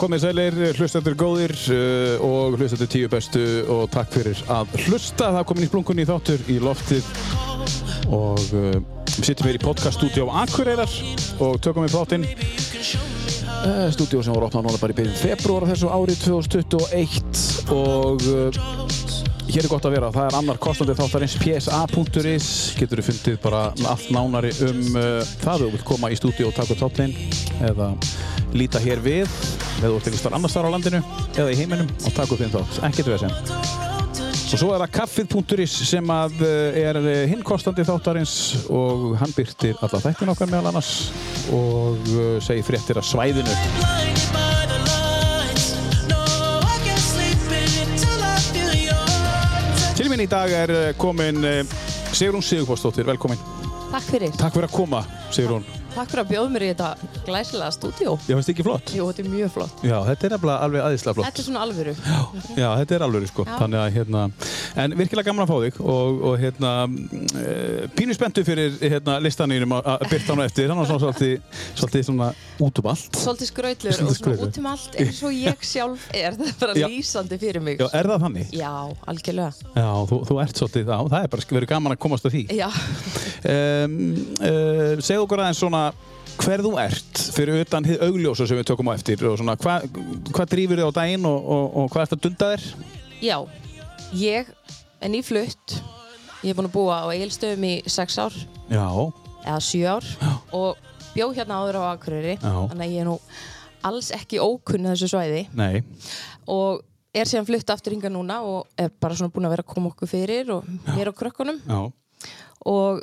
Komið 0.00 0.22
sælir, 0.22 0.54
hlustendur 0.78 1.12
góðir 1.20 1.52
uh, 1.74 2.22
og 2.24 2.54
hlustendur 2.56 2.88
tíu 2.88 3.08
bestu 3.12 3.42
og 3.68 3.82
takk 3.92 4.14
fyrir 4.14 4.38
að 4.48 4.72
hlusta. 4.86 5.26
Það 5.26 5.36
er 5.42 5.48
komin 5.50 5.66
í 5.66 5.68
splunkunni 5.68 6.06
þáttur 6.08 6.46
í 6.48 6.56
loftið 6.64 7.10
og 8.08 8.40
uh, 8.56 8.78
við 9.10 9.28
sittum 9.28 9.50
hér 9.50 9.58
í 9.58 9.60
podcaststúdíu 9.60 10.24
á 10.32 10.40
Akureyrar 10.46 10.96
og 11.44 11.60
tökum 11.60 11.84
við 11.84 11.98
þáttinn. 11.98 12.24
Uh, 13.60 13.92
stúdíu 13.92 14.24
sem 14.24 14.32
voru 14.32 14.48
opnað 14.48 14.70
núna 14.70 14.80
bara 14.80 14.96
í 14.96 15.00
byrjun 15.02 15.20
februar 15.20 15.68
þessu 15.68 15.92
árið 15.92 16.24
2021 16.30 17.44
og 17.76 19.09
hér 19.54 19.66
er 19.66 19.72
gott 19.72 19.86
að 19.88 19.96
vera. 19.96 20.12
Það 20.14 20.28
er 20.28 20.38
annar 20.40 20.60
kostandi 20.62 20.96
þáttarins 20.98 21.36
psa.is. 21.40 22.50
Getur 22.78 23.02
þú 23.02 23.06
fundið 23.10 23.40
bara 23.44 23.62
allt 23.90 24.10
nánari 24.14 24.52
um 24.68 24.82
uh, 24.94 25.32
það 25.44 25.66
þú 25.66 25.72
vilt 25.74 25.88
koma 25.92 26.10
í 26.12 26.18
stúdíu 26.18 26.50
og 26.50 26.56
taka 26.56 26.76
upp 26.76 26.84
þáttinn 26.84 27.16
eða 27.70 27.92
líta 28.56 28.82
hér 28.82 29.02
við 29.04 29.28
eða 29.80 29.90
þú 29.90 29.96
ert 29.96 30.08
einhvers 30.08 30.24
þar 30.24 30.36
annars 30.38 30.56
þar 30.56 30.70
á 30.70 30.74
landinu 30.74 31.02
eða 31.36 31.52
í 31.52 31.60
heiminum 31.60 31.92
og 32.00 32.16
taka 32.16 32.34
upp 32.34 32.42
þinn 32.42 32.54
þátt, 32.56 32.80
ekkert 32.90 33.12
við 33.12 33.22
sem 33.24 33.88
og 34.50 34.58
svo 34.58 34.72
er 34.74 34.82
það 34.82 34.94
kaffið.is 34.96 35.74
sem 35.86 36.10
að 36.10 36.40
eh, 36.42 36.80
er 36.82 36.98
eh, 37.00 37.20
hinn 37.30 37.44
kostandi 37.46 37.84
þáttarins 37.86 38.34
og 38.66 39.12
hann 39.20 39.34
byrtir 39.36 39.78
alla 39.78 40.02
þættin 40.02 40.34
okkar 40.34 40.50
meðal 40.50 40.72
annars 40.72 40.90
og 41.54 42.10
eh, 42.16 42.36
segir 42.42 42.66
fréttir 42.66 42.98
að 42.98 43.06
svæðinu 43.12 44.29
í 50.20 50.28
dag 50.28 50.52
er 50.52 50.70
komin 51.00 51.40
Sigrún 52.12 52.42
Sigurforsdóttir, 52.44 53.06
velkomin 53.08 53.38
Takk 53.90 54.04
fyrir. 54.06 54.34
Takk 54.38 54.54
fyrir 54.54 54.68
að 54.68 54.74
koma, 54.74 55.00
Sigrún 55.34 55.64
Takk 55.90 56.12
fyrir 56.12 56.22
að 56.22 56.28
bjóða 56.30 56.50
mér 56.54 56.64
í 56.64 56.68
þetta 56.70 56.88
glæsilega 57.26 57.70
stúdíó. 57.74 58.12
Ég 58.28 58.38
finnst 58.38 58.50
ekki 58.52 58.64
flott 58.66 58.92
Jú, 58.94 59.06
þetta 59.10 59.22
er 59.24 59.30
mjög 59.32 59.50
flott. 59.56 59.80
Já, 59.86 59.96
þetta 60.06 60.26
er 60.28 60.32
nefnilega 60.34 60.66
alveg 60.66 60.84
aðeinslega 60.86 61.16
flott 61.16 61.28
Þetta 61.28 61.42
er 61.42 61.46
svona 61.48 61.62
alvöru. 61.64 61.94
Já, 62.60 62.68
þetta 62.80 62.96
er 62.96 63.04
alveg 63.06 63.26
sko, 63.30 63.46
Já. 63.48 63.56
þannig 63.58 63.80
að 63.80 63.96
hérna, 63.96 64.22
en 64.84 64.94
virkilega 65.00 65.28
gaman 65.30 65.44
að 65.46 65.50
fá 65.50 65.56
þig 65.64 65.80
og, 65.94 66.22
og 66.30 66.36
hérna, 66.40 66.72
e, 67.42 67.54
pínu 67.98 68.16
spenntu 68.16 68.44
fyrir 68.46 68.78
hérna 68.84 69.16
listanínum 69.24 69.74
að 69.80 69.90
að 69.90 70.06
byrta 70.12 70.32
hann 70.34 70.42
á 70.42 70.46
eftir, 70.46 70.70
hann 70.70 70.80
var 70.80 70.90
svona 70.90 71.02
svolítið, 71.04 71.60
svolítið 71.80 72.06
svona 72.10 72.30
út 72.60 72.80
um 72.82 72.90
allt. 72.94 73.20
Svolítið 73.20 73.50
Svolítið 73.50 73.90
og 74.06 74.16
svona 74.16 74.46
út 74.46 74.60
um 74.62 74.70
allt 74.70 74.98
eins 75.02 75.22
og 75.26 75.34
ég 75.34 75.66
sjálf 75.66 76.06
er. 76.14 76.38
Það 76.38 76.46
er 76.52 76.58
bara 76.62 76.78
Já. 76.78 76.86
lýsandi 76.86 77.40
fyrir 77.42 77.64
mig. 77.64 77.80
Já, 77.82 77.88
er 77.98 78.10
það 78.12 78.24
þannig? 78.26 78.54
Já, 78.56 78.72
algjörlega. 79.10 79.70
Já, 79.74 79.90
þú, 80.10 80.20
þú 80.30 80.38
ert 80.44 80.62
svolítið, 80.62 80.92
já, 80.94 80.98
það 81.10 81.18
er 81.26 81.32
bara 81.34 81.48
verið 81.58 81.72
gaman 81.74 81.96
að 81.96 82.02
komast 82.06 82.30
að 82.30 82.36
því. 82.38 82.44
Já, 82.60 82.68
Um, 83.40 83.92
uh, 84.44 84.98
segð 85.00 85.22
okkur 85.22 85.40
aðeins 85.40 85.60
svona 85.80 85.92
hver 86.40 86.62
þú 86.64 86.72
ert 86.80 87.20
fyrir 87.34 87.60
utan 87.64 87.84
hið 87.84 88.02
augljósa 88.06 88.46
sem 88.48 88.58
við 88.58 88.68
tökum 88.70 88.88
á 88.92 88.96
eftir 88.96 89.22
og 89.28 89.38
svona 89.40 89.56
hvað 89.60 89.86
hva 90.32 90.46
drýfur 90.48 90.80
þið 90.80 90.88
á 90.88 90.98
daginn 91.00 91.26
og, 91.28 91.48
og, 91.54 91.64
og 91.76 91.90
hvað 91.92 92.04
ert 92.06 92.14
að 92.16 92.22
dunda 92.26 92.50
þér? 92.52 92.68
já. 93.20 93.38
Ég 94.10 94.48
er 95.00 95.10
nýflutt. 95.12 95.76
Ég 96.42 96.50
er 96.50 96.56
búin 96.58 96.66
að 96.66 96.74
búa 96.74 96.96
á 97.04 97.06
Egilstöðum 97.14 97.62
í 97.68 97.74
sex 97.86 98.16
ár, 98.18 98.34
Já, 98.72 98.86
eða 99.44 99.60
sjö 99.62 99.84
ár 99.92 100.06
og 100.56 100.80
bjó 101.14 101.28
hérna 101.36 101.60
áður 101.60 101.78
á 101.78 101.82
Akureyri. 101.92 102.34
Já. 102.40 102.54
Þannig 102.72 102.86
að 102.88 102.94
ég 102.96 103.04
er 103.04 103.06
nú 103.06 103.14
alls 103.86 104.10
ekki 104.16 104.40
ókunn 104.42 104.88
þessu 104.90 105.10
svæði. 105.12 105.44
nei, 105.54 105.84
og 106.50 106.82
er 107.14 107.28
síðan 107.30 107.46
flutt 107.46 107.70
aftur 107.70 107.94
hinga 107.94 108.10
núna 108.10 108.40
og 108.42 108.66
er 108.78 108.90
bara 108.90 109.14
svona 109.14 109.30
búin 109.34 109.46
að 109.46 109.54
vera 109.54 109.66
að 109.66 109.72
koma 109.76 109.92
okkur 109.92 110.10
fyrir 110.10 110.50
og 110.56 110.66
mér 110.90 111.12
og 111.12 111.16
krökkunum 111.20 111.62
já, 111.62 111.80
og 112.66 113.00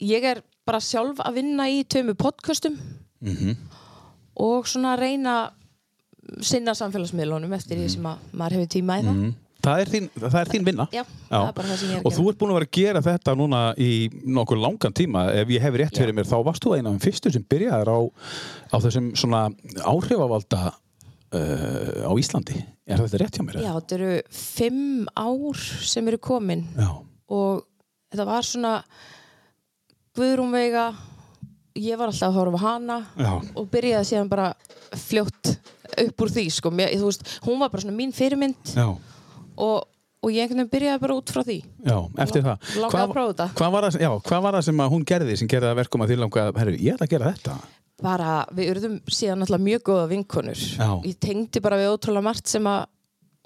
ég 0.00 0.24
er 0.32 0.40
bara 0.68 0.80
sjálf 0.82 1.20
að 1.24 1.40
vinna 1.40 1.68
í 1.70 1.84
tömu 1.84 2.16
podcastum 2.18 2.76
mhm, 3.24 3.56
og 4.40 4.68
svona 4.68 4.94
að 4.94 5.04
reyna 5.04 5.36
sinna 6.44 6.74
samfélagsmiðlunum 6.76 7.52
eftir 7.56 7.80
því 7.80 7.88
sem 7.96 8.06
að 8.08 8.28
maður 8.32 8.58
hefur 8.58 8.70
tíma 8.76 9.00
í 9.00 9.06
það 9.06 9.16
mhm. 9.16 9.32
Það 9.64 9.80
er 9.80 9.90
þín, 9.90 10.06
það 10.18 10.38
er 10.38 10.50
þín 10.52 10.64
vinna. 10.66 10.84
Já, 10.92 11.02
það 11.30 11.60
er 11.62 11.78
sem 11.80 11.92
Og 12.04 12.12
þú 12.12 12.24
ert 12.28 12.38
búin 12.40 12.50
að 12.52 12.58
vera 12.58 12.68
að 12.68 12.76
gera 12.76 13.02
þetta 13.04 13.34
núna 13.40 13.60
í 13.80 13.90
nokkur 14.36 14.60
langan 14.60 14.96
tíma. 14.96 15.22
Ef 15.40 15.52
ég 15.54 15.64
hef 15.64 15.78
rétt 15.80 15.96
Já. 15.96 16.02
fyrir 16.02 16.16
mér, 16.18 16.28
þá 16.28 16.36
varst 16.44 16.64
þú 16.64 16.74
eina 16.74 16.90
af 16.90 16.96
þeim 16.98 17.04
fyrstu 17.06 17.32
sem 17.32 17.46
byrjaðir 17.54 17.90
á, 17.96 18.00
á 18.04 18.76
þessum 18.84 19.10
svona 19.16 19.40
áhrifavalda 19.80 20.60
uh, 20.68 22.04
á 22.04 22.12
Íslandi. 22.20 22.60
Er 22.84 23.00
þetta 23.00 23.22
rétt 23.22 23.38
hjá 23.38 23.46
mér? 23.46 23.60
Já, 23.64 23.72
þetta 23.78 23.98
eru 23.98 24.12
fimm 24.36 25.08
ár 25.16 25.64
sem 25.88 26.12
eru 26.12 26.20
komin 26.28 26.66
Já. 26.76 26.90
og 27.32 27.64
þetta 28.12 28.28
var 28.28 28.48
svona 28.48 28.76
Guðrún 30.14 30.54
Veiga 30.54 30.92
ég 31.74 31.98
var 31.98 32.10
alltaf 32.12 32.28
að 32.30 32.36
horfa 32.38 32.60
hana 32.62 32.98
Já. 33.18 33.32
og 33.58 33.66
byrjaði 33.72 34.10
síðan 34.10 34.30
bara 34.30 34.52
fljótt 34.94 35.54
upp 36.04 36.22
úr 36.24 36.30
því 36.30 36.44
sko. 36.54 36.70
Mér, 36.74 36.94
þú 37.00 37.08
veist, 37.10 37.26
hún 37.46 37.58
var 37.62 37.72
bara 37.72 37.82
svona 37.82 37.96
mín 37.98 38.14
fyrirmynd 38.14 38.74
Já. 38.76 38.86
og, 38.94 39.88
og 40.22 40.30
ég 40.30 40.44
einhvern 40.44 40.62
veginn 40.62 40.72
byrjaði 40.74 41.02
bara 41.02 41.18
út 41.18 41.34
frá 41.34 41.42
því 41.42 41.58
Já, 41.62 41.96
eftir 42.26 42.46
það. 42.46 42.68
Langaði 42.82 43.04
að 43.04 43.14
prófa 43.16 43.32
þetta. 43.32 43.48
Hvað 43.58 43.74
var, 43.74 43.88
það, 43.88 44.04
já, 44.06 44.10
hvað 44.28 44.44
var 44.46 44.58
það 44.58 44.66
sem 44.68 44.84
hún 44.94 45.08
gerði 45.10 45.38
sem 45.40 45.50
gerði 45.50 45.72
að 45.72 45.80
verkum 45.82 46.04
að 46.06 46.12
því 46.12 46.20
langa 46.22 46.44
að, 46.44 46.60
herru, 46.62 46.76
ég 46.78 46.94
ætla 46.94 47.08
að 47.08 47.16
gera 47.16 47.32
þetta? 47.34 47.56
bara, 48.04 48.30
við 48.54 48.72
urðum 48.74 48.96
síðan 49.12 49.44
alltaf 49.44 49.62
mjög 49.62 49.84
góða 49.86 50.08
vinkonur 50.10 50.58
Já. 50.60 50.88
ég 51.06 51.18
tengdi 51.22 51.62
bara 51.64 51.78
við 51.80 51.92
ótrúlega 51.94 52.26
margt 52.26 52.50
sem 52.50 52.66
að 52.68 52.86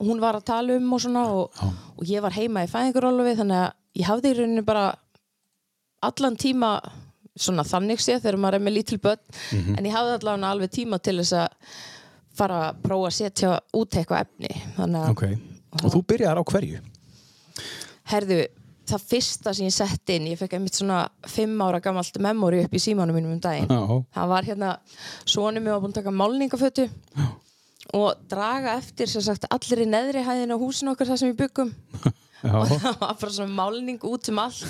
hún 0.02 0.22
var 0.22 0.38
að 0.38 0.46
tala 0.48 0.78
um 0.78 0.92
og 0.94 1.02
svona 1.02 1.24
og, 1.34 1.60
og 1.98 2.06
ég 2.08 2.22
var 2.24 2.34
heima 2.36 2.64
í 2.64 2.70
fæðingarólufi 2.70 3.36
þannig 3.40 3.60
að 3.64 4.00
ég 4.00 4.08
hafði 4.08 4.32
í 4.32 4.38
rauninu 4.38 4.64
bara 4.66 4.84
allan 6.02 6.36
tíma 6.36 6.72
svona 7.38 7.62
þannig 7.66 8.00
séð 8.02 8.22
þegar 8.24 8.38
maður 8.42 8.54
er 8.58 8.64
með 8.66 8.76
lítil 8.78 8.98
börn 8.98 9.18
Mhm. 9.52 9.78
en 9.78 9.84
ég 9.84 9.92
hafði 9.94 10.14
allan 10.18 10.44
alveg 10.44 10.70
tíma 10.74 10.98
til 11.02 11.16
þess 11.20 11.32
að 11.32 11.48
fara 12.38 12.58
að 12.72 12.82
prófa 12.82 13.06
að 13.10 13.16
setja 13.18 13.60
út 13.74 13.90
eitthvað 13.98 14.20
efni 14.26 14.62
þannig 14.76 15.02
að, 15.04 15.10
Ok. 15.10 15.24
Og 15.84 15.90
þú 15.92 16.02
byrjaðir 16.06 16.38
á 16.40 16.44
hverju? 16.50 16.80
herðu 18.08 18.46
það 18.88 19.02
fyrsta 19.04 19.52
sem 19.54 19.66
ég 19.66 19.72
sett 19.74 20.08
inn, 20.14 20.26
ég 20.30 20.38
fekk 20.40 20.54
einmitt 20.56 20.72
svona 20.78 21.08
fimm 21.28 21.58
ára 21.60 21.80
gamalt 21.84 22.16
memóri 22.24 22.62
upp 22.64 22.72
í 22.72 22.80
símanum 22.80 23.14
mínum 23.18 23.32
um 23.34 23.40
daginn 23.40 23.68
Já. 23.68 24.04
það 24.16 24.28
var 24.28 24.42
hérna, 24.48 24.78
sonum 25.26 25.62
mér 25.62 25.74
var 25.76 25.80
búin 25.82 25.92
að 25.92 25.98
taka 26.00 26.10
málningafötu 26.10 26.88
og 27.94 28.14
draga 28.28 28.78
eftir 28.78 29.06
sem 29.08 29.22
sagt 29.22 29.44
allir 29.50 29.84
í 29.84 29.88
neðri 29.88 30.24
hæðin 30.24 30.52
á 30.52 30.56
húsinu 30.60 30.92
okkar 30.94 31.06
þar 31.12 31.18
sem 31.20 31.32
við 31.34 31.42
byggum 31.44 31.74
Já. 32.44 32.54
og 32.54 32.66
það 32.68 32.98
var 33.02 33.14
bara 33.20 33.32
svona 33.34 33.54
málning 33.60 33.98
út 34.08 34.28
um 34.32 34.38
allt 34.38 34.64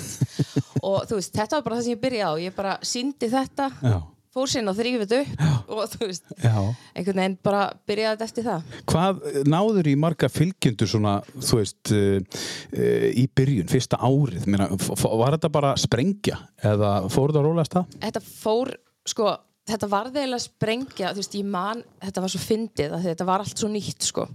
og 0.85 1.03
þú 1.09 1.19
veist, 1.19 1.35
þetta 1.35 1.57
var 1.59 1.65
bara 1.67 1.79
það 1.79 1.83
sem 1.87 1.95
ég 1.95 2.01
byrjaði 2.05 2.29
á 2.29 2.43
ég 2.45 2.55
bara 2.55 2.77
síndi 2.85 3.29
þetta 3.31 3.67
Já. 3.81 3.97
fór 4.35 4.51
sinna 4.51 4.71
og 4.73 4.77
þrýfið 4.79 5.15
upp 5.19 5.73
og 5.75 5.83
þú 5.93 6.07
veist, 6.09 6.31
Já. 6.43 6.55
einhvern 6.95 7.21
veginn 7.23 7.37
bara 7.49 7.63
byrjaði 7.89 8.25
eftir 8.27 8.47
það 8.47 8.77
Hvað 8.93 9.21
náður 9.49 9.91
í 9.91 9.97
marga 9.99 10.29
fylgjendur 10.31 10.89
svona, 10.91 11.17
þú 11.35 11.59
veist, 11.61 11.93
uh, 11.95 12.39
uh, 12.77 13.09
í 13.11 13.27
byrjun, 13.35 13.69
fyrsta 13.71 13.99
árið? 14.01 14.47
Meina, 14.49 14.69
var 14.71 15.37
þetta 15.37 15.51
bara 15.53 15.75
sprengja 15.79 16.39
eða 16.61 16.95
fór 17.11 17.33
þetta 17.33 17.43
að 17.43 17.49
róla 17.49 17.65
að 17.65 17.71
stað? 17.71 17.99
þetta 18.07 18.23
fór, 18.29 18.73
sko 19.09 19.35
þetta 19.69 19.91
var 19.91 20.07
þeirlega 20.13 20.41
sprengja, 20.41 21.11
þú 21.13 21.21
veist, 21.21 21.35
ég 21.37 21.45
man 21.45 21.83
þetta 22.01 22.23
var 22.23 22.31
svo 22.33 22.41
fyndið, 22.41 22.97
þetta 23.05 23.27
var 23.29 23.43
allt 23.43 23.61
svo 23.61 23.69
nýtt 23.69 24.07
sko, 24.07 24.25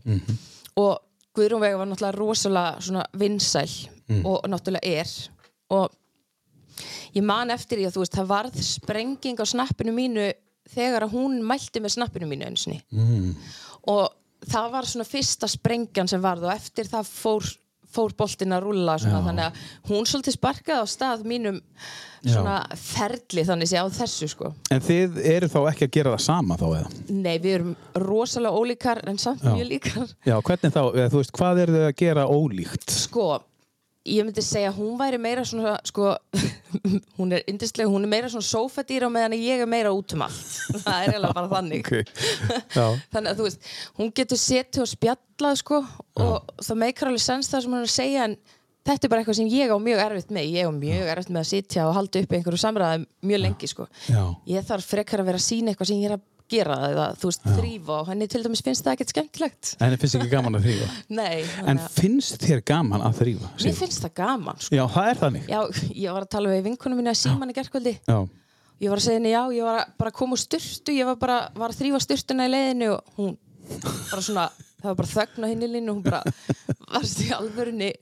og 0.78 0.94
Guðrún 1.34 1.58
Vega 1.64 1.80
var 1.80 1.88
náttúrulega 1.90 2.14
rosalega 2.14 2.82
svona 2.86 3.00
vinsæl 3.18 3.66
og 4.22 4.44
náttúrulega 4.46 4.86
er 5.00 5.08
og 5.74 5.90
ég 7.14 7.22
man 7.26 7.50
eftir 7.54 7.78
því 7.80 7.88
að 7.88 7.96
þú 7.96 8.04
veist, 8.04 8.16
það 8.18 8.30
varð 8.34 8.60
sprenging 8.66 9.40
á 9.40 9.46
snappinu 9.46 9.94
mínu 9.96 10.28
þegar 10.74 11.04
að 11.08 11.16
hún 11.18 11.40
mælti 11.44 11.82
með 11.84 11.96
snappinu 11.98 12.26
mínu 12.30 12.46
einu 12.48 12.56
sinni 12.60 12.80
Mm. 12.92 13.34
og 13.88 14.08
það 14.48 14.70
var 14.72 14.84
svona 14.88 15.04
fyrsta 15.08 15.48
sprengjan 15.48 16.08
sem 16.08 16.20
varð 16.24 16.44
og 16.48 16.52
eftir 16.54 16.84
það 16.88 17.06
fór, 17.08 17.44
fór 17.94 18.12
boltinn 18.18 18.52
að 18.52 18.64
Já. 19.20 19.22
þannig 19.28 19.44
að 19.44 19.60
hún 19.90 20.08
svolítið 20.08 20.34
sparkaði 20.36 20.82
á 20.82 20.86
stað 20.90 21.22
mínum 21.30 21.60
svona 22.24 22.56
ferli 22.80 23.44
þannig 23.44 23.68
sé 23.70 23.76
á 23.80 23.86
þessu 23.92 24.28
sko 24.32 24.50
En 24.72 24.80
þið 24.84 25.18
eru 25.34 25.48
þá 25.52 25.58
ekki 25.70 25.84
að 25.88 25.92
gera 25.98 26.12
það 26.16 26.22
sama 26.24 26.56
þá 26.56 26.64
eða? 26.80 26.90
Nei, 27.12 27.38
við 27.38 27.54
erum 27.58 27.74
rosalega 28.04 28.56
ólíkar 28.60 29.02
en 29.08 29.18
samt 29.20 29.44
Já. 29.44 29.52
mjög 29.54 29.68
líkar 29.68 30.14
Já, 30.24 30.36
hvernig 30.40 30.72
þá, 30.74 30.80
þú 31.12 31.20
veist, 31.20 31.34
hvað 31.36 31.60
eru 31.66 31.76
þið 31.76 31.86
að 31.90 31.96
gera 32.00 32.24
ólíkt? 32.32 32.90
Sko, 33.04 33.28
ég 34.04 34.24
myndi 34.26 34.42
segja 34.44 34.70
að 34.70 34.80
hún 34.82 34.96
væri 35.00 35.18
meira 35.20 35.44
svona 35.48 35.74
sko, 35.88 36.10
hún 37.18 37.36
er 37.36 37.44
yndislega, 37.50 37.88
hún 37.90 38.04
er 38.04 38.10
meira 38.12 38.30
svona 38.32 38.46
sófadýra 38.46 39.08
meðan 39.12 39.36
ég 39.38 39.62
er 39.64 39.70
meira 39.70 39.92
út 39.96 40.12
um 40.16 40.26
allt. 40.26 40.42
Það 40.84 40.98
er 40.98 41.12
eiginlega 41.14 41.38
bara 41.38 41.52
þannig. 41.52 41.86
Ok, 41.86 42.18
já, 42.76 42.84
þannig 43.14 43.30
að 43.30 43.40
þú 43.40 43.46
veist, 43.48 43.70
hún 44.00 44.12
getur 44.20 44.40
setið 44.40 44.84
og 44.84 44.90
spjallað 44.92 45.62
sko 45.62 45.80
og 46.24 46.52
það 46.60 46.82
meikar 46.84 47.10
alveg 47.10 47.24
sens 47.24 47.50
það 47.52 47.64
sem 47.64 47.74
hún 47.74 47.80
er 47.80 47.88
að 47.88 47.94
segja 47.94 48.28
en 48.28 48.36
þetta 48.84 49.06
er 49.08 49.14
bara 49.14 49.24
eitthvað 49.24 49.40
sem 49.40 49.50
ég 49.54 49.72
á 49.72 49.78
mjög 49.80 50.04
erfitt 50.04 50.36
með. 50.36 50.52
Ég 50.58 50.68
á 50.68 50.72
mjög 50.76 51.10
erfitt 51.14 51.32
með 51.32 51.42
að 51.44 51.50
sitja 51.54 51.88
og 51.88 51.96
halda 51.96 52.24
upp 52.24 52.36
einhverju 52.36 52.60
samræði 52.60 53.08
mjög 53.24 53.44
lengi 53.46 53.72
sko. 53.72 53.88
Já, 54.10 54.22
ég 54.52 54.68
þarf 54.68 54.92
frekar 54.92 55.24
að 55.24 55.32
vera 55.32 55.40
að 55.40 55.46
sína 55.48 55.72
eitthvað 55.72 55.92
sem 55.94 56.04
ég 56.04 56.12
er 56.12 56.18
að 56.18 56.26
gera 56.52 56.76
eða 56.90 57.04
þú 57.18 57.30
veist, 57.30 57.44
þrýfa 57.56 57.94
og 58.02 58.08
henni 58.10 58.26
til 58.30 58.42
dæmis 58.44 58.60
finnst 58.66 58.84
það 58.84 58.96
ekkert 58.98 59.12
skemmtilegt 59.14 59.70
en 59.80 59.92
þið 59.94 60.02
finnst 60.04 60.16
ekki 60.18 60.30
gaman 60.34 60.58
að 60.58 60.66
þrýfa? 60.68 60.88
Nei, 61.20 61.44
En 61.72 61.80
finnst 61.96 62.44
þér 62.44 62.62
gaman 62.68 63.04
að 63.08 63.18
þrýfa? 63.22 63.50
mér 63.64 63.78
finnst 63.80 64.04
það 64.04 64.14
gaman 64.20 64.60
sko. 64.60 64.76
Já, 64.76 64.84
það 64.94 65.08
er 65.12 65.20
þannig. 65.22 65.46
Já, 65.48 65.60
ég 66.04 66.16
var 66.18 66.26
að 66.26 66.32
tala 66.36 66.52
við 66.52 66.62
vinkunum 66.68 67.00
mína 67.00 67.14
að 67.14 67.20
síman 67.22 67.50
í 67.54 67.56
gerkvöldi 67.56 67.94
Já, 68.04 68.18
ég 68.84 68.92
var 68.92 69.00
að 69.00 69.06
segja 69.06 69.18
henni 69.20 69.32
já, 69.32 69.42
ég 69.56 69.64
var 69.70 69.80
að 69.80 69.94
bara 70.02 70.12
að 70.12 70.18
koma 70.20 70.36
úr 70.36 70.42
styrtu 70.44 70.96
ég 70.98 71.08
var 71.08 71.18
bara 71.24 71.38
var 71.56 71.72
að 71.72 71.80
þrýfa 71.80 72.02
styrtuna 72.04 72.46
í 72.48 72.52
leiðinu 72.52 72.90
og 72.98 73.18
hún 73.18 73.34
bara 74.10 74.20
svona 74.28 74.46
það 74.84 74.90
var 74.90 74.98
bara 75.00 75.12
þögn 75.14 75.46
á 75.46 75.50
henni 75.50 75.68
línu 75.72 75.94
og 75.94 75.96
hún 75.96 76.04
bara 76.04 76.22
varst 76.94 77.22
í 77.24 77.30
alvörunni 77.32 77.92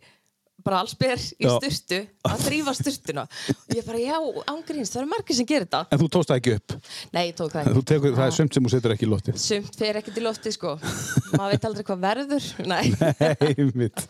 bara 0.65 0.81
allsber 0.83 1.19
í 1.19 1.47
Já. 1.47 1.53
styrtu 1.59 1.99
að 2.29 2.45
þrýfa 2.47 2.75
styrtuna 2.79 3.25
og 3.27 3.75
ég 3.77 3.87
bara 3.87 4.01
já, 4.03 4.17
ángríns, 4.53 4.93
það 4.93 5.03
eru 5.03 5.11
margir 5.11 5.39
sem 5.39 5.49
gerir 5.49 5.67
þetta. 5.67 5.83
En 5.93 6.03
þú 6.03 6.09
tókst 6.17 6.33
það 6.33 6.41
ekki 6.41 6.55
upp? 6.59 6.77
Nei, 7.13 7.23
ég 7.29 7.37
tók 7.39 7.53
það 7.53 7.71
ekki 7.73 7.85
tekur, 7.93 8.17
það 8.19 8.25
er 8.27 8.37
sumt 8.39 8.57
sem 8.57 8.67
þú 8.67 8.73
setur 8.75 8.95
ekki 8.97 9.07
í 9.07 9.11
loftið. 9.13 9.39
Sumt 9.43 9.79
fer 9.83 10.01
ekki 10.01 10.17
til 10.17 10.25
lofti 10.27 10.55
sko. 10.55 10.75
Maður 11.37 11.55
veit 11.55 11.69
aldrei 11.71 11.87
hvað 11.91 12.03
verður 12.07 12.49
nei, 12.73 12.83
Einmitt. 13.53 14.05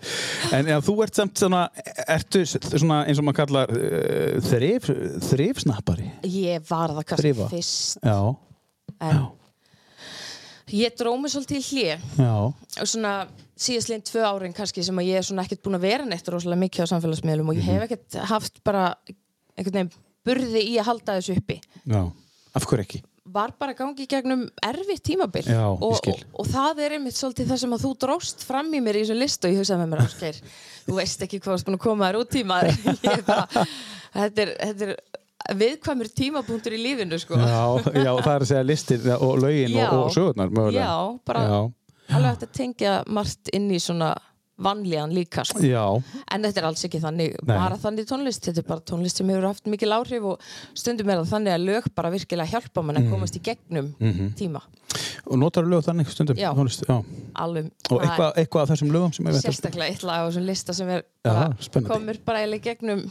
En 0.53 0.73
já, 0.73 0.79
þú 0.85 0.97
ert 1.07 1.21
samt 1.23 1.43
svona, 1.43 1.67
ertu 2.07 2.45
svona 2.47 3.03
eins 3.07 3.21
og 3.21 3.29
maður 3.29 3.41
kallar 3.43 3.77
uh, 3.77 4.41
þrif, 4.49 4.91
þrifsnappari? 5.31 6.11
Ég 6.29 6.67
var 6.69 6.95
það 6.99 7.07
kannski 7.13 7.37
fyrst. 7.53 8.03
Já, 8.03 8.19
en 9.03 9.23
ég 10.71 10.95
drómi 10.99 11.29
svolítið 11.33 11.59
í 11.59 11.65
hlið 11.71 12.21
og 12.23 12.87
svona 12.89 13.15
síðastlegin 13.63 14.05
tvö 14.09 14.23
árin 14.27 14.55
kannski 14.57 14.83
sem 14.85 14.97
að 14.99 15.09
ég 15.11 15.21
er 15.21 15.27
svona 15.27 15.45
ekkert 15.47 15.63
búin 15.63 15.77
að 15.79 15.87
vera 15.89 16.05
neitt 16.09 16.29
rosalega 16.29 16.63
mikið 16.65 16.87
á 16.87 16.93
samfélagsmiðlum 16.93 17.49
og 17.53 17.57
ég 17.57 17.63
Mhm. 17.67 17.73
hef 17.73 17.83
ekkert 17.91 18.19
haft 18.31 18.63
bara 18.65 18.95
einhvern 19.59 19.73
veginn 19.73 19.93
burði 20.25 20.63
í 20.71 20.77
að 20.79 20.85
halda 20.87 21.17
þessu 21.19 21.37
uppi. 21.39 21.61
Já. 21.87 22.13
Af 22.55 22.67
hverju 22.67 22.81
ekki? 22.87 23.03
var 23.33 23.53
bara 23.59 23.73
gangi 23.73 24.05
gegnum 24.07 24.51
erfitt 24.63 25.03
tímabil. 25.07 25.45
Já, 25.47 25.65
og, 25.71 25.81
og, 25.95 26.19
og 26.35 26.47
það 26.47 26.81
er 26.85 26.91
einmitt 26.99 27.15
svolítið 27.17 27.47
það 27.49 27.59
sem 27.63 27.73
að 27.73 27.85
þú 27.87 27.93
dróst 28.03 28.43
fram 28.45 28.67
í 28.75 28.81
mér 28.83 28.99
í 28.99 29.05
þessu 29.07 29.15
list 29.17 29.45
og 29.47 29.51
ég 29.55 29.61
hugsaði 29.63 29.79
með 29.81 29.89
mér 29.93 30.03
Ásgeir, 30.05 30.41
þú 30.89 30.97
veist 30.99 31.23
ekki 31.23 31.39
hvað 31.41 31.55
varst 31.55 31.65
búin 31.65 31.79
að 31.79 31.85
koma 31.87 32.09
þér 32.11 32.19
út 32.19 32.31
tíma 32.35 32.59
ég 32.67 33.07
er 33.15 33.23
bara, 33.23 33.47
þetta 34.13 34.43
er, 34.43 34.53
þetta 34.61 34.85
er 34.91 34.93
viðkvæmur 35.51 36.11
tímapunktur 36.17 36.75
í 36.77 36.81
lífinu 36.83 37.19
sko. 37.21 37.39
Já, 37.39 37.63
já, 37.97 38.13
það 38.23 38.35
er 38.35 38.45
að 38.45 38.51
segja 38.51 38.67
listir 38.67 39.07
og 39.19 39.39
lögin 39.43 39.77
Já. 39.77 39.87
og, 39.91 40.03
og 40.07 40.13
sögurnar 40.17 40.53
mögulega. 40.53 40.91
Já, 40.91 41.19
bara 41.29 41.47
Já, 41.47 41.57
alveg 42.17 42.29
hægt 42.35 42.47
að 42.49 42.53
tengja 42.61 42.99
margt 43.09 43.53
inn 43.57 43.71
í 43.73 43.81
svona 43.83 44.13
vanlíðan 44.63 45.13
líka 45.17 45.45
sko. 45.49 45.63
en 45.63 46.45
þetta 46.45 46.61
er 46.61 46.67
alls 46.69 46.85
ekki 46.87 47.01
þannig 47.03 47.33
Nei. 47.41 47.55
bara 47.57 47.79
þannig 47.81 48.07
tónlist, 48.07 48.45
þetta 48.47 48.63
er 48.63 48.69
bara 48.69 48.85
tónlist 48.91 49.19
sem 49.19 49.33
hefur 49.33 49.47
haft 49.49 49.67
mikil 49.71 49.95
áhrif 49.97 50.29
og 50.35 50.45
stundum 50.79 51.11
er 51.11 51.23
það 51.23 51.33
þannig 51.33 51.55
að 51.57 51.65
lög 51.71 51.89
bara 51.97 52.13
virkilega 52.13 52.53
hjálpa 52.53 52.85
mann 52.85 53.01
að 53.01 53.09
komast 53.11 53.39
í 53.39 53.43
gegnum 53.49 53.91
tíma, 54.39 54.63
og 55.25 55.41
notar 55.41 55.67
lög 55.67 55.83
þannig 55.89 56.13
stundum 56.13 56.39
Já. 56.39 56.53
tónlist, 56.55 56.85
alveg 57.33 57.73
Og 57.91 58.05
eitthvað, 58.05 58.31
eitthvað 58.45 58.63
af 58.67 58.73
þessum 58.75 58.95
lögum 58.95 59.17
sérstaklega 59.41 59.89
eitt 59.91 60.07
lag 60.07 60.23
á 60.23 60.29
þessum 60.29 60.49
lista 60.53 60.77
sem 60.77 60.95
er 60.99 61.07
bara, 61.25 61.51
komur 61.89 62.21
bara 62.29 62.45
í 62.47 62.63
gegnum 62.63 63.07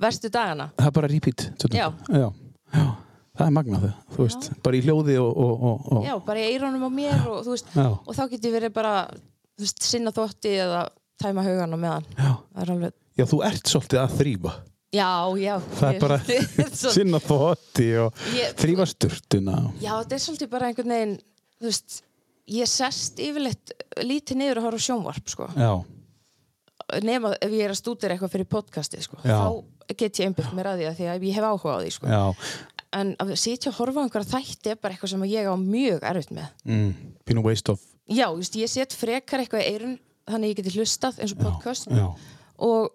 verstu 0.00 0.30
dagana 0.32 0.70
það 0.78 0.90
er 0.90 0.96
bara 0.98 1.10
repeat. 1.12 1.46
Já. 1.70 1.86
já, 2.08 2.26
já. 2.74 2.86
Það 3.34 3.46
er 3.46 3.54
magnað 3.56 3.86
þú 4.14 4.26
veist, 4.26 4.50
bara 4.62 4.78
í 4.78 4.82
hljóði 4.84 5.16
og, 5.22 5.30
og, 5.44 5.64
og, 5.70 5.86
og 5.98 6.04
já, 6.06 6.14
bara 6.26 6.42
í 6.42 6.52
eirónum 6.52 6.84
mér 6.94 7.24
og, 7.30 7.40
þú 7.46 7.56
veist, 7.56 7.72
og 7.78 8.12
þá 8.14 8.22
get 8.34 8.46
ég 8.46 8.54
verið 8.54 8.74
bara 8.76 8.92
veist, 9.58 9.82
sinna 9.82 10.12
þótti 10.14 10.52
eða 10.66 10.84
tæma 11.22 11.42
hugan 11.46 11.74
á 11.74 11.78
meðan 11.78 12.06
er 12.20 12.70
alveg 12.76 12.94
Já, 13.14 13.26
þú 13.30 13.42
ert 13.46 13.70
svolítið 13.70 14.02
að 14.02 14.16
þrýfa 14.20 14.54
Já, 14.94 15.10
já. 15.42 15.54
Það 15.74 15.88
er 15.88 16.00
bara 16.04 16.18
sinna 16.94 17.18
þótti 17.22 17.88
og 18.04 18.24
þrýfa 18.60 18.86
sturtuna 18.92 19.56
Já, 19.82 19.92
þetta 19.96 20.16
er 20.16 20.22
svolítið 20.22 20.50
bara 20.52 20.70
einhvern 20.70 20.94
veginn, 20.94 21.16
þú 21.58 21.70
veist, 21.70 21.98
ég 22.54 22.70
sest 22.70 23.22
yfirleitt 23.22 23.74
lítið 24.06 24.38
niður 24.38 24.60
og 24.62 24.68
horfa 24.68 24.84
sjónvarp, 24.86 25.30
sko. 25.32 25.48
Já, 25.58 25.72
Nema 27.02 27.32
ef 27.40 27.54
ég 27.54 27.64
er 27.64 27.72
að 27.72 27.78
stúdira 27.80 28.14
eitthvað 28.14 28.34
fyrir 28.34 28.48
podcasti, 28.50 29.00
sko. 29.02 29.16
Já. 29.24 29.38
Þá 29.40 29.73
get 29.96 30.20
ég 30.20 30.26
einbyggt 30.30 30.54
mér 30.56 30.70
að 30.72 30.78
því 30.82 30.86
að 30.90 30.96
því 31.00 31.08
að 31.14 31.26
ég 31.28 31.34
hef 31.38 31.44
áhuga 31.50 31.74
á 31.76 31.78
því, 31.82 31.90
sko. 31.98 32.06
já, 32.08 32.22
En 32.94 33.08
að 33.18 33.32
sitja 33.34 33.72
og 33.72 33.78
horfa 33.80 34.00
á 34.00 34.04
einhverja 34.06 34.32
þætti 34.38 34.70
er 34.70 34.76
bara 34.78 34.94
eitthvað 34.94 35.10
sem 35.10 35.22
ég 35.26 35.48
á 35.50 35.54
mjög 35.58 36.04
erfitt 36.06 36.30
með. 36.30 36.48
mm, 36.64 36.90
pínu 37.26 37.42
waste 37.42 37.72
of 37.72 37.80
Já, 38.08 38.28
veist, 38.36 38.54
ég 38.60 38.68
set 38.68 38.92
frekar 38.94 39.40
eitthvað 39.42 39.64
í 39.64 39.70
eirun 39.72 39.96
þannig 40.28 40.52
ég 40.52 40.56
geti 40.60 40.74
hlustað 40.78 41.18
eins 41.24 41.32
og 41.34 41.40
podcast 41.42 41.88
Já, 41.90 42.06
og 42.58 42.90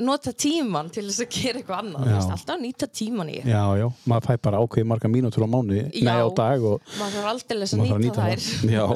nota 0.00 0.32
tíman 0.32 0.88
til 0.90 1.04
þess 1.06 1.20
að 1.22 1.28
gera 1.36 1.58
eitthvað 1.60 1.78
annað. 1.84 2.06
Já. 2.08 2.14
Veist, 2.16 2.30
alltaf 2.34 2.58
nýta 2.62 2.86
tíman 2.90 3.28
í. 3.30 3.36
já, 3.46 3.62
já, 3.78 3.86
maður 4.10 4.26
fæ 4.26 4.40
bara 4.42 4.58
ákveði 4.64 4.86
marga 4.90 5.08
mínútur 5.12 5.44
á 5.44 5.48
mánu, 5.52 5.76
nei 5.92 6.02
Já. 6.02 6.24
á 6.24 6.28
dag 6.34 6.64
og 6.64 6.80
Maður 6.98 7.14
þarf 7.20 7.28
aldrei 7.30 7.60
að 7.60 7.74
þarf 7.74 8.02
nýta, 8.02 8.24
þær. 8.24 8.72
Já, 8.74 8.86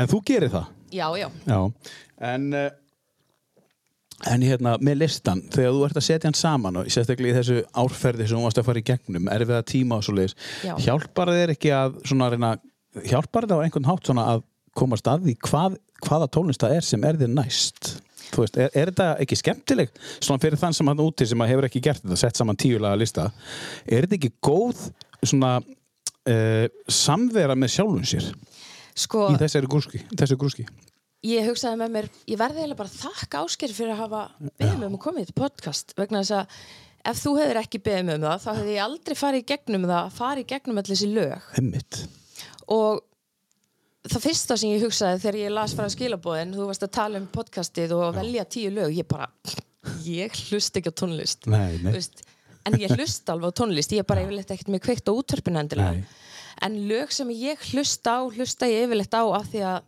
en 0.00 0.10
þú 0.10 0.20
gerir 0.28 0.50
það 0.50 0.66
Já, 0.90 1.06
já. 1.16 1.28
Já, 1.46 1.60
en 2.34 2.52
uh, 2.52 2.70
en 4.28 4.44
hérna 4.44 4.74
með 4.84 5.00
listan 5.04 5.40
þegar 5.52 5.72
þú 5.74 5.84
ert 5.86 5.98
að 6.00 6.06
setja 6.06 6.28
hann 6.28 6.36
saman 6.36 6.80
og 6.80 6.90
sérstaklega 6.92 7.32
í 7.32 7.38
þessu 7.38 7.62
árferði 7.82 8.26
sem 8.28 8.36
þú 8.36 8.44
varst 8.44 8.60
að 8.60 8.68
fara 8.68 8.82
í 8.82 8.86
gegnum 8.90 9.30
erfiða 9.32 9.62
tíma 9.70 9.98
og 10.00 10.04
svo 10.06 10.16
leiðis 10.16 10.36
Já. 10.66 10.74
hjálpar 10.84 11.32
þér 11.32 11.54
ekki 11.54 11.72
að 11.76 11.96
svona 12.04 12.28
reyna 12.34 12.52
hjálpar 13.08 13.48
þér 13.48 13.62
á 13.62 13.64
einhvern 13.64 13.88
hátt 13.88 14.10
svona 14.10 14.26
að 14.34 14.44
komast 14.76 15.08
að 15.10 15.26
því 15.26 15.36
hvað, 15.48 15.80
hvaða 16.06 16.30
tónlist 16.36 16.64
það 16.64 16.76
er 16.76 16.86
sem 16.86 17.06
er 17.08 17.20
þér 17.20 17.32
næst? 17.38 17.92
Þú 18.30 18.44
veist, 18.44 18.60
er, 18.60 18.70
er 18.78 18.92
þetta 18.92 19.08
ekki 19.24 19.40
skemmtilegt 19.40 20.04
svona 20.20 20.42
fyrir 20.42 20.60
þann 20.60 20.76
sem 20.76 20.90
hann 20.92 21.02
úti 21.02 21.26
sem 21.26 21.42
að 21.42 21.50
hefur 21.54 21.66
ekki 21.70 21.82
gert 21.88 22.04
þetta 22.04 22.20
sett 22.20 22.38
saman 22.38 22.60
tíulega 22.60 23.00
lista 23.00 23.30
er 23.86 24.04
þetta 24.06 24.18
ekki 24.20 24.32
góð 24.44 24.84
svona 25.24 25.56
uh, 25.64 26.66
samvera 26.86 27.56
með 27.58 27.74
sjálfum 27.78 28.06
sér? 28.06 28.30
Sko, 29.00 29.30
í 29.32 29.40
þessari 29.40 29.70
grúski 29.70 30.66
ég 31.26 31.48
hugsaði 31.50 31.80
með 31.80 31.92
mér, 31.96 32.06
ég 32.30 32.38
verði 32.40 32.62
eiginlega 32.62 32.80
bara 32.80 32.94
þakka 32.94 33.42
ásker 33.44 33.74
fyrir 33.76 33.92
að 33.94 34.00
hafa 34.04 34.22
beðið 34.60 34.78
mig 34.78 34.86
um 34.88 34.96
að 34.96 35.02
koma 35.04 35.20
í 35.20 35.26
þetta 35.26 35.36
podcast 35.40 35.92
vegna 35.98 36.22
þess 36.22 36.36
að 36.38 36.56
ef 37.10 37.20
þú 37.20 37.34
hefur 37.40 37.60
ekki 37.60 37.80
beðið 37.84 38.06
mig 38.08 38.18
um 38.18 38.26
það 38.26 38.42
þá 38.44 38.50
hefði 38.54 38.74
ég 38.74 38.84
aldrei 38.86 39.18
farið 39.20 39.42
í 39.42 39.46
gegnum 39.50 39.86
það 39.90 40.10
farið 40.16 40.42
í 40.42 40.48
gegnum 40.54 40.80
allir 40.80 40.96
þessi 40.96 41.10
lög 41.12 41.50
Einmitt. 41.60 42.00
og 42.76 43.02
það 44.08 44.24
fyrsta 44.26 44.56
sem 44.60 44.72
ég 44.72 44.84
hugsaði 44.86 45.22
þegar 45.24 45.40
ég 45.42 45.54
las 45.58 45.76
frá 45.76 45.90
skilabóðin 45.92 46.56
þú 46.56 46.70
varst 46.70 46.86
að 46.86 46.94
tala 46.96 47.20
um 47.20 47.28
podcastið 47.34 47.94
og 47.98 48.16
velja 48.16 48.46
tíu 48.48 48.72
lög 48.72 48.96
ég 48.96 49.08
bara, 49.10 49.28
ég 50.06 50.40
hlust 50.48 50.80
ekki 50.80 50.92
á 50.92 51.00
tónlist 51.02 51.48
Nei, 51.50 51.76
nei. 51.84 51.92
Veist, 51.98 52.24
en 52.64 52.80
ég 52.80 52.96
hlust 52.96 53.28
alveg 53.32 53.52
á 53.52 53.58
tónlist 53.60 53.92
ég 53.92 54.00
er 54.04 54.08
bara 54.08 54.24
yfirleitt 54.24 54.52
ekkert 54.56 54.72
með 54.72 54.84
kveikt 54.88 55.12
á 55.12 55.14
Nei. 55.76 56.02
en 56.64 56.80
lög 56.88 57.12
sem 57.12 57.28
ég 57.36 57.60
hlusta 57.72 58.16
á 58.16 58.20
hlusta 58.24 58.68
ég 58.68 58.88
yfirleitt 58.88 59.16
á 59.16 59.24
af 59.24 59.48
því 59.52 59.64
að 59.68 59.80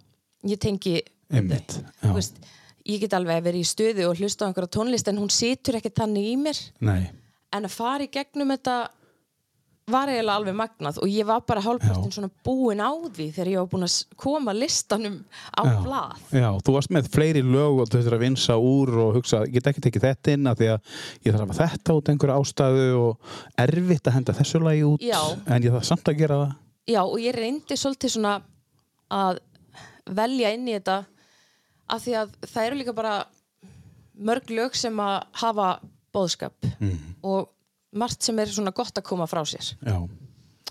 ég 0.53 0.61
tengi 0.61 0.97
Einmitt, 1.33 1.79
veist, 2.05 2.41
ég 2.89 3.03
get 3.03 3.15
alveg 3.17 3.45
verið 3.47 3.65
í 3.65 3.69
stöðu 3.69 4.09
og 4.11 4.21
hlusta 4.21 4.45
á 4.45 4.49
einhverja 4.51 4.75
tónlist 4.77 5.09
en 5.09 5.21
hún 5.23 5.33
situr 5.33 5.79
ekki 5.79 5.93
þannig 5.97 6.33
í 6.33 6.35
mér. 6.41 6.59
Nei, 6.85 7.07
en 7.53 7.69
að 7.69 7.77
fara 7.77 8.07
í 8.07 8.11
gegnum 8.12 8.53
þetta 8.55 8.77
var 9.91 10.11
eiginlega 10.12 10.39
alveg 10.39 10.55
magnað 10.55 10.99
og 11.03 11.11
ég 11.11 11.27
var 11.27 11.41
bara 11.47 11.62
hálfpartin 11.65 12.12
svona 12.15 12.29
búin 12.47 12.79
á 12.79 12.91
því 13.03 13.27
þegar 13.35 13.51
ég 13.51 13.59
var 13.59 13.71
búin 13.73 13.87
að 13.89 13.97
koma 14.21 14.55
listanum 14.55 15.17
á 15.51 15.62
já. 15.67 15.73
blað. 15.83 16.21
Já, 16.39 16.49
þú 16.62 16.75
varst 16.77 16.93
með 16.95 17.09
fleiri 17.17 17.43
lög 17.43 17.83
og 17.83 17.91
þú 17.91 17.99
þurftir 17.99 18.17
að 18.17 18.23
vinsa 18.23 18.59
úr 18.62 18.93
og 19.03 19.19
hugsa, 19.19 19.43
ég 19.49 19.57
get 19.57 19.71
ekki 19.73 19.85
tekið 19.89 20.07
þetta 20.07 20.37
inn 20.37 20.51
af 20.51 20.61
því 20.61 20.71
að 20.77 20.93
ég 21.27 21.37
þarf 21.37 21.55
að 21.55 21.61
þetta 21.65 21.97
út 21.99 22.12
einhverju 22.12 22.37
ástæðu 22.39 22.89
og 23.01 23.33
erfitt 23.67 24.07
að 24.07 24.17
henda 24.19 24.37
þessu 24.39 24.62
lagi 24.62 24.85
út 24.87 25.07
Já. 25.09 25.21
en 25.47 25.67
ég 25.67 25.75
þarf 25.75 25.89
samt 25.91 26.12
að 26.12 26.21
gera 26.23 26.41
það. 26.45 26.55
Já, 26.93 27.03
og 27.03 27.19
ég 27.23 27.39
reyndi 27.39 27.79
svolítið 27.79 28.15
svona 28.17 28.37
að 29.12 29.43
velja 30.15 30.55
inn 30.55 30.71
í 30.71 30.79
þetta 30.79 31.03
af 31.93 32.03
því 32.07 32.15
að 32.23 32.35
það 32.49 32.67
eru 32.71 32.81
líka 32.81 32.95
bara 32.97 33.15
mörg 34.23 34.51
lög 34.53 34.77
sem 34.79 34.97
að 35.03 35.23
hafa 35.43 35.69
bóðskap 36.15 36.53
Mhm. 36.81 37.15
og 37.25 37.49
margt 37.97 38.23
sem 38.25 38.39
er 38.39 38.47
svona 38.53 38.73
gott 38.75 38.95
að 38.99 39.05
koma 39.09 39.27
frá 39.29 39.43
sér 39.45 39.75
Já, 39.85 40.09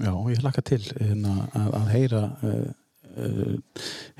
já 0.02 0.12
ég 0.34 0.44
laka 0.44 0.62
til 0.62 0.80
hérna, 0.82 1.48
að, 1.54 1.72
að 1.80 1.88
heyra 1.94 2.22
uh, 2.44 2.72
uh, 3.18 3.58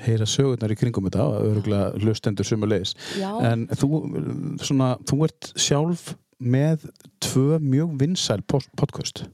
heyra 0.06 0.26
sögurnar 0.26 0.70
í 0.74 0.78
kringum 0.78 1.06
þetta 1.08 1.26
örgulega 1.42 1.92
hlustendur 2.02 2.44
sumulegis 2.46 2.94
Já. 3.18 3.30
en 3.52 3.66
þú, 3.68 3.90
uh, 4.02 4.56
svona, 4.62 4.96
þú 5.06 5.24
ert 5.28 5.52
sjálf 5.56 6.14
með 6.42 6.88
tvö 7.22 7.58
mjög 7.62 7.96
vinsæl 8.00 8.42
podcast 8.48 9.24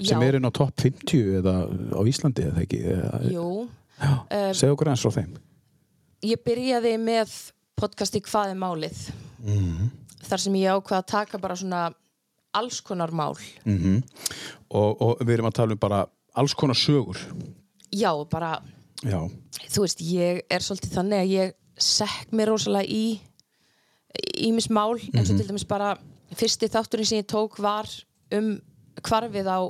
sem 0.00 0.18
Já. 0.18 0.22
eru 0.26 0.40
inn 0.40 0.48
á 0.50 0.52
topp 0.52 0.74
50 0.82 1.38
eða 1.40 1.54
á 1.94 2.00
Íslandi 2.10 2.42
eða 2.50 2.64
ekki 2.64 2.80
Jú, 3.30 3.68
Já, 4.00 4.52
segja 4.54 4.74
okkur 4.74 4.90
eins 4.90 5.02
frá 5.06 5.12
þeim 5.14 5.36
ég 6.24 6.42
byrjaði 6.44 6.96
með 7.00 7.32
podcasti 7.80 8.20
Hvað 8.24 8.54
er 8.54 8.60
málið? 8.60 9.00
Þar 10.28 10.42
sem 10.42 10.58
ég 10.60 10.76
ákvað 10.76 10.98
að 11.00 11.08
taka 11.14 11.40
bara 11.40 11.56
svona 11.56 11.86
alls 12.56 12.80
konar 12.84 13.12
mál. 13.14 13.36
Mm 13.64 14.02
og, 14.70 15.00
og 15.02 15.22
við 15.24 15.32
erum 15.34 15.48
að 15.48 15.56
tala 15.58 15.74
um 15.74 15.80
bara 15.82 16.04
alls 16.38 16.54
konar 16.54 16.78
sögur. 16.78 17.18
Já, 17.90 18.12
bara, 18.30 18.60
Já, 19.02 19.18
þú 19.66 19.82
veist, 19.82 20.02
ég 20.04 20.44
er 20.46 20.62
svolítið 20.62 20.92
þannig 20.94 21.22
að 21.24 21.32
ég 21.32 21.56
sekk 21.80 22.34
mér 22.36 22.52
rosalega 22.52 22.86
í 22.86 23.18
ímis 24.46 24.68
mál, 24.70 24.94
eins 25.14 25.32
og 25.32 25.40
til 25.40 25.48
dæmis 25.48 25.66
bara 25.66 25.96
fyrsti 26.38 26.68
þátturinn 26.70 27.08
sem 27.08 27.22
ég 27.22 27.28
tók 27.30 27.58
var 27.58 27.88
um 28.36 28.52
hvarfið 29.02 29.50
á 29.50 29.60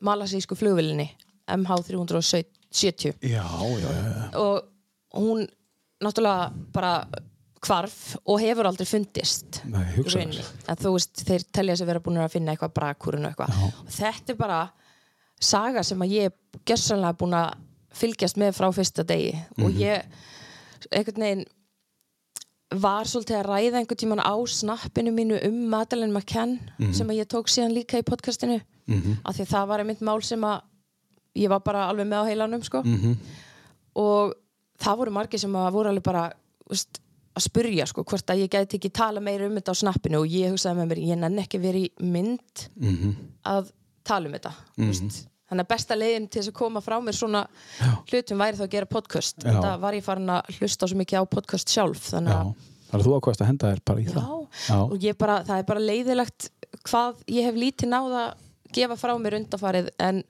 malasísku 0.00 0.56
flugvilinni 0.56 1.10
MH370 1.50 3.20
já, 3.20 3.44
já, 3.44 3.90
já. 3.90 4.38
og 4.38 4.64
hún 5.12 5.48
náttúrulega 6.00 6.50
bara 6.72 6.92
hvarf 7.60 8.16
og 8.24 8.38
hefur 8.40 8.66
aldrei 8.70 8.86
fundist 8.88 9.60
Nei, 9.68 9.82
en 10.72 10.78
þú 10.80 10.94
veist, 10.94 11.24
þeir 11.28 11.42
telja 11.52 11.76
sig 11.76 11.86
vera 11.90 12.00
búin 12.00 12.16
að 12.22 12.32
finna 12.32 12.54
eitthvað 12.54 12.72
brakurinn 12.78 13.26
og 13.28 13.34
eitthvað. 13.34 13.56
Og 13.84 13.90
þetta 13.92 14.32
er 14.32 14.38
bara 14.40 14.60
saga 15.40 15.82
sem 15.84 16.00
að 16.04 16.14
ég 16.16 16.30
er 16.30 16.60
gersanlega 16.68 17.18
búin 17.20 17.36
að 17.36 17.50
fylgjast 18.00 18.38
með 18.40 18.54
frá 18.56 18.68
fyrsta 18.72 19.04
degi. 19.04 19.34
Og 19.60 19.76
ég 19.76 20.04
einhvern 20.96 21.20
veginn 21.26 21.44
var 22.80 23.04
svolítið 23.10 23.36
að 23.40 23.46
ræða 23.50 23.80
einhvern 23.80 23.98
tíman 23.98 24.22
á 24.24 24.34
snappinu 24.46 25.10
mínu 25.12 25.40
um 25.48 25.56
Madeleine 25.72 26.14
McCann 26.14 26.58
sem 26.94 27.08
að 27.10 27.18
ég 27.20 27.28
tók 27.28 27.48
síðan 27.50 27.74
líka 27.76 27.98
í 28.00 28.06
podcastinu. 28.06 28.60
Af 29.26 29.36
því 29.36 29.42
að 29.44 29.50
það 29.52 29.66
var 29.68 29.82
einmitt 29.84 30.00
mál 30.06 30.22
sem 30.22 30.44
að 30.48 30.60
ég 31.36 31.48
var 31.52 31.60
bara 31.66 31.88
alveg 31.90 32.06
með 32.08 32.24
á 32.24 32.28
heilanum 32.30 32.62
sko. 32.64 32.80
og 34.00 34.32
það 34.80 35.00
voru 35.02 35.14
margir 35.14 35.42
sem 35.42 35.56
voru 35.76 35.90
alveg 35.90 36.06
bara 36.06 36.28
veist, 36.70 37.00
að 37.36 37.46
spurja 37.46 37.86
sko, 37.86 38.04
hvort 38.04 38.32
að 38.32 38.44
ég 38.44 38.52
gæti 38.52 38.78
ekki 38.80 38.92
tala 39.00 39.22
meira 39.22 39.48
um 39.48 39.58
þetta 39.58 39.74
á 39.76 39.80
snappinu 39.82 40.22
og 40.22 40.30
ég 40.30 40.54
hugsaði 40.54 40.80
með 40.80 40.92
mér, 40.92 41.02
ég 41.10 41.20
nenni 41.20 41.44
ekki 41.44 41.60
verið 41.62 41.90
mynd 42.02 42.64
að 43.46 43.74
tala 44.06 44.30
um 44.30 44.38
þetta 44.38 44.54
mm 44.76 45.28
þannig 45.50 45.66
að 45.66 45.70
besta 45.72 45.96
leiðin 45.98 46.26
til 46.30 46.40
þess 46.40 46.52
að 46.52 46.58
koma 46.60 46.80
frá 46.84 46.96
mér 47.02 47.16
svona 47.18 47.40
hlutum 48.10 48.42
væri 48.42 48.58
þá 48.58 48.64
að 48.66 48.74
gera 48.76 48.86
podcast. 48.90 49.40
Já. 49.42 49.48
þetta 49.50 49.72
var 49.82 49.96
ég 49.98 50.04
farin 50.06 50.30
að 50.30 50.52
hlusta 50.60 50.88
svo 50.90 50.98
mikið 51.00 51.24
á 51.26 51.32
podcast 51.32 51.72
sjálf 51.74 52.04
þannig 52.12 52.30
Já, 52.30 52.38
að 52.38 52.68
þannig 52.90 53.00
að 53.00 53.08
þú 53.08 53.16
ákvæmst 53.16 53.42
að 53.42 53.50
henda 53.50 53.72
þér 53.72 53.82
bara 53.90 54.00
í 54.00 54.04
Já, 54.06 54.12
það. 54.14 54.28
Já. 54.68 54.76
og 54.78 55.08
ég 55.08 55.18
bara, 55.18 55.40
það 55.48 55.62
er 55.62 55.66
bara 55.72 55.84
leiðilegt 55.88 56.48
hvað 56.86 57.24
ég 57.34 57.48
hef 57.48 57.58
lítið 57.58 57.90
náða 57.90 58.22
gefa 58.76 58.96
frá 59.00 59.14
mér 59.20 59.38
undanfarið 59.40 59.90
en 59.98 60.22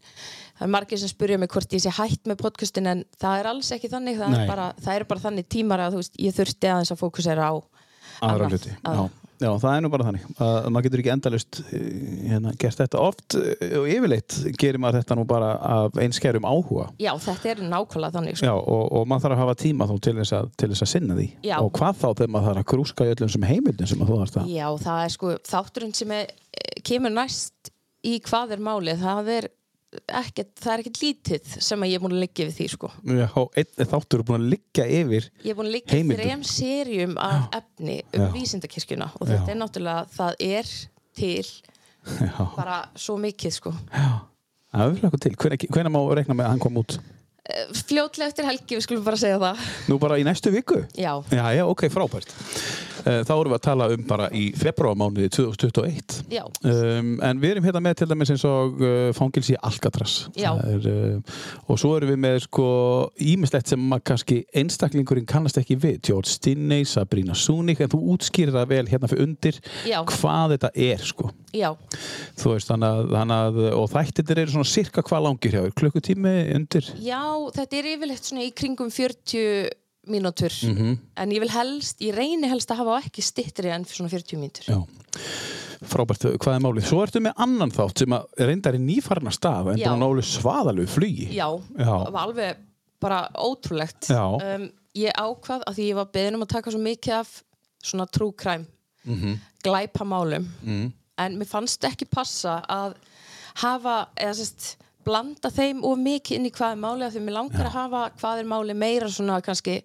það 0.60 0.66
er 0.68 0.72
margir 0.76 1.00
sem 1.00 1.12
spurja 1.12 1.38
mig 1.40 1.48
hvort 1.54 1.72
ég 1.76 1.84
sé 1.86 1.92
hætt 1.96 2.28
með 2.28 2.40
podcastin 2.44 2.90
en 2.90 3.04
það 3.20 3.38
er 3.44 3.50
alls 3.54 3.72
ekki 3.76 3.88
þannig 3.92 4.18
það, 4.20 4.36
er 4.42 4.50
bara, 4.50 4.68
það 4.80 4.98
er 5.00 5.08
bara 5.14 5.24
þannig 5.28 5.48
tímar 5.56 5.86
að 5.86 6.00
veist, 6.00 6.18
ég 6.20 6.36
þurfti 6.36 6.68
aðeins 6.74 6.92
að 6.92 7.00
fókusera 7.04 7.48
á 7.48 7.54
aðra 8.20 8.46
annað. 8.46 8.52
hluti 8.58 8.76
Að- 8.84 8.98
já. 9.00 9.04
já, 9.40 9.50
það 9.62 9.70
er 9.72 9.80
nú 9.80 9.90
bara 9.94 10.04
þannig 10.10 10.24
að 10.44 10.66
maður 10.74 10.84
getur 10.86 11.00
ekki 11.00 11.12
endalust 11.14 11.60
hérna, 11.70 12.52
gert 12.60 12.80
þetta 12.82 13.00
oft 13.00 13.36
eh, 13.40 13.72
og 13.80 13.88
yfirleitt 13.88 14.36
gerir 14.60 14.80
maður 14.82 14.98
þetta 15.00 15.16
nú 15.16 15.24
bara 15.30 15.48
af 15.78 15.96
einskerum 16.04 16.44
áhuga 16.50 16.90
Já, 17.00 17.14
þetta 17.24 17.52
er 17.54 17.62
nákvæmlega 17.70 18.16
þannig 18.18 18.36
sko. 18.36 18.50
já, 18.50 18.52
og, 18.60 18.84
og 19.00 19.08
maður 19.08 19.24
þarf 19.30 19.38
að 19.38 19.42
hafa 19.46 19.56
tíma 19.64 19.88
til 19.96 20.16
þess 20.20 20.36
að, 20.36 20.52
til 20.60 20.68
þess 20.74 20.84
að 20.84 20.92
sinna 20.92 21.16
því 21.16 21.28
Já. 21.48 21.56
og 21.64 21.72
hvað 21.80 22.00
þá 22.02 22.08
þegar 22.20 22.32
maður 22.36 22.50
þarf 22.50 22.64
að 22.66 22.70
grúska 22.74 23.08
í 23.08 23.14
öllum 23.14 23.32
sem 23.32 23.48
heimildin 23.48 23.90
sem 23.94 24.04
að 24.04 24.12
þú 24.12 24.20
þarfst 24.20 24.40
að 24.42 24.52
Já, 24.52 24.66
það 24.84 25.04
er 25.06 25.14
sko 25.16 25.34
þátturinn 25.54 25.96
sem 26.02 26.16
er, 26.20 26.34
kemur 26.84 27.16
næst 27.16 27.72
í 28.06 28.18
hvað 28.24 28.54
er 28.56 28.62
málið 28.64 29.02
það 29.02 29.28
er 29.36 29.48
ekkert, 30.20 30.52
það 30.62 30.72
er 30.72 30.80
ekkert 30.84 31.00
lítið 31.02 31.54
sem 31.66 31.82
að 31.82 31.90
ég 31.90 31.98
er 31.98 32.02
búin 32.04 32.12
að 32.14 32.22
liggja 32.22 32.44
við 32.46 32.54
því 32.60 32.66
sko 32.76 32.90
Já, 33.10 33.26
einn 33.58 33.88
þáttur 33.90 34.20
er 34.22 34.26
búin 34.28 34.44
að 34.44 34.52
liggja 34.54 34.84
yfir 35.00 35.26
Ég 35.42 35.50
er 35.50 35.58
búin 35.58 35.66
að 35.70 35.74
liggja 35.74 35.96
Heimildum. 35.96 36.22
þrejum 36.22 36.44
serjum 36.46 37.16
af 37.26 37.58
efni 37.58 37.96
um 38.14 38.22
Já. 38.22 38.28
vísindakirkjuna 38.36 39.08
og 39.18 39.24
Já. 39.26 39.32
þetta 39.32 39.50
er 39.56 39.60
náttúrulega, 39.64 40.04
það 40.14 40.44
er 40.46 40.70
til 41.20 41.46
já, 42.22 42.44
bara 42.56 42.76
svo 42.96 43.16
mikið 43.20 43.56
sko. 43.58 43.72
já, 43.90 44.10
það 44.70 44.84
er 44.84 44.92
vel 44.94 45.00
eitthvað 45.10 45.24
til 45.26 45.34
hvenær, 45.42 45.64
hvenær 45.74 45.92
má 45.96 46.00
reikna 46.20 46.38
með 46.38 46.46
að 46.46 46.54
hann 46.54 46.62
kom 46.68 46.84
út 46.84 47.00
Eh, 47.50 47.70
Fljótlega 47.72 48.28
eftir 48.30 48.44
helgi, 48.46 48.76
við 48.76 48.82
skulum 48.84 49.02
bara 49.02 49.16
segja 49.18 49.38
það. 49.40 49.62
nú 49.88 49.96
bara 49.98 50.18
í 50.20 50.24
næstu 50.28 50.52
viku 50.54 50.84
Já, 50.94 51.16
já, 51.34 51.44
já, 51.56 51.64
ok, 51.66 51.86
frábært 51.90 52.28
þá 53.04 53.34
erum 53.36 53.52
við 53.52 53.58
að 53.58 53.66
tala 53.66 53.90
um 53.94 54.06
bara 54.08 54.30
í 54.36 54.50
februarmánuði 54.58 55.30
2021 55.36 56.20
já, 56.30 56.44
Um, 56.80 57.14
en 57.24 57.40
við 57.40 57.54
erum 57.54 57.66
hérna 57.66 57.80
með 57.82 58.00
til 58.00 58.08
dæmis 58.10 58.30
eins 58.32 58.44
og 58.48 58.80
uh, 58.84 59.10
fangilsi 59.16 59.56
Alcatraz. 59.64 60.16
Já. 60.38 60.50
Er, 60.68 60.86
uh, 60.86 61.38
og 61.70 61.80
svo 61.80 61.94
erum 61.96 62.12
við 62.12 62.20
með 62.20 62.38
sko 62.44 62.66
ímislegt 63.32 63.72
sem 63.72 63.82
maður 63.90 64.06
kannski 64.12 64.38
einstaklingurinn 64.60 65.28
kannast 65.28 65.60
ekki 65.60 65.78
við. 65.80 66.00
George 66.10 66.30
Stinney, 66.30 66.86
Sabrina 66.88 67.36
Sunik 67.38 67.80
en 67.80 67.92
þú 67.92 68.02
útskýrir 68.14 68.54
það 68.56 68.70
vel 68.74 68.84
hérna 68.90 69.10
fyrir 69.10 69.26
undir 69.26 69.60
Já. 69.88 70.00
hvað 70.12 70.56
þetta 70.56 70.72
er 70.90 71.06
sko. 71.10 71.30
Já, 71.50 71.72
þú 72.38 72.52
veist 72.54 72.70
þannig 72.70 73.32
að, 73.34 73.56
og 73.74 73.88
þættir 73.90 74.38
eru 74.38 74.52
svona 74.52 74.70
cirka 74.70 75.02
hvað 75.02 75.24
langir 75.26 75.56
hjá 75.56 75.64
klukkutími 75.80 76.34
undir? 76.54 76.86
Já, 77.02 77.24
þetta 77.56 77.78
er 77.80 77.88
yfirleitt 77.96 78.28
svona 78.28 78.44
í 78.46 78.52
kringum 78.54 78.92
40 78.94 79.79
mínútur 80.10 80.52
en 81.16 81.30
ég 81.34 81.40
vil 81.42 81.52
helst, 81.54 82.00
ég 82.04 82.14
reyni 82.16 82.48
helst 82.50 82.70
að 82.74 82.82
hafa 82.82 82.98
ekki 83.06 83.22
stittri 83.24 83.70
en 83.74 83.84
svona 83.88 84.10
40 84.12 84.38
mínútur. 84.40 84.68
Já. 84.68 84.78
Frábært, 85.90 86.26
hvað 86.36 86.54
er 86.58 86.60
málið? 86.64 86.84
Svo 86.90 86.98
ertu 87.04 87.22
með 87.24 87.38
annan 87.40 87.70
þátt 87.72 88.02
sem 88.02 88.12
að 88.12 88.42
reyndar 88.50 88.76
í 88.76 88.80
nýfarna 88.84 89.32
stað 89.32 89.70
en 89.72 89.78
Já. 89.80 89.86
búin 89.88 89.96
að 89.96 90.02
nálu 90.04 90.24
svaðalegu 90.28 90.90
flugi 90.92 91.28
Já, 91.32 91.46
Já. 91.78 91.86
það 91.88 92.10
var 92.12 92.26
alveg 92.26 92.58
bara 93.00 93.20
ótrúlegt. 93.40 94.10
Um, 94.12 94.66
ég 95.00 95.14
ákvað 95.16 95.62
að 95.64 95.78
því 95.78 95.86
ég 95.88 95.96
var 95.96 96.10
beðin 96.12 96.36
um 96.36 96.44
að 96.44 96.50
taka 96.52 96.74
svo 96.74 96.82
mikið 96.84 97.14
af 97.22 97.30
svona 97.82 98.06
true 98.12 98.32
crime, 98.36 98.66
Mhm. 99.08 99.38
glæpamálum 99.64 100.44
mm. 100.62 100.92
en 101.24 101.38
mér 101.40 101.48
fannst 101.48 101.80
ekki 101.88 102.04
passa 102.12 102.58
að 102.68 102.94
hafa, 103.62 104.08
eða 104.20 104.34
sérst 104.36 104.74
blanda 105.10 105.50
þeim 105.54 105.84
of 105.90 105.98
mikið 106.00 106.38
inn 106.38 106.48
í 106.48 106.54
hvað 106.54 106.76
er 106.76 106.82
máli 106.86 107.06
af 107.08 107.14
því 107.16 107.24
mér 107.26 107.36
langar 107.40 107.68
að 107.68 107.76
hafa 107.76 108.02
hvað 108.22 108.42
er 108.44 108.50
máli 108.54 108.76
meira 108.86 109.10
svona 109.12 109.40
kannski 109.44 109.80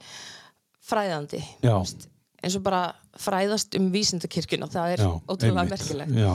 fræðandi 0.85 1.41
Já. 1.65 1.73
Veist, 1.81 2.07
eins 2.45 2.55
og 2.59 2.63
bara 2.65 2.81
fræðast 3.17 3.77
um 3.79 3.87
vísindakirkjuna 3.93 4.67
það 4.69 4.95
er 4.95 5.01
Já, 5.05 5.11
ótrúlega 5.31 5.63
merkilegt 5.71 6.17
Já. 6.19 6.33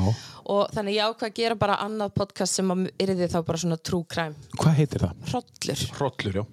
og 0.50 0.72
þannig 0.74 0.96
ég 0.96 1.10
ákvað 1.10 1.28
að 1.28 1.36
gera 1.38 1.58
bara 1.60 1.76
annað 1.84 2.14
podcast 2.16 2.56
sem 2.58 2.72
að 2.74 2.86
yrði 3.04 3.28
þá 3.30 3.38
bara 3.50 3.60
svona 3.62 3.78
true 3.78 4.06
crime 4.10 4.48
Hvað 4.56 4.78
heitir 4.80 5.04
það? 5.04 5.20
hrollur 5.30 5.84
Hrollur, 6.00 6.40
já. 6.40 6.44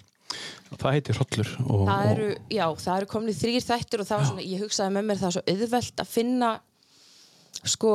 Það 0.67 0.95
heitir 0.97 1.15
Hrollur. 1.15 1.51
Og, 1.63 1.83
það 1.87 2.09
eru, 2.11 2.29
já, 2.51 2.65
það 2.83 2.97
eru 2.97 3.09
komin 3.13 3.37
þrýr 3.39 3.63
þættir 3.63 4.03
og 4.03 4.09
það 4.09 4.19
var 4.19 4.29
svona, 4.33 4.47
ég 4.51 4.63
hugsaði 4.65 4.93
með 4.97 5.05
mér 5.07 5.21
það 5.21 5.29
er 5.29 5.35
svo 5.37 5.43
auðvelt 5.53 6.03
að 6.03 6.09
finna 6.11 6.49
sko 7.63 7.93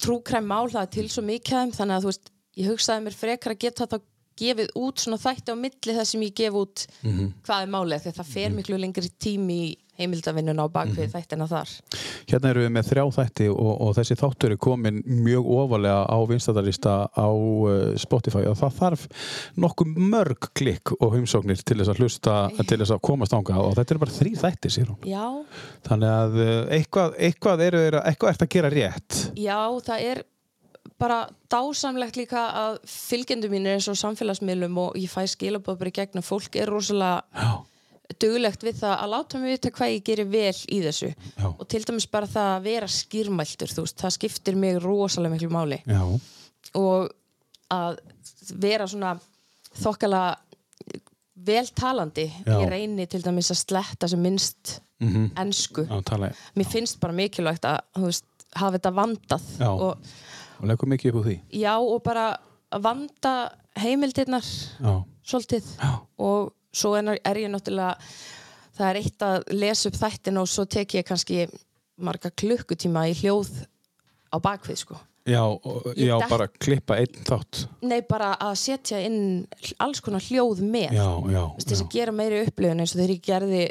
trúkræm 0.00 0.48
mál, 0.48 0.64
það 0.72 0.80
er 0.80 0.92
til 0.96 1.06
svo 1.12 1.24
mikið 1.28 1.74
þannig 1.76 1.98
að 1.98 2.06
þú 2.06 2.10
veist, 2.10 2.32
ég 2.56 2.68
hugsaði 2.70 3.04
mér 3.08 3.16
frekar 3.18 3.52
að 3.56 3.62
geta 3.68 3.86
þá 3.86 4.00
gefið 4.34 4.72
út 4.74 4.98
svona 4.98 5.20
þætti 5.22 5.54
á 5.54 5.56
milli 5.56 5.94
þess 5.94 6.10
sem 6.10 6.22
ég 6.26 6.34
gef 6.34 6.54
út 6.58 6.86
Mhm. 7.06 7.32
hvað 7.46 7.62
er 7.62 7.70
málið, 7.70 8.00
því 8.02 8.10
að 8.10 8.18
það 8.18 8.32
fer 8.34 8.50
miklu 8.50 8.78
lengri 8.82 9.10
tími 9.22 9.58
í 9.62 9.76
heimildavinnuna 9.94 10.64
á 10.66 10.68
bakvið 10.74 11.06
Mhm. 11.06 11.12
þættina 11.14 11.46
þar 11.46 11.68
Hérna 12.26 12.48
erum 12.50 12.64
við 12.64 12.72
með 12.74 12.88
þrjá 12.88 13.04
þætti 13.14 13.46
og, 13.52 13.80
og 13.84 13.94
þessi 13.94 14.16
þáttur 14.18 14.50
er 14.50 14.56
komin 14.56 15.02
mjög 15.06 15.46
ofalega 15.46 16.00
á 16.10 16.18
vinstættarlista 16.26 16.94
á 17.14 17.28
uh, 17.30 17.94
Spotify 17.96 18.42
og 18.50 18.56
það 18.58 18.74
þarf 18.80 19.06
nokkuð 19.56 19.94
mörg 20.10 20.48
klikk 20.58 20.96
og 20.98 21.14
heimsóknir 21.14 21.62
til 21.62 21.76
þess 21.78 21.92
að 21.94 22.00
hlusta, 22.02 22.34
til 22.66 22.78
þess 22.82 22.90
að 22.90 23.00
komast 23.06 23.32
ánga 23.38 23.54
og 23.62 23.76
þetta 23.78 23.90
eru 23.94 24.02
bara 24.02 24.18
þrý 24.18 24.34
þættir, 24.34 24.70
sér 24.74 24.90
hún. 24.90 24.98
Já, 25.06 25.44
Þannig 25.86 26.10
að 26.10 26.34
uh, 26.42 26.66
eitthvað, 26.74 27.14
eitthvað 27.18 27.60
eru 27.68 28.00
eitthvað 28.02 28.30
ert 28.34 28.42
að 28.42 28.48
gera 28.56 28.70
rétt. 28.74 29.30
já, 29.38 29.60
það 29.86 30.00
er 30.10 30.24
bara 31.00 31.20
dásamlegt 31.50 32.16
líka 32.16 32.42
að 32.54 32.78
fylgjendur 32.88 33.50
mín 33.52 33.66
er 33.66 33.78
eins 33.78 33.88
og 33.90 33.96
samfélagsmiðlum 33.98 34.76
og 34.82 34.98
ég 35.00 35.10
fæ 35.12 35.24
skilabóð 35.32 35.78
bara 35.80 35.92
í 35.92 35.96
gegn 35.96 36.20
að 36.20 36.28
fólk 36.28 36.58
er 36.60 36.70
rosalega 36.70 37.22
Já. 37.34 37.50
duglegt 38.20 38.66
við 38.66 38.78
það 38.82 38.94
að 39.00 39.12
láta 39.14 39.40
mig 39.40 39.54
vita 39.56 39.72
hvað 39.74 39.94
ég 39.94 40.04
gerir 40.06 40.30
vel 40.30 40.60
í 40.68 40.80
þessu 40.84 41.10
Já. 41.10 41.48
og 41.50 41.64
til 41.72 41.82
dæmis 41.88 42.06
bara 42.12 42.30
það 42.30 42.50
að 42.54 42.66
vera 42.68 42.90
skýrmæltur 42.94 43.74
þú 43.74 43.86
veist, 43.86 43.98
það 44.04 44.16
skiptir 44.18 44.60
mig 44.60 44.80
rosalega 44.84 45.34
miklu 45.34 45.50
máli 45.52 45.80
Já. 45.88 46.02
og 46.78 47.08
að 47.74 47.98
vera 48.60 48.86
svona 48.86 49.16
þokkala 49.80 50.22
veltalandi 51.44 52.28
ég 52.46 52.68
reyni 52.70 53.06
til 53.10 53.22
dæmis 53.24 53.50
að 53.52 53.62
sletta 53.64 54.08
sem 54.08 54.20
minnst 54.22 54.80
Mm 55.00 55.10
tala 56.04 56.28
ég. 56.30 56.36
mér 56.56 56.68
finnst 56.70 57.00
bara 57.00 57.12
mikilvægt 57.12 57.64
að 57.66 57.80
veist, 57.98 58.24
hafa 58.54 58.78
þetta 58.78 58.92
vandað 58.94 59.42
Já. 59.58 59.68
og 59.68 59.98
Og 60.64 60.70
leggur 60.72 60.88
mikið 60.88 61.12
upp 61.12 61.20
úr 61.20 61.26
því. 61.28 61.36
já 61.60 61.74
og 61.78 62.02
bara 62.06 62.26
vanda 62.80 63.34
heimildirnar 63.78 64.42
Já. 64.80 64.94
svolítið 65.26 65.64
Já. 65.78 65.92
og 66.18 66.52
svo 66.74 66.94
er, 66.98 67.18
ég 67.38 67.50
náttúrulega 67.52 67.94
það 68.74 68.88
er 68.90 68.98
eitt 69.02 69.22
að 69.22 69.44
lesa 69.54 69.88
upp 69.92 69.98
þættin 70.00 70.40
og 70.40 70.48
svo 70.50 70.64
tek 70.66 70.96
ég 70.98 71.04
kannski 71.06 71.44
marga 72.00 72.30
klukkutíma 72.34 73.04
í 73.12 73.14
hljóð 73.20 73.52
á 74.34 74.36
bakvið 74.42 74.80
sko 74.82 74.96
Já, 75.24 75.40
já 75.96 76.18
dett- 76.20 76.28
bara 76.28 76.46
klippa 76.48 76.98
einn 77.00 77.22
þátt. 77.24 77.62
Nei, 77.80 78.02
bara 78.04 78.34
að 78.36 78.58
setja 78.60 78.98
inn 79.00 79.46
alls 79.80 80.00
konar 80.04 80.20
hljóð 80.20 80.60
með 80.60 80.90
þess 81.64 81.80
að 81.80 81.88
gera 81.94 82.12
meiri 82.12 82.42
upplifun 82.44 82.80
eins 82.82 82.92
og 82.92 83.00
þegar 83.00 83.14
ég 83.14 83.22
gerði 83.24 83.62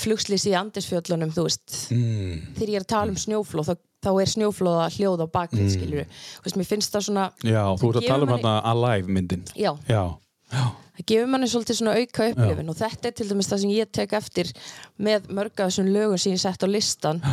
flugslýs 0.00 0.46
í 0.48 0.54
Andesfjöllunum 0.56 1.32
þú 1.34 1.44
veist, 1.44 1.74
Mm. 1.92 2.54
þegar 2.56 2.68
ég 2.72 2.76
er 2.76 2.84
að 2.86 2.92
tala 2.94 3.10
um 3.12 3.16
snjóflóð 3.20 3.68
þá, 3.68 3.76
þá 4.02 4.10
er 4.22 4.32
snjóflóða 4.32 4.88
hljóð 4.96 5.24
á 5.24 5.26
bakvið 5.36 5.62
mm. 5.62 5.72
skilur 5.76 6.06
þú 6.10 6.46
veist, 6.46 6.58
mér 6.60 6.68
finnst 6.68 6.94
það 6.94 7.06
svona 7.08 7.26
Já, 7.46 7.62
þú 7.78 7.92
ert 7.92 8.00
að 8.02 8.08
tala 8.10 8.26
um 8.26 8.34
hérna 8.34 8.54
Alive 8.72 9.16
myndin. 9.18 9.44
já, 9.54 9.72
Já, 9.88 10.02
það 10.52 11.06
gefur 11.08 11.28
manni 11.32 11.48
svolítið 11.48 11.78
svona 11.78 11.92
auka 11.98 12.26
upplifin 12.30 12.68
og 12.72 12.76
þetta 12.78 13.08
er 13.08 13.14
til 13.16 13.26
dæmis 13.30 13.48
það 13.50 13.60
sem 13.62 13.70
ég 13.74 13.90
tek 13.96 14.12
eftir 14.18 14.50
með 15.02 15.30
mörg 15.32 15.54
af 15.64 15.70
þessum 15.70 15.88
lögum 15.94 16.20
sem 16.20 16.34
ég 16.34 16.42
sett 16.42 16.62
á 16.62 16.68
listan 16.68 17.22
Já. 17.24 17.32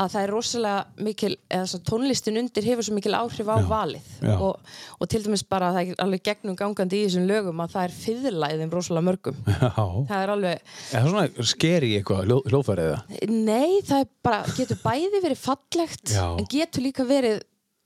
að 0.00 0.08
það 0.14 0.22
er 0.24 0.32
rosalega 0.32 1.04
mikil 1.08 1.30
eða 1.58 1.80
tónlistin 1.90 2.40
undir 2.40 2.66
hefur 2.66 2.86
svo 2.88 2.96
mikil 2.96 3.14
áhrif 3.18 3.50
á 3.52 3.56
valið 3.68 4.08
Já. 4.24 4.34
og, 4.40 4.74
og 4.98 5.12
til 5.12 5.22
dæmis 5.28 5.44
bara 5.46 5.68
það 5.76 5.92
er 5.92 6.02
alveg 6.06 6.24
gegnum 6.30 6.56
gangandi 6.58 7.02
í 7.02 7.06
þessum 7.06 7.28
lögum 7.28 7.60
að 7.66 7.76
það 7.76 7.86
er 7.90 7.96
fyrirla 8.00 8.50
í 8.54 8.58
þeim 8.62 8.74
rosalega 8.78 9.08
mörgum 9.12 9.40
Já. 9.52 9.72
það 10.10 10.18
er 10.24 10.34
alveg, 10.38 10.74
Er 10.90 11.04
það 11.04 11.10
svona 11.12 11.48
skeri 11.54 11.92
eitthvað, 12.00 12.36
það? 12.72 13.16
nei 13.30 13.80
það 13.84 14.06
bara 14.24 14.42
getur 14.56 14.80
bæði 14.82 15.22
verið 15.28 15.44
fallegt 15.44 16.16
Já. 16.16 16.26
en 16.40 16.48
getur 16.50 16.88
líka 16.88 17.04
verið 17.06 17.44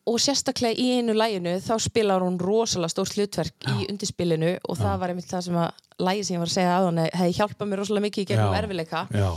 og 0.08 0.16
sérstaklega 0.22 0.78
í 0.80 0.98
einu 0.98 1.14
læginu 1.16 1.56
þá 1.64 1.74
spilar 1.84 2.24
hún 2.24 2.38
rosalega 2.40 2.92
stórt 2.92 3.16
hlutverk 3.18 3.68
í 3.68 3.88
undirspilinu. 3.90 4.54
Og 4.68 4.78
það 4.80 5.00
var 5.02 5.12
einmitt 5.12 5.30
það 5.30 5.44
sem 5.48 5.58
að 5.60 5.82
lægi 6.08 6.24
sem 6.26 6.36
ég 6.36 6.42
var 6.44 6.50
að 6.52 6.56
segja 6.56 6.76
aðan 6.78 7.00
hefði 7.06 7.36
hjálpað 7.40 7.70
mér 7.72 7.82
rosalega 7.82 8.06
mikið 8.06 8.24
í 8.24 8.28
gegnum 8.32 8.54
erfileika 8.58 9.02
Já. 9.12 9.28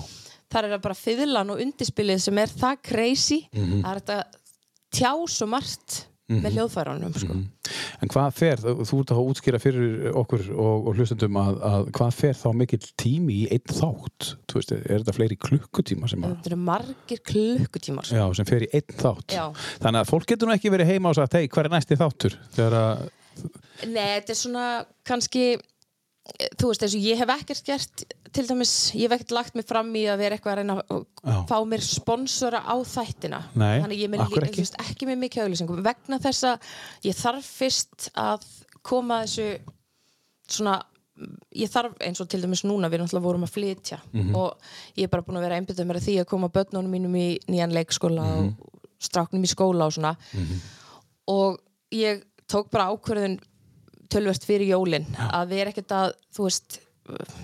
þar 0.52 0.68
er 0.68 0.76
það 0.76 0.84
bara 0.86 1.00
fiðlan 1.02 1.54
og 1.56 1.64
undirspilið 1.66 2.22
sem 2.28 2.38
er 2.44 2.56
það 2.62 2.82
crazy. 2.92 3.40
Mhm. 3.52 3.82
það 3.84 3.92
er 3.92 4.02
þetta 4.02 4.20
tjá 4.92 5.12
svo 5.32 5.48
margt 5.48 6.02
með 6.40 6.58
hljóðfærunum 6.58 7.16
sko. 7.20 7.38
En 8.02 8.12
hvað 8.12 8.30
fer, 8.38 8.62
þú 8.62 9.00
ert 9.02 9.14
að 9.14 9.22
útskýra 9.32 9.60
fyrir 9.62 10.12
okkur 10.22 10.46
og, 10.56 10.90
og 10.90 11.00
hlustendum 11.00 11.40
að, 11.42 11.62
að 11.70 11.88
hvað 11.98 12.14
fer 12.18 12.38
þá 12.42 12.48
mikill 12.62 12.82
tími 13.02 13.38
í 13.44 13.48
einn 13.56 13.76
þátt? 13.80 14.32
Þú 14.52 14.60
veist, 14.60 14.76
er 14.78 15.02
þetta 15.02 15.16
fleiri 15.18 15.40
klukkutíma 15.48 16.12
sem, 16.12 16.26
að, 16.26 16.38
þetta 16.38 16.52
eru 16.54 16.60
margir 16.68 17.24
klukkutímar 17.32 18.08
sko. 18.08 18.20
já, 18.20 18.26
sem 18.40 18.50
fer 18.50 18.68
í 18.68 18.72
einn 18.78 19.00
þátt? 19.02 19.38
Já. 19.38 19.46
Þannig 19.84 20.04
að 20.04 20.14
fólk 20.14 20.30
getur 20.32 20.50
nú 20.50 20.56
ekki 20.56 20.74
verið 20.74 20.94
heima 20.96 21.12
og 21.12 21.20
sagt, 21.20 21.40
hei, 21.40 21.50
hvað 21.52 21.70
er 21.70 21.76
næsti 21.78 22.00
þáttur? 22.02 22.38
Þegar 22.58 22.78
að, 22.82 23.10
Nei, 23.88 24.08
þetta 24.20 24.34
er 24.34 24.38
svona 24.38 24.66
kannski 25.08 25.46
þú 26.58 26.68
veist, 26.72 26.84
eins 26.86 26.96
og 26.96 27.02
ég 27.06 27.18
hef 27.22 27.30
ekkert 27.36 27.64
gert 27.66 28.04
til 28.32 28.46
dæmis, 28.48 28.72
ég 28.96 29.08
hef 29.10 29.16
ekkert 29.18 29.32
lagt 29.36 29.56
mig 29.56 29.66
fram 29.68 29.90
í 29.96 30.06
að 30.08 30.18
vera 30.24 30.36
eitthvað 30.38 30.54
að 30.54 30.60
reyna 30.62 30.76
að 30.80 31.02
Já. 31.26 31.40
fá 31.50 31.58
mér 31.68 31.82
sponsora 31.84 32.62
á 32.64 32.76
þættina 32.88 33.42
Nei, 33.56 33.82
þannig 33.84 34.00
ég 34.00 34.08
er 34.08 34.14
með, 34.14 34.38
ekki? 34.48 34.66
ekki 34.86 35.10
með 35.10 35.20
mikið 35.26 35.44
auðlýsingum 35.46 35.84
vegna 35.84 36.20
þess 36.24 36.44
að 36.44 36.70
ég 37.10 37.16
þarf 37.20 37.50
fyrst 37.60 38.10
að 38.16 38.46
koma 38.82 39.22
þessu 39.26 39.50
svona 40.52 40.78
ég 41.54 41.70
þarf 41.70 42.00
eins 42.02 42.22
og 42.24 42.30
til 42.32 42.42
dæmis 42.42 42.64
núna 42.66 42.90
við 42.90 43.04
náttúrulega 43.04 43.28
vorum 43.28 43.44
að 43.46 43.52
flytja 43.54 44.00
Mhm. 44.14 44.36
og 44.36 44.58
ég 44.98 45.04
er 45.04 45.08
bara 45.12 45.22
búin 45.22 45.38
að 45.38 45.46
vera 45.46 45.60
mér 45.62 46.00
að 46.00 46.08
því 46.08 46.16
að 46.22 46.30
koma 46.32 46.48
börnunum 46.50 46.90
mínum 46.90 47.16
í 47.16 47.38
nýjan 47.48 47.74
leikskóla 47.76 48.24
Mhm. 48.24 48.56
og 48.60 48.70
stráknum 49.02 49.44
í 49.44 49.50
skóla 49.52 49.86
og 49.86 49.94
svona 49.94 50.16
og 51.28 51.60
ég 51.92 52.24
tók 52.48 52.70
bara 52.72 52.90
ákvörðun 52.96 53.40
tölvert 54.14 54.48
fyrir 54.48 54.72
jólin 54.74 55.06
að 55.32 55.58
erum 55.58 55.74
ekkert 55.74 55.94
að 55.98 56.16
þú 56.36 56.48
veist 56.48 56.80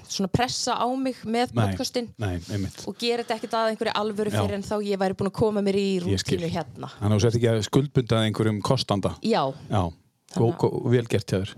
svona 0.07 0.29
pressa 0.31 0.75
á 0.77 0.85
mig 0.95 1.17
með 1.25 1.51
nei, 1.51 1.61
podcastin 1.65 2.09
nei, 2.21 2.37
einmitt. 2.53 2.83
og 2.87 2.95
gera 3.01 3.23
þetta 3.23 3.37
ekkert 3.39 3.55
að 3.57 3.71
einhverju 3.71 3.93
alvöru 3.99 4.31
Já. 4.31 4.37
fyrir 4.37 4.57
en 4.59 4.65
þá 4.67 4.75
ég 4.85 4.99
væri 5.01 5.17
búin 5.17 5.31
að 5.31 5.37
koma 5.39 5.63
mér 5.65 5.79
í 5.81 5.87
rútínu 6.03 6.51
hérna 6.53 6.91
Þannig 6.99 7.07
að 7.07 7.15
þú 7.15 7.23
sért 7.25 7.39
ekki 7.39 7.49
að 7.51 7.63
skuldbundað 7.67 8.27
einhverjum 8.27 8.59
kostanda. 8.63 9.15
já, 9.25 9.41
Já, 9.71 9.81
Þannig 10.27 10.37
góð, 10.37 10.53
góð, 10.61 10.77
vel 10.93 11.05
gert 11.09 11.31
hjá 11.33 11.39
þér. 11.41 11.53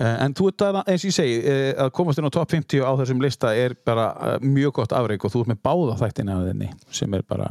Uh, 0.00 0.16
en 0.24 0.34
þú 0.34 0.48
ert 0.50 0.62
að, 0.66 0.78
eins 0.88 1.02
og 1.04 1.10
ég 1.10 1.16
segi, 1.16 1.34
uh, 1.44 1.70
að 1.84 1.90
komast 1.98 2.18
inn 2.20 2.26
á 2.28 2.32
top 2.32 2.50
50 2.56 2.80
á 2.88 2.92
þessum 3.02 3.20
lista 3.22 3.52
er 3.54 3.74
bara 3.86 4.06
uh, 4.16 4.36
mjög 4.40 4.72
gott 4.80 4.94
afreik 4.96 5.24
og 5.28 5.32
þú 5.34 5.44
ert 5.44 5.52
með 5.52 5.60
báða 5.68 5.98
þættina 6.00 6.38
af 6.40 6.46
þenni 6.50 6.70
sem 6.90 7.14
er 7.18 7.24
bara 7.28 7.50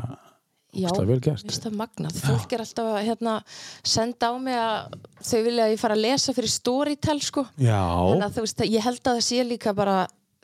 já. 0.72 0.90
Mér 0.96 1.58
það 1.66 1.78
magnað, 1.80 2.20
fólk 2.24 2.56
er 2.56 2.64
alltaf 2.66 2.90
að 2.94 3.06
hérna, 3.10 3.38
senda 3.84 4.32
á 4.32 4.34
mig 4.40 4.58
að 4.58 4.98
þau 5.20 5.40
vilja 5.48 5.68
að 5.68 5.74
ég 5.76 5.82
fara 5.82 5.98
að 5.98 6.04
lesa 6.08 6.36
fyrir 6.38 6.54
Storytel 6.54 7.20
sko. 7.24 7.46
Já, 7.60 7.80
þannig 7.82 8.28
að 8.28 8.38
þú 8.38 8.46
veist, 8.48 8.66
ég 8.72 8.88
held 8.88 9.02
að 9.02 9.20
það 9.20 9.26
sé 9.28 9.46
líka 9.48 9.76
bara 9.78 9.98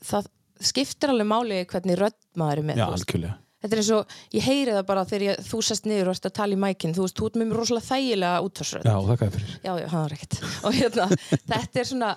það 0.04 0.32
skiptir 0.64 1.14
alveg 1.14 1.30
máli 1.30 1.60
hvernig 1.70 2.00
rödd 2.00 2.18
maður 2.38 2.62
er 2.62 2.68
með 2.70 2.82
já, 2.82 2.86
algjörlega. 2.88 3.36
þetta 3.64 3.76
er 3.76 3.82
eins 3.82 3.92
og, 3.98 4.16
ég 4.34 4.48
heyri 4.48 4.76
það 4.76 4.86
bara 4.90 5.04
þegar 5.10 5.26
ég, 5.28 5.42
þú 5.48 5.60
sest 5.68 5.90
niður 5.90 6.12
og 6.12 6.18
ert 6.18 6.30
að 6.30 6.36
tala 6.40 6.58
í 6.58 6.62
mækinn 6.62 6.96
þú 6.98 7.06
veist, 7.06 7.18
þú 7.18 7.30
ert 7.30 7.40
með 7.42 7.54
rosalega 7.58 7.90
þægilega 7.92 8.46
útvarsrödd 8.48 8.88
Já, 8.90 8.96
þakka 9.10 9.28
þér 9.28 9.36
fyrir. 9.38 9.58
já, 9.68 9.72
já, 9.82 9.88
það 9.94 10.00
er 10.04 10.16
ekkert 10.18 10.40
og 10.48 10.78
hérna, 10.80 11.10
þetta 11.54 11.84
er 11.84 11.90
svona 11.92 12.14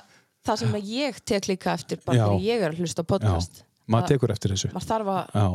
það 0.48 0.62
sem 0.62 0.78
ég 0.90 1.20
tek 1.32 1.50
líka 1.50 1.74
eftir 1.76 2.00
bara 2.04 2.22
þegar 2.24 2.46
ég 2.48 2.64
er 2.64 2.74
að 2.74 2.80
hlusta 2.84 3.04
á 3.04 3.04
Já, 3.04 3.10
podcast 3.12 3.62
maður 3.90 4.14
tekur 4.14 4.32
eftir 4.34 4.54
þessu. 4.54 4.70
maður 4.74 4.88
þarf 4.92 5.10
að 5.14 5.34
Já. 5.40 5.46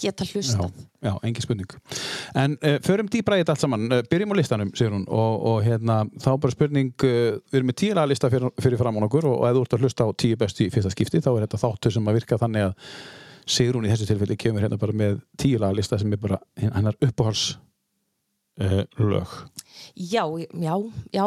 geta 0.00 0.24
Já, 0.24 0.32
hlusta 0.32 0.70
já, 1.04 1.12
engin 1.28 1.44
spurning. 1.44 1.72
En 2.40 2.56
uh, 2.64 2.76
förum 2.84 3.08
dýbra 3.12 3.36
í 3.36 3.42
þetta 3.42 3.54
allt 3.56 3.64
saman. 3.64 3.86
Uh, 3.90 4.02
byrjum 4.10 4.32
á 4.32 4.36
listanum, 4.38 4.70
segir 4.76 4.94
hún, 4.94 5.06
og, 5.08 5.46
og 5.50 5.58
hérna, 5.64 6.02
þá 6.20 6.30
bara 6.40 6.54
spurning, 6.54 6.92
uh, 7.04 7.40
við 7.52 7.60
erum 7.60 7.70
með 7.72 7.78
tíu 7.82 7.96
laga 7.96 8.10
lista 8.12 8.30
fyrir, 8.32 8.52
fyrir 8.60 8.80
fram 8.80 9.00
á 9.00 9.04
okkur 9.06 9.28
og, 9.28 9.38
og 9.40 9.48
ef 9.48 9.56
þú 9.58 9.64
ert 9.66 9.76
að 9.76 9.84
hlusta 9.86 10.08
á 10.08 10.10
tíu 10.24 10.38
bestu 10.40 10.66
í 10.66 10.70
fyrsta 10.72 10.92
skipti, 10.94 11.22
þá 11.24 11.30
er 11.34 11.42
þetta 11.46 11.62
þáttur 11.64 11.96
sem 11.96 12.12
að 12.12 12.20
virka 12.20 12.40
þannig 12.40 12.70
að 12.70 12.94
Sigrún 13.50 13.86
í 13.88 13.90
þessu 13.90 14.06
tilfelli 14.06 14.36
kemur 14.38 14.62
hérna 14.62 14.78
bara 14.78 14.94
með 14.94 15.20
tíu 15.40 15.58
laga 15.58 15.74
lista 15.74 15.98
sem 15.98 16.12
er 16.14 16.20
bara 16.22 16.38
hennar 16.60 16.96
uppáhals 17.02 17.56
uh, 18.62 18.84
lög. 19.00 19.32
Já, 19.96 20.24
já, 20.60 20.74
já, 21.14 21.24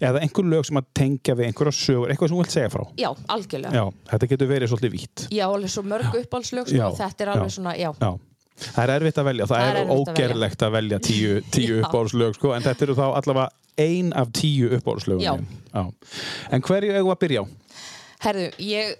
Eða 0.00 0.20
einhver 0.22 0.44
lög 0.52 0.66
sem 0.68 0.76
að 0.80 0.86
tengja 0.94 1.34
við 1.38 1.48
einhverja 1.50 1.72
sögur, 1.78 2.10
eitthvað 2.12 2.28
sem 2.30 2.36
þú 2.36 2.42
vilt 2.44 2.54
segja 2.56 2.70
frá. 2.72 2.84
já, 3.00 3.10
algjörlega 3.36 3.74
Já, 3.80 3.84
þetta 4.12 4.28
getur 4.32 4.50
verið 4.52 4.72
svolítið 4.72 4.92
vítt. 4.96 5.26
já, 5.30 5.44
alveg 5.48 5.70
svo 5.74 5.82
mörg 5.82 6.16
uppáhaldslög 6.22 6.72
þetta 6.72 7.26
er 7.26 7.32
alveg 7.34 7.52
svona, 7.56 7.76
já, 7.76 7.90
Já. 8.00 8.12
Það 8.56 8.82
er 8.86 8.90
erfitt 8.96 9.18
að 9.20 9.26
velja, 9.28 9.46
það, 9.46 9.58
Það 9.58 9.66
er 9.66 9.76
er, 9.76 9.76
erfitt 9.76 9.92
að 9.92 10.16
velja. 10.16 10.26
ógerlegt 10.30 10.62
að 10.64 10.70
velja 10.72 10.98
tíu, 11.04 11.32
tíu 11.56 11.74
uppáhaldslög, 11.82 12.34
sko, 12.38 12.52
en 12.56 12.62
þetta 12.64 12.86
eru 12.86 12.94
þá 12.96 13.06
allavega 13.20 13.48
ein 13.84 14.12
af 14.16 14.30
tíu 14.32 14.70
uppáhaldslögum. 14.78 15.20
Já. 15.20 15.34
Já. 15.74 15.82
En 16.56 16.62
hverju 16.64 16.94
eigum 16.96 17.10
við 17.10 17.16
að 17.16 17.20
byrja 17.26 17.42
á? 17.44 17.46
herðu, 18.24 18.46
ég 18.64 18.94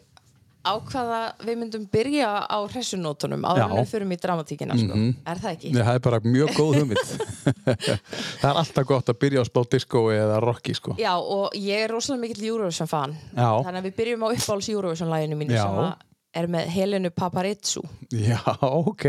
ákvaða 0.66 1.20
við 1.46 1.58
myndum 1.60 1.84
byrja 1.92 2.30
á 2.46 2.58
hressunótunum 2.66 3.44
áður 3.46 3.62
en 3.66 3.74
við 3.80 3.90
förum 3.92 4.14
í 4.14 4.18
dramatíkina 4.22 4.78
sko. 4.80 4.98
er 5.32 5.42
það 5.42 5.52
ekki? 5.52 5.70
Nei, 5.74 5.82
það 5.82 5.98
er 5.98 6.02
bara 6.06 6.20
mjög 6.24 6.52
góð 6.56 6.78
hugmynd. 6.80 7.12
það 8.42 8.50
er 8.50 8.60
alltaf 8.62 8.88
gott 8.88 9.12
að 9.12 9.20
byrja 9.24 9.42
á 9.42 9.44
spá 9.48 9.60
disco 9.76 10.02
eða 10.14 10.40
rocki, 10.44 10.74
sko. 10.76 10.96
Já, 11.00 11.12
og 11.16 11.54
ég 11.58 11.86
er 11.86 11.94
rosalega 11.94 12.24
mikill 12.26 12.50
Eurovision 12.50 12.90
fan 12.90 13.14
Já. 13.32 13.48
þannig 13.66 13.80
að 13.80 13.88
við 13.88 13.96
byrjum 14.00 14.26
á 14.26 14.28
uppáhalds 14.32 14.70
Eurovision 14.74 15.12
læginu 15.12 15.40
mínu 15.40 15.56
Já. 15.56 15.64
sem 15.64 16.04
er 16.36 16.50
með 16.52 16.68
Helenu 16.74 17.10
Paparizou 17.16 17.86
Já, 18.12 18.40
ok. 18.60 19.06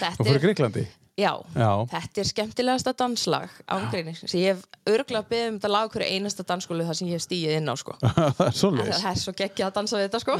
Þetta 0.00 0.16
Og 0.16 0.26
fyrir 0.30 0.44
Greiklandi? 0.46 0.86
Já, 1.18 1.32
Já. 1.56 1.70
þetta 1.90 2.22
er 2.22 2.28
skemmtilegasta 2.28 2.92
danslag 2.96 3.56
ángrínis, 3.68 4.22
sem 4.24 4.40
ég 4.40 4.54
hef 4.54 4.62
örgulega 4.88 5.26
beðið 5.28 5.48
um 5.50 5.56
þetta 5.58 5.70
lag 5.72 5.90
hverju 5.92 6.16
einasta 6.16 6.46
dansskólu 6.46 6.86
þar 6.86 6.98
sem 6.98 7.10
ég 7.10 7.18
hef 7.18 7.24
stíið 7.26 7.56
inn 7.58 7.72
á 7.72 7.74
sko. 7.80 7.96
það 8.00 8.44
er 8.46 8.56
svolítið. 8.56 8.92
það 8.94 9.10
er 9.10 9.20
svo 9.24 9.34
geggja 9.40 9.66
að 9.66 9.74
dansa 9.80 9.98
við 10.00 10.06
þetta 10.06 10.22
sko. 10.22 10.36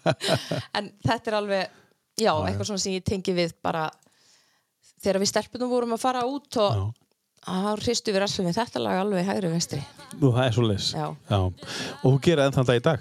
en 0.78 0.90
þetta 1.08 1.32
er 1.32 1.38
alveg 1.40 1.64
já, 2.20 2.32
eitthvað 2.34 2.68
svona 2.70 2.84
sem 2.84 2.96
ég 2.98 3.06
tengi 3.08 3.34
við 3.36 3.56
bara 3.64 3.88
þegar 5.04 5.20
við 5.24 5.32
stelpunum 5.32 5.72
vorum 5.72 5.96
að 5.96 6.04
fara 6.04 6.26
út 6.28 6.60
og 6.62 6.84
þá 7.44 7.74
hristu 7.84 8.12
við 8.14 8.22
rastum 8.24 8.46
við 8.48 8.56
þetta 8.58 8.80
lag 8.84 9.00
alveg 9.04 9.26
hægri 9.28 9.50
vinstri 9.52 9.82
Nú, 10.14 10.28
það 10.30 10.44
er 10.46 10.52
svolítið. 10.54 10.84
Já. 10.94 11.38
Og 11.42 12.04
þú 12.04 12.18
gerir 12.22 12.42
ennþann 12.44 12.66
dag 12.68 12.76
í 12.78 12.82
dag? 12.86 13.00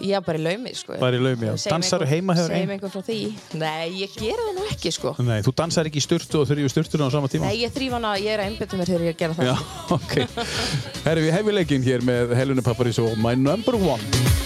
Já, 0.00 0.16
bara 0.24 0.38
í 0.38 0.44
laumi 0.46 0.70
sko. 0.74 0.94
Bara 0.96 1.18
í 1.18 1.20
laumi, 1.20 1.50
Dansarðu 1.60 2.06
einhver- 2.06 2.12
heima 2.14 2.36
hefur 2.38 2.48
Segjum 2.54 2.62
ein- 2.70 2.72
einhver 2.78 2.92
frá 2.94 3.02
því 3.04 3.18
Nei, 3.60 3.90
ég 4.00 4.14
gera 4.16 4.46
það 4.46 4.54
nú 4.56 4.64
ekki 4.72 4.92
sko 4.96 5.12
Nei, 5.20 5.42
þú 5.44 5.52
dansar 5.60 5.90
ekki 5.90 6.00
í 6.00 6.06
sturtu 6.06 6.40
og 6.40 6.48
þurfið 6.48 6.72
sturtunum 6.72 7.08
á 7.08 7.10
sama 7.12 7.28
tíma? 7.28 7.44
Nei, 7.50 7.60
ég 7.66 7.74
þrýf 7.76 7.92
hana, 7.98 8.14
ég 8.16 8.32
er 8.32 8.40
að 8.40 8.48
einbytta 8.48 8.80
mér 8.80 8.86
þegar 8.94 9.04
ég 9.04 9.12
er 9.12 9.20
gera 9.20 9.34
það 9.34 9.50
Já, 9.52 9.56
ok. 9.98 10.16
Herri, 11.04 11.26
við 11.28 11.32
hefum 11.36 11.54
leikinn 11.60 11.84
hér 11.84 12.00
með 12.00 12.34
Helunu 12.34 12.62
Paparís 12.64 12.98
og 13.04 13.12
My 13.20 13.34
Number 13.36 13.76
One. 13.76 14.43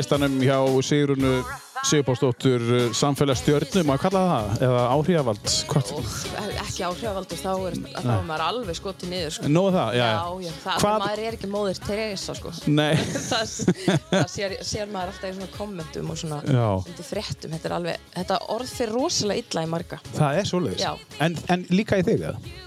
Listanum 0.00 0.38
hjá 0.42 0.56
Sigrunu 0.84 1.34
Sigurbósdóttur 1.80 2.92
samfélagsstjörnum, 2.92 3.86
má 3.88 3.94
ég 3.96 4.02
kalla 4.02 4.20
það 4.20 4.48
það? 4.50 4.64
Eða 4.66 4.80
áhrifavald? 4.92 5.52
Ekki 6.60 6.84
áhrifavaldur, 6.84 7.40
þá 7.40 7.52
er, 7.70 7.76
þá 7.94 8.10
er 8.12 8.26
maður 8.28 8.44
alveg 8.44 8.76
skotið 8.76 9.12
niður 9.14 9.34
sko. 9.36 9.52
Nóðu 9.54 9.72
það, 9.78 9.96
já, 9.96 10.04
já, 10.04 10.20
já, 10.44 10.52
það, 10.66 10.98
maður 11.04 11.22
er 11.24 11.38
ekki 11.38 11.50
móðir 11.54 11.80
Teresa 11.86 12.36
sko. 12.36 12.52
Nei, 12.68 13.00
það, 13.30 13.54
það 14.10 14.28
sér, 14.34 14.56
sér 14.68 14.92
maður 14.92 15.14
alltaf 15.14 15.30
í 15.30 15.36
svona 15.38 15.50
kommentum 15.56 16.12
og 16.12 16.20
svona 16.20 16.40
undir 16.76 17.08
fréttum 17.08 17.56
þetta, 17.56 17.74
alveg, 17.78 18.08
þetta 18.18 18.40
orð 18.56 18.74
fyrir 18.76 18.96
rosalega 19.00 19.46
illa 19.46 19.64
í 19.64 19.70
marga 19.72 20.02
það 20.12 20.42
er. 20.42 20.80
Já. 20.84 20.90
En, 21.24 21.38
en 21.48 21.68
líka 21.72 22.00
í 22.02 22.04
þig, 22.04 22.26
eða? 22.28 22.66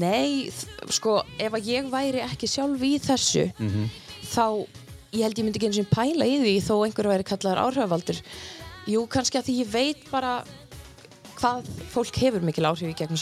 Nei, 0.00 0.48
sko, 0.88 1.20
ef 1.36 1.60
að 1.60 1.74
ég 1.74 1.92
væri 1.92 2.24
ekki 2.24 2.48
sjálf 2.48 2.88
í 2.88 2.94
þessu 3.04 3.50
þá, 4.32 4.46
ég 5.12 5.24
held 5.24 5.38
ég 5.38 5.46
myndi 5.46 5.60
ekki 5.60 5.70
eins 5.70 5.80
og 5.82 5.92
pæla 5.92 6.28
í 6.28 6.38
því 6.42 6.54
þó 6.66 6.74
einhver 6.86 7.10
væri 7.10 7.26
kallaður 7.28 7.62
áhrifavaldur. 7.66 8.20
Jú, 8.90 9.04
kannski 9.10 9.40
að 9.40 9.48
því 9.48 9.56
ég 9.60 9.72
veit 9.72 10.04
bara 10.10 10.34
hvað 11.40 11.68
fólk 11.92 12.20
hefur 12.20 12.44
mikil 12.44 12.68
áhrif 12.68 12.90
í 12.90 12.96
gegnum 12.96 13.20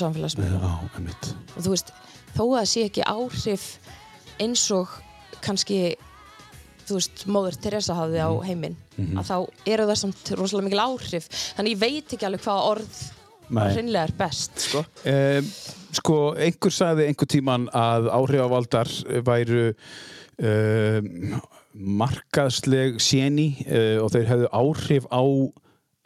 einmitt. 0.99 1.31
og 1.55 1.63
þú 1.63 1.73
veist, 1.75 1.93
þó 2.35 2.43
að 2.43 2.57
það 2.59 2.69
sé 2.73 2.85
ekki 2.89 3.07
áhrif 3.07 3.67
eins 4.43 4.65
og 4.75 4.97
kannski 5.45 5.81
þú 6.89 6.99
veist, 6.99 7.25
móður 7.29 7.59
Teresa 7.63 7.97
hafði 7.99 8.25
á 8.25 8.31
heiminn 8.49 8.77
að 9.21 9.29
þá 9.29 9.37
eru 9.69 9.87
það 9.91 10.01
samt 10.03 10.33
rosalega 10.35 10.69
mikil 10.69 10.83
áhrif. 10.83 11.29
Þannig 11.59 11.75
ég 11.77 11.83
veit 11.83 12.15
ekki 12.17 12.27
alveg 12.27 12.45
hvað 12.47 12.69
orð 12.73 13.03
hreinlega 13.49 14.09
er 14.09 14.15
best 14.19 14.65
sko. 14.67 14.83
Um, 15.09 15.53
sko, 15.97 16.17
einhver 16.37 16.75
sagði 16.75 17.09
einhver 17.09 17.31
tíman 17.31 17.69
að 17.77 18.11
áhrifavaldar 18.13 18.91
væru 19.25 19.71
um, 19.71 21.39
markaðsleg 21.79 22.99
séni 23.03 23.49
uh, 23.67 24.05
og 24.05 24.13
þeir 24.15 24.29
hefðu 24.33 24.53
áhrif 24.53 25.09
á, 25.11 25.23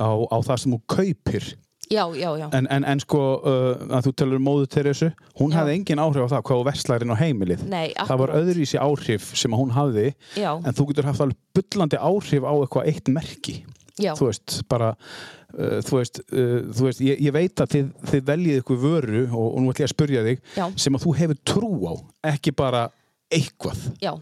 á, 0.02 0.10
á 0.28 0.36
það 0.44 0.62
sem 0.62 0.76
þú 0.76 0.80
kaupir. 0.94 1.50
Já, 1.92 2.06
já, 2.16 2.30
já. 2.40 2.46
En, 2.56 2.66
en, 2.72 2.86
en 2.88 3.02
sko 3.02 3.20
uh, 3.42 3.82
að 3.92 4.06
þú 4.06 4.12
telur 4.22 4.40
móðu 4.40 4.68
Teresu 4.72 5.10
hún 5.40 5.52
hefði 5.52 5.74
engin 5.76 6.00
áhrif 6.00 6.24
á 6.24 6.32
það 6.32 6.46
hvað 6.48 6.62
þú 6.62 6.66
verslar 6.70 7.04
inn 7.04 7.12
á 7.12 7.20
heimilið. 7.20 7.66
Nei, 7.68 7.92
það 7.98 8.22
var 8.22 8.34
öðruvísi 8.38 8.80
áhrif 8.80 9.28
sem 9.36 9.56
hún 9.58 9.74
hafði 9.76 10.08
Já. 10.38 10.54
en 10.56 10.72
þú 10.78 10.88
getur 10.90 11.10
haft 11.10 11.24
alveg 11.24 11.38
bullandi 11.58 12.00
áhrif 12.00 12.48
á 12.48 12.52
eitthvað 12.54 12.90
eitt 12.92 13.12
merki. 13.12 13.60
Já. 14.00 14.14
þú 14.16 14.30
veist, 14.30 14.54
bara 14.72 14.94
uh, 14.94 15.80
þú 15.84 15.98
veist, 15.98 16.22
þú 16.32 16.86
veist 16.86 17.02
ég, 17.04 17.18
ég 17.26 17.34
veit 17.34 17.60
að 17.60 17.74
þið, 17.74 17.90
þið 18.08 18.22
veljið 18.30 18.60
ykkur 18.62 18.78
vöru 18.80 19.24
og, 19.28 19.48
og 19.50 19.58
nú 19.60 19.72
ætlum 19.72 19.84
ég 19.84 19.90
að 19.90 19.92
spyrja 19.92 20.22
þig 20.24 20.46
sem 20.80 20.96
að 20.96 21.04
þú 21.04 21.12
hefur 21.18 21.42
trú 21.52 21.72
á, 21.92 21.94
ekki 22.32 22.54
bara 22.56 22.86
eitthvað, 23.32 23.84
Já, 24.00 24.14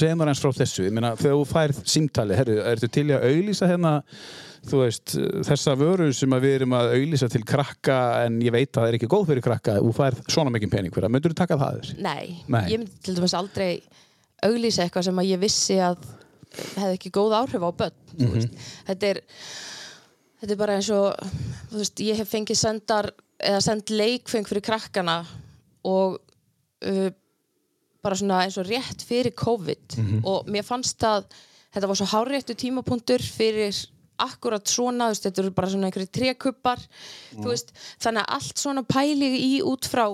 segð 0.00 0.18
mér 0.20 0.32
eins 0.32 0.42
frá 0.42 0.52
þessu 0.56 0.86
ég 0.86 0.96
meina, 0.96 1.14
þegar 1.18 1.38
þú 1.38 1.46
færð 1.52 1.80
símtali, 1.92 2.36
herru, 2.38 2.58
ertu 2.72 2.90
til 2.92 3.06
að 3.14 3.26
auglýsa 3.30 3.70
hérna 3.70 3.94
þú 4.66 4.80
veist, 4.82 5.14
þessa 5.46 5.76
vöru 5.78 6.08
sem 6.16 6.36
við 6.42 6.56
erum 6.60 6.74
að 6.78 6.92
auglýsa 6.96 7.28
til 7.30 7.44
krakka 7.46 7.98
en 8.24 8.40
ég 8.42 8.54
veit 8.54 8.70
að 8.72 8.80
það 8.80 8.88
er 8.88 8.98
ekki 8.98 9.10
góð 9.12 9.28
fyrir 9.30 9.46
krakka 9.46 9.78
þú 9.78 9.92
færð 9.94 10.22
svona 10.32 10.52
mikið 10.54 10.72
pening 10.72 10.94
fyrir 10.94 11.06
það, 11.06 11.14
myndur 11.16 11.34
þú 11.34 11.40
taka 11.42 11.60
það 11.60 11.78
þér? 11.78 11.92
nei. 12.08 12.26
Nei. 12.50 12.64
Ég 12.72 12.82
myndi 12.82 13.02
til 13.06 13.16
dæmis 13.18 13.36
aldrei 13.38 13.70
auglýsa 14.46 14.84
eitthvað 14.84 15.08
sem 15.08 15.22
að 15.22 15.30
ég 15.30 15.42
vissi 15.42 15.78
að 15.82 16.02
hefði 16.56 16.96
ekki 16.96 17.12
góð 17.14 17.36
áhrif 17.40 17.64
á 17.64 17.70
börn 17.82 17.96
mm 18.16 18.34
veist. 18.34 18.66
þetta 18.88 19.10
er 19.12 19.20
þetta 20.40 20.52
er 20.52 20.60
bara 20.60 20.76
eins 20.78 20.90
og 20.94 21.06
veist, 21.72 22.02
ég 22.04 22.20
hef 22.20 22.32
fengið 22.32 22.60
sendar 22.60 23.10
eða 23.36 23.60
send 23.64 23.92
leikfeng 23.92 24.48
fyrir 24.48 24.64
krakkana 24.64 25.20
og 25.86 26.18
uh, 26.18 27.08
bara 28.06 28.18
svona 28.18 28.44
eins 28.44 28.56
og 28.60 28.70
rétt 28.70 29.04
fyrir 29.06 29.34
COVID 29.36 29.98
og 30.22 30.48
mér 30.50 30.66
fannst 30.66 31.02
að 31.06 31.26
þetta 31.74 31.90
var 31.90 32.00
svo 32.00 32.08
háréttu 32.14 32.56
tímapunktur 32.56 33.24
fyrir 33.24 33.74
akkurat 34.22 34.64
svona, 34.64 35.10
veist, 35.12 35.26
þetta 35.26 35.42
eru 35.42 35.52
bara 35.52 35.68
svona 35.68 35.90
einhverju 35.90 36.08
trékuppar, 36.16 36.80
þú 37.34 37.50
veist 37.50 37.74
þannig 38.00 38.22
að 38.22 38.32
allt 38.38 38.62
svona 38.62 38.84
pæli 38.88 39.28
í 39.36 39.52
út 39.66 39.88
frá 39.90 40.06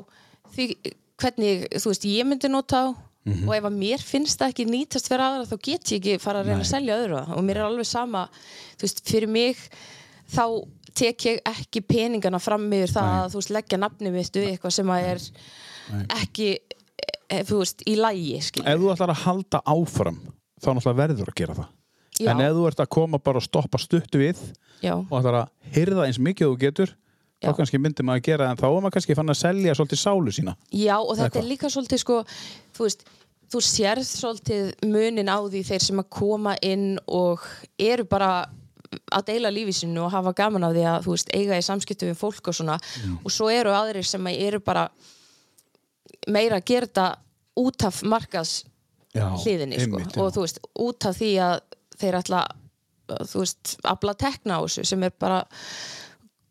því 0.57 0.67
hvernig, 1.23 1.67
þú 1.79 1.93
veist, 1.93 2.07
ég 2.11 2.27
myndi 2.27 2.51
nota 2.51 2.83
á 2.83 2.87
og 3.23 3.53
ef 3.55 3.67
að 3.69 3.79
mér 3.79 4.03
finnst 4.03 4.41
það 4.41 4.53
ekki 4.53 4.65
nýtast 4.67 5.09
fyrir 5.11 5.23
aðra 5.23 5.47
þá 5.47 5.57
get 5.63 5.93
ég 5.95 6.01
ekki 6.01 6.23
fara 6.23 6.43
að 6.43 6.49
reyna 6.51 6.65
að 6.65 6.71
selja 6.73 6.97
öðru. 6.99 7.21
Og 7.37 7.45
mér 7.47 7.61
er 7.61 7.69
alveg 7.69 7.87
sama, 7.87 8.25
þú 8.81 8.89
veist, 8.89 9.03
fyrir 9.07 9.31
mig 9.31 9.61
þá 10.33 10.45
tek 10.99 11.27
ég 11.29 11.39
ekki 11.47 11.85
peningana 11.87 12.41
fram 12.43 12.67
yfir 12.75 12.91
það 12.97 13.13
að 13.21 13.29
þú 13.31 13.41
veist, 13.41 13.53
leggja 13.55 13.79
nafni 13.79 14.13
mitt 14.13 14.37
við 14.37 14.49
eitthvað 14.51 14.75
sem 14.75 14.91
að 14.93 15.07
er 15.13 15.23
ekki 16.19 16.49
eh, 17.29 17.45
þú 17.49 17.61
veist, 17.63 17.85
í 17.89 17.97
lægi 17.99 18.39
ef 18.39 18.81
þú 18.81 18.91
ætlar 18.95 19.15
að 19.15 19.23
halda 19.27 19.63
áfram 19.67 20.19
þá 20.63 20.69
náttúrulega 20.73 21.01
verður 21.03 21.33
að 21.33 21.39
gera 21.41 21.59
það. 21.59 21.71
Já. 22.21 22.31
en 22.31 22.43
ef 22.45 22.53
þú 22.57 22.67
ert 22.69 22.83
að 22.85 22.91
koma 22.93 23.19
bara 23.19 23.41
og 23.41 23.47
stoppa 23.47 23.81
stuttu 23.81 24.21
við 24.21 24.41
Já, 24.83 24.95
og 24.99 25.15
ætlar 25.19 25.39
að 25.43 25.73
hyrða 25.75 26.07
eins 26.07 26.21
mikið 26.23 26.51
þú 26.51 26.59
getur 26.61 26.93
þá 27.43 27.49
Já. 27.51 27.55
kannski 27.59 27.81
myndir 27.83 28.07
maður 28.07 28.23
að 28.23 28.29
gera 28.29 28.47
það 28.47 28.53
en 28.53 28.61
þá 28.61 28.67
er 28.69 28.77
maður 28.77 28.97
kannski 28.97 29.17
fann 29.19 29.33
að 29.33 29.41
selja 29.41 29.75
svolítið 29.75 30.01
sálu 30.03 30.35
sína. 30.35 30.57
Já 30.71 30.97
og 31.01 31.17
þetta 31.19 31.41
er 31.41 31.49
líka 31.49 31.71
svolítið 31.73 32.03
sko, 32.03 32.19
þú 32.77 32.87
veist, 32.87 33.07
þú 33.53 33.63
sérð 33.67 34.07
svolítið 34.09 34.69
munin 34.87 35.33
á 35.33 35.39
því 35.43 35.63
þeir 35.73 35.87
sem 35.89 36.03
að 36.03 36.11
koma 36.15 36.55
inn 36.63 36.87
og 37.11 37.43
eru 37.83 38.07
bara 38.09 38.33
að 39.13 39.27
deila 39.33 39.51
lífi 39.53 39.75
sinu 39.77 40.05
og 40.05 40.13
hafa 40.13 40.35
gaman 40.37 40.69
af 40.69 40.77
því 40.77 40.85
að 40.89 41.07
þú 41.07 41.17
veist, 41.17 41.35
eiga 41.35 41.59
í 41.59 41.65
samskiptu 41.65 42.11
við 42.11 42.21
fólk 42.21 42.53
og 42.53 42.57
svona. 42.57 42.79
Og 43.25 43.33
svo 43.33 43.49
eru 43.53 43.73
aðrir 43.75 44.07
sem 44.07 44.29
að 44.29 44.41
eru 44.47 44.61
bara 44.65 44.87
meira 46.29 46.61
að 46.61 46.65
gera 46.71 46.87
þetta 46.87 47.07
út 47.63 47.85
af 47.89 48.03
markaðs 48.09 48.53
Já, 49.15 49.27
hliðinni 49.43 49.81
sko. 49.83 50.01
og 50.25 50.33
þú 50.33 50.45
veist, 50.47 50.61
út 50.81 51.05
af 51.11 51.17
því 51.19 51.31
að 51.45 51.59
þeir 52.01 52.17
ætla 52.23 52.43
uh, 52.49 53.25
þú 53.29 53.43
veist, 53.43 53.75
afla 53.85 54.15
tekna 54.15 54.57
á 54.57 54.61
þessu 54.65 54.85
sem 54.89 55.03
er 55.05 55.13
bara 55.21 55.43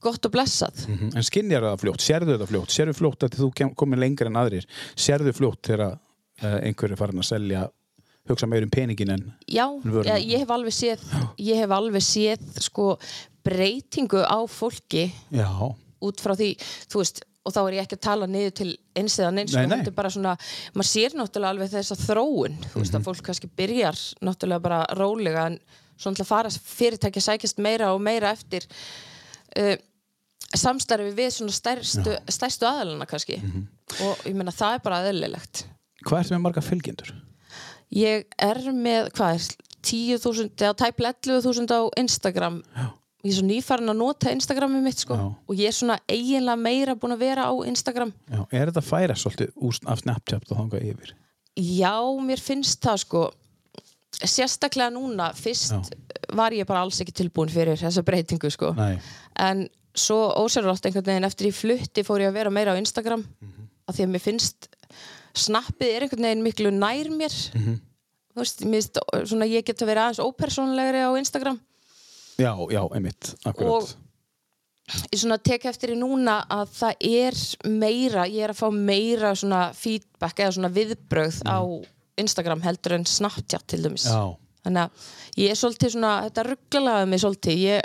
gott 0.01 0.25
og 0.25 0.31
blessað 0.33 0.85
Mhm. 0.87 1.11
En 1.17 1.23
skinnjar 1.25 1.61
það 1.65 1.79
fljótt, 1.83 2.01
sérðu 2.05 2.37
það 2.41 2.47
fljótt 2.53 2.73
sérðu 2.75 2.93
fljótt 2.97 3.23
að 3.27 3.35
þú 3.41 3.75
komir 3.77 3.99
lengur 4.01 4.27
en 4.29 4.39
aðrir 4.41 4.65
sérðu 4.95 5.33
fljótt 5.33 5.61
þegar 5.69 5.81
uh, 5.91 6.57
einhver 6.61 6.91
er 6.91 6.97
farin 6.97 7.21
að 7.21 7.29
selja 7.31 7.67
hugsa 8.29 8.47
meir 8.47 8.63
um 8.63 8.69
peningin 8.69 9.09
en 9.15 9.23
Já, 9.49 9.65
vöruna. 9.81 10.17
ég, 10.21 10.39
hef 10.43 10.49
alveg 10.53 10.73
séð 10.77 11.01
ég 11.41 11.57
hef 11.57 11.71
alveg 11.73 12.01
séð 12.05 12.61
sko 12.61 12.97
breytingu 13.45 14.21
á 14.21 14.37
fólki 14.49 15.07
Já, 15.33 15.49
út 16.01 16.21
frá 16.21 16.35
því, 16.37 16.51
þú 16.89 17.01
veist 17.01 17.23
og 17.45 17.53
þá 17.55 17.59
er 17.67 17.73
ég 17.77 17.81
ekki 17.87 17.97
að 17.97 18.01
tala 18.05 18.27
niður 18.27 18.51
til 18.59 18.71
eins 18.95 19.15
eða 19.19 19.31
neins 19.33 19.53
Nei, 19.53 19.63
sko, 19.63 19.69
nei. 19.69 19.77
þetta 19.81 19.91
er 19.91 19.95
bara 19.97 20.09
svona, 20.13 20.33
maður 20.75 20.89
sér 20.91 21.15
náttúrulega 21.17 21.49
alveg 21.55 21.71
þessa 21.73 21.95
þróun, 21.97 22.57
þú 22.71 22.79
veist 22.81 22.93
Mhm. 22.93 22.99
að 23.01 23.05
fólk 23.07 23.21
kannski 23.25 23.49
byrjar 23.57 23.97
náttúrulega 24.21 24.61
bara 24.61 24.81
rólega 24.99 25.45
en 25.47 25.59
svo 25.97 26.11
náttúrulega 26.11 26.25
fara 26.33 26.49
fyrirtæki 26.49 27.17
að 27.17 27.27
sækjast 27.29 27.57
meira 27.59 27.93
og 27.95 28.01
meira 28.01 28.31
eftir 28.31 28.67
uh, 29.57 29.75
samstarfi 30.55 31.13
við 31.15 31.31
svona 31.33 31.51
stærstu, 31.55 32.13
stærstu 32.29 32.65
aðalana 32.67 33.05
kannski 33.07 33.37
Mhm. 33.41 33.67
og 34.05 34.17
ég 34.25 34.35
meina 34.35 34.51
það 34.51 34.75
er 34.75 34.79
bara 34.79 35.01
aðlilegt 35.01 35.65
hvað 36.05 36.19
ertu 36.23 36.35
með 36.35 36.41
marga 36.41 36.61
fylgjendur? 36.61 37.11
Ég 37.91 38.25
er 38.39 38.55
með, 38.71 39.11
hvað 39.11 39.35
er, 39.35 39.55
10.000 39.81 40.49
eða 40.61 40.75
tæplega 40.77 41.13
11.000 41.25 41.67
á 41.73 41.89
Instagram 41.97 42.63
Já. 42.77 42.91
Ég 43.21 43.29
er 43.29 43.37
svo 43.37 43.45
nýfarin 43.45 43.91
að 43.91 43.99
nota 43.99 44.31
Instagramið 44.33 44.81
mitt 44.81 45.01
sko. 45.03 45.13
Já. 45.13 45.25
og 45.45 45.59
ég 45.59 45.69
er 45.69 45.75
svona 45.77 45.97
eiginlega 46.09 46.57
meira 46.57 46.95
búin 46.97 47.13
að 47.13 47.21
vera 47.21 47.43
á 47.45 47.53
Instagram. 47.69 48.13
Já, 48.31 48.39
er 48.49 48.71
þetta 48.71 48.81
færa 48.81 49.17
svolítið 49.19 49.51
úr, 49.61 49.77
af 49.85 50.01
Snapchat 50.01 50.47
og 50.49 50.57
þangað 50.57 50.87
yfir? 50.89 51.13
Já, 51.61 51.93
mér 52.25 52.41
finnst 52.41 52.81
það 52.81 53.03
sko. 53.03 53.21
Sérstaklega 54.21 54.89
núna 54.95 55.29
fyrst 55.37 55.93
var 56.33 56.55
ég 56.55 56.65
bara 56.67 56.81
alls 56.81 56.97
ekki 57.03 57.13
tilbúin 57.21 57.51
fyrir 57.53 57.77
þessa 57.79 58.01
breytingu 58.05 58.49
sko. 58.53 58.73
Nei, 58.77 58.97
en 59.37 59.67
svo 59.93 60.17
ósérlátt 60.41 60.87
einhvern 60.89 61.11
veginn 61.11 61.27
eftir 61.29 61.51
ég 61.51 61.57
flutti 61.57 62.05
fór 62.07 62.25
ég 62.25 62.33
að 62.33 62.39
vera 62.41 62.53
meira 62.53 62.73
á 62.73 62.81
Instagram. 62.81 63.25
Af 63.85 63.97
því 63.97 64.07
að 64.07 64.13
mér 64.15 64.25
finnst 64.25 64.69
snappið 65.37 65.93
er 65.93 66.05
einhvern 66.07 66.25
veginn 66.25 66.45
miklu 66.45 66.73
nær 66.73 67.13
mér. 67.13 67.37
Þú 68.31 68.41
veist, 68.41 68.63
mér 68.65 68.81
finnst 68.81 69.01
svona 69.29 69.49
ég 69.51 69.67
get 69.67 69.83
að 69.83 69.91
vera 69.93 70.07
aðeins 70.07 70.23
ópersónlegri 70.25 71.05
á 71.05 71.11
Instagram 71.21 71.61
já, 72.41 72.51
já, 72.73 72.81
einmitt, 72.97 73.33
akkurat. 73.45 73.71
Og- 73.71 73.95
ég 75.13 75.21
svona 75.21 75.37
tek 75.39 75.65
eftir 75.69 75.93
í 75.93 75.97
núna 75.99 76.41
að 76.51 76.73
það 76.75 77.07
er 77.07 77.39
meira, 77.69 78.25
ég 78.27 78.43
er 78.43 78.53
að 78.53 78.59
fá 78.59 78.69
meira 78.75 79.31
svona 79.37 79.61
feedback 79.77 80.41
eða 80.43 80.55
svona 80.57 80.71
viðbrögð 80.75 81.41
á 81.47 81.59
Instagram 82.19 82.61
heldur 82.65 82.97
en 82.97 83.05
Snapchat 83.07 83.65
til 83.71 83.83
dæmis. 83.85 84.05
Já, 84.05 84.35
þannig 84.65 84.83
að 84.83 84.91
ég 85.45 85.53
er 85.53 85.59
svolítið 85.61 85.93
svona 85.95 86.13
þetta 86.27 86.47
rugglalaði 86.49 87.09
mig 87.13 87.23
svolítið. 87.23 87.61
Ég 87.63 87.81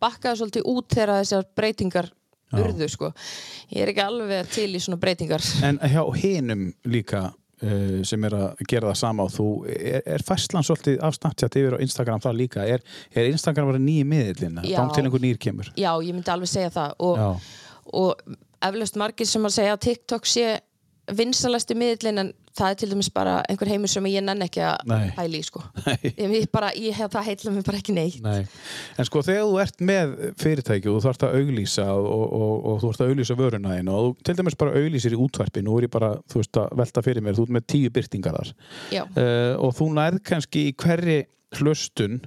bakkaði 0.00 0.40
svolítið 0.42 0.68
út 0.74 0.88
þegar 0.94 1.14
þessar 1.20 1.48
breytingar 1.56 2.10
urðu 2.52 2.88
sko. 2.90 3.12
Ég 3.70 3.82
er 3.84 3.92
ekki 3.92 4.04
alveg 4.04 4.48
til 4.52 4.68
í 4.74 4.80
svona 4.82 4.98
breytingar. 5.00 5.44
En 5.66 5.78
hjá 5.78 6.02
hinum 6.18 6.72
líka 6.84 7.30
uh, 7.62 8.00
sem 8.06 8.28
er 8.28 8.36
að 8.36 8.62
gera 8.68 8.90
það 8.90 9.00
sama 9.02 9.26
og 9.26 9.34
þú 9.34 9.48
er, 9.74 10.00
er 10.16 10.24
fæslan 10.26 10.66
svolítið 10.66 11.00
af 11.06 11.16
Snapchat 11.18 11.58
yfir 11.60 11.76
á 11.76 11.82
Instagram 11.84 12.22
það 12.24 12.38
líka, 12.40 12.66
er, 12.66 12.84
er 13.14 13.30
Instagram 13.32 13.72
bara 13.72 13.82
nýji 13.82 14.06
miðillin, 14.08 14.62
Já. 14.64 14.78
þá 14.80 14.94
til 14.96 15.04
einhver 15.04 15.24
nýr 15.24 15.40
kemur? 15.42 15.72
Já, 15.76 15.92
ég 15.98 16.14
myndi 16.16 16.32
alveg 16.32 16.52
segja 16.52 16.72
það 16.74 17.06
og, 17.06 17.52
og 18.00 18.36
eflaust 18.70 18.98
margir 19.00 19.28
sem 19.28 19.46
að 19.46 19.56
segja 19.56 19.76
að 19.76 19.84
TikTok 19.86 20.28
sé 20.28 20.48
vinsalasti 21.16 21.76
miðlinn 21.78 22.22
en 22.22 22.32
það 22.60 22.74
er 22.74 22.78
til 22.80 22.88
dæmis 22.92 23.10
bara 23.14 23.36
einhver 23.50 23.70
heimur 23.70 23.90
sem 23.90 24.08
ég 24.10 24.24
nenn 24.24 24.44
ekki 24.44 24.62
að 24.66 25.36
í 25.36 25.42
sko. 25.46 25.62
Ég, 26.04 26.46
bara, 26.52 26.70
ég 26.76 26.96
hef 26.96 27.12
það 27.12 27.28
heitla 27.30 27.54
mig 27.54 27.66
bara 27.66 27.80
ekki 27.80 27.94
neitt. 27.96 28.20
Nei, 28.24 28.44
en 29.00 29.08
sko 29.08 29.22
þegar 29.26 29.48
þú 29.48 29.60
ert 29.64 29.84
með 29.90 30.14
fyrirtæki 30.40 30.90
og 30.90 30.98
þú 30.98 31.04
þarft 31.06 31.26
að 31.28 31.38
auglýsa 31.40 31.86
og, 31.94 32.10
og, 32.40 32.52
og 32.72 32.82
þú 32.82 32.92
ert 32.92 33.04
að 33.04 33.14
auglýsa 33.14 33.38
vöruna 33.38 33.76
þín 33.76 33.92
og 33.92 34.04
þú 34.04 34.28
til 34.28 34.36
dæmis 34.40 34.58
bara 34.60 34.76
auglýsir 34.80 35.16
í 35.16 35.22
útvarpi 35.24 35.64
nú 35.64 35.78
er 35.78 35.88
ég 35.88 35.94
bara, 35.94 36.12
þú 36.30 36.42
veist 36.42 36.60
að 36.60 36.76
velta 36.82 37.04
fyrir 37.06 37.24
mér 37.24 37.38
þú 37.38 37.48
ert 37.48 37.56
með 37.56 37.66
tíu 37.74 37.94
byrtingar 37.96 38.38
þar. 38.40 38.52
Uh, 38.92 39.54
og 39.60 39.74
þú 39.78 39.90
nærð 39.96 40.22
kannski 40.30 40.68
í 40.68 40.76
hverri 40.80 41.18
hlustun 41.58 42.20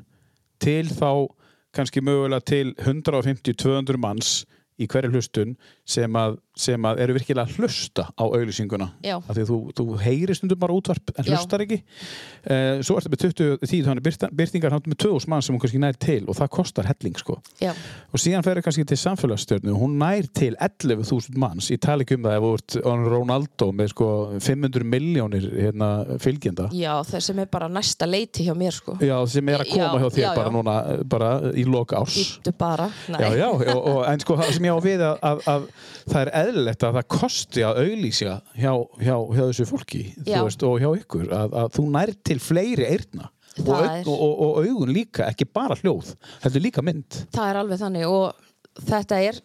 til 0.64 0.88
þá 0.92 1.30
kannski 1.74 2.04
mögulega 2.06 2.46
til 2.46 2.74
150-200 2.78 4.02
manns 4.02 4.44
í 4.82 4.88
hverju 4.90 5.14
hlustun 5.14 5.56
sem 5.90 6.18
að, 6.18 6.38
sem 6.54 6.86
að 6.86 7.02
eru 7.06 7.16
virkilega 7.18 7.48
að 7.48 7.58
hlusta 7.58 8.06
á 8.14 8.24
auglýsinguna 8.24 8.90
Já. 9.02 9.16
af 9.18 9.32
því 9.34 9.44
að 9.46 9.52
þú, 9.52 9.58
þú 9.80 9.86
heyrir 10.04 10.38
stundum 10.38 10.60
bara 10.62 10.76
útvarp 10.78 11.14
en 11.16 11.26
Já. 11.26 11.34
hlustar 11.34 11.64
ekki 11.66 11.80
uh, 11.82 12.82
svo 12.86 12.98
ertu 13.00 13.12
með 13.14 13.24
20 13.24 13.64
tíð 13.72 13.88
þannig 13.90 14.06
byrta, 14.06 14.30
byrtingar 14.42 14.78
með 14.86 15.00
2000 15.06 15.32
mann 15.34 15.46
sem 15.46 15.56
hún 15.56 15.64
kannski 15.64 15.82
nær 15.82 15.98
til 15.98 16.20
og 16.28 16.38
það 16.38 16.52
kostar 16.58 16.90
helling 16.92 17.18
sko 17.18 17.40
já, 17.62 17.72
og 17.74 18.22
síðan 18.22 18.46
fer 18.46 18.62
kannski 18.66 18.86
til 18.90 19.00
samfélagsstjörnu 19.02 19.78
hún 19.78 19.98
nær 20.02 20.30
til 20.30 20.54
11.000 20.54 21.40
manns 21.42 21.72
í 21.74 21.80
tali 21.82 22.06
ekki 22.06 22.20
um 22.20 22.28
það 22.28 22.38
ef 22.38 22.46
þú 22.46 22.54
ert 22.60 22.78
on 22.94 23.08
Ronaldo 23.10 23.70
með 23.74 23.94
sko 23.96 24.10
500 24.38 24.88
miljónir 24.94 25.50
hérna, 25.58 25.90
fylgjenda 26.22 26.70
já, 26.76 26.94
það 27.10 27.28
sem 27.30 27.42
er 27.44 27.50
bara 27.54 27.72
næsta 27.72 28.10
leiti 28.10 28.46
hjá 28.46 28.54
mér 28.58 28.78
sko 28.78 28.98
Já, 29.02 29.16
sem 29.30 29.50
er 29.50 29.64
að 29.64 29.74
koma 29.74 29.98
Já, 29.98 30.04
hjá 30.04 30.10
þér 30.18 30.24
já, 30.24 30.30
bara 30.38 30.50
já. 30.50 30.54
núna 30.54 30.76
bara 31.10 31.32
í 31.58 31.66
loka 31.68 32.00
árs 32.04 32.20
Íttu 32.24 32.54
bara. 32.58 32.90
Já, 33.10 33.30
já, 33.36 33.48
og, 33.50 33.64
og, 33.66 34.00
en 34.10 34.22
sko 34.24 34.38
það 34.40 34.54
sem 34.56 34.68
ég 34.68 34.78
á 34.78 34.80
við 34.84 35.04
að, 35.08 35.18
að, 35.30 35.44
að 35.54 35.68
það 36.04 36.22
er 36.22 36.32
eðlilegt 36.48 36.84
að 36.88 36.98
það 37.00 37.08
kosti 37.16 37.64
að 37.68 37.80
auglýsja 37.84 38.34
hjá, 38.58 38.72
hjá, 39.04 39.16
hjá 39.36 39.44
þessu 39.50 39.66
fólki 39.70 40.02
veist, 40.28 40.66
og 40.68 40.78
hjá 40.84 40.90
ykkur 41.00 41.32
að, 41.34 41.56
að 41.64 41.72
þú 41.78 41.86
nær 41.96 42.12
til 42.28 42.40
fleiri 42.44 42.88
eyrna. 42.90 43.30
Og, 43.62 43.70
er- 43.78 44.08
og, 44.10 44.14
og, 44.18 44.36
og 44.48 44.60
augun 44.66 44.90
líka, 44.96 45.28
ekki 45.30 45.46
bara 45.54 45.76
hljóð 45.78 46.14
þetta 46.42 46.56
er 46.58 46.64
líka 46.66 46.82
mynd. 46.86 47.20
Það 47.36 47.50
er 47.52 47.60
alveg 47.62 47.82
þannig 47.84 48.08
og 48.10 48.86
þetta 48.90 49.20
er 49.28 49.42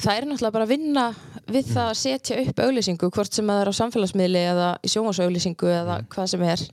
það 0.00 0.12
er 0.16 0.24
náttúrulega 0.30 0.54
bara 0.56 0.66
að 0.66 0.72
vinna 0.72 1.02
við 1.50 1.68
það 1.74 1.88
að 1.90 1.98
setja 2.00 2.38
upp 2.44 2.62
auglýsingu 2.64 3.10
hvort 3.14 3.36
sem 3.36 3.46
það 3.52 3.60
er 3.62 3.70
á 3.70 3.74
samfélagsmiðli 3.80 4.44
eða 4.54 4.68
í 4.82 4.90
sjónvarsauglýsingu 4.94 5.68
eða 5.76 5.98
hvað 6.10 6.30
sem 6.32 6.42
er. 6.48 6.64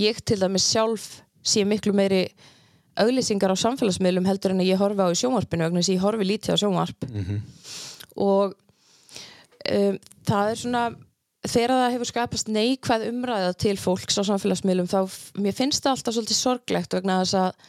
Ég 0.00 0.20
til 0.28 0.38
dæmis 0.40 0.68
sjálf 0.70 1.08
sé 1.46 1.64
miklu 1.68 1.92
meiri 1.96 2.22
auglýsingar 2.96 3.52
á 3.52 3.56
samfélagsmiðlum 3.60 4.24
heldur 4.30 4.54
en 4.54 4.62
að 4.64 4.70
ég 4.70 4.80
horfi 4.80 5.04
á 5.04 5.08
í 5.12 5.18
sjónvarpinu 5.20 5.66
vegna 5.66 5.82
þess 5.82 5.90
að 5.92 5.96
ég 5.98 6.04
horfi 6.06 6.28
lítið 6.30 6.54
á 6.56 6.62
sjónvarp. 6.62 7.10
Og 8.16 8.54
um, 9.72 9.98
það 10.28 10.50
er 10.52 10.60
svona 10.62 10.84
þegar 11.46 11.74
það 11.76 11.94
hefur 11.94 12.10
skapast 12.10 12.50
neikvæð 12.50 13.06
umræða 13.10 13.54
til 13.62 13.76
fólks 13.78 14.18
á 14.18 14.22
samfélagsmiðlum 14.26 14.90
þá 14.90 15.00
mér 15.38 15.56
finnst 15.56 15.84
það 15.84 15.96
alltaf 15.96 16.16
svolítið 16.16 16.38
sorglegt 16.40 16.96
vegna 16.96 17.20
þess 17.22 17.38
að 17.40 17.66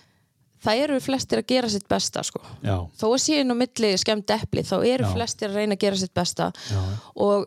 það 0.67 0.83
eru 0.83 1.01
flestir 1.03 1.41
að 1.41 1.49
gera 1.51 1.69
sitt 1.69 1.85
besta 1.89 2.23
sko. 2.25 2.41
Þó 2.65 3.05
að 3.11 3.19
síðan 3.23 3.53
á 3.53 3.55
milli 3.59 3.91
skemmt 4.01 4.33
epli 4.33 4.63
þá 4.65 4.77
eru 4.79 5.05
Já. 5.05 5.11
flestir 5.13 5.51
að 5.51 5.59
reyna 5.61 5.77
að 5.77 5.83
gera 5.85 5.99
sitt 6.01 6.15
besta 6.17 6.49
já. 6.71 6.81
og 7.13 7.45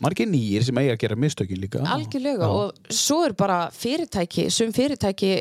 Margir 0.00 0.30
nýjir 0.30 0.64
sem 0.64 0.78
eiga 0.80 0.94
að 0.96 1.02
gera 1.02 1.20
mistökin 1.20 1.60
líka 1.60 1.82
algjörlega 1.84 2.48
Já. 2.48 2.52
og 2.56 2.94
svo 3.02 3.20
er 3.26 3.36
bara 3.36 3.58
fyrirtæki 3.76 4.46
sum 4.54 4.72
fyrirtæki 4.72 5.34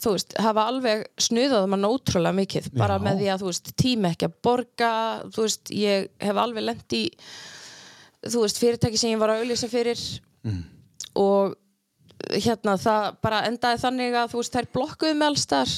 þú 0.00 0.14
veist, 0.14 0.32
hafa 0.40 0.64
alveg 0.70 1.04
snuðað 1.20 1.68
mann 1.72 1.88
ótrúlega 1.88 2.36
mikið 2.36 2.70
bara 2.76 2.98
með 3.00 3.22
því 3.22 3.28
að 3.32 3.42
þú 3.42 3.50
veist, 3.50 3.70
tími 3.80 4.10
ekki 4.10 4.28
að 4.28 4.34
borga 4.44 4.94
þú 5.32 5.44
veist, 5.46 5.72
ég 5.72 6.08
hef 6.24 6.40
alveg 6.40 6.66
lent 6.66 6.96
í 6.96 7.04
þú 8.32 8.42
veist, 8.44 8.58
fyrirtæki 8.62 8.98
sem 9.00 9.12
ég 9.14 9.20
var 9.22 9.34
að 9.34 9.44
auðlýsa 9.44 9.68
fyrir 9.72 10.02
Mm. 10.46 10.60
og 11.18 11.56
hérna 12.38 12.76
það 12.78 13.16
bara 13.24 13.40
endaði 13.48 13.80
þannig 13.82 14.14
að 14.20 14.28
þú 14.32 14.38
veist, 14.40 14.52
þær 14.54 14.68
blokkuðu 14.76 15.16
með 15.18 15.26
alls 15.32 15.46
þar 15.50 15.72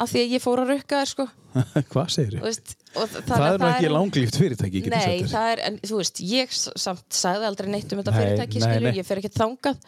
af 0.00 0.10
því 0.12 0.20
að 0.24 0.34
ég 0.34 0.42
fór 0.44 0.60
að 0.62 0.72
rukka 0.74 0.98
þær 1.00 1.08
sko 1.14 1.26
Hvað 1.94 2.10
segir 2.14 2.36
Þú 2.38 2.44
veist, 2.46 2.74
Það, 2.90 3.14
þannig 3.30 3.46
er 3.54 3.58
nú 3.62 3.68
ekki 3.70 3.90
langlíft 3.94 4.36
fyrirtæki 4.38 4.82
Nei, 4.90 4.98
þér. 5.22 5.30
það 5.32 5.48
er, 5.54 5.62
en 5.70 5.78
þú 5.86 5.98
veist, 6.02 6.20
ég 6.26 6.52
samt 6.58 7.16
sagði 7.16 7.48
aldrei 7.48 7.70
neitt 7.72 7.92
um 7.94 8.02
þetta 8.02 8.12
Nei, 8.14 8.20
fyrirtæki, 8.20 8.60
nei, 8.60 8.66
skilur, 8.68 8.90
nei. 8.90 8.98
ég 9.00 9.08
fer 9.08 9.20
ekki 9.22 9.32
þangað 9.34 9.80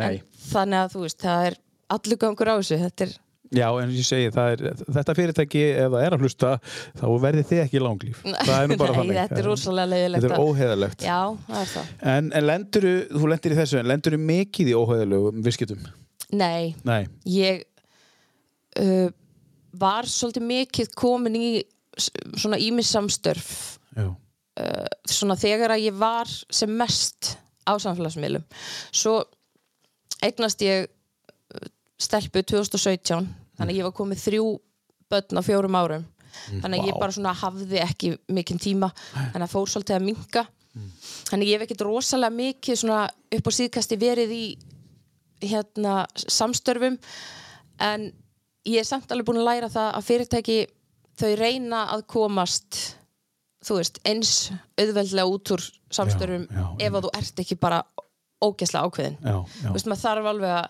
Nei. 0.00 0.06
en 0.08 0.18
þannig 0.48 0.80
að 0.80 0.94
þú 0.96 1.04
veist, 1.04 1.20
það 1.28 1.46
er 1.50 1.58
allur 1.98 2.20
gangur 2.24 2.50
á 2.50 2.54
þessu, 2.58 2.80
þetta 2.86 3.06
er 3.08 3.14
Já, 3.54 3.68
en 3.80 3.92
ég 3.94 4.06
segi, 4.06 4.30
er, 4.30 4.62
þetta 4.96 5.14
fyrirtæki 5.16 5.62
ef 5.84 5.92
það 5.92 6.06
er 6.06 6.16
að 6.16 6.24
hlusta, 6.24 6.52
þá 6.98 7.04
verði 7.22 7.44
þið 7.50 7.60
ekki 7.64 7.82
langlíf. 7.82 8.22
Það 8.24 8.54
er 8.56 8.70
nú 8.70 8.78
bara 8.80 8.94
Nei, 8.94 8.98
þannig. 8.98 9.18
þetta 9.20 9.38
er 9.40 9.48
rosalega 9.48 9.90
leiðilegt 9.92 10.24
Þetta 10.24 10.38
er 10.38 10.48
óheðalegt 10.48 11.04
Já, 11.06 11.18
það 11.48 11.60
er 11.60 11.70
það. 11.74 11.92
En, 12.14 12.30
en 12.40 12.48
lendur 12.48 12.88
þú 13.12 13.30
lendir 13.30 13.54
í 13.54 13.58
þessu, 13.60 13.78
en 13.80 13.90
lendur 13.90 14.16
mikið 14.30 14.72
í 14.72 14.74
óheðalögum 14.78 15.44
viðskiptum? 15.46 15.86
Nei, 16.34 16.74
Nei, 16.88 17.00
ég 17.30 17.62
uh, 18.82 19.06
var 19.78 20.10
svolítið 20.10 20.48
mikið 20.50 20.90
komin 20.98 21.38
í 21.38 21.46
svona 21.94 22.58
ímissamstörf 22.58 23.52
já, 23.94 24.08
svona 25.06 25.36
þegar 25.38 25.76
að 25.76 25.84
ég 25.86 25.96
var 25.98 26.30
sem 26.50 26.70
mest 26.74 27.36
á 27.66 27.78
samfélagsmiðlum. 27.78 28.42
Svo 28.94 29.20
eignast 30.24 30.62
ég 30.66 30.88
uh, 30.88 31.70
stelpu 32.02 32.42
2017 32.42 33.43
þannig 33.58 33.72
að 33.74 33.78
ég 33.78 33.88
var 33.88 33.96
komið 34.00 34.24
þrjú 34.24 34.48
börn 35.12 35.40
á 35.40 35.42
fjórum 35.46 35.78
árum. 35.78 36.04
Þannig 36.50 36.80
að 36.80 36.88
ég 36.90 36.98
bara 36.98 37.14
svona 37.14 37.32
hafði 37.38 37.80
ekki 37.84 38.12
mikinn 38.34 38.58
tíma. 38.62 38.90
Þannig 39.14 39.46
að 39.46 39.52
fór 39.54 39.70
svolítið 39.70 39.98
að 40.00 40.06
minka 40.08 40.46
þannig 40.74 41.44
að 41.44 41.48
ég 41.48 41.54
hef 41.58 41.64
ekkert 41.68 41.84
rosalega 41.86 42.34
mikið 42.34 42.78
svona 42.80 43.02
upp 43.36 43.46
á 43.46 43.52
síðkasti 43.54 43.98
verið 44.00 44.34
í 44.34 44.44
hérna 45.44 46.00
samstörfum. 46.18 46.98
En 47.82 48.08
ég 48.66 48.80
er 48.80 48.88
samt 48.88 49.12
alveg 49.12 49.28
búin 49.28 49.42
að 49.42 49.48
læra 49.50 49.70
það 49.72 49.90
að 49.92 50.06
fyrirtæki 50.08 50.58
þau 51.20 51.30
reyna 51.38 51.84
að 51.94 52.06
komast 52.10 52.80
þú 53.64 53.78
veist, 53.78 54.00
eins 54.04 54.32
auðveldlega 54.80 55.30
út 55.30 55.54
úr 55.54 55.62
samstörfum 55.94 56.46
Já, 56.50 56.58
já, 56.58 56.86
ef 56.86 56.96
að 56.98 57.06
þú 57.06 57.12
ert 57.20 57.44
ekki 57.44 57.58
bara 57.60 57.80
ógeðslega 58.44 58.88
ákveðin. 58.88 59.18
Já, 59.22 59.36
þú 59.62 59.74
veist, 59.76 59.88
maður 59.88 60.02
þarf 60.02 60.30
alveg 60.32 60.54
að 60.54 60.66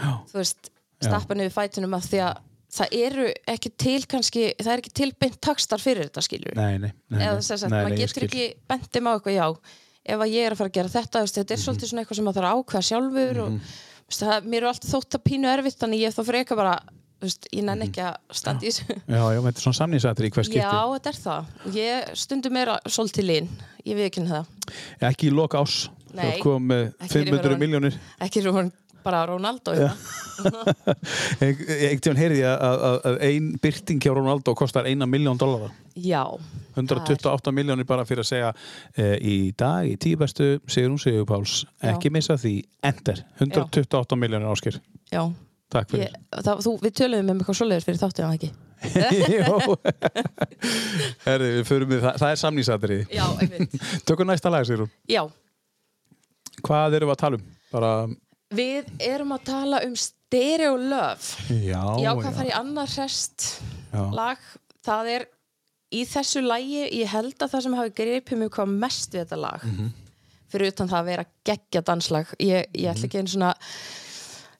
já. 0.00 0.10
þú 0.30 0.40
veist, 0.40 0.70
stappa 1.10 1.34
niður 1.38 1.54
fætunum 1.54 1.96
að 1.98 2.08
því 2.10 2.20
að 2.26 2.42
það 2.74 2.94
eru 3.06 3.26
ekki 3.54 3.70
til 3.78 4.00
kannski, 4.10 4.44
það 4.58 4.72
er 4.72 4.80
ekki 4.82 4.92
til 4.98 5.10
beint 5.20 5.40
takstar 5.40 5.78
fyrir 5.78 6.08
þetta 6.08 6.22
skilur 6.26 6.56
Nei, 6.58 6.78
nei, 6.82 6.90
nei, 7.14 7.20
eða 7.28 7.42
sagt, 7.46 7.68
nei, 7.70 7.84
maður 7.84 8.00
getur 8.02 8.26
ekki 8.26 8.46
bentið 8.68 9.06
á 9.06 9.12
eitthvað, 9.14 9.36
já 9.38 9.46
ef 10.04 10.20
að 10.20 10.32
ég 10.34 10.44
er 10.48 10.52
að 10.52 10.58
fara 10.60 10.68
að 10.68 10.76
gera 10.80 10.88
þetta, 10.92 11.22
þetta 11.30 11.54
er 11.54 11.56
Mhm. 11.56 11.64
svolítið 11.64 11.88
svona 11.92 12.02
eitthvað 12.04 12.16
sem 12.18 12.24
maður 12.26 12.38
þarf 12.40 12.50
að 12.50 12.58
ákveða 12.58 12.88
sjálfur 12.90 13.38
og 13.44 13.52
þú 13.54 14.10
veist, 14.10 14.20
það, 14.24 14.44
mér 14.52 14.60
er 14.64 14.68
alltaf 14.68 14.90
þótt 14.90 15.14
að 15.16 15.22
pínu 15.30 15.48
erfitt 15.54 15.78
þannig 15.80 16.02
ég 16.04 16.12
þá 16.18 16.22
freka 16.28 16.56
bara, 16.58 16.74
þú 17.20 17.24
veist, 17.24 17.48
ég 17.54 17.64
nenn 17.64 17.82
ekki 17.86 18.02
að 18.04 18.16
standa 18.36 18.66
í 18.66 18.68
þessu. 18.68 18.84
Já, 19.08 19.22
já, 19.32 19.40
þetta 19.46 19.56
er 19.56 19.64
svona 19.64 19.78
samnýsættir 19.80 20.26
í 20.28 20.30
hver 20.34 20.44
skipti. 20.44 20.60
Já, 20.60 20.82
þetta 20.98 21.08
er 21.14 21.18
það. 21.24 21.46
Og 21.64 21.72
Ég 21.78 22.10
stundum 22.20 22.52
meira 22.52 22.74
svolítið 22.84 23.24
lín. 23.30 23.48
Ég 23.86 23.96
ekki 24.10 24.26
það. 24.28 24.46
Ekki 25.00 25.30
í 25.30 25.32
loka 25.32 25.62
ás 25.64 25.88
Nei, 26.12 26.36
með 26.60 26.92
ekki 27.00 27.08
fyrir 27.14 27.32
500 27.32 27.48
mér 27.48 27.56
á- 27.56 27.62
miljónir 27.64 27.96
Ekki 28.20 28.42
er 28.44 28.50
bara 29.04 29.22
hérna. 29.28 29.94
Einhvern 31.40 32.00
tíðan 32.04 32.20
heyrði 32.20 32.40
ég 32.40 32.66
að, 32.68 33.18
ein 33.28 33.50
byrting 33.62 34.02
hjá 34.02 34.12
Ronaldo 34.16 34.54
kostar 34.58 34.88
eina 34.88 35.06
miljón 35.06 35.38
dollara 35.40 35.70
Já. 35.94 36.24
128 36.74 37.52
miljónir 37.54 37.86
bara 37.86 38.04
fyrir 38.08 38.24
að 38.24 38.30
segja 38.32 38.50
e, 38.98 39.14
í 39.22 39.36
dag, 39.56 39.86
í 39.86 39.94
tíu 40.00 40.18
bestu 40.18 40.56
Sigrún 40.66 40.98
Sigur 40.98 41.26
Páls, 41.28 41.60
ekki 41.86 42.10
missa 42.14 42.34
því 42.40 42.56
enter, 42.84 43.22
128 43.38 44.18
miljónir 44.18 44.50
áskir 44.50 44.80
Já. 45.12 45.22
Takk 45.74 45.94
fyrir 45.94 46.08
Ég, 46.08 46.18
það, 46.34 46.64
þú, 46.66 46.74
við 46.82 46.96
töluðum 47.00 47.30
um 47.30 47.40
eitthvað 47.42 47.60
svoleiðis 47.60 47.86
fyrir 47.88 48.02
þáttu 48.02 48.24
en 48.24 48.34
ekki. 48.34 48.50
Jó 49.38 49.78
Herði, 51.28 51.52
við 51.60 51.64
förum 51.70 51.94
við, 51.94 52.02
það, 52.04 52.18
það 52.20 52.28
er 52.32 52.42
samnýsatriði 52.42 53.06
Já, 53.14 53.24
einmitt. 53.38 53.78
Tökum 54.08 54.28
næsta 54.30 54.52
lag, 54.52 54.66
Sigrún 54.68 54.90
Já. 55.10 55.22
Hvað 56.64 56.98
erum 56.98 57.10
við 57.10 57.16
að 57.16 57.22
tala 57.22 57.38
um? 57.38 57.46
Bara, 57.74 57.92
Við 58.54 58.90
erum 59.02 59.34
að 59.36 59.44
tala 59.48 59.80
um 59.86 59.94
Stereo 59.98 60.76
Love. 60.78 61.34
já, 61.50 61.80
Ég 62.00 62.08
ákvað 62.10 62.30
að 62.30 62.38
fara 62.40 62.48
í 62.50 62.54
annar 62.58 62.92
rest 62.98 63.48
já. 63.92 64.02
lag. 64.14 64.38
Það 64.84 65.10
er 65.14 65.26
í 65.94 66.02
þessu 66.10 66.42
lagi, 66.44 66.80
ég 67.00 67.12
held 67.12 67.36
að 67.38 67.52
það 67.54 67.62
sem 67.66 67.76
hafi 67.78 67.94
greipið 68.00 68.38
mig 68.40 68.50
hvað 68.54 68.72
mest 68.82 69.12
við 69.14 69.24
þetta 69.24 69.38
lag. 69.40 69.68
Fyrir 70.54 70.70
utan 70.74 70.90
það 70.90 71.00
að 71.00 71.08
vera 71.12 71.24
geggja 71.48 71.82
danslag. 71.86 72.34
Ég, 72.42 72.66
ég 72.74 72.90
ætla 72.92 73.08
ekki 73.08 73.22
einu 73.22 73.32
svona 73.32 73.54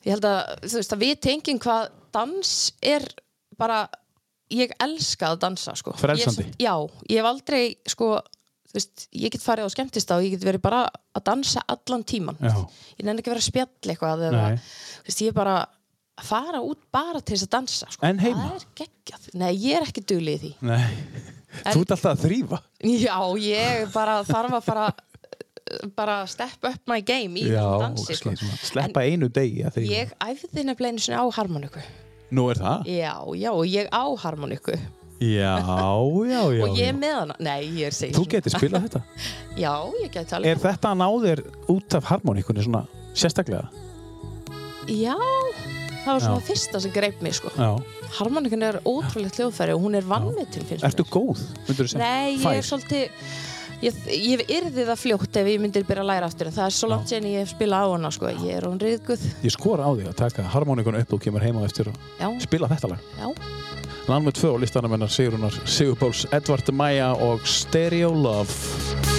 ég 0.04 0.12
held 0.14 0.24
að, 0.28 0.40
þú 0.68 0.78
veist, 0.80 0.94
að 0.96 1.04
við 1.04 1.14
tengum 1.24 1.60
hvað 1.64 1.84
dans 2.14 2.54
er 2.84 3.06
bara 3.58 3.84
ég 4.54 4.72
elska 4.82 5.32
að 5.32 5.40
dansa 5.46 5.74
sko. 5.78 5.94
Frelsandi. 5.98 6.44
Já, 6.62 6.74
ég 7.10 7.18
hef 7.22 7.28
aldrei 7.30 7.62
sko, 7.88 8.10
veist, 8.74 9.06
ég 9.14 9.30
get 9.34 9.44
farið 9.44 9.68
á 9.68 9.74
skemmtist 9.74 10.10
og 10.14 10.24
ég 10.26 10.34
get 10.34 10.44
verið 10.48 10.62
bara 10.64 10.82
að 11.14 11.24
dansa 11.30 11.62
allan 11.70 12.04
tíman 12.06 12.38
Já. 12.42 12.54
ég 12.98 13.06
nenni 13.06 13.22
ekki 13.22 13.32
vera 13.32 13.42
að 13.42 13.48
spjalla 13.48 13.94
eitthvað 13.94 14.26
eða, 14.30 14.44
veist, 15.06 15.22
ég 15.24 15.30
er 15.32 15.38
bara 15.38 15.56
að 16.14 16.28
fara 16.28 16.60
út 16.62 16.82
bara 16.94 17.20
til 17.22 17.34
þess 17.34 17.48
að 17.48 17.52
dansa 17.56 17.88
sko. 17.90 18.06
En 18.06 18.20
heima? 18.22 18.44
það 18.44 18.60
er 18.60 18.66
geggjað, 18.82 19.24
nei, 19.40 19.50
ég 19.64 19.78
er 19.80 19.88
ekki 19.88 20.04
duglið 20.12 20.34
í 20.34 20.42
því 20.44 20.52
Nei, 20.70 20.84
þú 21.72 21.80
ert 21.84 21.96
alltaf 21.96 22.06
að 22.12 22.22
þrýfa 22.26 22.60
já, 23.06 23.18
ég 23.48 23.90
bara 23.94 24.20
þarf 24.28 24.58
að 24.60 24.68
fara 24.68 24.86
bara 25.96 26.16
step 26.28 26.66
up 26.68 26.82
my 26.90 27.00
game 27.00 27.40
í 27.40 27.46
þessum 27.48 27.80
dansi 27.82 28.16
sko. 28.18 28.34
sleppa 28.68 29.02
einu 29.08 29.30
degi 29.32 29.64
að 29.66 29.78
því- 29.78 29.86
Ég 29.90 30.12
æfði 30.22 30.64
nefnilega 30.68 30.92
einu 30.92 31.04
sinni 31.06 31.18
á 31.18 31.24
harmoniku 31.38 31.82
Nú 32.34 32.48
er 32.50 32.58
það? 32.58 32.86
Já, 32.90 33.14
já, 33.38 33.50
og 33.52 33.64
ég 33.68 33.88
á 33.94 34.04
harmoniku 34.24 34.74
Já, 35.24 35.54
já, 35.64 36.40
já, 36.54 36.64
og 36.66 36.78
ég 36.78 36.90
er 36.90 36.98
með 36.98 37.16
hana 37.20 37.36
Nei, 37.38 37.60
ég 37.78 37.88
er 37.88 37.96
segið 37.96 38.18
Þú 38.18 38.24
getur 38.34 38.54
spilað 38.56 38.86
þetta 38.88 39.02
Já, 39.64 39.72
ég 40.02 40.12
geti 40.14 40.36
alveg 40.38 40.52
Er 40.52 40.62
þetta 40.64 40.92
að 40.92 41.00
ná 41.00 41.08
þér 41.24 41.42
út 41.74 41.98
af 41.98 42.08
harmoníkunni 42.10 42.66
svona 42.66 42.84
sérstaklega? 43.14 43.68
Já, 44.90 45.14
það 46.04 46.10
var 46.10 46.24
svona 46.26 46.40
Já. 46.42 46.46
fyrsta 46.50 46.80
sem 46.84 46.92
greip 46.92 47.22
mig 47.24 47.38
sko. 47.38 47.52
Já 47.56 47.72
Harmonikun 48.14 48.62
er 48.62 48.78
ótrúlegt 48.86 49.40
hljóðfæri 49.40 49.74
og 49.74 49.82
hún 49.82 49.96
er 49.98 50.06
vannmetin 50.06 50.66
finnst 50.68 50.86
Ertu 50.86 51.02
mér. 51.02 51.10
góð, 51.16 51.42
þú 51.66 51.74
segja? 51.80 51.98
Nei, 51.98 52.36
ég 52.38 52.60
er 52.60 52.68
svolítið 52.68 53.24
Ég, 53.82 53.96
ég 54.14 54.42
yrði 54.54 54.84
það 54.86 55.00
fljótt 55.00 55.38
ef 55.40 55.48
ég 55.50 55.60
myndir 55.60 55.84
byrja 55.84 56.04
að 56.04 56.08
læra 56.08 56.28
aftur 56.30 56.48
en 56.48 56.54
það 56.54 56.68
er 56.70 56.74
svo 56.76 56.88
langt 56.88 57.10
sen 57.10 57.26
ég 57.28 57.42
hef 57.42 57.50
spilað 57.52 57.84
á 57.84 57.88
hana 57.90 58.10
sko. 58.14 58.30
ég 58.30 58.54
er 58.54 58.64
hún 58.68 58.78
riðguð 58.80 59.24
Ég 59.44 59.52
skora 59.52 59.84
á 59.84 59.92
því 59.92 60.06
að 60.08 60.16
taka 60.22 60.46
harmoníkunni 60.54 61.02
upp 61.04 61.16
og 61.16 61.24
kemur 61.24 61.44
heima 61.44 61.64
eftir 61.66 61.90
og 61.90 61.98
Já, 62.20 62.28
spila 62.46 62.70
þetta 62.70 62.94
lag 62.94 63.02
já, 63.18 63.26
Lag 64.04 64.20
með 64.20 64.34
tvö 64.36 64.50
á 64.52 64.56
listanum 64.60 64.92
hennar 64.92 65.08
Sigrunar 65.08 65.54
Sigurbóls, 65.64 66.26
Edvard 66.36 66.68
Maja 66.76 67.14
og 67.24 67.46
Stereo 67.48 68.12
Love 68.12 69.13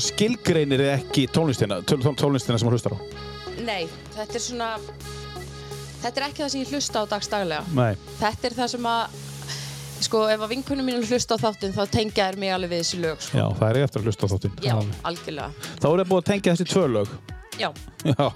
svona 0.00 0.16
skilgreinir 0.16 0.80
ekki 0.96 1.26
tónlistina 1.32 1.80
tól- 1.84 2.16
tónlistina 2.16 2.58
sem 2.58 2.68
þú 2.68 2.72
hlustar 2.76 2.96
á? 2.96 2.98
Nei, 3.60 3.88
þetta 4.16 4.34
er 4.34 4.40
svona 4.48 4.70
Þetta 6.00 6.16
er 6.16 6.24
ekki 6.30 6.40
það 6.42 6.48
sem 6.54 6.60
ég 6.62 6.70
hlusta 6.72 7.02
á 7.02 7.04
dagstaglega 7.10 7.64
Nei. 7.76 7.94
Þetta 8.20 8.46
er 8.48 8.54
það 8.56 8.68
sem 8.74 8.86
að 8.88 9.18
Sko, 10.00 10.22
ef 10.32 10.40
að 10.40 10.48
vinkunum 10.54 10.86
mínu 10.88 11.02
hlusta 11.04 11.36
á 11.36 11.42
þáttinn 11.42 11.74
þá 11.76 11.82
tengja 11.92 12.30
þær 12.30 12.38
mig 12.40 12.48
alveg 12.54 12.70
við 12.72 12.78
þessi 12.80 13.00
lög 13.02 13.18
sko. 13.20 13.36
Já, 13.36 13.44
það 13.58 13.66
er 13.68 13.76
ég 13.76 13.84
eftir 13.84 14.00
að 14.00 14.06
hlusta 14.08 14.24
á 14.24 14.28
þáttinn. 14.32 14.54
Já, 14.64 14.76
algjörlega. 15.04 15.50
Þá 15.76 15.84
er 15.90 16.00
það 16.00 16.08
búið 16.08 16.22
að 16.22 16.28
tengja 16.30 16.54
þessi 16.56 16.66
tvö 16.72 16.84
lög. 16.94 17.10
Já, 17.60 17.68
Já. 18.08 18.28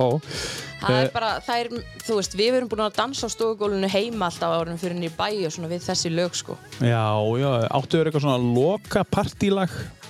Það 0.85 0.90
Eh. 0.92 1.00
er 1.00 1.09
bara, 1.14 1.31
það 1.40 1.61
er, 1.62 1.68
þú 2.05 2.16
veist, 2.20 2.37
við 2.37 2.59
erum 2.59 2.68
búin 2.68 2.85
að 2.85 2.96
dansa 3.00 3.24
á 3.24 3.29
stofugólunu 3.33 3.88
heima 3.88 4.29
alltaf 4.29 4.53
árum 4.61 4.77
fyrir 4.77 4.98
niður 5.00 5.16
bæ 5.16 5.46
og 5.48 5.53
svona 5.57 5.70
við 5.72 5.81
þessi 5.88 6.12
lög, 6.12 6.37
sko. 6.37 6.59
Já, 6.85 7.09
já, 7.40 7.68
áttu 7.72 7.96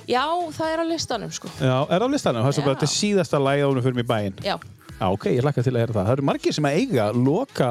Já, 0.08 0.24
það 0.52 0.72
er 0.74 0.82
á 0.82 0.86
listanum, 0.90 1.30
sko. 1.32 1.48
Já, 1.60 1.76
er 1.90 2.04
á 2.04 2.06
listanum? 2.12 2.44
Það 2.44 2.58
er 2.60 2.66
bara 2.68 2.80
til 2.84 2.90
síðasta 2.92 3.40
lagið 3.40 3.66
ánum 3.70 3.84
fyrir 3.86 3.98
mig 4.00 4.06
bæinn 4.08 4.38
Já, 4.44 4.56
Já, 5.00 5.06
ok, 5.10 5.24
ég 5.32 5.42
hlakka 5.42 5.62
til 5.64 5.72
að 5.74 5.80
heyra 5.82 5.94
það 5.96 6.06
Það 6.08 6.12
eru 6.18 6.26
margir 6.28 6.54
sem 6.54 6.68
að 6.68 6.76
eiga 6.80 7.06
loka 7.16 7.70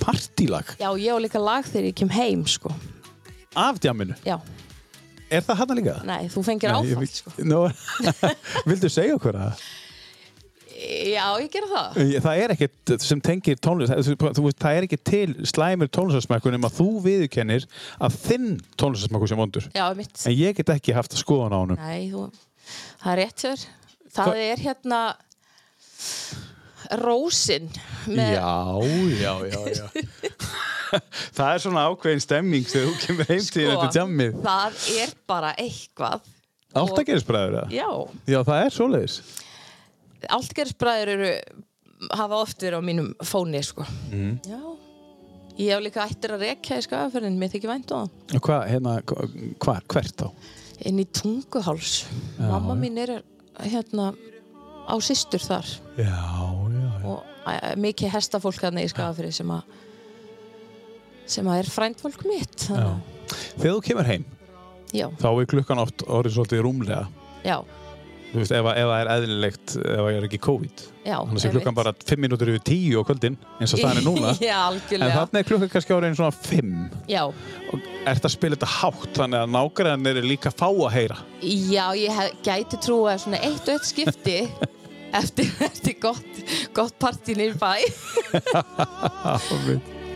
partílag 0.00 0.70
já, 0.80 0.88
ég 0.96 1.12
á 1.12 1.18
líka 1.20 1.40
lag 1.42 1.66
þegar 1.68 1.88
ég 1.90 1.96
kem 2.00 2.12
heim, 2.14 2.44
sko. 2.48 2.72
af 3.56 3.80
djamminu 3.82 4.16
Já, 4.26 4.38
Er 5.32 5.40
það 5.46 5.56
hann 5.62 5.76
líka? 5.78 5.94
nei, 6.04 6.28
þú 6.28 6.42
fengir 6.44 6.72
vil- 7.00 7.08
sko. 7.08 7.30
Nú, 7.40 7.60
Vildu 8.68 8.88
segja 8.92 9.14
okkur 9.16 9.36
það? 9.40 9.62
Já, 10.82 11.26
ég 11.42 11.50
gera 11.52 11.68
það. 11.70 11.98
Það 12.24 12.40
er 12.42 12.52
ekkert 12.56 12.92
sem 13.04 13.20
tengir 13.22 13.58
tónlist 13.62 13.92
það 14.58 14.76
er 14.78 14.86
ekki 14.88 14.98
til 15.06 15.34
slæmur 15.46 15.90
tónlistarsmækkur 15.94 16.54
nema 16.56 16.70
þú 16.72 16.86
viðurkennir 17.04 17.66
að 18.02 18.16
þinn 18.24 18.48
tónlistarsmækkur 18.80 19.30
sem 19.32 19.42
vondur 19.42 19.68
en 19.76 20.34
ég 20.34 20.56
get 20.58 20.72
ekki 20.74 20.94
haft 20.96 21.14
að 21.14 21.22
skoðan 21.22 21.54
á 21.54 21.58
honum 21.62 21.78
Nei, 21.82 22.08
þú, 22.10 22.24
það 23.04 23.12
er 23.14 23.20
rétt 23.22 23.44
sér. 23.46 23.66
Það 24.12 24.32
Hva- 24.32 24.48
er 24.50 24.64
hérna 24.66 25.02
Rósin 27.02 27.68
með, 28.10 28.34
Já, 28.36 28.82
já, 29.22 29.32
já, 29.48 29.60
já 29.78 29.86
Það 31.36 31.46
er 31.54 31.60
svona 31.62 31.84
ákveðin 31.88 32.20
stemming 32.20 32.66
þegar 32.68 32.88
þú 32.90 32.96
kemur 33.06 33.30
heim 33.30 33.44
til 33.46 33.62
Sko. 33.68 33.76
þetta 33.78 34.00
jammið 34.02 34.34
það 34.44 34.82
er 35.00 35.14
bara 35.30 35.52
eitthvað. 35.62 36.26
Áttagerisbræður 36.82 37.56
eða? 37.62 37.70
Já, 37.72 37.88
Já, 38.34 38.38
það 38.48 38.58
er 38.66 38.74
svoleiðis 38.76 39.16
Altgersbræður 40.30 41.08
eru 41.16 41.30
hafa 42.12 42.34
oft 42.42 42.62
verið 42.62 42.78
á 42.78 42.82
mínum 42.82 43.12
fóni 43.22 43.62
sko. 43.64 43.84
Mhm. 44.10 44.40
Já. 44.46 44.60
Ég 45.58 45.68
hef 45.74 45.82
líka 45.84 46.06
ættir 46.08 46.32
að 46.32 46.40
rekja 46.46 46.78
í 46.80 46.82
skagaferðin 46.86 47.36
mér 47.38 47.50
þykir 47.52 47.68
vænt 47.68 47.90
á 47.92 47.96
það. 48.00 48.10
Og 48.34 48.40
Hvað, 48.46 48.62
hérna, 48.72 48.94
hva, 49.60 49.80
hvert 49.92 50.16
þá? 50.16 50.30
inn 50.88 50.98
í 50.98 51.04
tunguháls. 51.04 52.06
Mamma 52.40 52.74
mín 52.74 52.96
er 52.98 53.22
hérna 53.60 54.14
á 54.88 54.94
systur 55.00 55.38
þar. 55.44 55.66
Já, 55.98 56.08
já, 56.08 56.88
já. 57.02 57.04
Og 57.06 57.22
æ, 57.46 57.76
mikið 57.76 58.10
hestafólk 58.16 58.58
þarna 58.58 58.82
í 58.82 58.88
skagaferði 58.90 59.32
sem 59.32 59.50
að 59.50 59.62
sem 61.26 61.46
að 61.46 61.58
er 61.62 61.68
frændfólk 61.70 62.24
mitt 62.26 62.56
Já. 62.56 62.74
þannig, 62.74 63.02
Þegar 63.56 63.76
þú 63.76 63.82
kemur 63.86 64.04
heim, 64.10 64.24
já, 64.92 65.06
þá 65.20 65.28
er 65.40 65.46
klukkan 65.46 65.78
oft 65.80 66.02
orðið 66.08 66.34
svolítið 66.34 66.62
rúmlega. 66.66 67.06
Já, 67.46 67.56
Þú 68.32 68.40
veist, 68.40 68.52
ef, 68.56 68.64
að- 68.64 68.78
ef 68.80 68.86
það 68.88 69.00
er 69.02 69.08
eðlilegt, 69.12 69.72
ef 69.76 69.98
það 70.00 70.10
er 70.16 70.24
ekki 70.28 70.38
COVID. 70.46 70.84
Já 71.04 71.16
Þannig 71.18 71.42
að 71.44 71.54
klukkan 71.56 71.76
bara 71.76 71.92
5 72.08 72.20
mínútur 72.24 72.48
yfir 72.52 72.62
10 72.64 72.96
á 72.96 73.02
kvöldin 73.08 73.36
eins 73.60 73.72
og 73.74 73.78
staðan 73.82 74.00
er 74.00 74.06
núna. 74.06 74.30
Já, 74.40 74.54
En 74.56 74.68
algjörlega 74.70 75.16
þannig 75.18 75.40
er 75.42 75.48
klukkan 75.50 75.72
kannski 75.74 75.96
áriðin 75.96 76.16
svona 76.16 76.36
5 76.48 76.72
já, 77.12 77.22
og 77.26 77.78
ert 78.06 78.24
að 78.28 78.34
spila 78.36 78.56
þetta 78.56 78.70
hátt 78.78 79.12
þannig 79.20 79.42
að 79.42 79.52
nágræðan 79.56 80.10
er 80.12 80.22
líka 80.24 80.50
fá 80.54 80.68
að 80.70 80.94
heyra. 80.96 81.18
Já, 81.42 81.86
ég 81.98 82.16
hef, 82.20 82.36
gæti 82.46 82.80
trú 82.86 83.02
að 83.10 83.20
svona 83.26 83.42
eitt 83.44 83.66
og 83.68 83.74
eitt 83.76 83.90
skipti 83.90 84.38
eftir, 85.20 85.50
eftir 85.68 85.98
gott, 86.00 86.32
gott 86.72 86.96
partí 87.02 87.36
nýr 87.36 87.58
bæ 87.60 87.76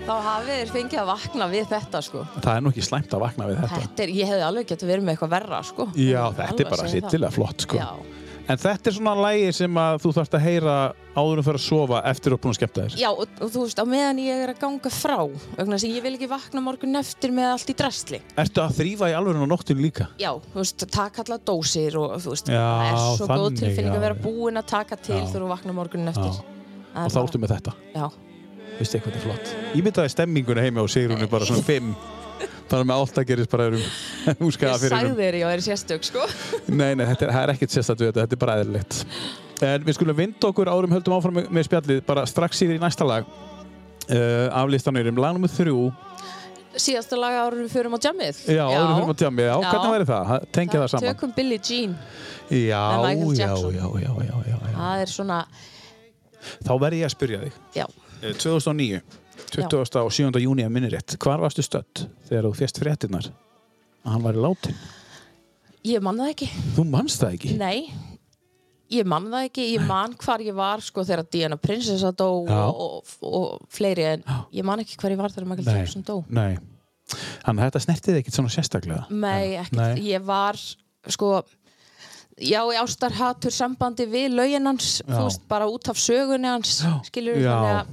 þá 0.06 0.14
hafið 0.26 0.52
þeir 0.60 0.74
fengið 0.74 1.00
að 1.02 1.08
vakna 1.10 1.48
við 1.52 1.64
þetta 1.72 2.02
sko. 2.06 2.26
Það 2.42 2.52
er 2.52 2.62
nú 2.66 2.72
ekki 2.74 2.84
slæmt 2.86 3.16
að 3.16 3.24
vakna 3.26 3.48
við 3.50 3.62
þetta 3.62 3.80
Þetta 3.86 4.04
er, 4.04 4.12
ég 4.16 4.30
hefði 4.32 4.44
alveg 4.50 4.68
getið 4.72 4.92
verið 4.92 5.06
með 5.08 5.16
eitthvað 5.16 5.34
verra 5.36 5.62
sko. 5.66 5.88
Já, 5.98 6.20
Alveg 6.26 6.44
þetta 6.44 6.62
er 6.62 6.68
að 6.68 6.76
bara 6.76 6.92
sittilega 6.92 7.34
flott 7.34 7.66
sko. 7.66 7.80
Já, 7.80 8.22
En 8.46 8.60
þetta 8.62 8.86
er 8.86 8.94
svona 8.94 9.12
lægi 9.18 9.46
sem 9.56 9.78
að 9.82 9.96
þú 10.04 10.10
þarfst 10.14 10.34
að 10.38 10.44
heyra 10.44 10.74
áður 11.16 11.40
um 11.40 11.46
fyrir 11.48 11.58
að 11.58 11.64
sofa 11.64 12.02
eftir 12.06 12.34
að 12.36 12.38
búin 12.44 12.52
að 12.52 12.58
skemmta 12.60 12.84
þér 12.84 12.98
Já 13.00 13.06
og, 13.08 13.22
og 13.42 13.50
þú 13.50 13.62
veist, 13.64 13.80
á 13.82 13.84
meðan 13.90 14.20
ég 14.22 14.42
er 14.44 14.52
að 14.52 14.60
ganga 14.60 14.92
frá 14.94 15.16
vegna 15.56 15.78
að 15.80 15.86
ég 15.88 16.04
vil 16.04 16.12
ekki 16.14 16.28
vakna 16.30 16.62
morgun 16.62 17.00
eftir 17.00 17.34
með 17.34 17.48
allt 17.56 17.72
í 17.72 17.76
drastli. 17.80 18.20
Ertu 18.38 18.62
að 18.62 18.76
þrýfa 18.78 19.08
í 19.10 19.16
alveg 19.18 19.42
á 19.42 19.50
nóttinu 19.50 19.82
líka? 19.82 20.06
Já, 20.22 20.30
þú 20.52 20.60
veist, 20.62 20.86
taka 20.94 21.24
allar 21.24 21.42
dósir 21.50 21.98
og 21.98 22.14
þú 22.22 22.36
veist, 22.36 22.52
Já, 22.54 22.62
það 22.62 22.92
er 22.92 23.00
svo 23.18 23.28
góð 23.32 23.58
tilfinning 23.64 23.96
að 23.98 24.06
vera 24.06 24.20
já. 24.20 24.22
búin 24.28 24.62
að 24.62 24.70
taka 24.76 25.00
til 25.02 25.18
þegar 25.24 25.42
þú 25.42 25.50
vakna 25.50 25.76
morgunin 25.80 26.14
eftir. 26.14 26.38
Er 26.94 27.02
Og 27.02 27.12
þá 27.12 27.18
ertu 27.26 27.42
með 27.42 27.56
þetta 27.56 27.74
Já, 27.98 28.06
Veistu 28.76 28.98
eitthvað 28.98 29.16
þetta 29.16 29.22
er 29.22 29.24
flott. 29.24 29.56
Ég 29.76 29.84
myndaði 29.86 30.12
stemminguna 30.12 30.64
heimi 30.64 30.82
á 30.82 30.86
Sigrúnu 30.90 31.28
bara 31.32 31.48
svona 31.48 31.64
5 31.64 31.94
Bara 32.66 32.86
með 32.86 33.00
allt 33.00 33.18
að 33.20 33.28
gerist 33.30 33.50
bara 33.52 33.68
um 33.70 33.82
húskaða 34.42 34.74
ég 34.74 34.82
fyrir 34.82 34.94
sagði 34.96 35.10
um 35.12 35.18
þér 35.20 35.36
ég 35.38 35.50
væri 35.50 35.64
sérstök 35.66 36.06
sko. 36.06 36.24
Nei, 36.80 36.92
nei, 36.98 37.04
þetta 37.06 37.28
er, 37.28 37.32
það 37.36 37.42
er 37.42 37.52
ekkert 37.54 37.76
við 37.76 37.86
þetta, 37.90 38.08
þetta 38.20 38.36
er 38.36 38.40
bara 38.42 38.56
eðlilegt. 38.62 38.96
En 39.66 39.84
við 39.86 39.96
skulum 39.96 40.18
vinda 40.18 40.50
okkur 40.50 40.70
árum 40.70 40.96
höldum 40.96 41.14
áfram 41.16 41.38
með, 41.38 41.46
með 41.54 41.68
spjallið. 41.68 42.00
Bara 42.08 42.24
strax 42.28 42.64
í 42.66 42.68
því 42.72 42.80
næsta 42.82 43.06
lag. 43.08 43.28
Uh, 44.06 44.48
aflistan 44.54 44.98
er 44.98 45.08
um 45.12 45.20
lag 45.22 45.36
nummer 45.36 45.50
þrjú. 45.50 45.86
Síðasta 46.76 47.16
lag 47.16 47.38
við 47.54 47.70
förum 47.72 47.94
á 47.96 47.98
jammið. 48.02 48.42
Já, 48.52 48.64
áður 48.66 48.90
fyrir 48.90 49.06
maður 49.06 49.20
tjámi, 49.22 49.46
já, 49.46 49.54
Já. 49.54 49.68
hvernig 49.70 49.94
væri 49.94 50.08
það? 50.10 50.26
Ha- 50.28 50.40
Tengja 50.52 50.80
það 50.82 50.90
saman. 50.92 51.06
Tökum 51.06 51.32
Billie 51.38 51.62
Jean. 51.62 51.94
Já, 52.50 52.58
já, 52.58 53.14
já, 53.38 53.48
já, 53.72 53.86
já, 54.02 54.12
já, 54.26 54.58
já. 54.58 54.74
Það 54.74 55.04
er 55.06 55.14
svona, 55.14 55.38
Þá 56.66 56.74
verð 56.82 57.00
ég 57.00 57.08
að 57.08 57.14
spyrja 57.16 57.40
þig. 57.46 57.56
Já 57.74 57.86
Eh, 58.22 58.32
2009 58.32 59.02
27. 59.52 60.40
júni 60.42 60.64
að 60.64 60.72
minni 60.74 60.90
rétt. 60.92 61.16
Hvar 61.22 61.40
varstu 61.42 61.62
stödd 61.64 62.06
þegar 62.28 62.48
þú 62.48 62.52
fjast 62.58 62.80
fréttinnar 62.80 63.28
að 63.28 64.12
hann 64.14 64.24
væri 64.24 64.42
látin? 64.42 64.78
Ég 65.86 66.02
man 66.02 66.18
það 66.18 66.32
ekki. 66.32 66.48
Þú 66.76 66.84
manst 66.90 67.22
það 67.22 67.36
ekki? 67.36 67.50
Nei, 67.60 67.92
ég 68.92 69.06
man 69.08 69.28
það 69.30 69.48
ekki. 69.50 69.66
Ég 69.76 69.84
man 69.86 70.16
hvar 70.22 70.42
ég 70.42 70.56
var 70.56 70.82
sko 70.84 71.04
þegar 71.06 71.28
Diana 71.30 71.58
Prinsessa 71.60 72.10
dó 72.16 72.30
Já. 72.48 72.62
og, 72.70 72.80
og, 73.20 73.28
og 73.30 73.68
fleiri 73.72 74.08
en 74.14 74.24
ég 74.56 74.66
man 74.66 74.82
ekki 74.82 74.98
hvar 74.98 75.14
ég 75.14 75.20
var 75.20 75.34
þegar 75.34 75.50
Michael 75.52 75.78
Jackson 75.82 76.06
dó. 76.06 76.16
Nei. 76.26 76.56
Þannig 77.06 77.60
að 77.60 77.68
þetta 77.68 77.84
snertið 77.84 78.20
ekkit 78.22 78.34
svona 78.40 78.50
sérstaklega? 78.50 79.04
Nei, 79.14 79.54
ekkert, 79.60 80.00
ég 80.02 80.24
var 80.26 80.58
sko 81.06 81.36
já, 82.36 82.60
í 82.68 82.76
ástarhatur 82.80 83.54
sambandi 83.54 84.06
við 84.10 84.34
lögin 84.36 84.68
hans, 84.68 84.98
Já. 85.02 85.12
þú 85.14 85.22
veist, 85.28 85.44
bara 85.48 85.68
út 85.72 85.88
af 85.88 86.00
sögunni 86.00 86.50
hans, 86.50 86.80
skilur 87.08 87.38
Já, 87.40 87.52
þannig 87.52 87.76
að 87.76 87.86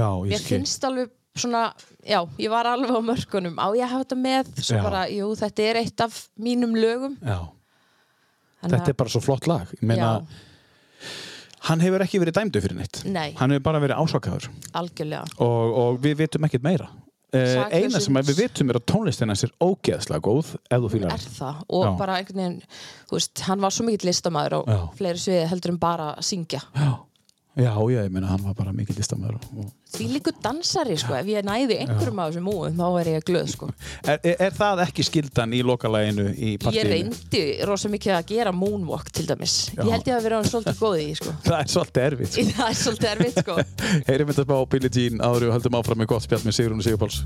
já, 0.00 0.08
ég 0.10 0.34
mér 0.34 0.44
finnst 0.46 0.84
alveg 0.86 1.10
svona, 1.40 1.62
já, 2.06 2.20
ég 2.42 2.50
var 2.52 2.68
alveg 2.70 2.90
á 2.94 3.00
mörkunum. 3.02 3.56
Á 3.58 3.66
ég 3.78 3.84
að 3.86 3.92
hafa 3.94 4.04
þetta 4.04 4.20
með, 4.20 4.52
svo 4.60 4.76
Já. 4.78 4.82
bara 4.84 5.02
jú, 5.10 5.32
þetta 5.40 5.66
er 5.66 5.80
eitt 5.82 6.04
af 6.04 6.20
mínum 6.38 6.74
lögum. 6.78 7.16
Þetta 8.60 8.92
er 8.92 8.98
bara 8.98 9.10
svo 9.12 9.22
flott 9.24 9.46
lag. 9.48 9.70
Ég 9.78 9.86
meina, 9.88 10.10
hann 11.70 11.80
hefur 11.80 12.04
ekki 12.04 12.20
verið 12.20 12.36
dæmdu 12.40 12.60
fyrir 12.60 12.76
neitt. 12.76 13.02
Nei. 13.08 13.30
Hann 13.38 13.54
hefur 13.54 13.64
bara 13.70 13.80
verið 13.82 14.02
ásakaður. 14.02 14.50
Algjörlega. 14.76 15.24
Og, 15.40 15.78
og 15.82 16.02
við 16.04 16.18
vitum 16.26 16.44
ekkert 16.48 16.66
meira 16.66 16.90
uh, 17.34 17.66
Eina 17.70 18.00
sem 18.02 18.18
við 18.30 18.40
vitum 18.44 18.72
er 18.72 18.78
að 18.80 18.86
tónlistin 18.92 19.32
hans 19.32 19.44
er 19.46 19.52
ógeðslega 19.62 20.22
góð 20.24 20.54
ef 20.58 20.82
þú 20.84 20.90
fýlar 20.94 21.14
er 21.14 21.26
það, 21.36 21.60
og 21.68 21.84
Já. 21.86 21.90
bara 22.00 22.18
einhvern 22.20 22.42
veginn 22.42 22.58
veist, 23.12 23.44
hann 23.46 23.62
var 23.64 23.74
svo 23.74 23.86
mikill 23.86 24.10
listamæður 24.10 24.58
og 24.60 24.72
Já. 24.72 24.80
fleiri 24.98 25.22
sviði 25.24 25.46
heldur 25.52 25.74
en 25.74 25.80
bara 25.82 26.08
að 26.16 26.26
syngja. 26.30 26.62
Já, 26.76 26.90
já, 27.60 27.72
já, 27.94 28.00
ég 28.00 28.14
meina 28.14 28.30
hann 28.32 28.44
var 28.44 28.56
bara 28.58 28.74
mikið 28.76 29.00
listamöður 29.00 29.38
og... 29.40 29.70
því 29.94 30.08
líku 30.14 30.34
dansari, 30.42 30.96
sko, 31.00 31.16
ef 31.18 31.30
ég 31.30 31.46
næði 31.46 31.80
einhverjum 31.84 32.22
af 32.22 32.30
þessum 32.32 32.48
múum, 32.50 32.78
þá 32.80 33.00
er 33.02 33.12
ég 33.14 33.26
glöð, 33.28 33.52
sko 33.54 33.70
er, 34.04 34.18
er, 34.22 34.36
er 34.46 34.54
það 34.56 34.84
ekki 34.86 35.06
skildan 35.06 35.54
í 35.56 35.62
lokalæginu 35.66 36.26
í 36.34 36.52
Ég 36.54 36.62
partíinu? 36.62 36.90
reyndi 36.94 37.42
rosa 37.68 37.90
mikið 37.92 38.16
að 38.16 38.24
gera 38.30 38.52
moonwalk 38.54 39.10
til 39.14 39.26
dæmis. 39.28 39.56
Já. 39.74 39.82
Ég 39.82 39.92
held 39.96 40.10
ég 40.10 40.16
að 40.16 40.26
vera 40.28 40.42
svolítið 40.46 40.80
góð 40.80 40.96
í 41.02 41.08
sko. 41.20 41.34
Það 41.48 41.58
er 41.58 41.74
svolítið 41.74 42.06
erfitt 42.06 42.32
sko. 42.32 42.46
Það 42.60 42.70
er 42.70 42.80
svolítið 42.84 43.12
erfitt, 43.14 43.36
sko. 43.44 43.54
Heyrim 44.10 44.32
þetta 44.32 44.54
á 44.56 44.62
Billie 44.74 44.94
Jean 44.96 45.22
áður 45.24 45.50
og 45.50 45.54
höldum 45.58 45.78
áfram 45.80 46.02
með 46.02 46.10
gott 46.14 46.26
spjall 46.26 46.44
með 46.46 46.58
Sigrun 46.60 46.82
og 46.82 46.88
Sigurpáls 46.88 47.18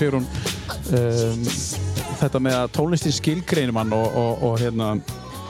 Sigrun 0.00 0.26
um, 0.26 1.46
þetta 2.20 2.42
með 2.42 2.58
að 2.58 2.72
tónlistin 2.76 3.16
skilgreinum 3.16 3.80
hann 3.80 3.94
og, 3.96 4.06
og, 4.16 4.44
og, 4.48 4.58
hérna, 4.60 4.92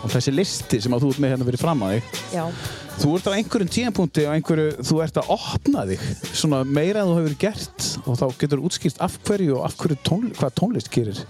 og 0.03 0.12
þessi 0.12 0.34
listi 0.34 0.80
sem 0.82 0.94
að 0.96 1.07
þú 1.07 1.14
ert 1.14 1.24
með 1.24 1.34
hérna 1.34 1.48
verið 1.48 1.64
fram 1.64 1.84
að 1.86 1.96
þig 1.96 2.22
Já. 2.34 2.44
Þú 3.01 3.14
ert 3.16 3.28
á 3.30 3.36
einhverjum 3.38 3.70
tíðanpunkti 3.72 4.26
á 4.28 4.34
einhverju, 4.34 4.72
þú 4.84 4.96
ert 5.01 5.20
að 5.22 5.30
opna 5.32 5.86
þig 5.88 6.03
svona 6.36 6.59
meira 6.68 7.01
en 7.01 7.09
þú 7.09 7.14
hefur 7.20 7.36
gert 7.46 7.86
og 8.05 8.18
þá 8.20 8.26
getur 8.42 8.64
útskýrt 8.66 9.01
af 9.07 9.16
hverju 9.24 9.57
og 9.57 9.64
af 9.70 9.76
hverju 9.80 10.01
tón, 10.05 10.26
hvað 10.36 10.57
tónlist 10.59 10.92
gerir 10.92 11.22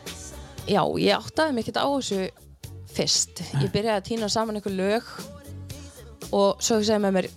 Já, 0.71 0.83
ég 0.99 1.15
áttaði 1.15 1.55
mig 1.55 1.65
ekkert 1.65 1.81
á 1.83 1.89
þessu 1.89 2.25
fyrst. 2.91 3.45
Ég 3.61 3.71
byrjaði 3.73 3.97
að 3.97 4.09
týna 4.09 4.29
saman 4.31 4.59
einhver 4.59 4.75
lög 4.75 5.07
og 6.35 6.61
svo 6.63 6.81
ég 6.83 7.01
með 7.03 7.17
mér, 7.17 7.29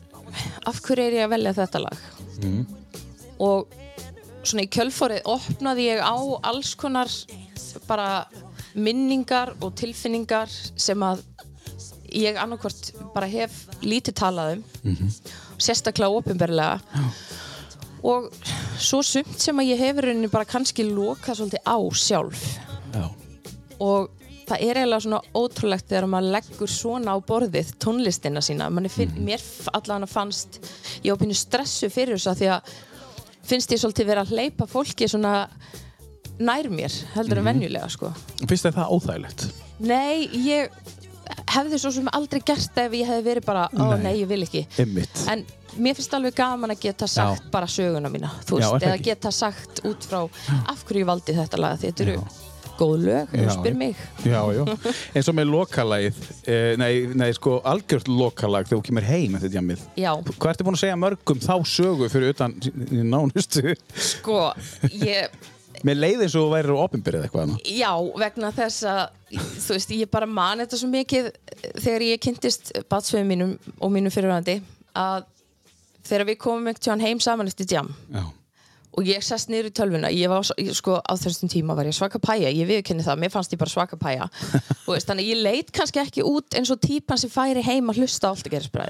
af 0.69 0.81
hverju 0.85 1.05
er 1.05 1.17
ég 1.19 1.27
að 1.27 1.33
velja 1.35 1.55
þetta 1.57 1.83
lag? 1.85 2.03
Og 3.43 3.73
svona 4.43 4.65
í 4.65 4.69
kjölforið 4.75 5.27
opnaði 5.31 5.87
ég 5.89 6.01
á 6.03 6.15
alls 6.49 6.73
konar 6.79 7.09
bara 7.87 8.25
minningar 8.75 9.53
og 9.61 9.75
tilfinningar 9.79 10.49
sem 10.75 11.03
að 11.05 11.21
ég 12.13 12.37
annarkvort 12.37 12.91
bara 13.15 13.27
hef 13.29 13.63
lítið 13.81 14.15
talað 14.19 14.55
um 14.57 15.07
sérstaklega 15.63 16.13
ofinberlega 16.13 16.81
og 18.03 18.27
svo 18.83 18.99
sumt 19.05 19.37
sem 19.39 19.59
að 19.61 19.69
ég 19.71 19.79
hefur 19.85 20.09
rauninni 20.09 20.29
bara 20.33 20.45
kannski 20.49 20.83
lokað 20.89 21.37
svolítið 21.39 21.63
á 21.63 21.77
sjálf. 21.95 22.41
Já, 22.93 23.05
og 23.79 24.09
það 24.49 24.59
er 24.67 24.79
eiginlega 24.81 25.05
svona 25.05 25.21
ótrúlegt 25.39 25.87
þegar 25.87 26.09
maður 26.11 26.33
leggur 26.35 26.71
svona 26.73 27.13
á 27.15 27.17
borðið 27.23 27.71
tónlistina 27.79 28.41
sína. 28.43 28.67
Finn, 28.91 29.13
mér 29.23 29.39
f- 29.39 29.69
allan 29.73 30.03
fannst 30.11 30.59
ég 31.05 31.15
á 31.15 31.21
pínu 31.21 31.37
stressu 31.37 31.87
fyrir 31.89 32.17
þessu 32.19 32.33
af 32.33 32.41
því 32.41 32.49
að 32.57 32.73
finnst 33.47 33.71
ég 33.75 33.81
svolítið 33.81 34.09
vera 34.11 34.23
að 34.25 34.33
hleypa 34.35 34.67
fólki 34.69 35.07
svona 35.11 35.47
nær 36.43 36.69
mér 36.73 36.93
heldur 37.15 37.41
en 37.41 37.49
venjulega 37.51 37.89
sko 37.93 38.11
finnst 38.47 38.65
þér 38.67 38.77
það 38.79 38.93
óþægilegt? 38.97 39.47
nei, 39.83 40.29
ég 40.47 40.71
hefði 41.53 41.79
svo 41.81 41.91
sem 41.95 42.07
aldrei 42.13 42.41
gert 42.45 42.71
það 42.75 42.87
ef 42.89 42.95
ég 42.99 43.09
hefði 43.11 43.25
verið 43.29 43.45
bara 43.47 43.67
ó 43.73 43.83
Nei. 43.93 43.99
nei, 44.07 44.15
ég 44.21 44.29
vil 44.31 44.41
ekki 44.45 44.63
Einmitt 44.81 45.25
en 45.31 45.45
mér 45.77 45.97
finnst 45.97 46.13
alveg 46.13 46.35
gaman 46.37 46.73
að 46.73 46.81
geta 46.85 47.07
sagt 47.09 47.47
bara 47.53 47.67
söguna 47.69 48.09
mína, 48.13 48.29
þú 48.45 48.59
Já, 48.61 48.67
veist, 48.73 48.87
eða 48.87 48.97
geta 49.07 49.31
sagt 49.33 49.83
út 49.89 50.05
frá 50.05 50.19
af 50.69 50.83
hverju 50.85 51.01
ég 51.05 51.09
valdi 51.09 51.33
þetta 51.37 51.61
lag, 51.61 51.79
því 51.81 51.89
þetta 51.91 52.03
eru 52.07 52.17
Já. 52.19 52.25
Góð 52.79 52.93
lög, 53.07 53.31
þú 53.33 53.55
spyr 53.57 53.77
mig. 53.79 54.01
Já, 54.25 54.39
já, 54.55 54.63
eins 55.13 55.29
og 55.31 55.37
með 55.37 55.49
lokalagið 55.53 56.19
eh, 56.49 56.73
nei, 56.81 56.91
nei, 57.19 57.29
sko, 57.37 57.57
algjört 57.69 58.07
lokalag 58.11 58.67
þegar 58.69 58.79
þú 58.81 58.87
kemur 58.89 59.07
heim 59.07 59.37
eftir 59.39 59.53
djamið 59.55 59.81
Já, 59.99 60.11
Hvað 60.33 60.51
ertu 60.53 60.67
búin 60.67 60.77
að 60.77 60.83
segja 60.85 60.99
mörgum 60.99 61.41
þá 61.43 61.55
sögu 61.73 62.09
fyrir 62.13 62.33
utan 62.35 62.55
nánustu? 63.13 63.73
sko, 64.13 64.45
ég 65.03 65.33
Mér 65.83 65.97
leið 65.99 66.21
eins 66.23 66.35
og 66.39 66.45
þú 66.45 66.51
væri 66.53 66.75
opinbyrðið 66.79 67.23
eitthvað 67.27 67.55
já, 67.67 67.89
vegna 68.21 68.51
þess 68.55 68.85
að 68.87 69.01
þú 69.65 69.73
veist, 69.75 69.89
ég 69.97 70.11
bara 70.13 70.27
man 70.29 70.61
þetta 70.63 70.77
svo 70.79 70.87
mikið 70.93 71.25
þegar 71.83 72.05
ég 72.07 72.21
kynntist 72.23 72.71
batsveið 72.91 73.25
mínum 73.27 73.55
og 73.83 73.91
mínum 73.91 74.13
fyrirvændi 74.13 74.59
að 74.95 75.25
þegar 76.07 76.25
við 76.29 76.39
komum 76.45 76.69
einhvern 76.71 76.85
tján 76.87 77.03
heim 77.03 77.19
saman 77.23 77.51
eftir 77.51 77.67
jam 77.73 77.89
Já, 78.13 78.23
og 78.93 79.07
ég 79.09 79.23
sest 79.25 79.49
niður 79.49 79.69
í 79.69 79.73
tölvuna. 79.73 80.11
Ég 80.13 80.29
var, 80.31 80.45
ég, 80.61 80.69
sko, 80.77 80.99
á 81.01 81.13
þessum 81.17 81.49
tíma 81.51 81.75
var 81.77 81.87
ég 81.89 81.95
svaka 81.97 82.19
pæja. 82.21 82.51
Ég 82.53 82.67
viðkenni 82.69 83.05
það, 83.05 83.21
mér 83.23 83.33
fannst 83.33 83.53
ég 83.55 83.61
bara 83.61 83.73
svaka 83.73 83.97
pæja. 83.99 84.27
Og 84.87 84.91
veist, 84.93 85.07
þannig 85.09 85.29
ég 85.31 85.41
leit 85.43 85.71
kannski 85.73 86.01
ekki 86.03 86.25
út 86.27 86.57
eins 86.59 86.69
og 86.73 86.81
típan 86.83 87.17
sem 87.21 87.31
færi 87.33 87.63
heim 87.65 87.89
að 87.89 88.03
hlusta 88.03 88.29
allt 88.29 88.45
að 88.47 88.57
gera 88.57 88.89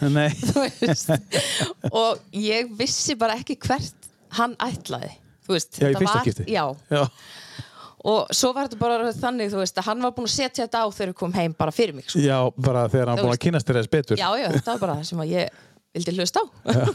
og 2.04 2.20
ég 2.36 2.72
vissi 2.78 3.16
bara 3.20 3.38
ekki 3.40 3.56
hvert 3.64 4.10
hann 4.38 4.56
ætlaði. 4.64 5.12
Veist, 5.50 5.76
Já, 5.80 5.90
þetta 5.92 6.06
var- 6.08 6.22
skipti. 6.24 6.46
já, 6.52 6.64
Já, 6.90 7.04
og 8.04 8.32
svo 8.36 8.54
var 8.56 8.68
þetta 8.68 8.80
bara 8.80 9.12
þannig 9.16 9.52
þú 9.52 9.60
veist, 9.62 9.78
að 9.80 9.86
hann 9.90 10.02
var 10.04 10.12
búinn 10.16 10.28
að 10.30 10.34
setja 10.36 10.66
þetta 10.66 10.84
á 10.84 10.88
þegar 10.92 11.12
við 11.12 11.18
kom 11.20 11.34
heim 11.36 11.54
bara 11.58 11.72
fyrir 11.72 11.96
mig 11.96 12.08
sko. 12.10 12.20
já 12.20 12.38
bara 12.56 12.86
þegar 12.92 13.12
hann 13.12 13.18
Þú 13.20 13.24
búin 13.28 13.36
að 13.36 13.44
kynast 13.46 13.68
þér 13.68 13.80
þess 13.82 13.92
betur. 13.92 14.18
Já, 14.20 14.30
já, 14.40 14.48
þetta 14.56 14.72
var 14.74 14.80
bara 14.84 14.96
það 15.00 15.08
sem 15.12 15.20
að 15.24 15.32
ég 15.34 15.50
vildi 15.94 16.16
hlusta 16.18 16.44
á. 16.44 16.46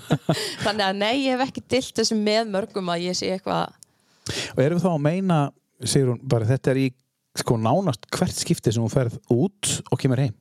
Þannig 0.64 0.84
að 0.86 0.98
nei, 1.00 1.14
ég 1.24 1.36
hef 1.36 1.44
ekki 1.48 1.64
dilt 1.74 1.94
þessu 2.00 2.18
með 2.18 2.50
mörgum 2.54 2.90
að 2.92 3.06
ég 3.08 3.18
sé 3.18 3.30
eitthvað 3.36 3.76
Og 4.28 4.60
erum 4.60 4.76
við 4.76 4.84
þá 4.84 4.90
að 4.90 5.04
meina, 5.06 5.38
segir 5.84 6.10
hún, 6.12 6.20
bara 6.28 6.48
þetta 6.48 6.72
er 6.74 6.80
í 6.82 6.88
sko 7.38 7.56
nánast 7.60 8.08
hvert 8.12 8.36
skipti 8.36 8.74
sem 8.74 8.84
þú 8.84 8.90
ferð 8.92 9.18
út 9.32 9.72
og 9.88 10.00
kemur 10.02 10.20
heim? 10.20 10.34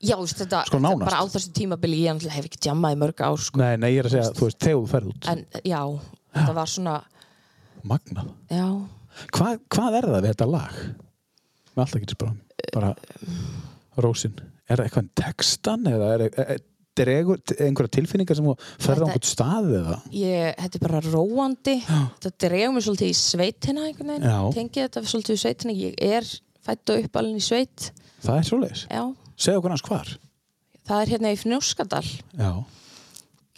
Já, 0.00 0.16
þetta, 0.16 0.62
Sko, 0.64 0.78
þetta 0.80 1.04
bara 1.04 1.20
á 1.20 1.24
þessu 1.28 1.52
tímabili 1.56 1.98
ég 2.06 2.22
hef 2.32 2.46
ekki 2.48 2.60
jammað 2.64 2.94
í 2.94 2.98
mörg 3.02 3.20
ár 3.20 3.40
sko. 3.40 3.60
Nei, 3.60 3.74
nei, 3.76 3.90
ég 3.92 4.00
er 4.00 4.08
að 4.08 4.14
segja, 4.14 4.30
þú 4.38 4.46
veist, 4.48 4.58
þegar 4.64 4.78
þú 4.78 4.86
ferð 4.94 5.10
út. 5.10 5.28
En 5.28 5.42
já, 5.68 5.80
þetta 6.38 6.54
var 6.56 6.72
svona 6.72 6.94
Magnað. 7.90 8.30
Já, 8.52 8.66
Hva, 9.36 9.52
Hvað 9.72 9.98
er 9.98 10.08
það 10.08 10.22
við 10.24 10.32
þetta 10.32 10.48
lag? 10.48 10.80
Með 11.70 11.82
alltaf 11.84 12.02
getur 12.04 12.20
bara, 12.20 12.34
bara 12.74 12.90
Rósin, 14.00 14.40
er 14.66 14.80
það 14.80 14.86
eitthvað 14.86 15.04
um 15.04 15.10
textan 15.20 15.88
eða 15.90 16.10
er, 16.14 16.24
er, 16.26 16.50
er, 16.56 16.64
dregur 17.00 17.40
einhverja 17.56 17.92
tilfinningar 17.96 18.38
sem 18.38 18.46
þú 18.46 18.54
ferð 18.80 19.04
á 19.04 19.06
einhvern 19.08 19.28
stað 19.28 19.68
eða? 19.80 19.98
Ég, 20.14 20.56
þetta 20.58 20.78
er 20.78 20.84
bara 20.84 21.02
róandi. 21.06 21.76
Þetta 21.86 22.32
dregur 22.46 22.74
mig 22.76 22.86
svolítið 22.86 23.12
í 23.12 23.18
sveitina 23.18 23.86
einhvern 23.88 24.12
veginn, 24.14 24.26
Já. 24.30 24.40
tengi 24.56 24.84
þetta 24.84 25.04
svolítið 25.12 25.36
í 25.36 25.42
sveitina. 25.44 25.76
Ég 25.80 26.02
er 26.10 26.28
fætt 26.66 26.92
og 26.94 27.04
uppalinn 27.06 27.38
í 27.40 27.44
sveit. 27.44 27.90
Það 28.20 28.36
er 28.36 28.48
svoleiðis, 28.50 28.82
já, 28.90 29.04
segja 29.40 29.60
okkur 29.62 29.74
hans 29.74 29.86
hvar. 29.86 30.12
Það 30.90 31.04
er 31.04 31.12
hérna 31.14 31.32
í 31.32 31.38
Fnjóskadal. 31.40 32.04
Já, 32.36 32.50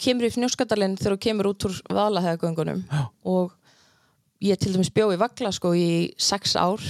kemur 0.03 0.27
í 0.27 0.31
Fnjóskadalinn 0.37 0.95
þegar 0.99 1.17
þú 1.17 1.23
kemur 1.27 1.51
út 1.51 1.67
úr 1.67 1.81
vaðalahegagöngunum 1.89 2.85
Já. 2.87 3.03
og 3.27 3.51
ég 4.43 4.59
til 4.59 4.73
dæmis 4.75 4.91
bjó 4.93 5.09
í 5.13 5.19
Vagla 5.19 5.51
sko 5.55 5.73
í 5.75 5.89
sex 6.19 6.55
ár. 6.59 6.81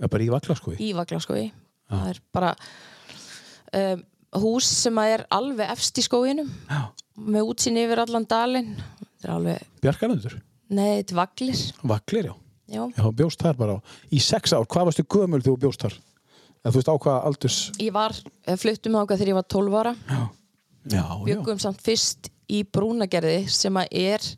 Já, 0.00 0.06
bara 0.08 0.24
í 0.24 0.30
vakla 0.32 0.56
sko 0.56 0.76
í 0.76 0.92
Vagla 0.96 1.20
sko 1.20 1.40
það 1.90 2.12
er 2.12 2.20
bara 2.34 2.52
um, 3.74 4.04
hús 4.38 4.68
sem 4.68 5.00
að 5.02 5.14
er 5.16 5.24
alveg 5.34 5.72
efst 5.72 5.98
í 5.98 6.04
skóginum. 6.06 6.50
Já. 6.70 6.90
með 7.20 7.50
útsýn 7.52 7.80
yfir 7.80 8.00
allan 8.04 8.26
er 8.30 9.30
alveg, 9.34 9.64
Bjarkaröndur, 9.82 10.38
nei, 10.72 11.00
þetta 11.00 11.12
er 11.12 11.18
Vaglir. 11.18 11.64
Vaklir 11.82 12.30
já. 12.30 12.34
Já, 12.70 12.84
Já, 12.94 13.06
bjóst 13.10 13.42
þar 13.42 13.56
bara 13.58 13.74
á, 13.74 13.78
í 14.14 14.20
sex 14.22 14.52
ár, 14.54 14.66
hvað 14.70 14.90
varstu 14.90 15.04
gömul 15.10 15.40
þegar 15.42 15.56
þú 15.56 15.62
bjóst 15.64 15.84
þar? 15.84 15.96
Eða 16.60 16.70
þú 16.70 16.78
veist 16.78 16.90
á 16.92 16.96
hvað 17.02 17.24
aldurs 17.26 17.56
ég 17.80 17.94
var, 17.96 18.14
eh, 18.46 18.56
fluttum 18.60 18.98
ákvað 19.00 19.18
þegar 19.18 19.32
ég 19.32 19.38
var 19.40 19.48
12 19.50 19.78
ára. 19.80 19.94
Já, 20.06 20.20
já, 20.94 21.04
byggum 21.26 21.58
samt 21.58 21.82
fyrst 21.82 22.30
í 22.50 22.62
Brúnagerði 22.64 23.48
sem 23.50 23.74
að 23.74 23.88
er 23.90 24.28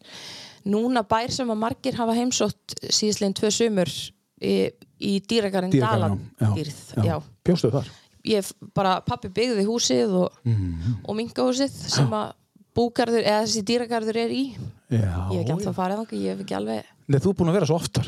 núna 0.64 1.03
bær 1.07 1.30
sem 1.34 1.51
að 1.51 1.61
margir 1.61 1.99
hafa 1.99 2.16
heimsótt 2.16 2.76
síðastlegin 2.88 3.36
tvö 3.36 3.51
sumur 3.53 3.93
í, 4.40 4.55
í 4.99 5.12
dýragarinn 5.28 5.74
já, 5.76 5.93
já. 6.40 7.05
já. 7.05 7.16
Bjóstu 7.45 7.72
þar? 7.74 7.90
Ég 8.25 8.53
bara, 8.75 9.01
pappi 9.01 9.29
byggði 9.29 9.64
húsið 9.66 10.12
og, 10.25 10.33
Mhm. 10.45 11.01
og 11.09 11.16
minkahúsið 11.16 11.70
sem 11.70 12.09
að 12.11 12.33
búgarður, 12.75 13.25
eða 13.27 13.43
þessi 13.45 13.62
dýragarður 13.68 14.16
er 14.16 14.31
í. 14.31 14.57
Já, 14.91 15.29
ég 15.33 15.39
hef 15.39 15.45
ekki 15.47 15.53
alltaf 15.57 15.77
farið 15.77 15.99
þangað, 16.03 16.20
ég 16.23 16.31
hef 16.37 16.41
ekki 16.47 16.57
alveg 16.57 16.85
Nei, 17.09 17.18
þú 17.18 17.29
er 17.31 17.35
búin 17.35 17.49
að 17.49 17.53
vera 17.59 17.66
svo 17.66 17.77
oftar 17.81 18.07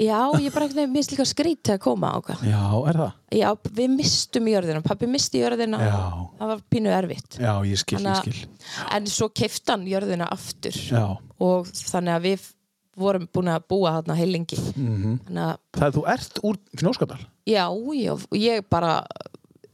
já, 0.00 0.18
ég 0.40 0.52
bara 0.54 0.66
ekki 0.68 0.86
minnst 0.90 1.10
líka 1.12 1.24
skrítið 1.26 1.74
að 1.74 1.80
koma 1.80 2.10
ákvað 2.20 2.42
Já, 2.46 2.88
er 2.88 2.94
það? 3.00 3.12
já, 3.32 3.48
við 3.74 3.90
mistum 3.96 4.46
jörðina, 4.50 4.82
pappi 4.82 5.06
misti 5.06 5.40
jörðina 5.42 5.78
Já. 5.78 6.28
það 6.38 6.46
var 6.52 6.60
pínu 6.70 6.90
erfitt. 6.94 7.38
Já, 7.38 7.52
ég 7.66 7.78
skil, 7.78 7.98
ég 7.98 8.04
Þannig 8.04 8.16
að- 8.16 8.32
skil. 8.32 8.48
en 8.96 9.04
svo 9.06 9.28
keifti 9.28 9.70
hann 9.70 9.86
jörðina 9.86 10.28
aftur. 10.30 10.72
Já, 10.72 11.18
og 11.40 11.66
þannig 11.66 12.14
að 12.16 12.22
við 12.22 12.52
vorum 12.98 13.26
búin 13.32 13.50
að 13.52 13.66
búa 13.70 13.96
þarna 13.98 14.16
heilengi 14.18 14.58
þannig 14.60 15.42
að 15.44 15.58
það 15.76 15.86
er 15.86 15.94
þú 15.96 16.06
ert 16.14 16.40
úr 16.46 16.58
Fnjóskadal? 16.80 17.20
Já, 17.48 17.64
já, 17.96 18.12
og 18.16 18.38
ég 18.38 18.66
bara 18.70 18.94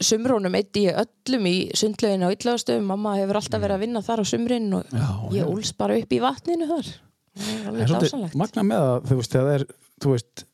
sumrónum 0.03 0.57
eitti 0.59 0.87
ég 0.87 0.99
öllum 1.01 1.49
í 1.49 1.55
sundlauginu 1.77 2.29
á 2.29 2.35
Illavastöðum, 2.35 2.91
mamma 2.91 3.17
hefur 3.17 3.41
alltaf 3.41 3.63
verið 3.63 3.77
að 3.79 3.85
vinna 3.87 4.03
þar 4.05 4.23
á 4.23 4.25
sumrin 4.29 4.69
og 4.77 4.93
Já, 4.93 5.09
ég 5.39 5.49
ólst 5.49 5.79
bara 5.81 5.97
upp 5.97 6.13
í 6.13 6.21
vatninu 6.23 6.69
þar. 6.69 6.91
Það 7.37 7.81
er 7.81 7.91
svolítið 7.93 8.37
magna 8.41 8.67
með 8.67 8.85
að 8.91 9.09
þú 9.09 9.19
veist, 9.21 9.37
það 9.37 9.51
er, 9.55 9.65
þú 10.05 10.13
veist 10.15 10.45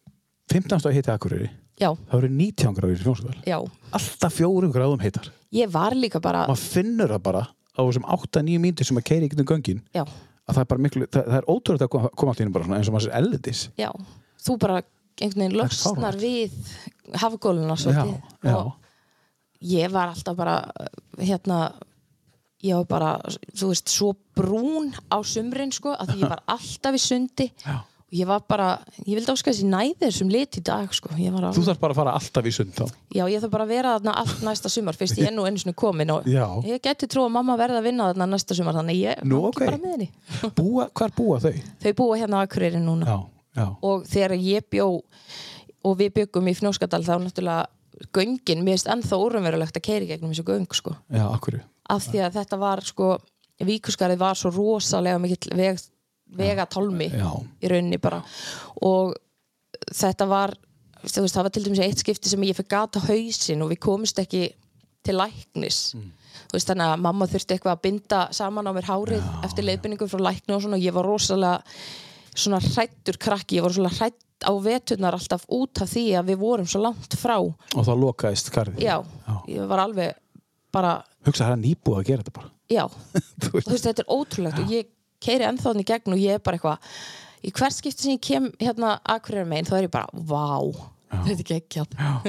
15 0.52 0.82
stóð 0.82 0.96
heiti 0.98 1.12
Akureyri 1.12 1.50
já, 1.80 1.90
það 1.90 2.18
eru 2.18 2.30
19 2.38 2.76
gráður 2.78 3.32
í 3.32 3.48
já, 3.48 3.58
Alltaf 3.98 4.36
fjórum 4.36 4.74
gráðum 4.74 5.02
heitar. 5.02 5.30
Ég 5.52 5.70
var 5.72 5.96
líka 5.96 6.20
bara 6.22 6.46
maður 6.48 6.66
finnur 6.76 7.14
það 7.14 7.24
bara 7.26 7.42
á 7.48 7.80
þessum 7.80 8.06
8-9 8.06 8.60
mínútur 8.62 8.88
sem 8.88 9.00
að 9.00 9.08
keiri 9.08 9.28
í 9.28 9.32
getum 9.32 9.48
göngin. 9.48 9.82
Já, 9.94 10.04
að 10.48 10.56
það 10.56 10.62
er 10.64 10.70
bara 10.72 10.84
miklu, 10.86 11.06
það, 11.08 11.28
það 11.28 11.38
er 11.38 11.48
ótrúlega 11.54 11.86
að 11.88 11.92
koma, 11.94 12.10
koma 12.18 12.32
allt 12.32 12.42
í 12.42 12.46
einu 12.46 12.54
bara 12.56 12.66
svona 12.66 12.80
eins 12.80 12.90
og 12.90 12.96
maður 12.96 13.06
sér 13.06 13.16
eldis 13.20 13.62
já, 13.78 13.90
þú 14.42 14.56
bara 14.64 14.80
einhvern 15.22 15.42
veginn 15.44 15.76
fáránlegt. 15.76 16.22
við 16.22 17.16
hafgóluna 17.22 17.78
svolítið 17.78 18.12
já, 18.48 18.56
og 18.56 19.70
ég 19.72 19.92
var 19.94 20.12
alltaf 20.12 20.38
bara 20.38 20.56
hérna 21.20 21.60
ég 22.62 22.78
var 22.78 22.86
bara, 22.90 23.12
þú 23.58 23.72
veist, 23.72 23.90
svo 23.90 24.12
brún 24.38 24.92
á 25.10 25.18
sumrin 25.26 25.72
sko, 25.74 25.94
að 25.98 26.14
ég 26.20 26.30
var 26.30 26.42
alltaf 26.54 26.98
í 26.98 27.02
sundi 27.02 27.48
já. 27.62 27.80
Og 28.12 28.18
ég 28.20 28.26
var 28.28 28.42
bara, 28.44 28.66
ég 29.06 29.16
vildi 29.16 29.32
áska 29.32 29.48
þessi 29.48 29.64
næði 29.64 29.94
þessum 30.02 30.28
lit 30.32 30.58
í 30.58 30.62
dag 30.66 30.90
sko, 30.92 31.08
var 31.16 31.16
Þú 31.16 31.48
alveg, 31.48 31.64
þarf 31.70 31.78
bara 31.80 31.94
að 31.94 31.98
fara 32.02 32.12
alltaf 32.18 32.48
í 32.48 32.52
sund 32.52 32.74
þá. 32.76 32.82
Já 33.16 33.22
ég 33.32 33.40
þarf 33.40 33.52
bara 33.54 33.64
að 33.64 33.70
vera 33.72 33.94
þarna 33.96 34.14
allt 34.20 34.42
næsta 34.44 34.68
sumar, 34.68 34.98
fyrst 35.00 35.16
ég 35.16 35.30
er 35.30 35.32
nú 35.32 35.46
einu 35.48 35.62
sinni 35.62 35.72
komin 35.72 36.12
og 36.12 36.28
Já. 36.28 36.44
ég 36.68 36.82
geti 36.84 37.08
trú 37.08 37.24
að 37.24 37.32
mamma 37.38 37.56
verða 37.56 37.80
að 37.80 37.88
vinna 37.88 38.10
þarna 38.10 38.26
næsta 38.34 38.56
sumar, 38.58 38.76
þannig 38.76 39.00
ég 39.00 39.22
Nú, 39.24 39.40
hangi 39.46 39.56
ok. 39.56 39.64
bara 39.64 39.80
með 39.80 39.94
henni. 39.96 40.10
Búa, 40.60 40.88
Hvar 40.92 41.14
búa 41.16 41.40
þau? 41.40 41.56
þau 41.86 41.92
búa 42.02 42.20
hérna 42.20 42.42
á 42.42 42.44
Akureyri 42.44 42.82
núna. 42.84 43.08
Já, 43.08 43.18
já, 43.62 43.66
og 43.80 44.04
þegar 44.12 44.36
ég 44.44 44.68
bjó 44.68 44.88
og 45.82 45.96
við 45.98 46.12
byggum 46.20 46.52
í 46.52 46.56
Fnjóskadal 46.60 47.00
þá 47.08 47.16
náttúrulega 47.24 47.66
göngin, 48.12 48.60
mér 48.60 48.76
finnst 48.76 48.92
ennþá 48.92 49.18
úrumverulegt 49.24 49.80
að 49.80 49.86
keiri 49.88 50.12
gegnum 50.12 50.34
þessu 50.34 50.44
göng 50.52 50.68
sko. 50.76 50.94
Af 51.88 52.04
því 52.12 52.26
að 52.28 52.36
þetta 52.42 52.58
var 52.60 52.84
sko 52.84 53.14
vegatálmi 56.36 57.08
Já, 57.12 57.28
í 57.62 57.70
rauninni 57.72 58.00
bara. 58.02 58.22
Og 58.82 59.14
þetta 59.92 60.28
var 60.30 60.54
veist, 61.02 61.34
það 61.34 61.42
var 61.42 61.52
til 61.54 61.64
dæmis 61.66 61.82
eitt 61.84 62.02
skipti 62.02 62.30
sem 62.32 62.46
ég 62.46 62.56
fyrir 62.58 62.70
gata 62.72 63.02
hausin 63.06 63.64
og 63.64 63.72
við 63.72 63.82
komumst 63.82 64.20
ekki 64.22 64.48
til 65.02 65.16
læknis. 65.18 65.80
Þú 65.92 66.56
veist 66.56 66.70
þannig 66.70 66.92
að 66.92 67.04
mamma 67.06 67.28
þurfti 67.30 67.56
eitthvað 67.56 67.76
að 67.76 67.84
binda 67.86 68.22
saman 68.36 68.70
á 68.70 68.72
mér 68.76 68.88
hárið 68.88 69.30
eftir 69.46 69.66
leiðbynningu 69.66 70.08
frá 70.10 70.22
lækni 70.28 70.54
og 70.56 70.64
svona. 70.64 70.78
Og 70.78 70.86
ég 70.86 70.94
var 70.94 71.08
rosalega 71.08 71.78
svona 72.32 72.62
hrættur 72.62 73.18
krakki, 73.20 73.58
ég 73.58 73.66
var 73.66 73.74
rosalega 73.74 73.98
hrætt 73.98 74.20
á 74.42 74.52
veturnar 74.58 75.14
alltaf 75.14 75.44
út 75.52 75.82
af 75.84 75.90
því 75.90 76.06
að 76.18 76.32
við 76.32 76.40
vorum 76.40 76.68
svo 76.70 76.82
langt 76.82 77.16
frá. 77.18 77.36
Og 77.42 77.86
þá 77.86 77.92
lokaðist 77.98 78.50
karði 78.54 78.86
já, 78.86 78.96
ég 79.50 79.68
var 79.70 79.84
alveg 79.84 80.16
bara, 80.74 80.96
Hugsa 81.26 81.46
það 81.46 81.54
er 81.54 81.62
nýbúið 81.62 82.00
að 82.00 82.08
gera 82.08 82.24
þetta 82.24 82.36
bara. 82.38 82.48
Já. 82.72 82.84
Þú 83.42 83.52
veist, 83.58 83.84
þetta 83.84 84.02
er 84.02 84.10
ótrúlegt 84.10 84.62
og 84.62 84.72
ég 84.72 84.88
keiri 85.22 85.48
ennþá 85.48 85.68
þannig 85.70 85.86
í 85.86 85.90
gegn 85.92 86.16
og 86.16 86.22
ég 86.22 86.38
er 86.38 86.44
bara 86.44 86.58
eitthvað 86.58 86.94
í 87.42 87.52
hvert 87.56 87.76
skipti 87.76 88.06
sem 88.06 88.16
ég 88.16 88.22
kem 88.22 88.48
hérna 88.60 88.96
akkurir 89.14 89.48
megin 89.48 89.68
þá 89.68 89.76
er 89.80 89.86
ég 89.88 89.94
bara, 89.94 90.08
vá 90.12 90.70
þetta 91.12 91.42
er 91.42 91.58
ekki 91.58 91.82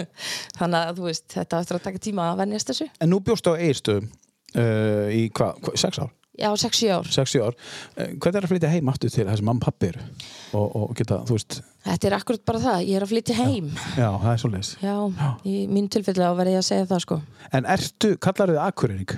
þannig 0.59 0.79
að 0.79 0.97
þú 0.97 1.07
veist, 1.07 1.27
þetta 1.31 1.61
eftir 1.63 1.79
að 1.79 1.85
taka 1.87 2.03
tíma 2.03 2.31
að 2.31 2.43
venjast 2.43 2.73
þessu. 2.73 2.89
En 2.99 3.13
nú 3.13 3.21
bjóstu 3.23 3.53
á 3.53 3.59
eiginstöðum 3.59 4.09
uh, 4.09 5.07
í 5.13 5.23
hvað, 5.31 5.61
hva, 5.63 5.75
sex 5.79 6.01
ár? 6.03 6.11
já, 6.33 6.49
6-7 6.57 6.89
ár, 6.89 7.09
Sex 7.13 7.35
ár. 7.37 7.53
Uh, 7.93 8.07
Hvernig 8.17 8.39
er 8.39 8.47
að 8.47 8.51
flytja 8.51 8.71
heim 8.73 8.89
aftur 8.89 9.11
til 9.13 9.27
þessum 9.27 9.47
mamma 9.51 9.61
og 9.61 9.67
pappi 9.67 9.91
eru? 9.91 10.05
Og, 10.57 10.65
og 10.79 10.95
geta, 10.97 11.19
þú 11.27 11.37
veist 11.37 11.59
þetta 11.85 12.09
er 12.09 12.15
akkurat 12.17 12.45
bara 12.47 12.63
það 12.63 12.87
ég 12.87 12.97
er 12.97 13.05
að 13.05 13.11
flytja 13.13 13.37
heim. 13.37 13.69
Já, 13.99 14.07
það 14.09 14.31
er 14.31 14.41
svolítið 14.43 14.87
já, 14.87 14.95
í 15.45 15.55
mínu 15.69 15.93
tilfelli 15.93 16.25
að 16.25 16.39
verði 16.41 16.55
ég 16.55 16.63
að 16.63 16.67
segja 16.71 16.89
það 16.89 17.03
sko. 17.05 17.19
En 17.53 17.69
ertu, 17.75 18.15
kallar 18.23 18.53
þið 18.53 18.63
akureyring? 18.65 19.15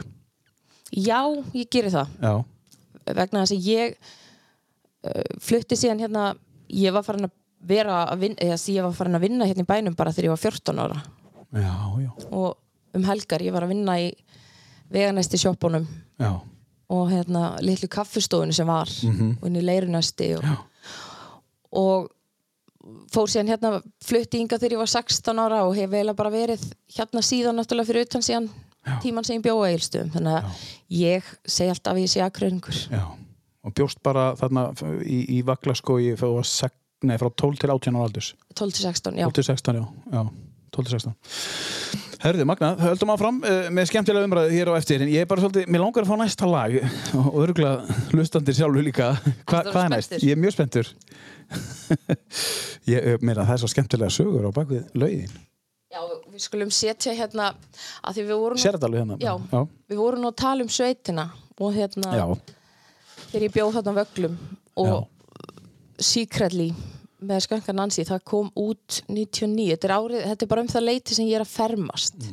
já, 0.95 1.19
ég 1.55 1.71
geri 1.71 1.93
það. 1.93 2.13
Já, 2.21 2.33
vegna 3.05 3.43
þess 3.43 3.55
að 3.55 3.69
ég 3.69 3.97
uh, 5.05 5.35
flutti 5.43 5.77
síðan 5.79 6.01
hérna 6.03 6.29
ég 6.73 6.95
var 6.95 7.05
farin 7.05 7.29
að 7.29 7.35
vera 7.65 8.01
að 8.09 8.25
vinna, 8.25 8.41
eða 8.45 8.57
sem 8.61 8.75
ég 8.75 8.85
var 8.85 8.93
farin 8.97 9.17
að 9.17 9.25
vinna 9.25 9.47
hérna 9.49 9.65
í 9.65 9.69
bænum 9.69 9.95
bara 9.97 10.13
þegar 10.13 10.29
ég 10.29 10.35
var 10.35 10.43
14 10.43 10.81
ára. 10.83 10.99
Já, 11.55 11.75
já, 12.01 12.11
og 12.35 12.97
um 12.97 13.05
helgar 13.07 13.43
ég 13.45 13.53
var 13.55 13.65
að 13.65 13.71
vinna 13.73 13.95
í 14.01 14.09
veganæsti 14.93 15.39
sjoppunum. 15.41 15.87
Já. 16.19 16.41
og 16.89 17.09
hérna 17.09 17.55
litlu 17.65 17.87
kaffistofunni 17.89 18.53
sem 18.53 18.67
var 18.69 18.87
og 19.41 19.47
inn 19.47 19.55
í 19.57 19.63
leirunæsti 19.65 20.27
og, 20.37 20.45
og 21.73 22.11
fór 23.13 23.31
síðan 23.31 23.49
hérna 23.49 23.71
flutti 24.05 24.37
ynga 24.37 24.59
þegar 24.61 24.75
ég 24.75 24.81
var 24.83 24.91
16 24.91 25.41
ára 25.41 25.63
og 25.65 25.73
hef 25.75 25.89
eiginlega 25.89 26.19
bara 26.19 26.33
verið 26.33 26.61
hérna 26.95 27.23
síðan 27.25 27.57
náttúrulega 27.57 27.89
fyrir 27.89 28.05
utan 28.05 28.25
síðan 28.25 28.49
tíman 29.03 29.27
sem 29.27 29.39
ég 29.39 29.45
bjóða 29.45 29.69
eilstöðum 29.73 30.11
þannig 30.15 30.39
að 30.39 30.65
ég 30.95 31.29
segi 31.43 31.73
alltaf 31.73 31.93
að 31.95 32.01
ég 32.03 32.11
sé 32.11 32.23
akkuröringur 32.25 32.81
já. 32.91 33.05
Og 33.65 33.73
bjóst 33.73 34.01
bara 34.05 34.31
þarna 34.37 34.67
í, 35.01 35.23
í 35.37 35.43
Vaglaskói 35.45 36.13
nei, 36.13 37.15
frá 37.17 37.29
12 37.29 37.61
til 37.61 37.71
18 37.73 37.97
ára 37.97 38.05
aldurs. 38.05 38.33
12 38.53 38.75
til 38.77 38.85
16, 38.85 39.17
já. 39.17 39.25
12 39.25 39.37
til 39.39 39.47
16, 39.49 39.79
já, 39.79 39.85
já 40.13 40.21
12 40.75 40.89
til 40.89 40.99
16 40.99 42.05
Herðu, 42.25 42.45
Magna, 42.47 42.71
höldum 42.79 43.11
áfram 43.13 43.35
uh, 43.45 43.67
með 43.75 43.89
skemmtilega 43.91 44.25
umræðu 44.25 44.53
hér 44.55 44.71
á 44.71 44.73
eftir 44.79 45.03
en 45.03 45.11
ég 45.11 45.25
er 45.25 45.29
bara 45.29 45.43
svolítið, 45.43 45.67
mér 45.69 45.83
langar 45.83 46.05
að 46.05 46.09
fá 46.09 46.17
næsta 46.21 46.47
lag 46.49 46.77
og, 47.19 47.35
örgulega 47.43 47.97
hlustandir 48.15 48.57
sjálfur 48.57 48.85
líka. 48.87 49.11
Hva, 49.43 49.59
hvað 49.67 49.81
er 49.83 49.91
næst? 49.93 50.15
Ég 50.23 50.33
er 50.33 50.39
mjög 50.41 50.55
spenntur. 50.55 50.89
Ég 52.95 53.11
eh, 53.11 53.19
meina 53.21 53.43
það 53.43 53.53
er 53.57 53.61
svo 53.61 53.69
skemmtilega 53.69 54.15
sögur 54.15 54.47
á 54.49 54.51
bakvið 54.55 54.87
Já, 54.97 55.11
við 56.35 56.43
skulum 56.43 56.71
setja 56.73 57.13
hérna 57.15 57.53
að 58.03 58.17
því 58.17 58.25
við 58.27 58.39
vorum, 58.43 58.59
Sér 58.59 58.75
þetta 58.77 58.89
alveg 58.89 59.03
hérna? 59.03 59.17
Já. 59.23 59.33
Já, 59.51 59.61
við 59.91 60.01
vorum 60.01 60.23
nú 60.25 60.31
að 60.31 60.37
tala 60.41 60.65
um 60.65 60.71
sveitina 60.75 61.25
og 61.55 61.75
hérna 61.75 62.15
já, 62.19 62.25
þegar 63.29 63.45
ég 63.47 63.55
bjóð 63.55 63.77
þarna 63.77 63.93
vöglum 64.01 64.37
og 64.83 64.95
Secretly 66.03 66.69
með 67.25 67.39
Skanka 67.45 67.73
Nancy, 67.73 68.03
það 68.05 68.23
kom 68.27 68.49
út 68.59 68.99
99, 69.07 69.69
þetta 69.71 69.87
er, 69.87 69.93
árið, 69.95 70.23
þetta 70.29 70.45
er 70.45 70.49
bara 70.51 70.63
um 70.65 70.67
það 70.73 70.83
leiti 70.85 71.15
sem 71.15 71.27
ég 71.29 71.37
er 71.39 71.45
að 71.45 71.53
fermast. 71.53 72.25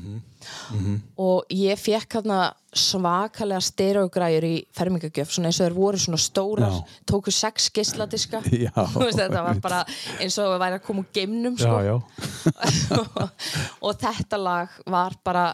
Og 1.23 1.53
ég 1.55 1.79
fekk 1.79 2.17
hérna 2.19 2.39
svakalega 2.75 3.61
stereogræjur 3.63 4.47
í 4.49 4.53
fermingagjöf, 4.75 5.31
svona 5.35 5.51
eins 5.51 5.61
og 5.61 5.67
þeir 5.69 5.77
voru 5.77 6.01
svona 6.03 6.21
stórar, 6.21 6.73
Já. 6.75 6.99
tóku 7.13 7.33
sex 7.35 7.69
veist, 9.05 9.21
þetta 9.21 9.43
var 9.47 9.61
bara 9.63 9.83
eins 10.19 10.39
og 10.41 10.49
það 10.51 10.63
væri 10.65 10.79
að 10.81 10.87
koma 10.89 11.05
úr 11.05 11.11
geimnum 11.15 11.59
sko. 11.61 11.79
já, 11.85 11.93
já. 11.93 13.03
og 13.87 13.99
þetta 14.03 14.41
lag 14.41 14.79
var 14.91 15.17
bara 15.25 15.47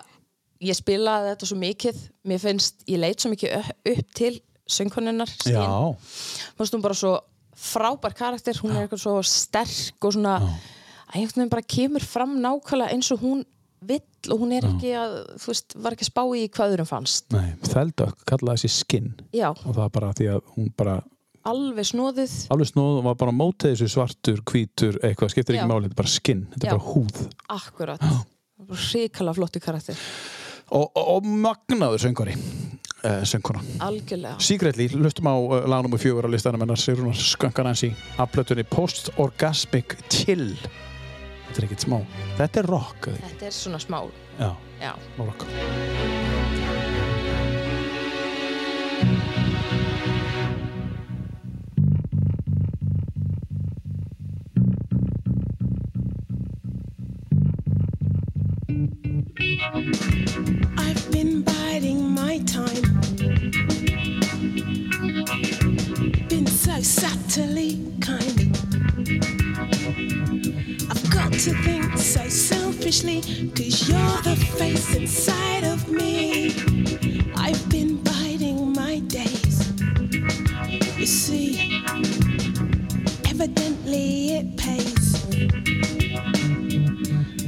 ég 0.62 0.74
spilaði 0.78 1.32
þetta 1.34 1.48
svo 1.52 1.58
mikið 1.60 1.98
mér 2.30 2.40
finnst, 2.42 2.80
ég 2.90 3.02
leit 3.02 3.20
svo 3.22 3.30
mikið 3.34 3.58
upp- 3.60 3.92
upp 3.92 4.14
til 4.18 4.34
söngkonunnar 4.68 5.30
Já, 5.48 5.66
fannst 6.58 6.74
hún 6.74 6.82
bara 6.84 6.96
svo 6.98 7.16
frábær 7.58 8.14
karakter 8.16 8.58
hún 8.62 8.74
er 8.76 8.86
eitthvað 8.86 9.04
svo 9.04 9.14
sterk 9.26 10.08
og 10.08 10.14
svona 10.14 10.38
að 10.38 10.50
einhvern 11.14 11.42
veginn 11.42 11.54
bara 11.54 11.70
kemur 11.74 12.04
fram 12.04 12.36
nákvæmlega 12.42 12.94
eins 12.94 13.10
og 13.14 13.22
hún 13.24 13.44
vill 13.88 14.32
og 14.32 14.40
hún 14.42 14.54
er 14.56 14.66
ekki 14.66 14.90
að, 14.98 15.12
þú 15.38 15.52
veist, 15.52 15.76
var 15.78 15.94
ekki 15.94 16.06
að 16.06 16.10
spá 16.10 16.22
í 16.34 16.40
hvað 16.50 16.72
öðrum 16.74 16.88
fannst. 16.88 17.28
Nei, 17.30 17.52
Þeldök 17.68 18.24
kallaði 18.26 18.64
þessi 18.64 18.70
skinn. 18.74 19.12
Já, 19.34 19.52
og 19.52 19.76
það 19.76 19.92
bara 19.94 20.10
því 20.18 20.26
að 20.34 20.40
hún 20.56 20.72
bara 20.78 20.96
alveg 21.48 21.86
snóðuð 21.92 22.34
alveg 22.52 22.70
snóð 22.72 22.98
og 22.98 23.06
var 23.06 23.20
bara 23.22 23.34
mótið 23.34 23.76
þessu 23.76 23.92
svartur, 23.94 24.42
hvítur, 24.50 24.98
eitthvað, 25.06 25.32
skiptir 25.32 25.56
ekki 25.56 25.64
Já. 25.64 25.70
máli, 25.70 25.86
þetta 25.86 25.96
er 25.96 26.02
bara 26.02 26.14
skinn, 26.14 26.42
þetta 26.54 26.66
er 26.66 26.74
bara 26.74 26.88
húð. 26.90 27.22
Akkurat. 27.54 28.08
Ríkala 28.68 29.36
flottu 29.38 29.62
karakter. 29.62 30.02
Og, 30.68 30.90
og, 30.90 31.04
og 31.14 31.28
magnaður 31.46 32.02
söngvari 32.02 32.34
uh, 33.04 33.22
söngkona 33.24 33.62
algjörlega. 33.84 34.38
Secretly, 34.42 34.88
hlustum 34.94 35.30
á 35.30 35.34
uh, 35.36 35.68
lagnum 35.70 35.96
og 35.96 36.02
fjögur 36.02 36.26
á 36.26 36.30
listanum 36.30 36.62
hennar 36.64 36.80
Sigrúnar 36.80 37.18
Skankanansi 37.18 37.92
af 38.18 38.32
plötunni 38.32 38.64
Post 38.64 39.10
Orgasmic 39.16 39.96
Chill. 40.10 40.54
Þetta 41.48 41.62
er 41.62 41.68
ekkert 41.68 41.86
smá. 41.86 41.98
Þetta 42.38 42.62
er 42.62 42.70
rock 42.74 43.10
eða 43.12 43.32
þetta 43.32 43.50
er 43.50 43.56
svona 43.56 43.82
smá. 43.82 44.02
Já, 44.38 44.52
já, 44.82 44.92
smá 45.16 45.24
rock. 45.26 45.46
I've 60.78 60.97
time. 62.44 62.82
Been 66.28 66.46
so 66.46 66.80
subtly 66.80 67.78
kind. 68.00 68.56
I've 70.90 71.10
got 71.10 71.32
to 71.32 71.52
think 71.62 71.98
so 71.98 72.28
selfishly, 72.28 73.20
cause 73.56 73.88
you're 73.88 74.22
the 74.22 74.36
face 74.58 74.94
inside 74.94 75.64
of 75.64 75.88
me. 75.90 76.54
I've 77.36 77.68
been 77.68 77.96
biding 78.02 78.72
my 78.72 79.00
days. 79.00 79.72
You 80.98 81.06
see, 81.06 81.82
evidently 83.26 84.36
it 84.38 84.56
pays. 84.56 85.24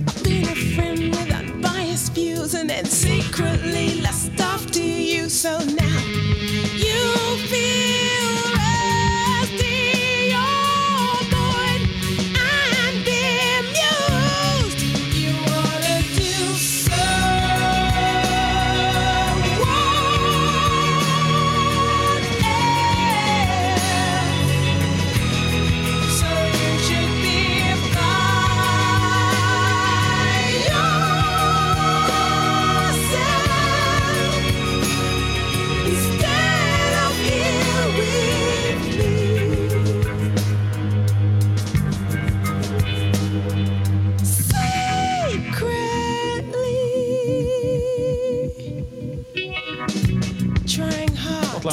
I've 0.06 0.22
been 0.24 0.44
a 0.44 0.54
friend 0.74 1.10
with 1.10 1.32
unbiased 1.32 2.12
views 2.14 2.54
and 2.54 2.68
then 2.70 2.84
secretly 2.84 4.00
lust 4.00 4.19
after 4.70 4.84
you. 4.84 5.28
So 5.28 5.58
now 5.58 5.99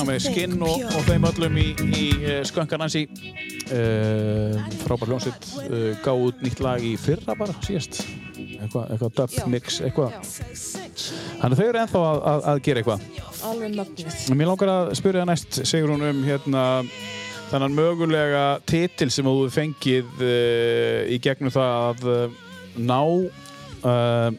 með 0.07 0.23
skinn 0.27 0.55
og, 0.63 0.85
og 0.87 1.03
þeim 1.07 1.27
öllum 1.29 1.59
í, 1.59 1.65
í 1.87 2.05
uh, 2.21 2.39
Skankanansi 2.47 3.03
uh, 3.07 4.55
frábær 4.83 5.11
hljónsitt 5.11 5.49
uh, 5.65 5.91
gáð 6.05 6.23
út 6.29 6.41
nýtt 6.45 6.63
lag 6.63 6.83
í 6.83 6.95
fyrra 7.01 7.35
bara 7.37 7.55
síðast. 7.65 8.01
Eitthvað 8.37 8.93
eitthva 8.93 9.09
dub 9.17 9.35
mix 9.51 9.79
eitthvað. 9.85 10.15
Þannig 11.37 11.53
að 11.53 11.59
þau 11.59 11.67
eru 11.67 11.81
ennþá 11.83 12.01
að, 12.01 12.19
að, 12.31 12.47
að 12.51 12.63
gera 12.65 12.83
eitthvað. 12.83 13.05
Alveg 13.47 13.77
mögnuð 13.77 14.33
Mér 14.39 14.51
langar 14.51 14.73
að 14.73 14.91
spyrja 14.97 15.27
næst, 15.29 15.59
Sigrún, 15.69 16.05
um 16.07 16.23
hérna, 16.25 16.63
þannig 17.51 17.77
mögulega 17.77 18.45
titil 18.69 19.09
sem 19.13 19.27
þú 19.27 19.47
fengið 19.53 20.23
uh, 20.23 21.03
í 21.13 21.19
gegnum 21.23 21.53
það 21.53 21.77
að 21.91 22.07
uh, 22.13 22.41
ná 22.77 23.01
uh, 23.03 24.31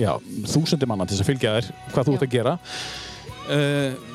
já, 0.00 0.12
þúsundi 0.48 0.88
manna 0.88 1.06
til 1.06 1.16
þess 1.16 1.24
að 1.24 1.32
fylgja 1.32 1.56
þér 1.56 1.72
hvað 1.94 2.08
þú 2.08 2.16
ert 2.16 2.26
að 2.28 2.34
gera. 2.38 2.56
Uh, 3.50 4.09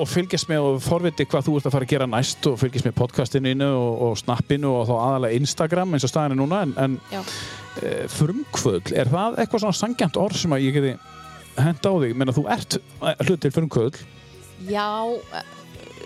og 0.00 0.08
fylgjast 0.08 0.48
með 0.50 0.66
og 0.66 0.80
forviti 0.84 1.26
hvað 1.28 1.46
þú 1.46 1.54
ert 1.58 1.68
að 1.68 1.74
fara 1.74 1.86
að 1.86 1.92
gera 1.94 2.08
næst 2.10 2.48
og 2.48 2.58
fylgjast 2.60 2.88
með 2.88 2.96
podcastinu 2.98 3.68
og, 3.68 4.02
og 4.06 4.18
snappinu 4.20 4.72
og 4.80 4.88
þá 4.88 4.94
aðalega 4.96 5.40
Instagram 5.40 5.96
eins 5.96 6.06
og 6.06 6.12
staðinu 6.12 6.40
núna 6.42 6.64
en, 6.66 6.74
en 6.80 6.98
uh, 7.04 8.02
frumkvöðl, 8.16 8.96
er 8.96 9.12
það 9.12 9.40
eitthvað 9.42 9.64
svona 9.64 9.80
sangjant 9.80 10.20
orð 10.20 10.42
sem 10.42 10.56
að 10.56 10.66
ég 10.66 10.76
geti 10.78 10.96
henda 11.60 11.92
á 11.92 11.94
þig, 12.04 12.16
menna 12.16 12.34
þú 12.36 12.44
ert 12.52 12.76
eh, 12.78 13.24
hlut 13.26 13.40
til 13.42 13.52
frumkvöðl. 13.52 14.04
Já 14.70 14.88
eh, 15.10 15.48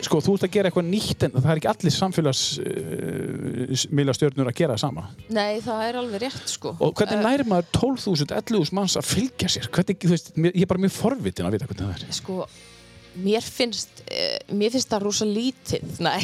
sko, 0.07 0.21
þú 0.25 0.37
ert 0.37 0.47
að 0.49 0.55
gera 0.57 0.71
eitthvað 0.71 0.89
nýtt 0.91 1.27
en 1.27 1.35
það 1.37 1.51
er 1.53 1.61
ekki 1.61 1.71
allir 1.71 1.95
samfélags 1.95 2.45
uh, 2.63 4.47
að 4.47 4.55
gera 4.59 4.75
það 4.75 4.83
sama. 4.83 5.09
Nei, 5.29 5.61
það 5.65 5.89
er 5.89 5.99
alveg 6.03 6.25
rétt 6.27 6.55
sko. 6.55 6.75
Og 6.79 6.95
hvernig 6.99 7.23
næri 7.23 7.49
maður 7.51 7.71
12.000, 7.79 8.31
11.000 8.31 8.79
manns 8.79 8.99
að 8.99 9.11
fylgja 9.11 9.53
sér? 9.57 9.71
Hvernig, 9.75 10.07
veist, 10.11 10.33
ég 10.39 10.63
er 10.65 10.71
bara 10.71 10.87
mjög 10.87 10.97
forvitin 10.99 11.51
að 11.51 11.59
vita 11.59 11.71
hvernig 11.71 11.85
það 11.87 12.09
er. 12.09 12.17
Sko 12.19 12.45
mér 13.23 13.45
finnst 13.47 14.03
uh, 14.05 14.55
mér 14.57 14.75
finnst 14.75 14.91
það 14.93 15.07
rosa 15.07 15.29
lítið. 15.29 15.97
Nei. 16.07 16.21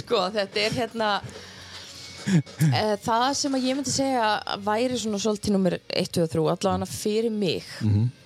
Sko 0.00 0.26
þetta 0.34 0.62
er 0.62 0.76
hérna 0.78 1.10
uh, 1.20 2.96
það 3.02 3.28
sem 3.40 3.58
að 3.58 3.68
ég 3.68 3.78
myndi 3.78 3.94
segja 3.94 4.32
væri 4.64 4.98
svona 5.00 5.22
svolítið 5.22 5.56
nummer 5.56 5.78
1, 5.80 6.10
2 6.18 6.26
og 6.26 6.34
3 6.34 6.48
allavega 6.56 6.90
fyrir 6.90 7.32
mig 7.34 7.66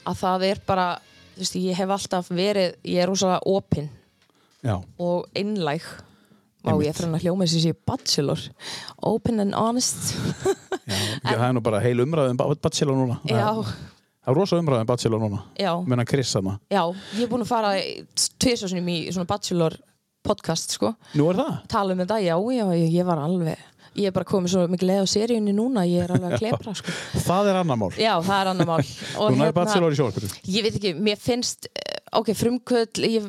að 0.05 0.19
það 0.21 0.49
er 0.51 0.65
bara 0.67 0.89
þú 1.35 1.45
veist, 1.45 1.61
ég 1.61 1.79
hef 1.79 1.95
alltaf 1.99 2.33
verið 2.35 2.75
ég 2.87 3.03
er 3.03 3.11
rosa 3.11 3.39
opinn 3.51 3.89
og 4.99 5.31
einlæg 5.37 5.87
Vá, 6.65 6.73
ég 6.81 6.89
er 6.89 7.11
að 7.11 7.21
hljóma 7.27 7.45
þessi 7.45 7.61
sé 7.61 7.73
bachelor. 7.85 8.41
Open 9.05 9.43
and 9.43 9.53
honest. 9.53 10.15
Já, 11.21 11.35
það 11.37 11.43
er 11.45 11.53
nú 11.53 11.63
bara 11.67 11.81
heil 11.85 12.01
umræðum 12.01 12.39
bachelor 12.41 12.97
núna. 12.97 13.19
Já, 13.29 13.51
það 14.25 14.31
er 14.33 14.39
rosa 14.41 14.59
umræðum 14.61 14.89
bachelor 14.89 15.21
núna. 15.23 15.43
Já, 15.61 15.73
menna 15.87 16.05
Chris 16.09 16.33
þarna, 16.35 16.57
já 16.73 16.83
Ég 17.19 17.27
er 17.27 17.31
búin 17.33 17.45
að 17.45 17.51
fara 17.53 17.75
tvisasunum 18.41 18.89
í 18.89 18.97
svona 19.13 19.29
bachelor 19.29 19.77
podcast, 20.25 20.73
sko. 20.79 20.95
Nú 21.21 21.29
er 21.31 21.37
það? 21.43 21.55
Tala 21.69 21.93
um 21.93 22.01
þetta, 22.01 22.19
já, 22.25 22.35
já, 22.57 22.65
ég, 22.81 22.91
ég 22.97 23.05
var 23.09 23.21
alveg 23.21 23.71
Ég 23.95 24.09
er 24.11 24.15
bara 24.17 24.27
komið 24.27 24.51
svo 24.51 24.63
mikið 24.73 24.89
leið 24.89 25.03
á 25.05 25.09
seríunni 25.13 25.53
núna 25.55 25.85
Ég 25.87 26.03
er 26.03 26.11
alveg 26.17 26.33
að 26.33 26.41
klepra, 26.43 26.73
sko. 26.75 26.91
Það 27.29 27.51
er 27.53 27.59
annar 27.61 27.79
mál, 27.79 27.91
Já, 27.95 28.15
það 28.27 28.41
er 28.41 28.51
annar 28.55 28.67
mál. 28.73 28.81
Og 29.21 29.29
þú 29.29 29.37
nær 29.39 29.53
bachelor 29.55 29.95
í 29.95 29.99
sjálfbyrju 30.01 30.31
Ég 30.57 30.65
veit 30.67 30.79
ekki, 30.81 30.95
mér 30.99 31.21
finnst 31.23 31.69
eh, 31.71 32.01
Ok, 32.19 32.33
frumkvöld 32.35 32.99
ég, 33.05 33.29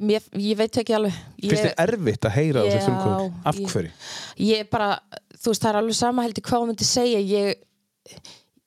mér, 0.00 0.26
ég 0.40 0.56
veit 0.58 0.80
ekki 0.82 0.94
alveg. 0.96 1.14
Ég, 1.44 1.50
finnst 1.52 1.66
þið 1.68 1.84
erfitt 1.84 2.26
að 2.30 2.34
heyra 2.40 2.64
þessi 2.66 2.80
Já, 2.80 2.84
frumkvöðl 2.88 3.30
af 3.52 3.60
ég- 3.60 3.70
hverju? 3.74 3.92
ég 4.48 4.68
bara, 4.72 4.90
þú 5.36 5.52
veist, 5.52 5.62
það 5.64 5.70
er 5.74 5.78
alveg 5.84 5.98
sama 6.00 6.24
heldur 6.26 6.46
hvað 6.48 6.62
hún 6.64 6.70
myndi 6.72 6.86
segja. 6.88 7.20
Ég, 7.20 8.22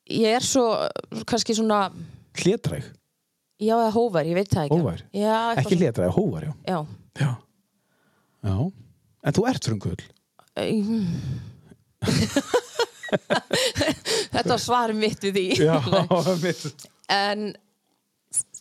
ég 0.09 0.35
er 0.37 0.43
svo, 0.45 0.65
kannski 1.29 1.53
svona 1.57 1.79
hlétræg, 2.41 2.83
já, 3.61 3.75
eða 3.77 3.91
hóvar, 3.95 4.25
ég 4.27 4.35
veit 4.39 4.49
það 4.51 4.65
ekki. 4.67 4.75
Hógvær? 4.79 4.99
já, 5.15 5.37
ekki 5.61 5.75
hlétræg, 5.79 6.09
hóvar, 6.17 6.43
já. 6.49 6.53
Svona- 6.65 6.87
já, 7.19 7.31
já. 8.49 8.55
En 9.23 9.31
þú 9.37 9.41
ert 9.47 9.63
frumkvöðl 9.69 10.03
já 10.03 10.09
þetta 14.33 14.49
var 14.49 14.61
svarið 14.61 14.97
mitt 14.99 15.21
við 15.23 15.33
því. 15.37 15.43
Já, 15.63 15.77
mitt 16.43 16.87
en 17.13 17.39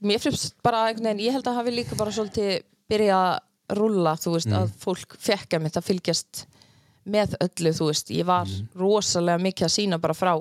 mér 0.05 0.20
finnst 0.22 0.57
bara 0.64 0.86
einhvern 0.90 1.09
veginn, 1.12 1.24
ég 1.26 1.32
held 1.36 1.47
að 1.49 1.59
hafi 1.61 1.70
líka 1.74 1.97
bara 1.99 2.12
svolítið 2.14 2.51
byrja 2.90 3.16
að 3.22 3.34
rulla, 3.78 4.12
þú 4.20 4.30
veist, 4.36 4.51
að 4.53 4.72
fólk 4.82 5.11
fekk 5.22 5.51
að 5.57 5.62
mitt 5.64 5.78
að 5.80 5.86
fylgjast 5.88 6.32
með 7.09 7.28
öllu, 7.43 7.70
þú 7.78 7.84
veist, 7.88 8.09
ég 8.14 8.26
var 8.28 8.47
rosalega 8.78 9.38
mikið 9.43 9.64
að 9.68 9.74
sína 9.76 9.97
bara 10.03 10.16
frá 10.18 10.34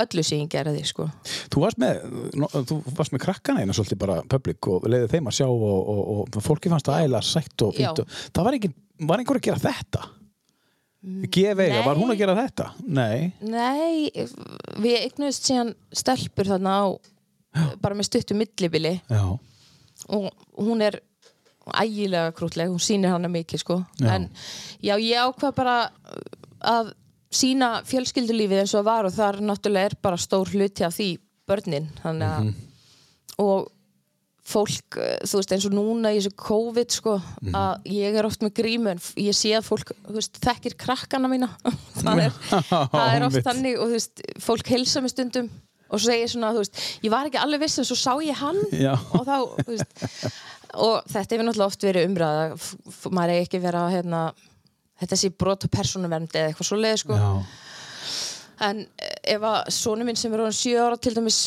öllu 0.00 0.22
sem 0.24 0.40
ég 0.44 0.48
gerði, 0.52 0.84
sko 0.88 1.08
Þú 1.52 1.62
varst 1.64 1.80
með, 1.82 2.00
þú 2.70 2.78
varst 2.96 3.12
með 3.12 3.24
krakkana 3.26 3.62
einu 3.64 3.76
svolítið 3.76 4.00
bara 4.00 4.22
public 4.24 4.68
og 4.72 4.88
leiði 4.88 5.10
þeim 5.12 5.28
að 5.28 5.38
sjá 5.40 5.46
og, 5.50 5.92
og, 5.92 6.02
og 6.32 6.40
fólki 6.44 6.72
fannst 6.72 6.88
það 6.88 7.04
ægilega 7.04 7.28
sætt 7.28 7.66
og 7.66 7.76
fínt 7.76 8.00
Já. 8.00 8.06
og 8.06 8.18
það 8.32 8.48
var, 8.48 8.58
ekki, 8.58 8.72
var 9.10 9.22
einhver 9.22 9.40
að 9.40 9.48
gera 9.50 9.62
þetta 9.66 10.04
G.V. 11.02 11.64
nei. 11.66 11.80
var 11.82 11.98
hún 11.98 12.12
að 12.14 12.20
gera 12.20 12.34
þetta? 12.38 12.68
Nei, 12.86 13.32
Nei, 13.42 14.12
við 14.78 15.00
eignuðist 15.00 15.48
síðan 15.48 15.72
stelpur 15.98 16.46
þarna 16.46 16.76
á 16.78 16.84
bara 17.82 17.96
með 17.98 18.06
stuttu 18.06 18.36
millibili 18.38 18.94
já, 19.10 19.24
og 20.08 20.28
hún 20.62 20.84
er 20.86 21.00
ægilega 21.82 22.30
krútleg, 22.38 22.70
hún 22.70 22.82
sýnir 22.82 23.12
hana 23.12 23.28
mikið 23.30 23.62
sko, 23.62 23.80
Já. 23.98 24.14
en 24.14 24.28
já, 24.82 24.94
ég 24.98 25.18
ákvað 25.26 25.56
bara 25.58 25.76
að 26.62 26.94
sína 27.32 27.74
fjölskyldulífið 27.88 28.64
eins 28.64 28.74
og 28.78 28.86
var 28.88 29.08
og 29.08 29.14
þar 29.16 29.40
náttúrulega 29.44 29.92
er 29.92 30.00
bara 30.04 30.20
stór 30.20 30.50
hluti 30.52 30.84
af 30.86 30.96
því 30.96 31.12
börnin, 31.48 31.88
þannig 32.02 32.28
að 32.28 32.52
og 33.42 33.70
fólk, 34.52 34.98
eh, 34.98 35.18
þú 35.22 35.38
veist, 35.38 35.52
eins 35.54 35.66
og 35.68 35.74
núna 35.74 36.10
í 36.12 36.18
þessu 36.18 36.32
COVID, 36.42 36.92
sko, 36.92 37.16
að 37.56 37.90
ég 37.94 38.16
er 38.18 38.26
oft 38.26 38.42
með 38.42 38.54
grímu, 38.58 38.92
en 38.92 39.02
ég 39.22 39.36
sé 39.38 39.54
að 39.56 39.68
fólk 39.70 39.92
veist, 40.10 40.40
þekkir 40.42 40.76
krakkana 40.76 41.30
mína. 41.30 41.48
Það 42.02 42.24
er, 42.26 42.38
það 42.58 43.12
er 43.14 43.26
oft 43.28 43.44
þannig 43.46 43.78
og 43.78 43.92
þú 43.92 43.98
veist, 43.98 44.24
fólk 44.42 44.72
heilsa 44.74 45.02
mig 45.04 45.14
stundum 45.14 45.50
og 45.92 46.00
segir 46.00 46.30
svona, 46.32 46.50
þú 46.56 46.64
veist, 46.64 46.80
ég 47.04 47.12
var 47.12 47.28
ekki 47.28 47.40
alveg 47.40 47.62
viss 47.62 47.78
en 47.78 47.86
svo 47.86 47.98
sá 48.00 48.12
ég 48.24 48.38
hann. 48.40 48.58
Já. 48.74 48.94
og 49.14 49.26
þá, 49.28 49.36
þú 49.62 49.76
veist 49.76 50.32
og 50.72 51.02
þetta 51.10 51.34
hefur 51.34 51.46
náttúrulega 51.46 51.68
oft 51.68 51.84
verið 51.84 52.06
umræða 52.08 53.12
maður 53.12 53.34
er 53.34 53.44
ekki 53.44 53.60
vera 53.62 53.82
hérna 53.92 54.22
þetta 55.02 55.18
sé 55.20 55.32
brot 55.34 55.66
og 55.66 55.72
persónuvernd 55.74 56.32
eða 56.32 56.50
eitthvað 56.50 56.68
svo 56.70 56.80
leið 56.80 56.98
sko. 57.02 57.18
já, 57.18 57.30
en 58.68 58.84
ef 59.34 59.46
að 59.52 59.60
sonu 59.74 60.06
minn 60.06 60.18
sem 60.18 60.32
er 60.32 60.44
orðin 60.44 60.58
7 60.58 60.82
ára 60.82 61.00
til 61.02 61.14
dæmis 61.16 61.40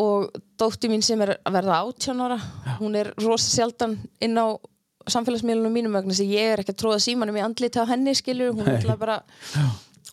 og 0.00 0.28
dótti 0.60 0.90
mín 0.92 1.04
sem 1.04 1.20
er 1.24 1.36
að 1.38 1.56
verða 1.56 1.80
18 1.86 2.24
ára 2.26 2.38
hún 2.78 2.98
er 3.00 3.12
rosa 3.20 3.48
sjaldan 3.50 3.96
inn 4.22 4.38
á 4.38 4.54
samfélagsmiðlunum 5.10 5.74
mínum 5.74 5.96
vegna 5.96 6.14
sem 6.14 6.28
ég 6.30 6.52
er 6.54 6.62
ekki 6.62 6.74
að 6.74 6.82
tróða 6.82 7.02
símanum 7.02 7.38
í 7.38 7.42
henni 7.42 8.14
skilur, 8.14 8.52
hún 8.54 8.68
er 8.68 8.78
alltaf 8.78 9.00
bara 9.00 9.20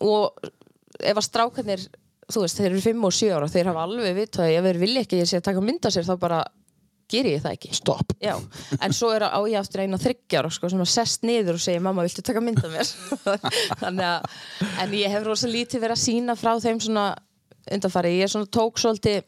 og 0.00 0.48
ef 0.98 1.16
að 1.16 1.26
strákarnir 1.26 1.84
þú 2.28 2.44
veist, 2.44 2.58
þeir 2.58 2.70
eru 2.72 2.84
5 2.84 3.04
og 3.08 3.14
7 3.18 3.34
ára 3.36 3.50
þeir 3.52 3.70
hafa 3.70 3.84
alveg 3.86 4.16
vitað 4.16 4.46
að 4.46 4.56
ef 4.58 4.66
þeir 4.68 4.80
vilja 4.82 5.04
ekki 5.04 5.16
að 5.16 5.22
ég 5.22 5.30
sé 5.30 5.40
að 5.40 5.46
taka 5.48 5.64
mynda 5.64 5.92
sér 5.92 6.08
þá 6.08 6.14
bara 6.20 6.40
ger 7.10 7.28
ég 7.28 7.42
það 7.44 7.56
ekki. 7.56 7.70
Stopp. 7.76 8.14
Já, 8.22 8.34
en 8.80 8.96
svo 8.96 9.10
er 9.14 9.26
á 9.28 9.40
ég 9.48 9.58
aftur 9.60 9.84
eina 9.84 10.00
þryggjar 10.00 10.50
sko, 10.54 10.70
sem 10.72 10.84
að 10.84 10.92
sest 10.92 11.26
niður 11.28 11.58
og 11.58 11.64
segja 11.64 11.82
mamma, 11.84 12.04
viltu 12.06 12.24
taka 12.24 12.42
mynd 12.44 12.62
af 12.64 12.74
mér? 12.74 12.92
Að 13.88 14.02
en 14.84 14.96
ég 14.98 15.12
hef 15.12 15.26
rosa 15.26 15.50
lítið 15.50 15.84
verið 15.84 15.96
að 15.96 16.04
sína 16.04 16.36
frá 16.38 16.54
þeim 16.62 16.80
svona 16.84 17.10
undanfari, 17.68 18.16
ég 18.20 18.32
svona 18.32 18.48
tók 18.52 18.80
svolítið 18.80 19.22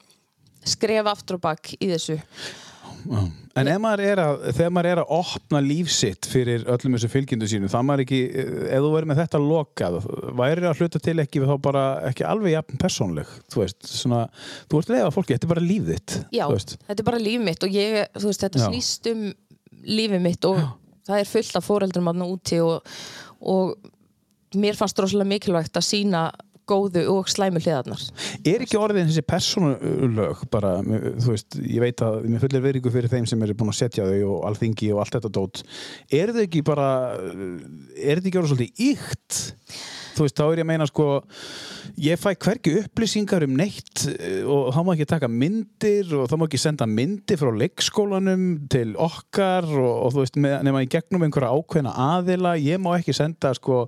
skref 0.68 1.08
aftur 1.08 1.38
og 1.38 1.44
bak 1.44 1.72
í 1.78 1.88
þessu 1.88 2.18
Já. 3.04 3.20
En 3.60 3.68
ef 3.68 3.78
maður 3.82 4.02
er 4.06 4.20
að, 4.22 4.42
þegar 4.54 4.72
maður 4.76 4.88
er 4.90 5.00
að 5.02 5.12
opna 5.16 5.60
lífsitt 5.64 6.28
fyrir 6.30 6.62
öllum 6.70 6.94
þessu 6.96 7.10
fylgjendu 7.10 7.48
sínu, 7.50 7.70
það 7.72 7.86
maður 7.88 8.02
ekki, 8.04 8.20
ef 8.70 8.84
þú 8.84 8.90
verður 8.94 9.08
með 9.10 9.20
þetta 9.24 9.40
lokað, 9.42 9.96
væri 10.38 10.68
að 10.70 10.82
hluta 10.82 11.00
til 11.02 11.16
ekki 11.24 11.42
þá 11.44 11.54
bara 11.64 11.84
ekki 12.10 12.26
alveg 12.30 12.54
jafn 12.54 12.80
persónleg, 12.80 13.32
þú 13.50 13.62
veist, 13.64 13.88
svona, 13.90 14.20
þú 14.70 14.82
ert 14.82 14.92
leiða 14.94 15.12
fólki, 15.16 15.34
þetta 15.34 15.48
er 15.48 15.54
bara 15.54 15.64
líf 15.66 15.88
þitt, 15.90 16.16
Já, 16.36 16.44
þú 16.46 16.56
veist. 16.58 16.76
þetta 16.86 17.02
er 17.04 17.08
bara 17.10 17.22
líf 17.26 17.46
mitt 17.50 17.66
og 17.66 17.74
ég, 17.80 17.98
þú 18.16 18.30
veist, 18.30 18.44
þetta 18.46 18.62
Já. 18.62 18.66
snýst 18.70 19.10
um 19.10 19.24
lífið 19.98 20.24
mitt 20.28 20.46
og 20.50 20.60
það 21.10 21.16
er 21.24 21.32
fullt 21.32 21.58
af 21.58 21.66
foreldrum 21.66 22.12
aðna 22.12 22.30
úti 22.30 22.60
og, 22.62 22.94
og 23.40 23.90
mér 24.60 24.78
fannst 24.78 24.98
rosalega 25.02 25.30
mikilvægt 25.34 25.78
að 25.78 25.86
sína 25.90 26.24
góðu 26.70 27.04
og 27.12 27.30
slæmu 27.30 27.62
hliðarnar. 27.62 28.04
Er 28.46 28.64
ekki 28.64 28.78
orðin 28.80 29.10
þessi 29.10 29.24
persónulög 29.26 30.44
bara, 30.52 30.76
þú 30.80 31.34
veist, 31.34 31.58
ég 31.60 31.82
veit 31.84 32.04
að 32.06 32.20
mér 32.28 32.44
fullir 32.44 32.64
veringu 32.64 32.94
fyrir 32.94 33.12
þeim 33.12 33.28
sem 33.30 33.46
eru 33.46 33.56
búin 33.58 33.72
að 33.74 33.80
setja 33.82 34.08
þau 34.08 34.36
og 34.36 34.44
alþingi 34.50 34.92
og 34.94 35.02
allt 35.04 35.18
þetta 35.18 35.32
dót. 35.40 35.64
Er 36.20 36.34
þau 36.36 36.44
ekki 36.46 36.64
bara 36.66 36.90
er 37.18 38.20
þetta 38.20 38.30
ekki 38.30 38.40
orðið 38.40 38.54
svolítið 38.54 38.86
ykt 38.90 39.42
þú 40.16 40.26
veist, 40.26 40.36
þá 40.38 40.44
er 40.46 40.60
ég 40.60 40.66
að 40.66 40.70
meina 40.70 40.88
sko 40.88 41.06
ég 42.00 42.20
fæ 42.20 42.30
hvergi 42.34 42.74
upplýsingar 42.82 43.44
um 43.46 43.56
neitt 43.58 44.04
eh, 44.14 44.42
og 44.44 44.70
þá 44.74 44.80
má 44.86 44.92
ekki 44.94 45.08
taka 45.10 45.30
myndir 45.30 46.14
og 46.18 46.30
þá 46.30 46.36
má 46.40 46.46
ekki 46.46 46.60
senda 46.62 46.88
myndir 46.88 47.40
frá 47.40 47.50
leikskólanum 47.62 48.46
til 48.72 48.94
okkar 49.00 49.68
og, 49.70 49.92
og 50.06 50.14
þú 50.14 50.24
veist, 50.24 50.38
nema 50.40 50.84
í 50.84 50.90
gegnum 50.90 51.26
einhverja 51.26 51.52
ákveðna 51.54 51.94
aðila, 52.06 52.54
ég 52.60 52.80
má 52.82 52.92
ekki 52.96 53.14
senda 53.16 53.52
sko 53.56 53.84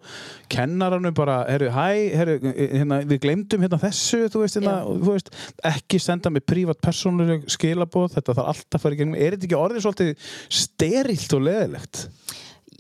kennaranum 0.52 1.16
bara, 1.16 1.42
herru, 1.50 1.70
hæ 1.74 2.12
herru, 2.16 2.38
hérna, 2.42 3.00
við 3.08 3.22
glemdum 3.26 3.64
hérna 3.64 3.80
þessu, 3.82 4.26
þú 4.32 4.44
veist, 4.44 4.58
hérna, 4.60 4.78
þú 4.88 5.16
veist 5.16 5.32
ekki 5.72 6.00
senda 6.02 6.32
mig 6.32 6.46
prívat 6.48 6.80
persónuleg 6.82 7.46
skilaboð, 7.52 8.16
þetta 8.16 8.36
þarf 8.38 8.52
alltaf 8.52 8.78
að 8.78 8.84
fara 8.84 8.96
í 8.96 9.00
gegnum. 9.00 9.18
Er 9.18 9.36
þetta 9.36 9.48
ekki 9.48 9.58
orðið 9.58 9.86
svolítið 9.86 10.32
sterilt 10.62 11.36
og 11.36 11.44
leðilegt? 11.48 12.06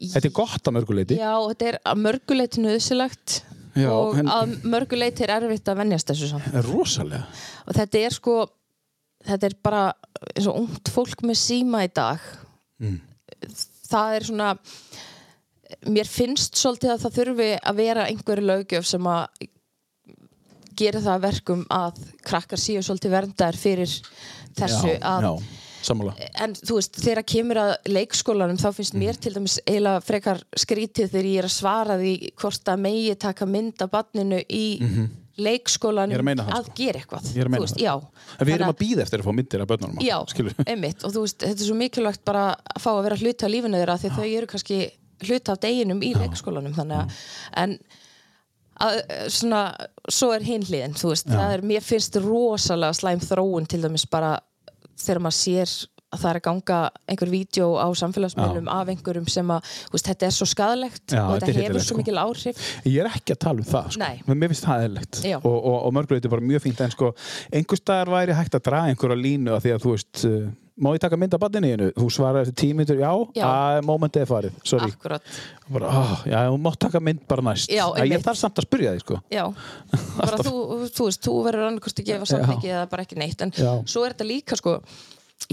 Þetta 0.02 0.28
er 0.28 0.34
gott 0.36 0.68
að 0.68 0.76
mörguleiti 0.78 1.18
Já, 1.20 1.32
þetta 1.52 1.68
er 1.70 1.78
að 1.92 2.02
mörguleiti 2.06 2.64
nöðsilegt 2.64 3.38
Já, 3.78 3.88
og 3.92 4.18
en- 4.20 4.28
að 4.28 4.56
mörguleiti 4.68 5.24
er 5.24 5.34
erfitt 5.38 5.70
að 5.70 5.78
venjast 5.80 6.10
þessu 6.10 6.28
saman 6.32 6.66
rosalega. 6.66 7.24
Og 7.66 7.76
þetta 7.78 8.02
er 8.02 8.16
sko 8.18 8.34
þetta 9.26 9.48
er 9.48 9.56
bara 9.62 9.84
eins 10.34 10.48
og 10.50 10.58
ungt 10.64 10.90
fólk 10.92 11.22
með 11.24 11.38
síma 11.40 11.84
í 11.86 11.92
dag. 11.94 12.20
Mm. 12.82 13.00
það 13.92 14.14
er 14.16 14.24
svona 14.26 14.50
mér 15.88 16.08
finnst 16.10 16.58
svolítið 16.58 16.92
að 16.94 17.02
það 17.04 17.16
þurfi 17.18 17.48
að 17.62 17.80
vera 17.80 18.06
einhverju 18.10 18.44
löggjöf 18.48 18.86
sem 18.88 19.08
að 19.08 19.48
gera 20.78 21.02
það 21.04 21.14
að 21.14 21.24
verkum 21.26 21.64
að 21.72 22.00
krakkar 22.26 22.60
séu 22.60 22.82
svolítið 22.84 23.14
verndar 23.16 23.58
fyrir 23.58 23.92
þessu 24.58 24.94
já, 24.94 24.98
að 25.08 25.26
já, 25.26 25.32
sammála. 25.86 26.14
En 26.44 26.54
þú 26.58 26.78
veist, 26.78 26.98
þegar 27.02 27.26
kemur 27.34 27.60
að 27.62 27.72
leikskólanum 27.90 28.60
þá 28.60 28.68
finnst 28.76 28.96
mér 28.98 29.18
til 29.20 29.34
dæmis 29.36 29.58
eiginlega 29.66 30.04
frekar 30.06 30.42
skrítið 30.64 31.10
þegar 31.12 31.30
ég 31.30 31.42
er 31.42 31.48
að 31.48 31.54
svara 31.56 31.98
því 32.00 32.14
hvort 32.42 32.72
að 32.72 32.84
megi 32.86 33.18
taka 33.26 33.48
mynd 33.50 33.84
af 33.84 33.92
barninu 33.92 34.40
í 34.48 34.64
leikskólanum 35.40 36.12
Ég 36.12 36.20
er 36.20 36.42
að 36.44 36.54
að 36.58 36.70
gera 36.76 37.00
eitthvað. 37.00 37.30
Ég 37.32 37.40
er 37.40 37.48
að 37.48 37.54
meina 37.54 37.64
veist, 37.64 37.78
það. 37.78 37.86
já, 37.86 37.94
En 38.36 38.46
við 38.46 38.54
erum 38.54 38.66
Þannig 38.66 38.74
að 38.74 38.82
býða 38.82 39.04
eftir 39.06 39.22
að 39.22 39.28
fá 39.28 39.36
myndir 39.38 39.64
af 39.64 39.70
börnunum 39.70 40.04
já, 40.04 40.16
einmitt. 40.66 41.06
Og 41.06 41.14
þú 41.14 41.24
veist, 41.24 41.38
þetta 41.40 41.64
er 41.64 41.68
svo 41.70 41.78
mikilvægt 41.78 42.24
bara 42.28 42.44
að 42.52 42.84
fá 42.84 42.90
að 42.92 43.02
vera 43.08 43.18
hluti 43.22 43.46
af 43.46 43.52
lífinu 43.52 43.80
þeirra 43.80 43.98
því 44.02 44.12
þau 44.18 44.26
eru 44.28 44.50
kannski 44.52 44.78
hluti 45.22 45.52
af 45.54 45.60
deginum 45.62 46.02
í 46.04 46.12
leikskólanum 46.18 46.76
þannig 46.76 47.00
að 47.00 47.18
en 47.62 47.76
að, 48.82 49.00
svona, 49.32 49.62
svo 50.10 50.32
er 50.36 50.44
hinn 50.46 50.64
hliðin 50.66 50.96
þú 50.98 51.12
veist, 51.12 51.28
það 51.30 51.56
er, 51.56 51.64
mér 51.72 51.84
finnst 51.86 52.18
rosalega 52.22 52.96
slæm 52.98 53.22
þróun 53.22 53.68
til 53.70 53.82
dæmis 53.84 54.06
bara 54.10 54.34
þegar 55.00 55.24
maður 55.26 55.38
sér 55.38 55.74
að 56.12 56.20
það 56.20 56.28
er 56.28 56.38
að 56.38 56.44
ganga 56.44 56.78
einhver 57.08 57.30
vídeo 57.32 57.66
á 57.80 57.88
samfélagsmiðlum 57.96 58.66
af 58.68 58.90
einhverjum 58.92 59.28
sem 59.32 59.52
að, 59.54 59.70
veist, 59.94 60.08
þetta 60.10 60.26
er 60.28 60.34
svo 60.36 60.48
skadalegt 60.50 61.14
Já, 61.14 61.22
og 61.24 61.38
þetta 61.38 61.52
er 61.54 61.60
hefur 61.62 61.78
svo 61.80 61.86
sko. 61.86 62.00
mikil 62.02 62.18
áhrif 62.20 62.66
Ég 62.84 62.98
er 63.00 63.08
ekki 63.08 63.32
að 63.32 63.40
tala 63.46 63.64
um 63.64 63.68
það 63.70 63.88
sko. 63.96 64.08
Mér 64.28 64.52
finnst 64.52 64.66
það 64.66 64.84
eðlilegt 64.86 65.22
Já. 65.24 65.38
og, 65.40 65.56
og, 65.56 65.78
og 65.78 65.94
mörguleiti 65.96 66.32
bara 66.32 66.44
mjög 66.52 66.66
fínt 66.66 66.82
en 66.84 66.92
sko 66.92 67.12
einhver 67.48 67.80
staðar 67.80 68.12
væri 68.12 68.36
hægt 68.36 68.58
að 68.58 68.66
draga 68.68 68.92
einhverja 68.92 69.22
línu 69.22 69.56
að 69.56 69.64
því 69.64 69.74
að 69.76 69.86
þú 69.86 69.94
veist 69.96 70.24
uh, 70.28 70.44
má 70.80 70.88
ég 70.96 71.02
taka 71.02 71.18
mynd 71.20 71.34
af 71.36 71.40
badinni 71.42 71.70
hennu? 71.74 71.88
Þú 71.96 72.08
svarar 72.12 72.46
eftir 72.46 72.56
tímitur, 72.62 73.00
já, 73.00 73.10
Já. 73.36 73.44
að 73.44 73.80
momentið 73.86 74.24
er 74.24 74.30
farið 74.30 74.58
sorry, 74.68 74.88
akkurat, 74.92 75.32
bara, 75.68 75.90
oh, 76.00 76.14
já, 76.28 76.36
þú 76.48 76.58
mátt 76.64 76.78
taka 76.80 77.02
mynd 77.04 77.24
bara 77.28 77.44
næst. 77.50 77.72
Já, 77.72 77.84
Að 77.90 77.98
ég 78.00 78.04
einmitt. 78.06 78.26
þarf 78.26 78.40
samt 78.40 78.60
að 78.62 78.68
spyrja 78.68 78.94
því 78.94 79.04
sko. 79.04 79.20
Já. 79.32 79.44
Bara 80.22 80.40
þú, 80.40 80.54
þú 80.88 81.08
veist, 81.08 81.22
þú 81.26 81.36
verður 81.46 81.68
annarkost 81.68 82.02
að 82.02 82.08
gefa 82.08 82.30
samþykki 82.32 82.72
eða 82.72 82.88
bara 82.92 83.06
ekki 83.06 83.20
neitt, 83.20 83.44
en 83.44 83.54
Já. 83.56 83.70
svo 83.84 84.04
er 84.06 84.14
þetta 84.14 84.28
líka 84.28 84.58
sko, 84.60 84.76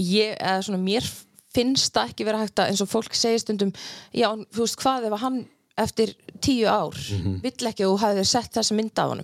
ég, 0.00 0.34
eða 0.38 0.66
svona 0.66 0.82
mér 0.82 1.08
finnst 1.50 1.94
það 1.94 2.12
ekki 2.12 2.28
vera 2.28 2.42
hægt 2.44 2.62
að 2.62 2.72
eins 2.72 2.84
og 2.84 2.90
fólk 2.90 3.16
segir 3.18 3.42
stundum, 3.42 3.72
já, 4.14 4.28
þú 4.54 4.64
veist 4.64 4.78
hvað 4.80 5.08
ef 5.08 5.16
að 5.16 5.24
hann 5.24 5.40
eftir 5.80 6.12
tíu 6.44 6.68
ár 6.68 6.96
vill 7.40 7.68
ekki 7.70 7.84
að 7.86 7.88
þú 7.88 7.96
hafið 8.02 8.26
sett 8.28 8.52
þessa 8.58 8.76
mynd 8.76 9.00
af 9.00 9.14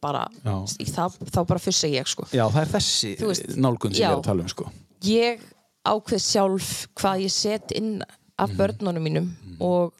bara, 0.00 0.22
það, 0.44 1.18
þá 1.34 1.40
bara 1.50 1.62
fussa 1.62 1.90
ég 1.90 2.08
sko. 2.08 2.26
Já, 2.30 2.46
það 2.46 2.60
er 2.62 2.72
þessi 2.76 3.12
veist, 3.20 3.54
nálgun 3.58 3.94
sem 3.94 4.04
já. 4.04 4.08
ég 4.08 4.14
er 4.14 4.20
að 4.20 4.26
tala 4.28 4.44
um 4.46 4.52
sko 4.52 4.70
ég 5.04 5.40
ákveð 5.84 6.22
sjálf 6.24 6.70
hvað 6.96 7.24
ég 7.26 7.30
set 7.30 7.72
inn 7.76 8.02
af 8.38 8.50
Mhm. 8.50 8.56
börnunum 8.58 9.02
mínum 9.04 9.28
og 9.60 9.92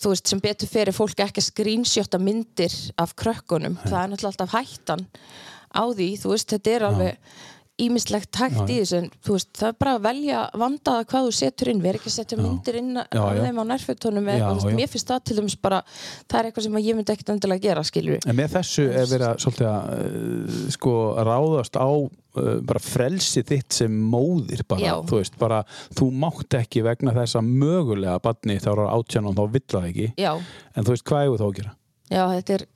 þú 0.00 0.12
veist 0.12 0.28
sem 0.28 0.40
betur 0.40 0.68
fyrir 0.68 0.92
fólk 0.94 1.16
ekki 1.16 1.40
að 1.40 1.50
screenshotta 1.50 2.18
myndir 2.20 2.72
af 2.98 3.14
krökkunum. 3.16 3.78
Það 3.82 4.02
er 4.04 4.08
náttúrulega 4.12 4.32
alltaf 4.32 4.52
hættan 4.52 5.06
á 5.74 5.82
því. 5.94 6.08
Þú 6.20 6.28
veist 6.30 6.48
þetta 6.52 6.70
er 6.76 6.82
alveg 6.82 7.16
ímislegt 7.76 8.30
takt 8.32 8.56
Já, 8.56 8.64
í 8.72 8.76
þessu 8.80 8.98
en 9.02 9.08
þú 9.20 9.34
veist, 9.34 9.50
það 9.58 9.68
er 9.68 9.74
bara 9.82 9.92
að 9.96 10.04
velja 10.06 10.42
vandaða 10.56 11.06
hvað 11.10 11.26
þú 11.26 11.32
setur 11.36 11.70
inn, 11.72 11.80
við 11.82 11.90
erum 11.90 12.00
ekki 12.00 12.10
að 12.10 12.14
setja 12.14 12.38
myndir 12.40 12.78
inn 12.80 13.00
af 13.02 13.10
þeim 13.12 13.60
á 13.60 13.64
veist, 13.66 14.68
mér 14.78 14.92
finnst 14.92 15.10
það 15.10 15.24
til 15.28 15.36
dæmis 15.36 15.56
bara 15.60 15.80
það 16.24 16.38
er 16.38 16.48
eitthvað 16.48 16.66
sem 16.66 16.78
að 16.80 16.86
ég 16.88 16.96
myndi 16.96 17.12
ekkert 17.12 17.32
endilega 17.34 17.64
gera, 17.66 17.84
skilur 17.84 18.24
En 18.24 18.38
með 18.38 18.54
þessu 18.56 18.86
er 18.88 19.10
verið 19.10 19.26
að, 19.28 19.42
svolítið 19.44 19.68
að 19.72 19.92
uh, 19.96 20.58
sko, 20.76 20.94
ráðast 21.28 21.76
á 21.76 21.88
uh, 21.92 22.52
bara 22.70 22.84
frelsi 22.86 23.44
þitt 23.44 23.80
sem 23.82 23.98
móðir 24.14 24.64
bara, 24.68 24.98
þú 25.10 25.20
veist, 25.20 25.36
bara 25.40 25.62
þú 25.98 26.10
mátt 26.24 26.56
ekki 26.62 26.84
vegna 26.86 27.12
þess 27.16 27.36
að 27.42 27.50
mögulega 27.60 28.16
badni 28.24 28.56
þá 28.62 28.70
er 28.72 28.86
átján 28.88 29.28
og 29.28 29.36
þá 29.36 29.44
vill 29.52 29.66
það 29.76 29.90
ekki. 29.90 30.08
Já, 30.16 30.32
en 30.72 30.86
þú 30.86 30.96
veist, 30.96 31.08
hvað 31.12 31.26
hefur 31.26 31.42
þá 31.42 31.48
að 31.50 31.58
gera? 31.60 31.76
já, 32.06 32.22
þetta 32.38 32.56
er 32.56 32.66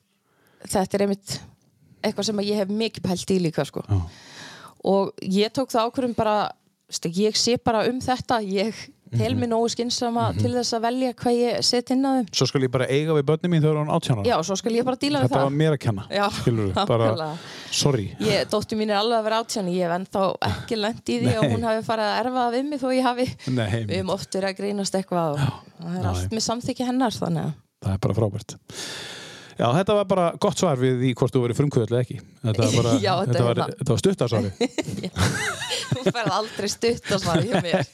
þetta 0.67 0.99
er 0.99 1.07
einmitt 1.07 1.39
eitthvað 2.01 2.27
sem 2.29 2.43
að 2.43 2.51
ég 2.51 2.61
hef 2.61 2.75
mikið 2.83 3.07
pælt 3.07 3.33
í 3.33 3.39
líka, 3.47 3.65
sko. 3.69 3.85
Já. 3.89 4.29
Og 4.85 5.13
ég 5.23 5.53
tók 5.53 5.71
það 5.73 5.91
ákvörðum 5.91 6.17
bara 6.17 6.39
veist, 6.89 7.05
ég 7.17 7.37
sé 7.37 7.57
bara 7.63 7.85
um 7.89 8.01
þetta 8.01 8.41
ég 8.47 8.75
tel 9.11 9.33
Mhm. 9.35 9.41
mig 9.41 9.49
nógu 9.51 9.67
skynsama 9.73 10.29
til 10.39 10.53
þess 10.55 10.71
að 10.77 10.83
velja 10.85 11.15
hvað 11.19 11.35
ég 11.35 11.65
set 11.67 11.91
inn 11.91 12.05
að 12.07 12.21
þeim 12.21 12.27
Svo 12.39 12.47
skal 12.47 12.61
ég 12.63 12.71
bara 12.71 12.87
eiga 12.87 13.11
við 13.17 13.25
börni 13.27 13.49
mín 13.51 13.61
þegar 13.65 13.81
hún 13.83 13.91
átján 13.91 14.21
ára. 14.21 14.27
Já, 14.29 14.37
svo 14.47 14.55
skal 14.57 14.71
ég 14.77 14.85
bara 14.87 14.97
díla 15.03 15.19
við 15.19 15.25
Þetta 15.27 15.35
var 15.41 15.49
það 15.51 15.57
mér 15.59 15.73
að 15.75 15.81
kenna, 15.83 16.05
Já, 16.15 16.27
skilur 16.31 16.69
bara, 16.75 17.09
nákvæmlega. 17.11 17.39
sorry 17.73 18.05
Ég, 18.21 18.47
dóttir 18.53 18.79
mín 18.79 18.91
er 18.95 19.01
alveg 19.01 19.19
að 19.19 19.25
vera 19.27 19.41
átján 19.43 19.67
ég 19.75 19.83
hef 19.83 19.97
ennþá 19.99 20.23
ekki 20.53 20.79
lent 20.79 21.03
í 21.11 21.19
því 21.19 21.27
Nei. 21.27 21.39
og 21.39 21.45
hún 21.57 21.67
hafi 21.67 21.83
farið 21.91 22.07
að 22.07 22.21
erfa 22.23 22.39
það 22.39 22.55
við 22.55 22.69
mig 22.71 22.81
þó 22.81 22.89
ég 22.95 23.03
hafi 23.03 23.27
Nei, 23.51 23.67
við 23.83 23.97
höfum 23.99 24.15
oft 24.15 24.31
verið 24.39 24.49
að 24.53 24.57
grínast 24.63 24.95
eitthvað 24.95 25.33
og 25.33 25.39
það 25.83 25.99
er 25.99 26.03
Já, 26.05 26.09
allt 26.15 26.23
já. 26.31 26.35
með 26.39 26.47
samþykki 26.47 26.87
hennar 26.87 27.11
þannig 27.19 27.43
að 27.43 27.53
það 27.83 27.93
er 27.93 27.99
bara 28.07 28.15
frábært 28.15 28.57
Já, 29.61 29.67
þetta 29.77 29.95
var 29.99 30.07
bara 30.09 30.27
gott 30.41 30.61
svar 30.61 30.79
við 30.81 31.03
því 31.03 31.11
hvort 31.21 31.35
þú 31.35 31.41
verið 31.45 31.59
frumkvöld 31.59 31.91
eða 31.93 32.01
ekki. 32.01 32.17
Þetta 32.41 32.63
var, 32.63 32.77
bara, 32.79 32.93
Já, 33.05 33.11
þetta 33.21 33.33
þetta 33.33 33.45
var, 33.45 33.75
þetta 33.81 33.93
var 33.93 34.01
stuttasvari 34.01 34.53
þú 35.91 36.05
ferð 36.07 36.37
aldrei 36.37 36.71
stutt 36.73 37.11
að 37.11 37.21
svara 37.25 37.43
hjá 37.45 37.61
mér. 37.67 37.91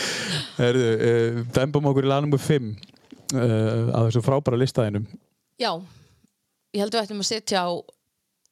Herðu, 0.60 0.90
uh, 0.92 1.38
dembum 1.56 1.88
okkur 1.92 2.08
í 2.08 2.10
lagnum 2.10 2.36
5 2.36 2.68
uh, 2.68 3.38
að 3.38 4.10
þessu 4.10 4.24
frábæra 4.26 4.60
listaðinum. 4.60 5.06
Já, 5.62 5.70
ég 6.76 6.84
held 6.84 6.98
við 6.98 7.02
ættum 7.06 7.24
að 7.24 7.30
setja 7.30 7.64
á 7.64 7.70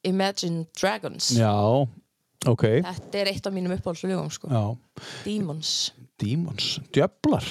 Imagine 0.08 0.64
Dragons. 0.78 1.30
Já, 1.36 1.52
ok. 2.48 2.66
Þetta 2.86 3.20
er 3.20 3.32
eitt 3.34 3.44
af 3.48 3.56
mínum 3.56 3.76
uppáhaldslugum 3.76 4.32
sko. 4.32 4.48
Já, 4.48 4.64
Demons. 5.26 5.76
Demons, 6.22 6.74
djöflar. 6.94 7.44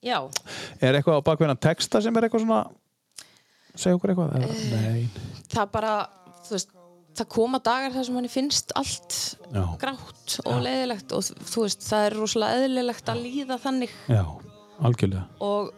Já, 0.00 0.22
Er 0.80 0.96
eitthvað 0.96 1.20
á 1.20 1.26
bakveðna 1.26 1.60
texta 1.60 2.00
sem 2.00 2.16
er 2.16 2.24
eitthvað 2.24 2.46
svona 2.46 2.62
segja 3.82 3.98
okkur 3.98 4.12
eitthvað? 4.12 4.36
Uh, 4.36 4.62
Nei, 4.74 5.26
það 5.52 5.72
bara 5.74 5.94
þú 6.46 6.54
veist, 6.56 6.72
það 7.18 7.28
koma 7.34 7.60
dagar 7.64 7.94
þar 7.94 8.06
sem 8.06 8.16
manni 8.16 8.30
finnst 8.32 8.74
allt 8.78 9.18
já, 9.50 9.62
grátt 9.82 10.36
og 10.44 10.62
leiðilegt 10.64 11.14
og 11.16 11.26
þú 11.26 11.66
veist, 11.66 11.84
það 11.86 12.06
er 12.06 12.18
rosalega 12.20 12.64
eðlilegt 12.64 13.12
að 13.12 13.22
líða 13.26 13.60
þannig. 13.60 13.94
Já, 14.10 14.24
algjörlega. 14.80 15.24
Og 15.44 15.72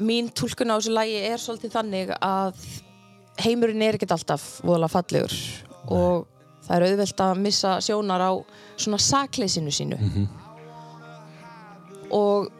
mín 0.00 0.30
túlkun 0.32 0.72
á 0.72 0.78
þessu 0.78 0.94
lagi 0.96 1.18
er 1.28 1.40
svolítið 1.40 1.74
þannig 1.76 2.14
að 2.16 2.62
heimurinn 3.40 3.84
er 3.84 3.98
ekkert 3.98 4.16
alltaf 4.16 4.46
voðalega 4.64 4.94
fallegur 4.94 5.34
og 5.90 6.26
það 6.66 6.74
er 6.76 6.86
auðvelt 6.88 7.22
að 7.24 7.42
missa 7.44 7.74
sjónar 7.84 8.24
á 8.24 8.32
svona 8.80 9.00
sakleysinu 9.00 9.72
sínu. 9.74 9.98
Mhm. 10.00 10.28
og 12.10 12.50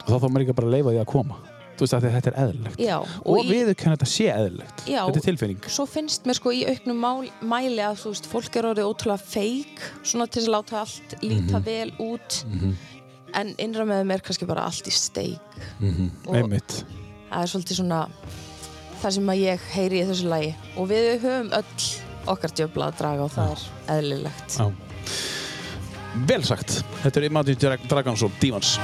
og 0.00 0.08
þá 0.08 0.16
þá 0.16 0.28
maður 0.28 0.44
ekki 0.44 0.56
bara 0.58 0.72
leifa 0.74 0.92
því 0.92 1.00
að 1.00 1.10
koma 1.12 1.36
þú 1.80 1.86
veist 1.86 1.94
að 1.96 2.06
þetta 2.12 2.30
er 2.30 2.36
eðlilegt. 2.44 2.80
Já, 2.84 2.96
og, 3.00 3.38
í- 3.40 3.48
við 3.50 3.70
kann 3.80 3.94
þetta 3.96 4.08
sé 4.12 4.26
eðlilegt. 4.34 4.82
Já. 4.86 5.00
þetta 5.08 5.20
er 5.22 5.26
tilfinning. 5.30 5.60
svo 5.72 5.86
finnst 5.88 6.26
mér 6.28 6.36
sko 6.36 6.52
í 6.52 6.60
auknum 6.68 7.00
mál, 7.00 7.30
mæli 7.40 7.80
að 7.80 7.96
þú 8.04 8.12
veist, 8.12 8.28
fólk 8.28 8.56
er 8.60 8.68
orðið 8.70 8.90
ótrúlega 8.90 9.24
feik 9.24 9.80
svona 10.04 10.26
til 10.28 10.42
að 10.44 10.52
láta 10.58 10.78
allt 10.84 11.16
líta 11.24 11.56
Mhm. 11.58 11.64
vel 11.64 11.90
út. 11.98 12.44
En 13.32 13.54
innra 13.62 13.84
með 13.86 14.02
þeim 14.02 14.12
er 14.12 14.20
kannski 14.26 14.46
bara 14.46 14.64
allt 14.66 14.84
í 14.86 14.92
steik. 14.92 15.40
Og- 16.26 16.34
einmitt. 16.36 16.84
það 17.30 17.42
er 17.42 17.46
svolítið 17.46 17.76
svona 17.80 18.08
það 19.02 19.12
sem 19.12 19.26
að 19.26 19.40
ég 19.40 19.58
heyri 19.72 20.00
í 20.02 20.06
þessu 20.06 20.28
lagi. 20.28 20.54
Og 20.76 20.88
við 20.88 21.20
höfum 21.22 21.50
öll 21.52 22.00
okkar 22.26 22.50
djöfla 22.52 22.90
að 22.92 22.98
draga 22.98 23.22
og 23.24 23.30
það 23.32 23.50
er 23.54 23.96
eðlilegt. 23.96 24.58
Já. 24.58 24.72
vel 26.26 26.42
sagt. 26.42 26.82
Þetta 27.04 27.16
er 27.16 27.24
Imagine 27.30 27.56
Drag- 27.56 27.88
Dragons 27.88 28.22
og 28.26 28.32
Demons 28.40 28.78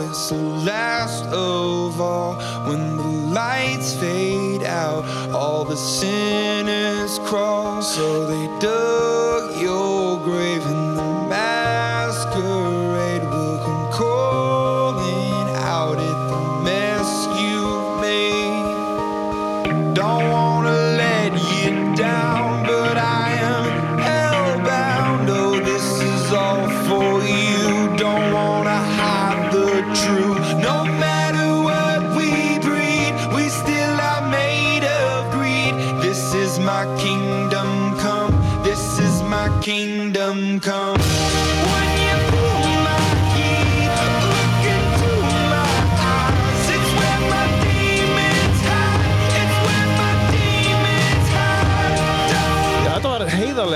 it's 0.00 0.28
the 0.28 0.36
last 0.36 1.24
of 1.26 2.00
all. 2.00 2.34
When 2.68 2.96
the 2.96 3.04
lights 3.04 3.94
fade 3.94 4.62
out 4.62 5.04
all 5.32 5.64
the 5.64 5.76
sinners 5.76 7.18
crawl. 7.20 7.82
So 7.82 8.26
they 8.26 8.46
dug 8.60 9.31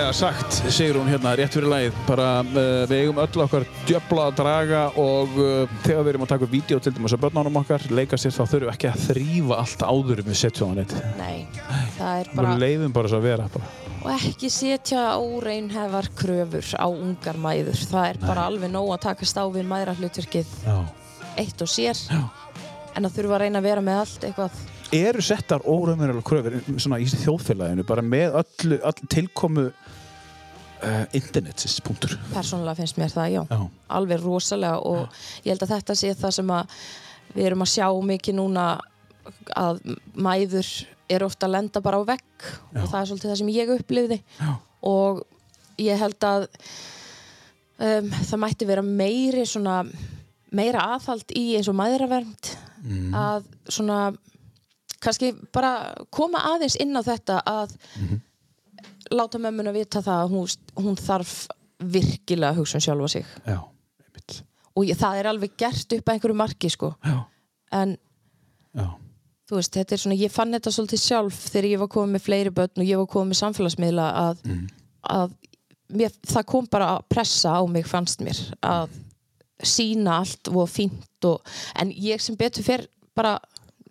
heiðarlega 0.07 0.15
sagt, 0.15 0.71
segir 0.71 0.95
hún 1.01 1.09
hérna 1.11 1.33
rétt 1.35 1.55
fyrir 1.57 1.67
lagið, 1.71 1.95
bara 2.07 2.27
uh, 2.45 2.85
við 2.87 3.01
eigum 3.01 3.17
öll 3.19 3.41
okkar 3.43 3.65
djöfla 3.89 4.27
að 4.29 4.37
draga 4.39 4.83
og 5.03 5.33
uh, 5.35 5.73
þegar 5.83 6.05
við 6.07 6.11
erum 6.13 6.27
að 6.27 6.31
taka 6.31 6.49
vídeo 6.53 6.79
til 6.83 6.93
dæmis 6.95 7.15
að 7.17 7.23
börnunum 7.25 7.59
okkar, 7.59 7.83
leika 7.91 8.19
sér 8.21 8.35
þá 8.37 8.45
þurfum 8.45 8.69
við 8.69 8.73
ekki 8.77 8.91
að 8.93 9.01
þrýfa 9.09 9.59
allt 9.65 9.83
áður 9.89 10.23
við 10.29 10.39
setjum 10.39 10.71
á 10.71 10.75
neitt. 10.79 10.95
nei, 11.19 11.41
það 11.97 12.21
er 12.21 12.31
Bara 12.37 12.53
bara 12.53 12.61
leifum 12.63 12.95
bara 12.95 13.11
svo 13.11 13.19
að 13.19 13.27
vera 13.27 13.49
bara. 13.57 13.73
og 14.05 14.13
ekki 14.15 14.53
setja 14.55 15.03
óreinhefar 15.19 16.11
kröfur 16.23 16.71
á 16.79 16.87
ungar 16.87 17.43
mæður 17.43 17.83
það 17.91 18.09
er 18.13 18.23
bara 18.23 18.47
alveg 18.47 18.71
nóg 18.77 18.93
að 18.95 19.03
takast 19.09 19.43
á 19.43 19.45
við 19.51 19.67
mæðra 19.67 19.97
hlutverkið 19.99 20.55
Já. 20.69 20.79
eitt 21.43 21.67
og 21.67 21.73
sér 21.75 21.99
Já. 22.07 22.23
en 22.95 23.11
að 23.11 23.19
þurfa 23.19 23.41
að 23.41 23.45
reyna 23.49 23.59
að 23.65 23.71
vera 23.73 23.87
með 23.91 24.03
allt 24.05 24.31
eitthvað 24.31 24.65
Eru 24.95 25.19
settar 25.19 25.65
óraunulega 25.67 26.23
kröfur 26.23 26.55
í 26.63 27.07
þjóðfélaginu, 27.11 27.83
bara 27.89 28.05
með 28.07 28.37
öllu, 28.39 28.77
öllu 28.87 29.09
tilkomu 29.11 29.65
uh, 30.83 31.05
internetsins, 31.16 31.81
punktur. 31.85 32.16
persónulega 32.35 32.74
finnst 32.81 32.99
mér 33.01 33.12
það, 33.14 33.31
já, 33.33 33.43
Já. 33.51 33.61
alveg 33.89 34.20
rosalega 34.24 34.79
og 34.81 35.09
ég 35.45 35.53
held 35.55 35.62
að 35.66 35.72
þetta 35.77 35.95
sé 35.95 36.12
það 36.14 36.31
sem 36.41 36.51
að 36.51 36.77
við 37.37 37.47
erum 37.47 37.62
að 37.66 37.72
sjá 37.74 37.89
mikið 38.12 38.35
núna 38.39 38.66
að 39.57 39.81
mæður 40.14 40.68
eru 41.11 41.27
ofta 41.27 41.47
að 41.47 41.53
lenda 41.57 41.81
bara 41.83 41.99
á 42.03 42.09
vegg 42.09 42.47
og 42.77 42.87
það 42.91 43.01
er 43.01 43.09
svolítið 43.11 43.31
það 43.33 43.39
sem 43.41 43.55
ég 43.55 43.72
upplifði 43.77 44.20
Já. 44.41 44.53
og 44.83 45.24
ég 45.79 45.99
held 46.01 46.24
að 46.27 46.47
um, 47.79 48.11
það 48.11 48.41
mætti 48.43 48.68
vera 48.68 48.83
meiri 48.87 49.45
svona 49.49 49.81
meira 50.57 50.85
aðhald 50.95 51.33
í 51.37 51.49
eins 51.59 51.68
og 51.72 51.79
mæðravernd 51.81 52.55
Mm. 52.87 53.14
að 53.18 53.47
svona 53.72 53.97
kannski 55.03 55.33
bara 55.51 55.70
koma 56.14 56.39
aðeins 56.53 56.77
inn 56.79 56.95
á 56.95 57.03
þetta 57.03 57.41
að 57.43 57.72
Mhm. 57.99 58.20
Láta 59.15 59.41
mömmun 59.43 59.71
að 59.71 59.81
vita 59.81 60.03
það 60.05 60.25
að 60.25 60.35
hún, 60.35 60.53
hún 60.83 60.99
þarf 61.01 61.33
virkilega 61.97 62.53
að 62.55 62.61
hugsa 62.63 62.79
um 62.79 62.85
sjálfa 62.87 63.11
sig. 63.13 63.33
Já, 63.47 63.59
einmitt. 64.07 64.37
og 64.75 64.87
ég, 64.89 64.99
það 65.01 65.21
er 65.21 65.31
alveg 65.33 65.57
gert 65.61 65.97
upp 65.99 66.07
að 66.09 66.15
einhverju 66.17 66.39
marki 66.43 66.71
sko. 66.73 66.93
Já, 67.05 67.17
en 67.81 67.97
já, 68.77 68.87
þú 69.47 69.59
veist, 69.61 69.75
þetta 69.77 69.97
er 69.97 70.03
svona, 70.03 70.19
ég 70.19 70.35
fann 70.35 70.55
þetta 70.57 70.75
svolítið 70.75 71.03
sjálf 71.03 71.41
þegar 71.53 71.71
ég 71.71 71.83
var 71.83 71.91
komið 71.95 72.15
með 72.17 72.25
fleiri 72.27 72.55
börn 72.57 72.83
og 72.83 72.89
ég 72.89 73.03
var 73.03 73.11
komið 73.13 73.33
með 73.33 73.41
samfélagsmiðla 73.43 74.07
að, 74.23 74.47
að 75.17 75.37
mér, 76.01 76.15
það 76.27 76.49
kom 76.53 76.71
bara 76.71 76.93
að 76.97 77.05
pressa 77.15 77.55
á 77.55 77.63
mig 77.71 77.87
fannst 77.87 78.25
mér 78.27 78.41
að 78.67 78.97
sína 79.65 80.21
allt 80.21 80.51
og 80.53 80.67
fínt 80.69 81.29
og, 81.29 81.45
en 81.79 81.93
ég 81.95 82.21
sem 82.23 82.37
betur 82.37 82.67
fer 82.67 82.87
bara, 83.17 83.39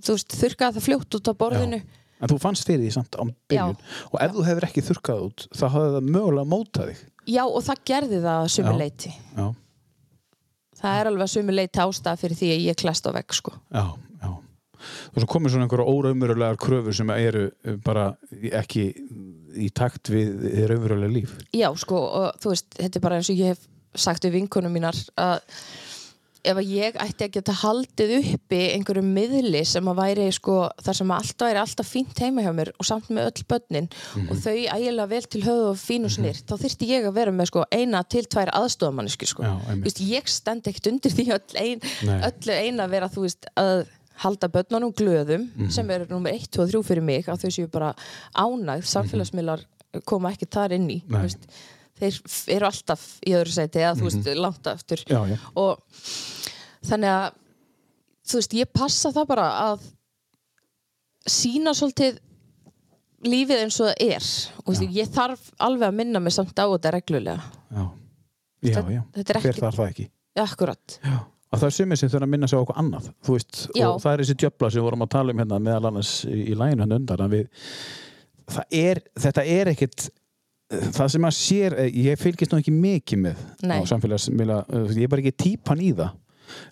þú 0.03 0.18
veist, 0.18 0.36
þurrkaði 0.38 0.78
það 0.78 0.88
fljótt 0.89 1.18
út 1.20 1.32
á 1.32 1.34
borðinu 1.39 1.80
En 2.26 2.32
þú 2.34 2.39
fannst 2.41 2.65
fyrir 2.65 2.82
því 2.86 2.93
samt 2.95 3.17
á 3.17 3.23
byrjun 3.51 3.76
og 4.09 4.17
ef 4.26 4.34
þú 4.38 4.45
hefur 4.49 4.67
ekki 4.69 4.84
þurrkað 4.89 5.28
út 5.28 5.45
þá 5.53 5.65
hafði 5.76 5.91
það 5.97 6.09
mögulega 6.15 6.49
mótað 6.55 6.89
þig 6.91 7.03
já 7.36 7.43
og 7.45 7.61
það 7.67 7.84
gerði 7.91 8.23
það 8.23 8.39
að 8.41 8.49
sumu 8.55 8.73
Já. 8.73 8.80
leiti 8.82 9.11
Já, 9.36 9.45
það 10.82 10.97
er 11.01 11.09
alveg 11.11 11.26
að 11.28 11.32
sumi 11.36 11.55
leiti 11.55 11.84
ástæða 11.86 12.19
fyrir 12.21 12.39
því 12.41 12.49
að 12.55 12.65
ég 12.69 12.80
klæst 12.82 13.07
á 13.07 13.11
vegg 13.15 13.36
sko. 13.38 13.53
Já, 13.73 13.86
já. 14.21 14.32
Og 15.15 15.21
svo 15.21 15.30
komið 15.32 15.53
svona 15.55 15.65
einhverja 15.65 15.93
óraumurulegar 15.95 16.59
kröfur 16.61 16.93
sem 16.97 17.09
eru 17.15 17.45
uh, 17.49 17.78
bara 17.86 18.09
ekki 18.59 18.84
í 19.55 19.69
takt 19.73 20.11
við 20.11 20.36
raumurulega 20.69 21.13
líf. 21.15 21.34
Já, 21.55 21.69
sko, 21.80 22.01
og 22.19 22.41
þú 22.43 22.51
veist, 22.51 22.67
þetta 22.76 22.99
er 22.99 23.05
bara 23.07 23.21
eins 23.21 23.32
og 23.32 23.39
ég 23.39 23.53
hef 23.55 23.63
sagt 23.95 24.28
við 24.28 24.41
vinkunum 24.41 24.73
mínar 24.76 24.97
að 25.15 25.39
ef 26.45 26.59
ég 26.61 26.95
ætti 27.01 27.25
að 27.25 27.31
geta 27.35 27.53
haldið 27.61 28.11
uppi 28.35 28.59
einhverju 28.75 29.01
miðli 29.03 29.63
sem 29.65 29.85
að 29.91 29.97
væri 29.99 30.27
sko, 30.35 30.69
þar 30.85 30.97
sem 30.99 31.11
alltaf 31.15 31.47
væri 31.49 31.61
alltaf 31.63 31.89
fínt 31.89 32.21
heima 32.21 32.41
hjá 32.45 32.51
mér 32.55 32.71
og 32.79 32.85
samt 32.85 33.09
með 33.09 33.31
öll 33.31 33.45
börnin 33.49 33.89
Mhm. 34.15 34.29
og 34.31 34.37
þau 34.37 34.55
ægilega 34.77 35.09
vel 35.09 35.21
til 35.27 35.41
höfu 35.41 35.67
og 35.71 35.77
fín 35.81 36.05
og 36.05 36.11
snýrt 36.15 36.45
þá 36.45 36.55
þyrfti 36.61 36.87
ég 36.93 37.05
að 37.09 37.13
vera 37.13 37.31
með 37.31 37.47
sko, 37.51 37.65
eina 37.71 38.03
til 38.07 38.23
tvær 38.25 38.51
aðstofamanniski 38.53 39.25
sko. 39.27 39.43
Ég 40.05 40.27
stend 40.27 40.63
ekkert 40.63 40.87
undir 40.91 41.11
því 41.11 41.27
öll 41.33 41.55
ein, 41.57 41.79
öllu 42.21 42.53
eina 42.53 42.85
að 42.85 42.89
vera 42.91 43.07
veist, 43.15 43.45
að 43.57 43.85
halda 44.23 44.47
börnunum 44.47 44.93
glöðum 44.95 45.49
Mhm. 45.55 45.71
sem 45.71 45.89
eru 45.91 46.05
nummer 46.09 46.31
1, 46.31 46.47
2 46.51 46.61
og 46.63 46.69
3 46.71 46.83
fyrir 46.83 47.03
mig 47.03 47.25
að 47.25 47.41
þau 47.43 47.51
séu 47.51 47.67
bara 47.71 47.93
ánægð 48.35 48.85
samfélagsmiðlar 48.87 49.65
koma 50.05 50.31
ekki 50.31 50.47
þar 50.49 50.71
inn 50.73 50.87
í 50.89 51.01
Mhm. 51.03 51.35
Þeir 51.95 52.19
eru 52.51 52.65
alltaf 52.67 53.19
í 53.25 53.31
öðru 53.31 53.51
seti 53.55 53.79
eða 53.79 53.95
þú 53.95 54.03
veist, 54.03 54.35
langt 54.35 54.63
aftur 54.67 54.97
Mhm. 54.97 55.07
Já, 55.07 55.29
já. 55.31 55.37
og 55.55 55.79
þannig 56.89 57.11
að 57.15 57.27
þú 58.25 58.39
veist, 58.39 58.55
ég 58.57 58.71
passa 58.73 59.11
það 59.15 59.27
bara 59.33 59.47
að 59.71 59.86
sína 61.29 61.73
svolítið 61.77 62.19
lífið 63.25 63.61
eins 63.63 63.77
og 63.81 63.89
það 63.89 64.01
er 64.15 64.25
og 64.61 64.67
veist, 64.71 64.88
ég 64.93 65.13
þarf 65.15 65.45
alveg 65.65 65.88
að 65.89 65.95
minna 66.01 66.21
mig 66.21 66.36
samt 66.36 66.57
á 66.61 66.65
þetta 66.69 66.91
reglulega 66.93 67.38
Já, 67.75 67.86
já, 68.65 68.81
já. 68.97 69.01
þetta 69.15 69.33
er 69.33 69.39
Hver 69.41 69.51
ekki- 69.53 69.63
þarf 69.63 69.79
það 69.79 69.89
ekki? 69.93 70.05
akkurat, 70.36 70.99
Já. 71.05 71.15
Og 71.55 71.59
það 71.61 71.67
er 71.69 71.73
sumir 71.77 71.97
sem 72.01 72.09
þurfa 72.11 72.25
að 72.25 72.31
minna 72.33 72.47
sig 72.51 72.57
á 72.59 72.63
okkur 72.65 72.77
annað, 72.81 73.05
veist, 73.29 73.59
og 73.79 73.99
það 74.03 74.11
er 74.11 74.21
þessi 74.23 74.36
djöfla 74.41 74.69
sem 74.73 74.81
við 74.81 74.86
vorum 74.89 75.03
að 75.05 75.11
tala 75.13 75.31
um 75.31 75.39
hérna 75.39 75.59
meðal 75.63 75.86
annars 75.91 76.09
í, 76.27 76.39
í 76.51 76.55
læginu 76.57 76.83
hann 76.83 76.95
undan, 76.97 77.21
að 77.23 77.36
við, 77.36 77.45
er, 78.75 78.99
þetta 79.23 79.45
er 79.53 79.69
ekkit, 79.71 80.07
það 80.97 81.11
sem 81.13 81.23
maður 81.23 81.38
sér, 81.38 81.75
eh, 81.79 81.91
ég 82.09 82.19
fylgist 82.19 82.51
nú 82.51 82.59
ekki 82.59 82.73
mikið 82.75 83.21
með 83.23 83.43
Nei. 83.69 83.77
á 83.79 83.81
samfélagsmiðla, 83.88 84.57
eh, 84.67 84.91
ég 84.97 85.03
er 85.07 85.13
bara 85.13 85.23
ekki 85.23 85.36
típan 85.45 85.79
í 85.86 85.93
það, 85.95 86.11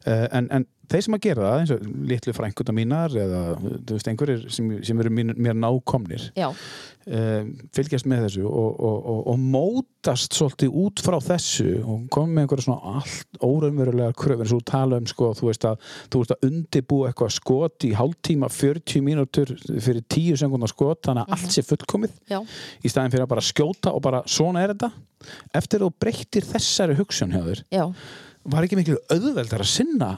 en, 0.06 0.50
en 0.52 0.68
þeir 0.92 1.06
sem 1.06 1.16
að 1.16 1.26
gera 1.26 1.44
það, 1.46 1.60
eins 1.60 1.74
og 1.74 1.84
litlu 2.10 2.34
frænguta 2.36 2.74
mínar 2.76 3.14
eða, 3.18 3.44
þú 3.60 3.96
veist, 3.96 4.10
einhverjir 4.12 4.42
sem, 4.54 4.72
sem 4.86 5.00
eru 5.02 5.12
mín, 5.14 5.34
mér 5.42 5.56
nákomnir, 5.58 6.26
uh, 6.38 7.46
fylgjast 7.76 8.08
með 8.10 8.26
þessu 8.28 8.44
og, 8.50 8.82
og, 8.90 8.98
og, 9.14 9.22
og 9.34 9.40
mótast 9.42 10.36
svolítið 10.38 10.76
út 10.84 11.04
frá 11.06 11.18
þessu 11.24 11.70
og 11.82 12.04
koma 12.14 12.36
með 12.36 12.46
einhverja 12.46 12.68
svona 12.68 12.98
allt 13.00 13.40
óraunverulegar 13.40 14.18
kröfur. 14.20 14.44
Eins 14.44 14.54
og 14.54 14.62
þú 14.62 14.68
tala 14.74 15.00
um 15.02 15.08
sko, 15.10 15.32
þú 15.40 15.50
veist 15.50 15.70
að 15.70 15.88
þú 16.14 16.24
veist 16.24 16.36
að 16.36 16.46
undibúa 16.50 17.10
eitthvað 17.10 17.34
skot 17.38 17.88
í 17.88 17.94
hálftíma 17.98 18.52
40 18.54 19.08
mínútur 19.08 19.56
fyrir 19.64 20.04
10 20.04 20.44
sekundar 20.44 20.74
skot 20.74 21.02
þannig 21.08 21.26
að 21.26 21.38
allt 21.38 21.56
sé 21.56 21.66
fullkomið. 21.68 22.20
Já, 22.30 22.42
í 22.84 22.92
staðin 22.92 23.16
fyrir 23.16 23.26
að 23.26 23.34
bara 23.34 23.48
skjóta 23.48 23.96
og 23.96 24.04
bara 24.04 24.22
svona 24.28 24.66
er 24.66 24.76
þetta. 24.76 24.92
Eftir 25.56 25.86
þú 25.86 25.90
breyttir 26.04 26.44
þessari 26.44 27.00
hugsun 27.00 27.32
hjá 27.32 27.40
þér 27.48 27.66
já 27.72 27.86
var 28.46 28.66
ekki 28.68 28.80
miklu 28.80 28.98
auðveldar 29.14 29.64
að 29.64 29.72
sinna 29.74 30.12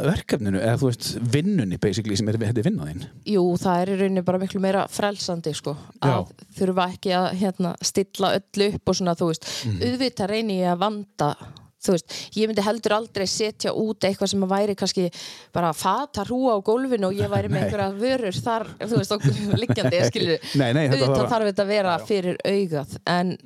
verkefninu 0.00 0.60
eða 0.62 0.78
þú 0.80 0.88
veist 0.88 1.08
vinnunni 1.34 1.76
basically 1.80 2.16
sem 2.16 2.28
er 2.32 2.38
þetta 2.40 2.64
vinnaðinn 2.64 3.02
Jú, 3.28 3.42
það 3.60 3.82
er 3.82 3.90
í 3.92 3.96
rauninni 4.00 4.22
bara 4.24 4.40
miklu 4.40 4.60
meira 4.64 4.86
frelsandi 4.88 5.52
sko, 5.56 5.74
að 6.00 6.30
þurfa 6.56 6.86
ekki 6.94 7.12
að 7.18 7.26
hérna, 7.42 7.74
stilla 7.84 8.30
öllu 8.38 8.70
upp 8.74 8.88
og 8.94 8.96
svona, 9.00 9.16
þú 9.18 9.28
veist, 9.32 9.48
Mhm. 9.66 9.82
auðvitað 9.84 10.30
reyni 10.32 10.60
ég 10.62 10.72
að 10.72 10.78
vanda 10.86 11.34
þú 11.80 11.94
veist, 11.96 12.16
ég 12.36 12.48
myndi 12.48 12.64
heldur 12.64 12.92
aldrei 12.92 13.26
setja 13.28 13.72
út 13.72 14.04
eitthvað 14.04 14.28
sem 14.28 14.42
að 14.44 14.50
væri 14.52 14.74
kannski 14.76 15.06
bara 15.52 15.72
fata 15.72 16.24
hrúa 16.28 16.56
á 16.56 16.64
gólfinu 16.64 17.08
og 17.08 17.16
ég 17.16 17.28
væri 17.32 17.48
með 17.48 17.60
einhverja 17.68 17.92
vörur 18.00 18.40
þar, 18.40 18.66
þú 18.80 18.98
veist, 19.00 19.12
og 19.12 19.22
liggjandi, 19.62 20.02
skilur 20.08 20.38
auðvitað 20.60 21.28
þarf 21.32 21.48
þetta 21.50 21.64
að 21.64 21.72
vera 21.76 21.98
fyrir 22.04 22.36
augað 22.44 22.96
en, 23.06 23.36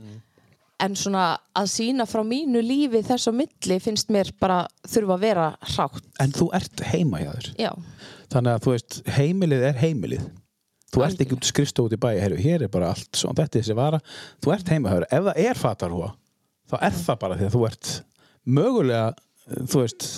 en 0.82 0.96
svona 0.98 1.26
að 1.56 1.68
sína 1.70 2.06
frá 2.08 2.22
mínu 2.26 2.62
lífi 2.64 3.04
þess 3.06 3.30
á 3.30 3.32
milli 3.36 3.78
finnst 3.82 4.10
mér 4.14 4.32
bara 4.40 4.64
þurfa 4.90 5.18
að 5.18 5.26
vera 5.26 5.50
hrátt, 5.74 6.08
en 6.20 6.34
þú 6.34 6.48
ert 6.58 6.82
heima 6.90 7.22
þér. 7.22 7.52
Já, 7.60 7.70
þannig 8.34 8.56
að 8.56 8.64
þú 8.66 8.74
veist, 8.74 8.98
heimilið 9.18 9.68
er 9.70 9.78
heimilið. 9.84 10.26
Þú 10.94 11.02
ert 11.02 11.22
ekki 11.24 11.34
út 11.34 11.46
skrifstof 11.48 11.88
út 11.88 11.94
í 11.96 11.98
bæi 11.98 12.20
heru, 12.22 12.36
hér 12.38 12.66
er 12.66 12.70
bara 12.70 12.92
allt 12.94 13.18
svona, 13.18 13.40
þetta 13.40 13.58
er 13.58 13.64
þessi 13.64 13.78
vara. 13.78 13.98
Þú 14.44 14.52
ert 14.54 14.68
heima 14.70 14.90
hjá 14.92 15.00
þér, 15.00 15.08
ef 15.10 15.24
það 15.28 15.40
er 15.44 15.58
fatarhúa 15.58 16.10
þá 16.70 16.78
er 16.80 16.96
það 16.96 17.20
bara 17.24 17.36
því 17.38 17.48
að 17.48 17.54
þú 17.54 17.66
ert 17.68 17.90
mögulega, 18.44 19.04
þú 19.70 19.82
veist 19.82 20.08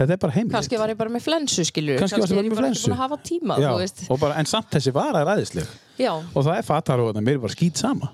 þetta 0.00 0.14
er 0.14 0.20
bara 0.22 0.36
heimilið. 0.36 0.54
Kannski 0.56 0.80
var 0.80 0.92
ég 0.92 1.00
bara 1.00 1.12
með 1.12 1.26
flensu, 1.26 1.66
skilur 1.68 2.00
Kannski 2.00 2.20
er 2.20 2.24
bara 2.24 2.44
ég 2.46 2.54
bara 2.54 2.70
ekki 2.70 2.84
búin 2.86 2.96
að 2.96 3.02
hafa 3.02 3.20
tíma, 3.26 3.58
Já, 3.60 3.70
bara, 4.14 4.38
en 4.40 4.48
samt 4.48 4.70
þessi 4.76 4.94
vara 4.96 5.24
er 5.24 5.32
aðeinsleg 5.34 5.74
Já, 6.00 6.12
og 6.16 6.40
það 6.46 6.54
er 6.56 6.66
fatarhúa, 6.68 7.14
mér 7.20 7.36
er 7.36 7.44
bara 7.44 7.56
skýt 7.56 7.82
sama 7.82 8.12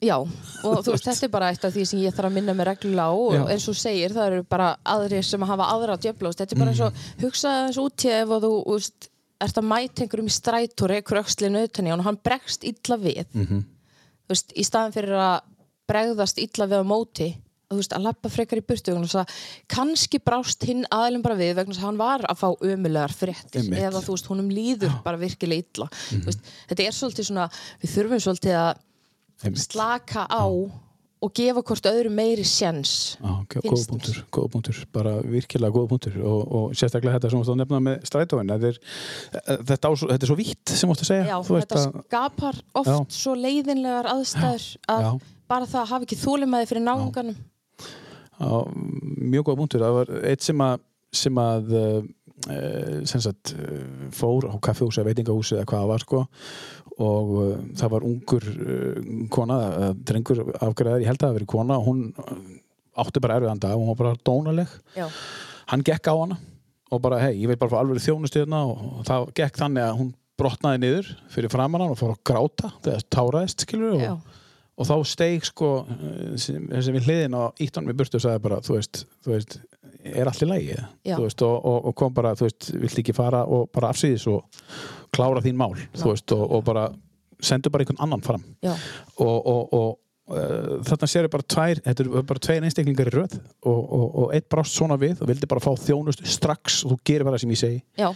já, 0.00 0.14
og 0.18 0.76
þú 0.84 0.92
veist, 0.94 1.04
þetta 1.08 1.24
er 1.26 1.32
bara 1.32 1.48
eitt 1.52 1.64
af 1.66 1.72
því 1.74 1.84
sem 1.90 2.00
ég 2.04 2.14
þarf 2.14 2.28
að 2.30 2.34
minna 2.38 2.54
mig 2.54 2.66
reglulega 2.68 3.08
á 3.10 3.14
og 3.18 3.32
Já. 3.34 3.42
eins 3.54 3.68
og 3.68 3.74
segir, 3.78 4.12
það 4.14 4.26
eru 4.32 4.42
bara 4.48 4.68
aðrir 4.86 5.24
sem 5.26 5.42
hafa 5.42 5.66
aðra 5.74 5.96
djöflóst, 5.98 6.38
þetta 6.38 6.54
er 6.54 6.58
bara 6.62 6.70
eins 6.70 6.80
og 6.86 6.92
Mhm. 6.92 7.24
hugsaði 7.24 7.66
eins 7.66 7.78
út 7.82 8.04
í 8.04 8.10
ef 8.14 8.28
að 8.28 8.42
þú, 8.46 8.52
þú 8.66 8.74
veist, 8.78 9.08
ert 9.40 9.54
að 9.58 9.68
mæta 9.72 10.02
einhverjum 10.02 10.30
í 10.30 10.36
strætóri, 10.38 11.02
öxlinu 11.02 11.62
utan 11.64 11.86
í 11.86 11.90
hann 11.90 12.00
og 12.00 12.04
hann 12.06 12.18
bregst 12.22 12.64
illa 12.64 12.96
við 12.96 13.26
Mhm. 13.34 13.64
þú 14.26 14.30
veist, 14.30 14.52
í 14.54 14.62
staðan 14.64 14.92
fyrir 14.94 15.14
að 15.18 15.40
bregðast 15.88 16.38
illa 16.38 16.66
við 16.66 16.78
á 16.78 16.84
móti 16.86 17.36
þú 17.70 17.76
veist, 17.76 17.92
að 17.92 18.02
lappa 18.02 18.28
frekar 18.30 18.58
í 18.58 18.64
burtu 18.64 18.94
að 18.94 19.28
kannski 19.68 20.18
brást 20.24 20.62
hinn 20.64 20.86
aðlum 20.90 21.22
bara 21.22 21.34
við 21.36 21.54
vegna 21.56 21.74
að 21.74 21.80
hann 21.84 21.96
var 21.98 22.20
að 22.20 22.38
fá 22.38 22.56
ömulegar 22.62 23.12
Einmitt. 23.54 23.78
eða 23.78 24.00
þú 24.00 24.14
veist, 24.14 24.26
honum 24.26 24.48
líður 24.48 25.02
bara 25.04 25.18
virkilega 25.18 25.64
illa 25.74 25.88
þú 25.90 26.24
veist, 26.24 26.40
þetta 26.68 26.86
er 26.86 26.92
svolítið 26.92 27.26
svona 27.28 27.50
við 27.82 27.90
þurfum 27.92 28.20
svolítið 28.24 28.54
að. 28.56 28.76
Slaka 29.58 30.26
á 30.26 30.44
og 31.18 31.32
gefa 31.34 31.62
hvort 31.66 31.86
öðru 31.90 32.10
meiri 32.14 32.44
sjens 32.46 33.16
Já, 33.18 33.30
ok, 33.32 33.56
Finnst 33.64 33.68
góð 33.68 33.78
mér. 33.78 33.88
punktur, 33.92 34.18
góð 34.34 34.48
punktur, 34.52 34.80
bara 34.94 35.14
virkilega 35.26 35.74
góð 35.74 35.88
punktur 35.90 36.18
og, 36.22 36.42
og 36.58 36.76
sérstaklega 36.78 37.16
þetta 37.16 37.32
sem 37.32 37.40
þú 37.40 37.44
átt 37.44 37.52
að 37.54 37.60
nefna 37.62 37.80
með 37.88 38.04
strætóin 38.10 38.52
þetta 38.52 38.70
er, 38.70 38.80
þetta, 39.66 39.90
á, 39.90 39.92
þetta 40.04 40.18
er 40.20 40.30
svo 40.30 40.38
vítt 40.38 40.74
sem 40.74 40.86
þú 40.86 40.94
átt 40.94 41.04
að 41.04 41.10
segja 41.10 41.26
Já, 41.26 41.36
þetta 41.48 41.80
að, 41.80 41.88
skapar 42.06 42.60
oft 42.82 42.92
Já. 42.92 42.98
svo 43.18 43.34
leiðinlegar 43.38 44.10
aðstæður 44.12 44.68
að 44.94 45.06
Já. 45.08 45.10
bara 45.54 45.70
það 45.72 45.80
að 45.82 45.90
hafa 45.94 46.08
ekki 46.08 46.20
þúlimaði 46.22 46.70
fyrir 46.70 46.86
náunganum 46.86 47.40
á, 48.38 48.50
mjög 49.18 49.48
góð 49.50 49.60
punktur 49.64 49.86
það 49.86 49.98
var 49.98 50.14
eitt 50.30 50.46
sem 50.46 50.62
að 50.68 50.86
sem 51.18 51.38
að 51.40 51.74
uh, 51.74 52.00
sem 53.08 53.22
sagt, 53.24 53.54
uh, 53.56 54.08
fór 54.14 54.46
á 54.46 54.54
kaffehúsi 54.62 55.02
veitingahúsi 55.06 55.56
eða 55.56 55.66
hvað 55.72 55.86
var 55.90 56.04
sko 56.04 56.20
og 56.98 57.32
uh, 57.38 57.50
það 57.78 57.92
var 57.94 58.06
ungur 58.08 58.46
uh, 58.52 59.10
kona, 59.34 59.58
uh, 59.68 59.90
drengur 60.08 60.42
afgræðar, 60.54 61.02
ég 61.02 61.10
held 61.10 61.20
að 61.20 61.24
það 61.24 61.30
hafi 61.30 61.38
verið 61.38 61.50
kona 61.52 61.80
hún 61.84 62.04
uh, 62.18 62.38
átti 62.98 63.22
bara 63.22 63.38
erfiðan 63.38 63.62
dag 63.62 63.76
og 63.76 63.84
hún 63.84 63.92
var 63.92 64.00
bara 64.00 64.22
dónaleg. 64.26 64.72
Já, 64.98 65.06
hann 65.70 65.84
gekk 65.86 66.10
á 66.10 66.14
hana 66.14 66.40
og 66.88 67.02
bara 67.04 67.20
hei, 67.22 67.34
ég 67.36 67.50
veit 67.50 67.60
bara 67.60 67.82
alveg 67.82 68.02
þjónustu 68.02 68.42
hérna 68.42 68.64
og, 68.66 68.82
og 68.98 69.06
það 69.06 69.30
gekk 69.38 69.60
þannig 69.60 69.84
að 69.84 70.00
hún 70.00 70.10
brotnaði 70.38 70.82
niður 70.82 71.14
fyrir 71.34 71.52
framan 71.52 71.84
hann 71.84 71.94
og 71.94 72.00
fór 72.00 72.14
að 72.14 72.22
gráta 72.30 72.70
þegar 72.84 73.08
táraðist 73.12 73.64
skilur 73.66 73.96
og, 73.98 74.36
og 74.78 74.88
þá 74.88 74.94
steig 75.10 75.46
sko 75.46 75.70
sem, 76.38 76.68
sem 76.78 76.94
við 76.94 77.08
hliðin 77.08 77.36
á 77.36 77.42
íttan 77.60 77.88
með 77.88 77.98
burtu 78.00 78.20
og 78.20 78.24
sagði 78.24 78.44
bara, 78.46 78.60
þú 78.64 78.78
veist, 78.78 79.02
þú 79.26 79.34
veist 79.34 79.58
er 80.06 80.30
allt 80.30 80.44
í 80.44 80.48
lægi 80.48 80.76
Já. 80.76 81.16
þú 81.16 81.22
veist, 81.24 81.42
og, 81.44 81.56
og, 81.58 81.88
og 81.90 81.96
kom 81.98 82.14
bara, 82.14 82.34
þú 82.38 82.46
veist, 82.46 82.70
vilt 82.78 83.02
ekki 83.02 83.16
fara 83.16 83.42
og 83.44 83.68
bara 83.74 83.90
afsýðis 83.92 84.28
og 84.30 84.62
klára 85.14 85.42
þín 85.44 85.58
mál 85.60 85.74
veist, 85.76 86.34
og, 86.34 86.44
og 86.44 86.66
bara 86.66 86.88
sendu 87.40 87.70
bara 87.70 87.84
einhvern 87.84 88.02
annan 88.02 88.22
fram. 88.24 88.44
Já, 88.64 88.74
og, 89.22 89.36
og, 89.46 89.74
og 89.78 90.34
uh, 90.34 90.78
þarna 90.88 91.10
séu 91.10 91.30
bara 91.32 91.48
tvær 91.54 91.82
þetta 91.84 92.04
eru 92.04 92.22
bara 92.26 92.44
tveir 92.48 92.66
einstaklingar 92.66 93.10
í 93.10 93.14
röð 93.14 93.36
og, 93.38 93.78
og, 93.78 94.06
og 94.06 94.36
eitt 94.36 94.48
brást 94.50 94.78
svona 94.78 94.98
við 95.00 95.22
og 95.22 95.30
vildi 95.30 95.50
bara 95.50 95.62
fá 95.62 95.70
þjónust 95.78 96.24
strax 96.26 96.82
og 96.84 96.94
þú 96.96 97.00
gerir 97.10 97.28
bara 97.28 97.40
sem 97.40 97.52
ég 97.54 97.60
segi. 97.60 97.82
Já, 97.98 98.10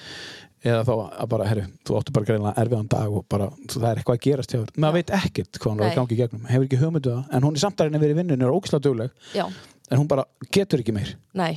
eða 0.63 0.85
þá 0.87 0.93
að 0.95 1.33
bara, 1.35 1.51
herru, 1.51 1.67
þú 1.87 1.99
áttu 1.99 2.15
bara 2.15 2.29
greinlega 2.29 2.63
erfiðan 2.63 2.91
dag 2.93 3.19
og 3.19 3.27
bara, 3.31 3.51
það 3.67 3.89
er 3.89 4.01
eitthvað 4.01 4.19
að 4.19 4.25
gerast 4.29 4.55
hjá 4.55 4.61
þér. 4.61 4.73
Maður 4.85 4.99
veit 4.99 5.13
ekkert 5.19 5.59
hvað 5.63 5.73
er 5.73 5.81
Nei. 5.81 5.89
að 5.89 5.99
gangi 6.01 6.15
í 6.15 6.21
gegnum 6.21 6.49
hefur 6.51 6.69
ekki 6.69 6.81
hugmyndu 6.83 7.15
það, 7.17 7.25
en 7.33 7.47
hún 7.49 8.03
er 8.03 8.13
í 8.13 8.17
vinnunni 8.21 8.47
og 8.47 8.49
er 8.49 8.57
ógislega 8.59 8.87
dugleg, 8.87 9.17
já, 9.35 9.45
en 9.91 10.01
hún 10.01 10.11
bara 10.11 10.27
getur 10.55 10.83
ekki 10.83 10.95
meir, 10.95 11.17
nei. 11.35 11.53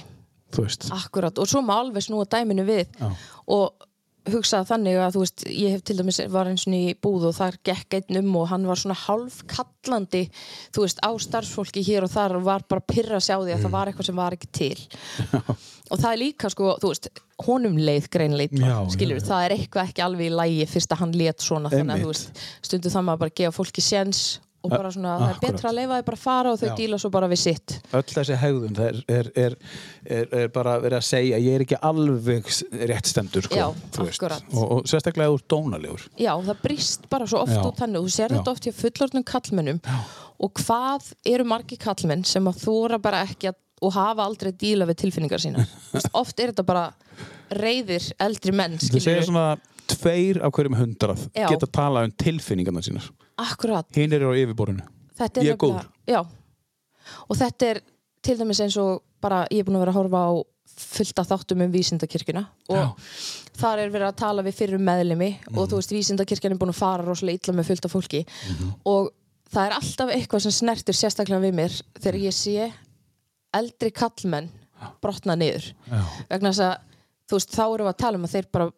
Akkurat, 0.95 1.35
og 1.41 1.49
svo 1.49 1.59
má 1.65 1.73
alveg 1.81 2.05
snúa 2.05 2.23
dæminu 2.29 2.63
við 2.63 2.85
Já. 2.95 3.09
og 3.51 3.87
hugsa 4.33 4.63
þannig 4.65 4.97
að 4.97 5.15
þú 5.15 5.21
veist, 5.21 5.43
ég 5.51 5.75
hef 5.75 5.83
til 5.85 5.97
dæmis 5.99 6.17
var 6.33 6.47
eins 6.49 6.63
og 6.67 6.73
í 6.73 6.95
búð 7.03 7.27
og 7.29 7.35
þar 7.37 7.57
gekk 7.67 7.97
einn 7.99 8.19
um 8.23 8.35
og 8.41 8.47
hann 8.49 8.65
var 8.69 8.79
svona 8.81 8.97
hálf 8.97 9.43
kallandi 9.51 10.23
þú 10.75 10.85
veist, 10.85 11.01
á 11.05 11.11
starfsfólki 11.21 11.83
hér 11.85 12.07
og 12.07 12.13
þar 12.15 12.37
og 12.39 12.47
var 12.47 12.65
bara 12.69 12.81
að 12.81 12.89
pyrra 12.95 13.19
sig 13.21 13.35
á 13.35 13.39
því 13.39 13.53
að 13.53 13.59
Mm. 13.59 13.65
það 13.67 13.75
var 13.77 13.87
eitthvað 13.91 14.05
sem 14.09 14.15
var 14.15 14.35
ekki 14.37 14.49
til 14.51 14.79
og 15.91 15.99
það 16.01 16.11
er 16.11 16.17
líka 16.23 16.49
sko, 16.49 16.71
þú 16.81 16.89
veist 16.93 17.09
honum 17.45 17.75
leið 17.77 18.09
greinleit, 18.09 18.53
skilur 18.95 19.19
já, 19.19 19.25
það 19.27 19.45
er 19.45 19.55
eitthvað 19.57 19.89
ekki 19.91 20.01
alveg 20.05 20.25
í 20.31 20.35
lægi 20.39 20.67
fyrst 20.71 20.91
að 20.95 21.01
hann 21.03 21.11
let 21.19 21.43
svona 21.43 21.69
þannig 21.69 21.93
að 21.93 22.01
þú 22.05 22.09
Einmitt. 22.09 22.25
veist, 22.25 22.43
stundu 22.65 22.89
það 22.93 23.05
maður 23.09 23.21
bara 23.25 23.33
að 23.33 23.39
gefa 23.41 23.57
fólki 23.59 23.83
séns 23.85 24.21
og 24.65 24.73
bara 24.73 24.91
svona, 24.93 25.15
það 25.21 25.31
er 25.31 25.39
betra 25.45 25.71
að 25.71 25.77
leifa 25.79 25.99
þið 25.99 26.07
bara 26.09 26.19
að 26.19 26.23
fara 26.25 26.51
og 26.53 26.59
þau 26.61 26.67
Já. 26.67 26.75
díla 26.81 26.99
svo 27.01 27.11
bara 27.13 27.29
við 27.31 27.41
sitt. 27.43 27.77
Öll 27.99 28.03
þessi 28.09 28.39
hegðun 28.41 28.77
það 28.79 28.89
er, 28.89 28.99
er, 29.15 29.31
er, 29.45 30.27
er, 30.41 30.51
bara 30.55 30.75
verið 30.83 30.99
að 30.99 31.07
segja 31.09 31.41
ég 31.41 31.57
er 31.59 31.65
ekki 31.65 31.79
alveg 31.91 32.51
rétt 32.91 33.11
stemdur 33.11 33.47
sko, 33.47 33.71
þú 33.95 34.09
og, 34.09 34.65
og 34.65 34.89
sérstaklega 34.89 35.33
úr 35.33 35.45
dónalegur. 35.51 36.07
Já, 36.19 36.33
það 36.49 36.61
brýst 36.65 37.09
bara 37.11 37.29
svo 37.29 37.45
oft 37.45 37.55
Já. 37.55 37.63
út 37.63 37.81
þannig 37.81 38.01
og 38.01 38.09
þú 38.09 38.25
Já. 38.25 38.29
þetta 38.35 38.55
oft 38.55 38.67
hjá 38.67 38.77
fullorðnum 38.81 39.27
kallmennum 39.31 39.81
og 40.43 40.59
hvað 40.59 41.11
eru 41.29 41.45
margi 41.47 41.77
kallmenn 41.79 42.25
sem 42.27 42.47
að 42.49 42.63
þóra 42.65 42.99
bara 43.01 43.23
ekki 43.27 43.51
að, 43.51 43.59
og 43.85 43.93
hafa 43.95 44.25
aldrei 44.25 44.51
díla 44.55 44.87
við 44.89 45.01
tilfinningar 45.05 45.43
sína 45.43 45.65
oft 46.21 46.39
er 46.39 46.51
þetta 46.51 46.67
bara 46.67 46.85
reyðir 47.55 48.09
eldri 48.23 48.55
menn 48.55 48.79
það 48.79 48.89
segja 48.89 49.05
skilur 49.05 49.29
svona 49.29 49.47
tveir 49.91 50.41
af 50.43 50.53
hverjum 50.55 50.77
hundrað 50.79 51.27
Já. 51.29 51.47
geta 51.51 51.67
að 51.67 51.75
tala 51.77 52.05
um 52.07 52.15
tilfinningarna 52.23 52.83
sínar 52.85 53.09
akkurat, 53.37 53.87
hinn 53.95 54.13
eru 54.13 54.31
á 54.31 54.33
yfirborinu 54.39 54.83
þetta 55.19 55.41
er 55.41 55.45
Ég 55.49 55.55
er 55.55 55.57
góður. 55.61 55.87
já, 56.07 56.21
og 57.29 57.37
þetta 57.37 57.69
er 57.73 57.81
til 58.25 58.37
dæmis 58.39 58.59
eins 58.63 58.77
og 58.81 59.03
bara 59.21 59.45
ég 59.51 59.59
er 59.59 59.67
búin 59.67 59.77
að 59.79 59.85
vera 59.85 59.91
að 59.95 59.99
horfa 60.01 60.21
á 60.27 60.33
fullt 60.75 61.19
af 61.21 61.27
þáttum 61.29 61.61
um 61.63 61.71
vísindakirkjuna 61.71 62.41
og 62.69 62.97
þar 63.55 63.79
er 63.85 63.89
verið 63.93 64.07
að 64.09 64.15
tala 64.19 64.43
við 64.43 64.57
fyrir 64.57 64.79
meðlimi 64.79 65.29
Mhm. 65.39 65.57
og 65.57 65.69
þú 65.69 65.77
veist 65.79 65.91
vísindakirkjan 65.95 66.51
er 66.51 66.57
búin 66.57 66.73
að 66.73 66.81
fara 66.81 67.03
rosalega 67.05 67.39
illa 67.47 67.53
með 67.61 67.65
fullt 67.69 67.85
af 67.85 67.91
fólki 67.93 68.25
og 68.85 69.11
það 69.51 69.65
er 69.67 69.75
alltaf 69.77 70.09
eitthvað 70.11 70.41
sem 70.41 70.51
snertir 70.51 70.93
sérstaklega 70.97 71.39
við 71.45 71.53
mér 71.55 71.81
þegar 71.99 72.19
ég 72.19 72.33
sé 72.33 72.73
eldri 73.53 73.91
kallmenn 73.91 74.49
brotna 75.01 75.35
niður. 75.35 75.71
Já. 75.87 76.01
vegna 76.29 76.49
þess 76.51 76.59
að 76.59 76.75
þú 77.29 77.37
veist 77.39 77.51
þá 77.55 77.63
erum 77.73 77.85
við 77.87 77.93
að 77.93 77.97
tala 78.03 78.17
um 78.17 78.25
að 78.27 78.33
þeir 78.35 78.47
bara 78.51 78.71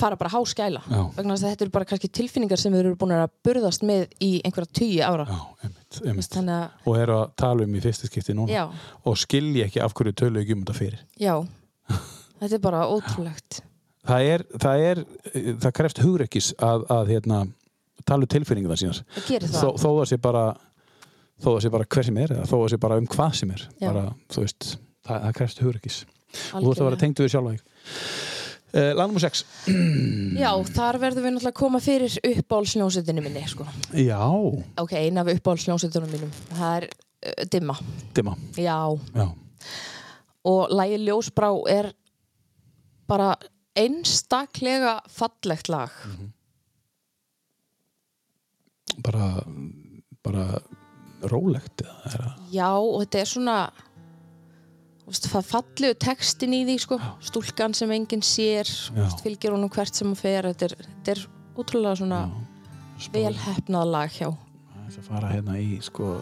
fara 0.00 0.16
bara 0.20 0.32
háskæla. 0.32 0.82
Vegna 1.16 1.34
þess 1.36 1.44
að 1.44 1.52
þetta 1.52 1.66
eru 1.66 1.72
bara 1.74 1.88
kannski 1.90 2.10
tilfinningar 2.20 2.60
sem 2.60 2.74
þeir 2.74 2.88
eru 2.88 2.98
búin 3.00 3.14
að 3.16 3.32
burðast 3.46 3.84
með 3.86 4.06
í 4.24 4.30
einhverja 4.46 4.72
tugi 4.80 5.00
ára. 5.04 5.26
Já, 5.28 5.40
einmitt, 5.66 6.00
einmitt. 6.04 6.38
að 6.40 6.88
og 6.90 7.00
eru 7.00 7.16
að 7.18 7.34
tala 7.42 7.66
um 7.66 7.74
í 7.76 7.82
fyrsta 7.84 8.10
skipti 8.10 8.36
núna 8.36 8.54
Já. 8.54 8.64
og 9.04 9.18
skilji 9.20 9.64
ekki 9.66 9.82
af 9.84 9.94
hverju 9.98 10.16
tölu 10.22 10.42
ekki 10.42 10.56
um 10.56 10.64
þetta 10.64 10.78
fyrir. 10.78 11.02
Já, 11.20 11.34
þetta 12.40 12.56
er 12.56 12.64
bara 12.64 12.86
ótrúlegt. 12.88 13.60
Það 14.10 14.30
er, 14.32 14.44
það 14.64 14.86
er, 14.88 15.02
það 15.60 15.74
krefst 15.76 16.00
hugrekkis 16.00 16.50
að, 16.56 16.86
að 16.90 17.12
hérna, 17.14 17.42
tala 18.08 18.24
um 18.24 18.30
tilfinningarna 18.32 18.78
sínas 18.80 19.02
Það 19.12 19.26
gerir 19.28 19.50
það. 19.52 19.60
þó, 19.60 19.82
þó 19.82 19.88
það 19.90 20.06
sé 20.08 20.18
bara 20.24 20.44
þó 21.40 21.48
það 21.50 21.60
sé 21.66 21.72
bara 21.74 21.88
hver 21.94 22.08
sem 22.08 22.22
er 22.24 22.32
eða 22.38 22.48
þó 22.48 22.54
það 22.56 22.70
sé 22.72 22.80
bara 22.80 22.98
um 23.00 23.10
hvað 23.12 23.36
sem 23.42 23.52
er. 23.52 23.66
Bara, 23.82 24.06
veist, 24.38 24.72
það, 25.04 25.22
það 25.26 25.36
krefst 25.40 25.62
hugrekkis. 25.66 26.00
Og 26.54 26.64
þú 26.64 26.72
ert 26.72 26.80
að 26.80 26.88
vera 26.88 27.00
tengdu 27.04 27.26
við 27.26 27.32
sjálfa 27.34 27.56
þig 27.56 28.29
uh, 28.74 28.90
Lag 28.96 29.06
nummer 29.10 29.22
6 29.22 29.44
Já, 30.40 30.50
þar 30.74 30.98
verðum 31.02 31.26
við 31.26 31.34
náttúrulega 31.36 31.52
að 31.52 31.58
koma 31.60 31.80
fyrir 31.84 32.16
uppáhaldsljónsutinu 32.30 33.24
minni 33.24 33.44
sko. 33.50 33.66
Já, 33.96 34.20
Ok, 34.80 34.92
eina 34.98 35.24
af 35.24 35.30
uppáhaldsljónsutunum 35.34 36.10
mínum. 36.14 36.32
Það 36.56 36.76
er 36.80 36.88
uh, 36.90 37.46
Dimma. 37.52 37.76
Dimma. 38.16 38.36
Já, 38.56 38.78
Já, 39.14 39.26
og 40.50 40.70
lægi 40.72 41.00
Ljósbrá 41.04 41.50
er 41.68 41.90
bara 43.10 43.34
einstaklega 43.76 44.98
fallegt 45.12 45.68
lag. 45.68 45.92
Bara 49.04 49.42
bara 50.24 50.46
rólegt 51.30 51.82
er 51.84 52.24
Já, 52.52 52.70
og 52.76 53.02
þetta 53.02 53.20
er 53.20 53.28
svona 53.28 53.56
fallegu 55.10 55.94
textin 56.00 56.54
í 56.54 56.62
því 56.68 56.76
sko. 56.84 56.98
stúlkan 57.24 57.74
sem 57.74 57.90
enginn 57.94 58.22
sér 58.22 58.68
veist, 58.94 59.22
fylgir 59.24 59.52
honum 59.54 59.70
hvert 59.72 59.94
sem 59.94 60.06
hún 60.08 60.16
fer. 60.18 60.46
Þetta 60.52 60.68
er, 60.70 60.74
þetta 60.86 61.14
er 61.16 61.24
ótrúlega 61.58 61.96
svona 62.00 62.20
vel 63.12 63.34
hefnað 63.46 63.90
lag 63.90 64.10
hjá. 64.14 64.28
Þess 64.86 64.98
að 65.02 65.08
fara 65.10 65.32
hérna 65.34 65.56
í 65.60 65.78
sko, 65.82 66.12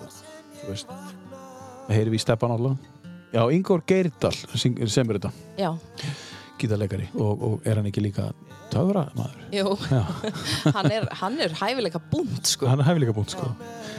veist 0.69 0.89
það 0.91 1.95
heyri 1.97 2.11
við 2.13 2.21
í 2.21 2.25
steppan 2.27 2.53
alltaf 2.57 2.95
Já, 3.29 3.43
Ingór 3.53 3.83
Geirdal 3.85 4.33
syng- 4.57 4.79
semur 4.89 5.19
þetta. 5.19 5.31
Já, 5.61 5.75
gítarleikari. 6.59 7.11
Og, 7.21 7.43
og 7.45 7.67
er 7.69 7.77
hann 7.77 7.89
ekki 7.91 8.01
líka 8.01 8.31
töfra 8.73 9.05
maður? 9.17 9.43
Jú, 9.53 9.75
hann 10.77 10.91
er, 10.91 11.09
hann 11.21 11.37
er 11.45 11.53
hæfileika 11.61 12.01
búnt 12.13 12.49
sko. 12.49 12.69
hann 12.73 12.81
er 12.81 12.89
hæfileika 12.89 13.13
búnt 13.17 13.37
sko. 13.37 13.53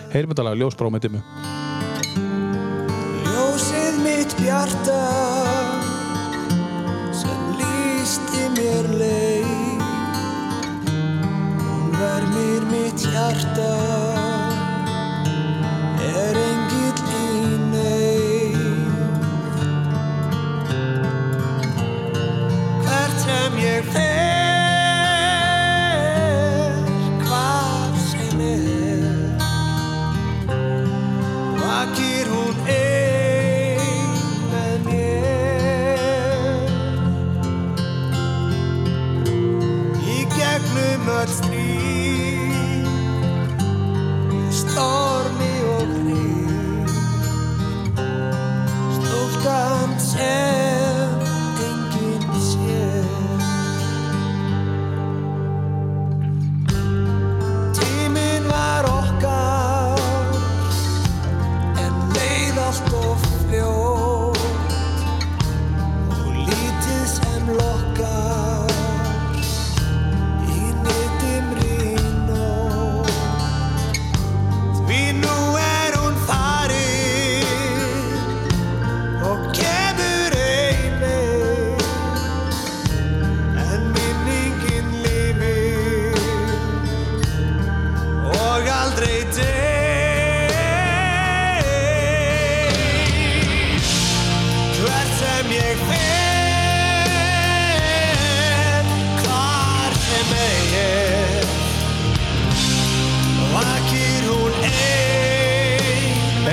Heyrim 0.09 0.33
þetta 0.33 0.47
lag, 0.49 0.57
ljósbrá 0.57 0.89
með 0.89 1.05
dimmu 1.05 1.21
Bjarta 4.39 5.03
sem 7.11 7.41
lísti 7.59 8.43
mér 8.55 8.87
leið. 9.01 9.83
Hún 11.59 11.91
vermir 11.99 12.63
mitt 12.71 13.03
hjarta 13.11 13.75
er 16.07 16.39
engill 16.47 17.03
í 17.19 17.59
neyð. 17.75 18.59
Hvert 22.87 23.23
sem 23.27 23.63
ég 23.67 23.91
fer 23.91 24.38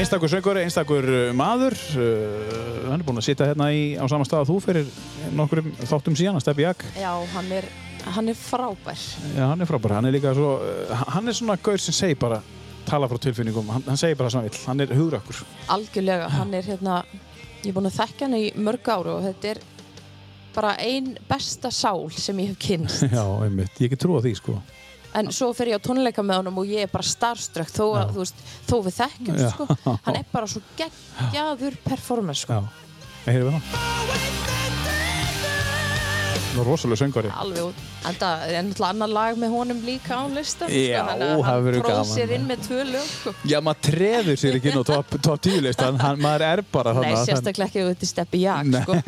Einstakur 0.06 0.30
söngur, 0.30 0.58
einstakur 0.62 1.06
uh, 1.10 1.20
maður 1.34 1.74
uh, 1.98 2.90
hann 2.92 3.00
er 3.00 3.02
búinn 3.02 3.18
að 3.18 3.24
sitja 3.26 3.48
hérna 3.48 3.66
í, 3.74 3.80
á 3.98 4.06
sama 4.06 4.22
stað 4.22 4.44
að 4.44 4.50
þú 4.52 4.58
fyrir 4.62 4.90
nokkurum 5.34 5.72
þáttum 5.80 6.14
síðan 6.20 6.38
að 6.38 6.44
steppi 6.44 6.62
jak 6.62 6.84
Já, 6.94 7.08
hann 7.32 7.48
er, 7.56 7.66
hann 8.14 8.30
er 8.30 8.38
frábær. 8.38 9.02
Já, 9.34 9.42
hann 9.50 9.64
er 9.64 9.66
frábær, 9.66 9.96
hann 9.96 10.06
er 10.06 10.14
líka 10.14 10.30
svo 10.38 10.52
uh, 10.62 10.92
hann 11.10 11.26
er 11.26 11.34
svona 11.34 11.56
gaur 11.58 11.82
sem 11.82 11.96
segir 11.96 12.20
bara 12.22 12.38
tala 12.86 13.08
frá 13.10 13.18
tilfinningum, 13.26 13.74
hann, 13.74 13.82
hann 13.88 13.98
segir 13.98 14.20
bara 14.20 14.30
svona 14.30 14.46
vill. 14.46 14.62
Hann 14.68 14.86
er 14.86 14.94
hugrakkur 14.94 15.42
algjörlega, 15.74 16.30
hann 16.36 16.54
er 16.54 16.70
hérna 16.70 17.02
ég 17.64 17.72
er 17.72 17.74
búin 17.74 17.90
að 17.90 17.98
þekka 17.98 18.28
hann 18.28 18.38
í 18.38 18.46
mörg 18.62 18.94
ára 18.94 19.16
og 19.16 19.26
þetta 19.26 19.56
er 19.56 19.62
bara 20.54 20.76
ein 20.86 21.16
besta 21.26 21.74
sál 21.74 22.06
sem 22.14 22.46
ég 22.46 22.54
hef 22.54 22.62
kynst 22.62 23.08
Já, 23.10 23.24
einmitt, 23.42 23.74
ég 23.82 23.90
ekki 23.90 24.04
trúa 24.06 24.22
því 24.22 24.38
sko 24.38 24.60
en 25.16 25.32
svo 25.34 25.50
fer 25.56 25.72
ég 25.72 25.80
á 25.80 25.86
tónleika 25.86 26.24
með 26.26 26.42
honum 26.42 26.60
og 26.62 26.70
ég 26.70 26.86
er 26.86 26.92
bara 26.92 27.06
starstruck 27.06 27.72
þó, 27.72 27.84
að, 28.02 28.14
veist, 28.20 28.44
þó 28.68 28.76
við 28.86 28.98
þekkjum 29.00 29.40
sko. 29.46 29.68
hann 30.06 30.20
er 30.20 30.28
bara 30.32 30.50
svo 30.50 30.62
geggjaður 30.78 31.80
performance 31.86 32.44
sko. 32.44 32.60
Já, 32.60 32.94
ég 33.26 33.38
heyri 33.38 33.48
við 33.48 33.58
hann 33.58 34.65
Nú, 36.56 36.64
rosalega 36.66 37.00
söngvari. 37.02 37.30
alveg 37.36 37.62
út 37.68 37.84
en 38.06 38.14
það 38.20 38.44
er 38.46 38.62
náttúrulega 38.66 38.90
annar 38.94 39.10
lag 39.12 39.38
með 39.42 39.54
honum 39.56 39.80
líka 39.84 40.16
á 40.16 40.24
listan 40.32 40.70
Já, 40.72 41.00
sko, 41.02 41.06
þannig 41.10 41.26
að 41.26 41.42
hann 41.46 41.66
tróð 41.66 41.88
gaman, 41.90 42.10
sér 42.12 42.34
inn 42.36 42.46
maður. 42.46 42.50
með 42.52 42.66
tvö 42.66 42.84
lög 42.92 43.08
sko. 43.10 43.34
Já, 43.52 43.58
maður 43.66 43.80
treður 43.90 44.40
sér 44.42 44.58
ekki 44.60 44.70
inn 44.72 44.80
á 44.80 44.84
top, 44.90 45.16
top 45.26 45.40
10 45.46 45.64
listan, 45.66 45.98
hann, 46.00 46.20
maður 46.22 46.46
er 46.50 46.62
bara 46.72 46.94
nei, 46.94 47.00
þannig. 47.02 47.24
sérstaklega 47.30 47.68
ekki 47.72 47.86
út 47.90 48.06
í 48.06 48.10
steppi 48.10 48.42
jak 48.44 48.70
Nei, 48.70 48.82
sko. 48.82 49.00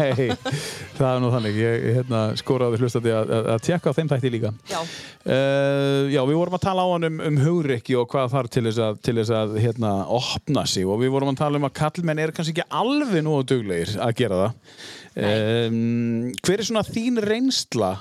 það 0.99 1.13
er 1.15 1.23
nú 1.23 1.31
þannig. 1.35 1.61
Ég 1.63 1.79
ég, 1.79 1.95
hérna, 1.99 2.23
skóraði 2.41 2.81
hlustandi 2.83 3.13
að, 3.15 3.33
að, 3.39 3.49
að 3.55 3.63
tjekka 3.69 3.93
á 3.93 3.97
þeim 3.99 4.13
þætti 4.15 4.35
líka. 4.37 4.53
já, 4.73 4.83
Uh, 5.29 6.07
já, 6.09 6.23
við 6.25 6.39
vorum 6.39 6.55
að 6.57 6.63
tala 6.63 6.85
á 6.87 6.89
hann 6.89 7.05
um, 7.05 7.17
um 7.27 7.39
hugreiki 7.43 7.93
og 8.01 8.07
hvað 8.09 8.31
þarf 8.33 8.49
til 8.55 8.63
þess 8.65 8.79
að, 8.81 9.01
til 9.05 9.15
þess 9.19 9.33
að 9.37 9.57
hérna, 9.61 9.91
opna 10.17 10.63
sig 10.65 10.87
og 10.89 11.03
við 11.03 11.11
vorum 11.13 11.35
að 11.35 11.41
tala 11.43 11.61
um 11.61 11.67
að 11.69 11.75
kallmenn 11.77 12.23
er 12.23 12.33
kannski 12.33 12.55
ekki 12.55 12.65
alveg 12.81 13.27
nú 13.27 13.35
að 13.37 13.51
duglegir 13.51 13.93
að 14.01 14.15
gera 14.23 14.39
það 14.41 14.79
um, 15.19 16.31
Hver 16.45 16.63
er 16.63 16.69
svona 16.69 16.87
þín 16.87 17.21
reynsla 17.25 17.93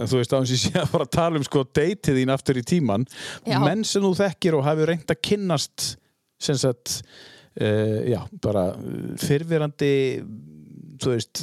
þú 0.00 0.20
veist 0.20 0.32
á 0.32 0.38
hans 0.38 0.52
ég 0.54 0.62
sé 0.62 0.72
að 0.78 0.92
fara 0.92 1.06
að 1.06 1.16
tala 1.16 1.40
um 1.40 1.46
sko 1.46 1.64
deytið 1.76 2.20
þín 2.20 2.32
aftur 2.34 2.60
í 2.60 2.66
tíman 2.66 3.06
Já. 3.48 3.58
menn 3.62 3.82
sem 3.86 4.04
þú 4.04 4.12
þekkir 4.20 4.56
og 4.58 4.64
hafi 4.68 4.88
reynd 4.88 5.12
að 5.12 5.22
kynnast 5.26 5.90
sem 6.40 6.56
sagt 6.60 7.00
uh, 7.60 7.98
já, 8.08 8.22
bara 8.42 8.70
uh, 8.76 9.10
fyrfirandi 9.20 9.92
þú 11.00 11.14
veist, 11.14 11.42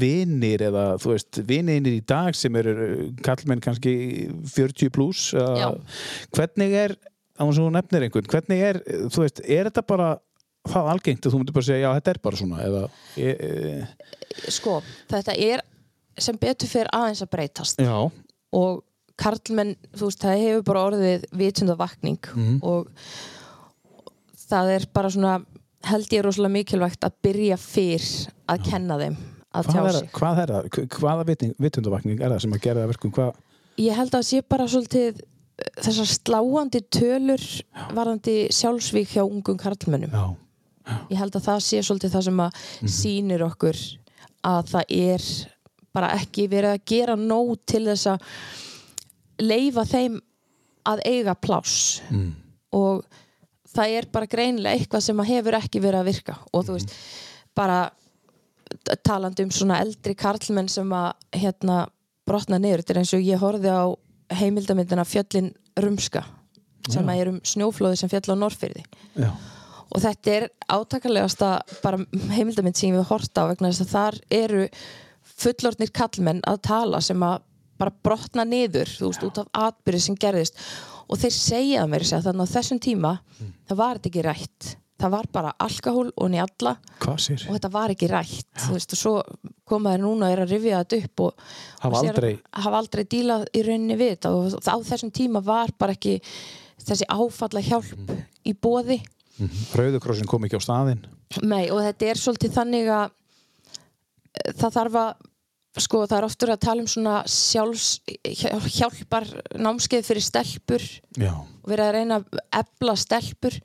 vinir 0.00 0.62
eða 0.66 0.84
þú 1.00 1.14
veist, 1.14 1.38
vinir 1.48 1.86
í 1.88 2.00
dag 2.04 2.36
sem 2.36 2.56
eru 2.60 2.74
uh, 2.76 3.04
kallmenn 3.24 3.62
kannski 3.64 3.94
40 4.54 4.92
pluss 4.94 5.30
Já. 5.34 5.70
hvernig 6.36 6.76
er, 6.86 6.96
á 7.40 7.44
að 7.44 7.60
þú 7.60 7.70
nefnir 7.76 8.06
einhvern 8.06 8.32
hvernig 8.34 8.66
er, 8.70 8.82
þú 9.08 9.24
veist, 9.24 9.44
er 9.44 9.70
þetta 9.70 9.86
bara 9.88 10.10
það 10.72 10.90
algengt 10.94 11.26
að 11.26 11.32
þú 11.34 11.40
myndir 11.40 11.56
bara 11.58 11.68
segja, 11.68 11.80
já, 11.86 11.94
þetta 11.98 12.10
er 12.14 12.20
bara 12.26 12.36
svona 12.40 12.62
eða 12.66 12.82
e, 13.16 13.30
e, 13.30 14.50
sko, 14.50 14.76
þetta 15.10 15.34
er 15.36 15.62
sem 16.20 16.36
betur 16.40 16.68
fyrir 16.68 16.90
aðeins 16.92 17.22
að 17.24 17.30
breytast. 17.32 17.80
Já, 17.80 17.96
og 18.52 18.82
karlmenn, 19.20 19.74
þú 19.96 20.08
veist, 20.08 20.22
það 20.24 20.42
hefur 20.44 20.62
bara 20.70 20.84
orðið 20.90 21.24
vitundavakning 21.36 22.18
Mhm. 22.34 22.60
og 22.62 22.88
það 24.50 24.70
er 24.76 24.86
bara 24.94 25.10
svona 25.12 25.34
held 25.90 26.10
ég 26.12 26.24
rosalega 26.26 26.52
mikilvægt 26.58 27.04
að 27.06 27.14
byrja 27.24 27.56
fyrr 27.60 28.06
að 28.52 28.64
kenna 28.68 28.96
þeim 29.00 29.16
að 29.56 29.68
hvað 29.70 29.88
er, 29.90 30.08
hvað 30.14 30.40
er 30.42 30.52
það? 30.54 30.68
Hva- 30.74 30.86
hvaða 30.98 31.24
vitund- 31.30 31.56
vitundavakning 31.58 32.20
er 32.20 32.30
það 32.34 32.40
sem 32.44 32.52
að 32.52 32.60
gera 32.66 32.82
það 32.84 32.92
verkum? 32.94 33.12
Hvað, 33.16 33.34
Ég 33.80 33.94
held 33.96 34.10
að 34.12 34.24
sé 34.28 34.42
bara 34.46 34.66
svolítið 34.68 35.20
eh, 35.20 35.70
þessar 35.80 36.08
sláandi 36.10 36.80
tölur 36.92 37.44
varðandi 37.96 38.34
sjálfsvík 38.52 39.14
hjá 39.14 39.22
ungum 39.24 39.56
karlmennum. 39.56 40.10
já, 40.10 40.36
Ég 41.10 41.20
held 41.20 41.36
að 41.36 41.46
það 41.46 41.62
sé 41.66 41.82
svolítið 41.86 42.14
það 42.16 42.26
sem 42.28 42.42
að 42.44 42.60
sýnir 42.96 43.46
okkur 43.46 43.80
að 44.50 44.74
það 44.74 44.94
er 44.96 45.28
bara 45.94 46.12
ekki 46.16 46.46
verið 46.50 46.74
að 46.76 46.84
gera 46.86 47.16
nóg 47.18 47.56
til 47.68 47.84
þess 47.88 48.10
að 48.12 48.28
leifa 49.42 49.84
þeim 49.88 50.20
að 50.90 51.02
eiga 51.06 51.34
pláss. 51.34 52.00
Mm. 52.10 52.30
og 52.72 53.04
það 53.70 53.96
er 53.98 54.06
bara 54.12 54.26
greinilega 54.30 54.78
eitthvað 54.78 55.02
sem 55.04 55.20
að 55.22 55.30
hefur 55.30 55.56
ekki 55.58 55.80
verið 55.82 56.00
að 56.00 56.08
virka. 56.10 56.36
Og 56.54 56.64
þú 56.66 56.76
veist, 56.76 56.94
bara 57.54 57.80
talandi 59.06 59.44
um 59.46 59.50
svona 59.54 59.80
eldri 59.82 60.14
karlmenn 60.18 60.68
sem 60.70 60.90
að 60.94 61.12
hérna 61.34 61.84
brotna 62.26 62.58
niður, 62.58 62.82
þetta 62.82 62.94
er 62.94 63.00
eins 63.02 63.14
og 63.16 63.26
ég 63.26 63.42
horfði 63.42 63.72
á 63.74 63.84
heimildamindina 64.40 65.04
Fjöllin 65.04 65.50
Rumska 65.80 66.22
sem 66.88 67.02
Já. 67.02 67.10
að 67.12 67.20
er 67.20 67.30
um 67.32 67.40
snjóflóði 67.44 67.98
sem 68.00 68.10
fjall 68.10 68.34
á 68.34 68.40
Norrfyrði 68.40 68.84
já, 69.18 69.30
og 69.90 70.02
þetta 70.04 70.34
er 70.36 70.48
átakalegasta 70.70 71.50
bara 71.82 71.98
heimildamind 72.36 72.76
sem 72.78 72.94
við 72.94 73.06
horta 73.10 73.44
á 73.46 73.50
vegna 73.50 73.70
þess 73.72 73.84
að 73.86 73.94
þar 73.94 74.18
eru 74.40 74.64
fullorðnir 75.40 75.92
kallmenn 75.96 76.42
að 76.48 76.60
tala 76.68 77.00
sem 77.04 77.22
að 77.26 77.40
bara 77.80 77.94
brotna 78.04 78.44
niður, 78.44 78.90
þú 78.92 79.08
veist, 79.08 79.22
út 79.24 79.38
af 79.40 79.46
atbyrði 79.56 80.00
sem 80.04 80.16
gerðist. 80.20 80.58
Og 81.08 81.16
þeir 81.22 81.32
segja 81.32 81.86
mér 81.88 82.04
að 82.04 82.26
þannig 82.28 82.44
á 82.44 82.54
þessum 82.54 82.80
tíma 82.84 83.12
það 83.70 83.78
var 83.80 83.96
þetta 83.98 84.10
ekki 84.10 84.24
rætt. 84.26 84.66
Það 85.00 85.12
var 85.14 85.28
bara 85.32 85.52
alkohól 85.64 86.10
og 86.12 86.28
njalla 86.28 86.74
hvað 87.00 87.20
sér? 87.24 87.46
Og 87.48 87.54
þetta 87.56 87.70
var 87.72 87.94
ekki 87.94 88.08
rætt 88.12 88.66
veist, 88.68 88.92
og 88.92 89.00
svo 89.00 89.12
koma 89.64 89.94
þeir 89.94 90.02
núna 90.04 90.26
og 90.28 90.34
er 90.34 90.42
að 90.44 90.52
rifja 90.52 90.82
þetta 90.82 90.98
upp 91.06 91.22
og 91.24 91.46
Hafa 91.86 92.02
aldrei- 92.02 92.34
hafa 92.52 92.76
aldrei 92.82 93.04
dílað 93.08 93.46
í 93.56 93.62
rauninni 93.64 93.96
við 93.96 94.10
þetta. 94.18 94.34
Og 94.36 94.60
á 94.60 94.76
þessum 94.90 95.10
tíma 95.16 95.40
var 95.42 95.72
bara 95.80 95.96
ekki 95.96 96.18
þessi 96.84 97.08
áfalla 97.08 97.64
hjálp 97.64 98.12
í 98.44 98.52
bóði 98.52 99.00
Rauðukrossin 99.76 100.28
kom 100.30 100.44
ekki 100.46 100.58
á 100.60 100.62
staðinn. 100.64 101.02
Nei, 101.46 101.70
og 101.72 101.80
þetta 101.86 102.08
er 102.12 102.20
svolítið 102.20 102.54
þannig 102.56 102.88
að 102.92 103.10
eh, 103.10 104.52
það 104.60 104.76
þarf 104.78 104.98
að 105.04 105.10
sko, 105.80 106.00
það 106.10 106.16
er 106.18 106.26
oftur 106.26 106.52
að 106.54 106.62
tala 106.66 106.82
um 106.84 106.88
svona 106.90 107.16
sjálfs, 107.30 107.88
hjá- 108.26 108.70
hjálpar 108.74 109.28
námskeið 109.54 110.08
fyrir 110.08 110.26
stelpur 110.26 110.86
já, 111.14 111.30
og 111.38 111.70
verið 111.70 111.84
að 111.86 111.94
reyna 111.98 112.18
að 112.20 112.40
ebla 112.62 112.96
stelpur. 112.98 113.60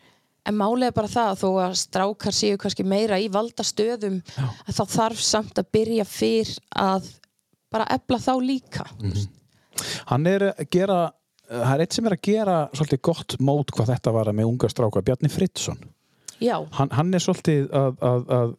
En 0.45 0.53
er 0.85 0.93
bara 0.93 1.09
það 1.09 1.31
að 1.31 1.39
þó 1.41 1.47
að 1.65 1.71
strákar 1.81 2.35
séu 2.37 2.57
kannski 2.61 2.83
meira 2.85 3.17
í 3.17 3.25
valda 3.33 3.63
stöðum 3.65 4.19
að 4.37 4.75
þá 4.77 4.83
þarf 4.93 5.23
samt 5.25 5.57
að 5.57 5.71
byrja 5.73 6.05
fyrr 6.05 6.51
að 6.77 7.07
bara 7.73 7.87
ebla 7.95 8.19
þá 8.21 8.33
líka 8.45 8.85
hann 10.11 10.27
er 10.29 10.51
að 10.53 10.67
gera 10.71 10.99
það 11.49 11.73
er 11.75 11.83
eitt 11.85 11.97
sem 11.97 12.07
er 12.09 12.15
að 12.17 12.23
gera 12.29 12.57
svolítið 12.73 13.01
gott 13.09 13.37
mót 13.39 13.73
hvað 13.75 13.91
þetta 13.93 14.13
var 14.15 14.31
með 14.33 14.51
unga 14.51 14.69
stráka 14.71 15.03
Bjarni 15.05 15.31
Fridsson 15.33 15.81
hann, 16.75 16.91
hann 16.91 17.13
er 17.13 17.23
svolítið 17.23 17.67
að, 17.71 17.99
að, 18.03 18.25
að 18.37 18.55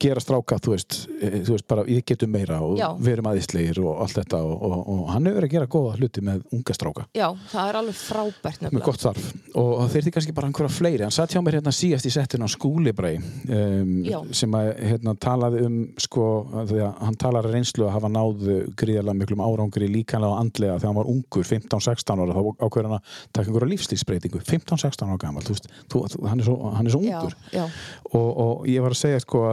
gera 0.00 0.20
stráka, 0.22 0.58
þú 0.62 0.74
veist, 0.74 0.96
eh, 1.20 1.38
þú 1.46 1.54
veist 1.56 1.66
bara, 1.68 1.84
við 1.86 2.02
getum 2.10 2.30
meira 2.34 2.60
og 2.64 2.76
Já. 2.78 2.88
við 2.98 3.12
erum 3.16 3.28
aðeinslegir 3.30 3.80
og 3.84 4.00
allt 4.04 4.16
þetta 4.20 4.40
og, 4.44 4.54
og, 4.62 4.76
og 4.94 5.02
hann 5.14 5.26
hefur 5.28 5.38
verið 5.40 5.48
að 5.50 5.54
gera 5.56 5.70
góða 5.74 5.94
hluti 5.98 6.24
með 6.26 6.42
unga 6.56 6.76
stráka. 6.76 7.06
Já, 7.16 7.26
það 7.52 7.68
er 7.72 7.78
alveg 7.80 7.98
frábært 8.00 8.60
með 8.60 8.66
nefnilega. 8.68 8.86
gott 8.90 9.04
þarf. 9.04 9.30
Og 9.54 9.70
það 9.80 9.92
þyrfti 9.96 10.14
kannski 10.16 10.34
bara 10.36 10.50
einhverja 10.50 10.74
fleiri. 10.74 11.04
Hann 11.06 11.16
satt 11.16 11.34
hjá 11.34 11.42
mér 11.44 11.58
hérna 11.60 11.74
síðast 11.74 12.08
í 12.08 12.12
settinu 12.14 12.46
á 12.46 12.50
skúlibræ 12.50 13.12
um, 13.20 13.94
Já. 14.06 14.18
sem 14.36 14.54
að 14.58 14.70
hérna 14.90 15.14
talaði 15.20 15.64
um 15.66 15.78
sko, 16.00 16.26
því 16.70 16.82
að 16.86 17.00
hann 17.06 17.18
talar 17.20 17.48
reynslu 17.50 17.86
að 17.86 17.94
hafa 17.96 18.10
náð 18.12 18.46
gríðarlega 18.80 19.18
miklum 19.20 19.42
árangri 19.44 19.88
líkanlega 19.90 20.32
og 20.34 20.40
andlega 20.44 20.78
þegar 20.78 20.90
hann 20.92 20.98
var 21.00 21.10
ungur 21.12 21.46
15-16 21.46 22.24
ára 22.24 22.36
þá 22.36 22.42
ákveður 22.64 22.88
hann 22.90 22.96
að 22.98 23.14
taka 23.36 23.50
einhverja 23.50 23.70
lífstíðsbreytingu 23.74 24.42
15-16 24.46 25.10
ára 25.10 25.18
gammal, 25.20 25.44
þú 25.46 25.54
veist 25.56 25.68
þú, 25.92 26.02
hann, 26.28 26.40
er 26.42 26.48
svo, 26.48 26.56
hann 26.76 26.86
er 26.90 26.94
svo 26.94 27.02
Já, 27.04 27.18
ungur. 27.20 27.36
já, 27.54 27.64
og, 28.12 28.28
og 28.44 28.68
ég 28.70 28.84
var 28.84 28.96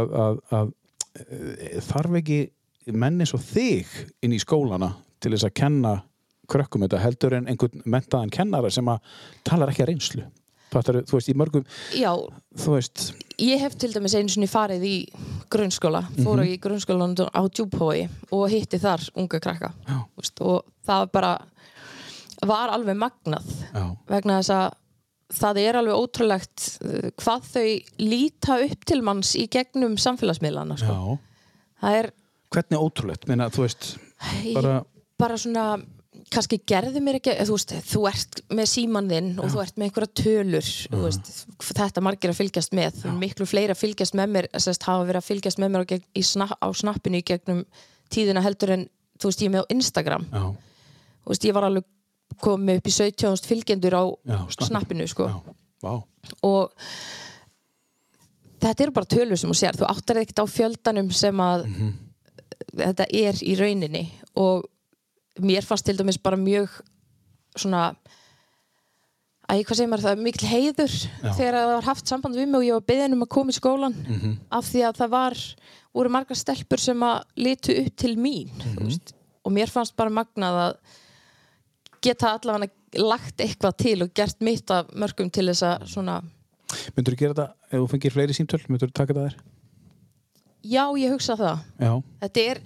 að 0.08 0.18
að, 0.24 0.40
að, 0.52 0.72
að 1.18 1.58
e, 1.58 1.82
þarf 1.88 2.18
ekki 2.22 2.40
menn 2.96 3.20
eins 3.22 3.34
og 3.36 3.42
þig 3.44 3.88
inn 4.24 4.34
í 4.36 4.40
skólana 4.40 4.94
til 5.20 5.34
þess 5.34 5.48
að 5.50 5.56
kenna 5.60 5.94
krökkum 6.48 6.86
þetta 6.86 7.02
heldur 7.04 7.34
en 7.36 7.48
einhvern 7.52 7.82
mentaðan 7.86 8.32
kennara 8.32 8.70
sem 8.72 8.88
að 8.88 9.00
talar 9.44 9.74
ekki 9.74 9.84
að 9.84 9.90
reynslu? 9.92 10.28
Fattar, 10.72 10.98
þú 11.08 11.16
veist, 11.16 11.30
í 11.32 11.36
mörgum, 11.40 11.64
já. 11.96 12.12
veist 12.66 13.14
Ég 13.40 13.60
hef 13.62 13.76
til 13.80 13.92
dæmis 13.94 14.16
einu 14.18 14.28
sinni 14.34 14.48
farið 14.52 14.84
í 14.84 14.96
grunnskóla, 15.50 16.02
fór 16.18 16.42
Mhm. 16.42 16.48
í 16.48 16.58
grunnskólan 16.60 17.14
á 17.16 17.42
Djúbhói 17.48 18.10
og 18.32 18.50
hitti 18.50 18.80
þar 18.80 19.10
unga 19.16 19.40
krakka 19.40 19.72
veist, 20.18 20.42
og 20.42 20.66
það 20.88 21.12
bara 21.12 21.38
var 22.46 22.70
alveg 22.70 22.98
magnað 22.98 23.46
já, 23.74 23.98
vegna 24.08 24.40
þess 24.42 24.50
að 24.52 24.74
það 25.34 25.62
er 25.64 25.80
alveg 25.82 26.02
ótrúlegt 26.04 26.68
uh, 26.86 27.10
hvað 27.20 27.50
þau 27.54 27.68
líta 28.04 28.60
upp 28.68 28.88
til 28.88 29.02
manns 29.06 29.34
í 29.40 29.48
gegnum 29.52 29.98
samfélagsmiðlana 30.02 30.80
sko. 30.80 30.96
já. 30.96 31.92
er 32.00 32.12
hvernig 32.54 32.80
ótrúlegt, 32.80 33.28
þú 33.28 33.66
veist 33.66 33.94
bara, 34.56 34.82
bara 35.20 35.38
svona 35.40 35.68
kannski 36.34 36.60
gerði 36.68 37.02
mér 37.04 37.20
ekki, 37.20 37.34
þú 37.48 37.56
veist, 37.56 37.74
þú 37.88 38.04
ert 38.10 38.40
með 38.58 38.70
síman 38.72 39.10
þinn 39.12 39.30
og 39.40 39.52
þú 39.54 39.62
ert 39.64 39.78
með 39.78 39.88
einhverja 39.88 40.14
tölur 40.22 40.70
veist, 41.04 41.30
þetta 41.64 42.04
margir 42.04 42.34
að 42.34 42.40
fylgjast 42.42 42.76
með. 42.78 43.04
Miklu 43.20 43.48
fleiri 43.48 43.76
að 43.76 43.82
fylgjast 43.84 44.18
með 44.18 44.34
mér 44.36 44.50
sest, 44.60 44.88
hafa 44.88 45.06
verið 45.08 45.22
að 45.22 45.28
fylgjast 45.30 45.62
með 45.64 45.74
mér 45.74 45.86
á, 45.88 45.98
sna, 46.28 46.50
á 46.52 46.68
snappinu 46.76 47.22
í 47.22 47.28
gegnum 47.28 47.64
tíðina 48.14 48.44
heldur 48.44 48.76
en 48.76 48.88
þú 49.22 49.32
veist, 49.32 49.46
ég 49.46 49.54
með 49.54 49.68
á 49.68 49.72
Instagram. 49.78 50.28
Já, 50.32 50.44
ég 51.48 51.56
var 51.56 51.70
alveg 51.70 51.88
komið 52.44 52.82
upp 52.82 52.90
í 52.90 52.96
17 52.96 53.48
fylgjendur 53.48 53.98
á 53.98 54.04
já, 54.08 54.40
snappinu. 54.68 55.08
sko. 55.10 55.30
já, 55.84 55.94
og 56.44 56.74
þetta 58.62 58.84
eru 58.84 58.96
bara 58.96 59.12
tölur 59.14 59.40
sem 59.40 59.52
þú 59.52 59.58
sér. 59.60 59.78
Þú 59.78 59.88
áttar 59.90 60.22
ekkert 60.24 60.44
á 60.44 60.46
fjöldanum 60.50 61.12
sem 61.14 61.44
að 61.44 61.68
þetta 62.74 63.08
er 63.14 63.42
í 63.46 63.56
rauninni. 63.60 64.06
Og 64.38 64.66
mér 65.40 65.66
fannst 65.66 65.86
til 65.86 65.98
dæmis 65.98 66.18
bara 66.22 66.40
mjög 66.40 66.82
svona 67.58 67.92
Æ, 69.48 69.64
hvað 69.64 69.78
segir 69.80 69.88
maður, 69.88 70.04
það 70.04 70.12
er 70.12 70.24
mikil 70.26 70.48
heiður 70.52 70.94
þegar 71.38 71.56
það 71.56 71.70
var 71.72 71.86
haft 71.88 72.10
samband 72.12 72.36
við 72.36 72.50
mig 72.52 72.58
og 72.60 72.66
ég 72.68 72.76
var 72.76 72.88
beðin 72.90 73.14
um 73.16 73.22
að 73.24 73.30
koma 73.32 73.54
í 73.54 73.56
skólan 73.56 73.94
af 74.52 74.66
því 74.68 74.82
að 74.84 74.98
það 74.98 75.14
var, 75.14 75.38
voru 75.96 76.10
margar 76.12 76.36
stelpur 76.36 76.82
sem 76.84 77.06
að 77.08 77.22
litu 77.40 77.78
upp 77.80 77.96
til 77.96 78.12
mín 78.20 78.52
þú 78.60 78.74
veist. 78.90 79.14
og 79.48 79.54
mér 79.56 79.72
fannst 79.72 79.96
bara 79.96 80.12
magnað 80.12 80.60
að 80.66 80.76
geta 82.04 82.34
allavega 82.38 83.02
lagt 83.04 83.44
eitthvað 83.44 83.78
til 83.84 83.98
og 84.06 84.14
gert 84.16 84.42
mitt 84.46 84.72
af 84.72 84.90
mörgum 84.96 85.30
til 85.34 85.48
þess 85.50 85.66
að 85.68 85.86
svona 85.92 86.18
myndur 86.96 87.16
þú 87.16 87.20
gera 87.20 87.36
þetta 87.36 87.48
ef 87.72 87.78
þú 87.82 87.90
fengir 87.94 88.16
fleiri 88.16 88.36
símtöl, 88.36 88.64
myndur 88.68 88.92
þú 88.92 88.98
taka 89.00 89.16
það 89.16 89.30
þér? 89.30 89.38
Já, 90.68 90.84
ég 91.00 91.14
hugsa 91.14 91.38
það. 91.40 91.62
já, 91.80 91.92
Þetta 92.24 92.44
er, 92.52 92.60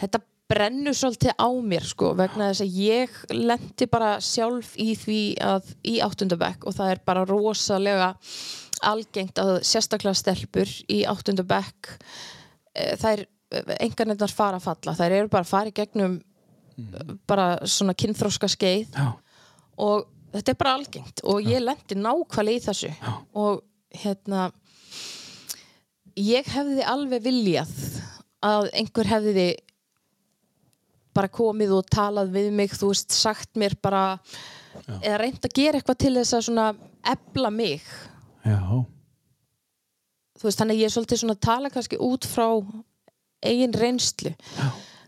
þetta 0.00 0.20
brennur 0.48 0.96
svolítið 0.96 1.34
á 1.40 1.48
mér 1.64 1.86
sko 1.88 2.12
vegna 2.16 2.50
þess 2.52 2.64
að 2.64 2.76
ég 2.84 3.18
lendi 3.32 3.88
bara 3.90 4.10
sjálf 4.24 4.74
í 4.80 4.90
því 4.96 5.20
að 5.44 5.70
í 5.88 5.96
áttundabekk 6.04 6.66
og 6.68 6.76
það 6.76 6.92
er 6.94 7.02
bara 7.08 7.24
rosalega 7.28 8.10
algengt 8.84 9.40
að 9.40 9.58
sérstaklega 9.64 10.16
stelpur 10.18 10.70
í 10.92 11.02
áttundabekk 11.08 11.94
þær 13.00 13.24
engarnirnar 13.80 14.32
fara 14.34 14.58
að 14.58 14.66
falla. 14.66 14.96
Þær 14.98 15.16
eru 15.20 15.30
bara 15.32 15.46
að 15.46 15.52
fara 15.52 15.70
í 15.70 15.76
gegnum 15.76 16.16
eh, 16.78 17.14
bara 17.28 17.58
svona 17.66 17.94
kynþróska 17.94 18.48
skeið 18.52 18.98
Já. 18.98 19.12
og 19.78 20.08
þetta 20.34 20.52
er 20.52 20.60
bara 20.60 20.74
algengt. 20.78 21.22
Og 21.24 21.46
ég 21.46 21.62
lendi 21.62 21.98
nákvæmlega 21.98 22.58
í 22.58 22.64
þessu. 22.64 22.90
Já. 22.90 23.12
og 23.34 23.62
hérna 23.94 24.48
ég 26.18 26.46
hefði 26.50 26.82
alveg 26.86 27.22
viljað 27.24 27.70
að 28.44 28.68
einhver 28.74 29.08
hefði 29.08 29.46
bara 31.14 31.30
komið 31.30 31.76
og 31.76 31.86
talað 31.90 32.32
við 32.34 32.50
mig 32.54 32.74
þú 32.74 32.90
veist, 32.90 33.14
sagt 33.14 33.54
mér 33.58 33.76
bara 33.82 34.18
eða 34.98 35.20
reynd 35.22 35.46
að 35.46 35.54
gera 35.54 35.78
eitthvað 35.78 36.00
til 36.02 36.14
þess 36.16 36.36
að 36.36 36.46
svona 36.48 36.66
ebla 37.14 37.50
mig. 37.54 37.84
Já, 38.44 38.58
þú 40.34 40.48
veist, 40.48 40.58
þannig 40.58 40.80
ég 40.82 40.90
er 40.90 40.94
svolítið 40.94 41.22
svona 41.22 41.36
að 41.36 41.44
tala 41.46 41.70
kannski 41.72 42.00
út 42.02 42.26
frá 42.28 42.48
eigin 43.44 43.76
reynslu 43.76 44.34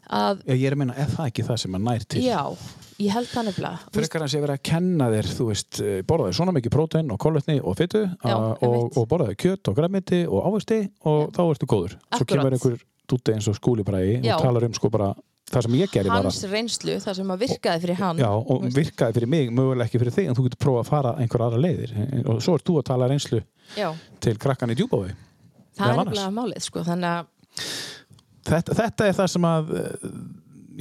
að, 0.07 0.43
ég 0.53 0.67
er 0.69 0.77
að 0.77 0.83
meina, 0.83 0.97
er 0.97 1.13
það 1.13 1.31
ekki 1.31 1.47
það 1.47 1.63
sem 1.63 1.79
að 1.79 1.87
nær 1.87 2.07
til? 2.07 2.25
já, 2.25 2.41
ég 3.03 3.15
held 3.17 3.31
það 3.31 3.49
nefnilega 3.51 3.79
veist, 3.79 3.95
Frekar 3.99 4.27
að 4.27 4.33
sé 4.33 4.43
verið 4.43 4.57
að 4.57 4.65
kenna 4.71 5.09
þér, 5.13 5.31
þú 5.39 5.47
veist, 5.51 5.81
eh, 5.83 6.01
borðaði 6.09 6.39
svona 6.41 6.57
mikið 6.57 6.77
prótein 6.77 7.15
og 7.15 7.23
kolvetni 7.23 7.57
og 7.63 7.79
fytu 7.79 8.03
Já, 8.07 8.37
og, 8.37 8.91
og 8.97 9.09
borðaði 9.11 9.39
kjöt 9.45 9.73
og 9.73 9.79
græmiti 9.79 10.21
og 10.27 10.51
ávexti 10.51 10.83
og 11.05 11.33
þá 11.37 11.43
ertu 11.47 11.71
góður. 11.71 11.97
Svo 11.97 12.21
Akkúrat. 12.21 12.35
kemur 12.35 12.59
einhver 12.59 12.77
dúti 13.07 13.35
eins 13.35 13.49
og 13.51 13.59
skúlibræði 13.59 14.21
Já. 14.23 14.37
og 14.37 14.47
talar 14.47 14.67
um 14.67 14.75
sko 14.77 14.91
bara 14.91 15.13
það 15.47 15.67
sem 15.67 15.77
ég 15.79 15.93
gerði 15.93 16.11
hans 16.11 16.41
að 16.43 16.55
reynslu, 16.57 16.97
það 17.03 17.19
sem 17.21 17.29
að 17.31 17.43
virkaði 17.45 17.83
fyrir 17.85 17.99
hann 18.01 18.23
Já, 18.23 18.31
og 18.35 18.65
virkaði 18.75 19.17
fyrir 19.19 19.31
mig, 19.31 19.53
mögulega 19.55 19.87
ekki 19.87 20.01
fyrir 20.03 20.17
þig 20.17 20.31
en 20.31 20.39
þú 20.39 20.47
getur 20.49 20.63
prófað 20.65 20.83
að 20.83 20.91
fara 20.91 21.13
einhver 21.23 21.45
aðra 21.47 21.61
leiðir 21.63 21.93
og 22.25 22.41
svo 22.43 22.57
ert 22.59 22.67
þú 22.67 22.79
að 22.81 22.89
tala 22.91 23.09
reynslu 23.13 23.43
já, 23.79 23.89
til 24.27 24.35
krakkan 24.43 24.75
í 24.75 24.79
djúbói 24.79 25.13
það 25.79 25.93
er 25.93 26.01
nefnilega 26.01 26.35
málið 26.35 26.67
sko, 26.67 26.83
þannig 26.89 27.13
að 27.13 27.69
þetta, 28.47 28.77
þetta 28.81 29.07
er 29.07 29.17
það 29.21 29.31
sem 29.35 29.49
að 29.51 29.73
eh, 29.81 30.11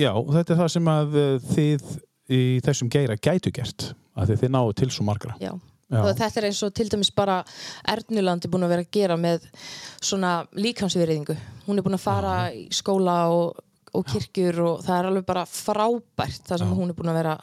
já, 0.06 0.12
þetta 0.38 0.56
er 0.56 0.60
það 0.64 0.74
sem 0.76 0.92
að 0.96 1.22
eh, 1.22 1.38
þið 1.54 1.94
í 2.26 2.42
þessum 2.66 2.92
geira 2.94 3.18
gætu 3.22 3.54
gert 3.54 3.92
að 4.16 4.32
þið, 4.32 4.44
þið 4.44 4.54
náu 4.56 4.76
til 4.80 4.92
svo 4.94 5.06
margra. 5.08 5.36
Já. 5.42 5.54
Já. 5.86 6.00
Og 6.02 6.16
þetta 6.18 6.40
er 6.42 6.48
eins 6.48 6.60
og 6.66 6.72
til 6.74 6.88
dæmis 6.90 7.12
bara 7.14 7.36
Ernuland 7.94 8.46
er 8.46 8.50
búin 8.50 8.66
að 8.66 8.72
vera 8.74 8.86
að 8.88 8.96
gera 8.96 9.18
með 9.22 9.44
svona 10.02 10.40
líkansveriðingu 10.58 11.36
hún 11.68 11.78
er 11.78 11.86
búin 11.86 11.98
að 11.98 12.02
fara 12.02 12.32
í 12.50 12.64
skóla 12.74 13.18
og, 13.30 13.60
og 13.94 14.08
kirkjur 14.10 14.58
og 14.66 14.80
það 14.86 14.98
er 14.98 15.10
alveg 15.12 15.28
bara 15.28 15.44
frábært 15.46 16.50
það 16.50 16.64
sem 16.64 16.74
hún 16.80 16.90
er 16.90 16.98
búin 16.98 17.14
að 17.14 17.20
vera 17.20 17.36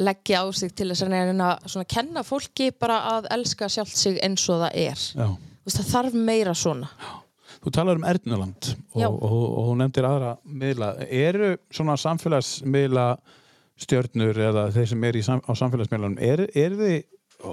leggja 0.00 0.40
á 0.40 0.44
sig 0.56 0.72
til 0.76 0.88
þess 0.88 1.04
að 1.04 1.16
að 1.34 1.68
svona 1.72 1.90
kenna 1.92 2.24
fólki 2.24 2.70
bara 2.72 2.98
að 3.12 3.28
elska 3.36 3.68
sjálft 3.72 3.96
sig 3.96 4.16
eins 4.24 4.48
og 4.48 4.64
það 4.64 4.80
er. 4.86 5.04
Já. 5.12 5.28
Það 5.66 5.92
þarf 5.92 6.18
meira 6.30 6.56
svona 6.56 6.88
Þú 7.66 7.72
talar 7.74 7.98
um 7.98 8.04
Ernuland 8.06 8.68
og, 8.94 9.22
hún 9.66 9.80
nefndir 9.82 10.06
aðra 10.06 10.36
miðla. 10.46 10.92
Eru 11.10 11.48
svona 11.74 11.96
samfélagsmiðla 11.98 13.06
stjörnur 13.82 14.38
eða 14.38 14.68
þeir 14.72 14.86
sem 14.92 15.02
eru 15.08 15.18
í 15.18 15.24
sam, 15.26 15.40
á 15.42 15.52
samfélagsmiðlanum, 15.58 16.20
eru 16.22 16.46
er 16.54 16.76
þið 16.78 16.96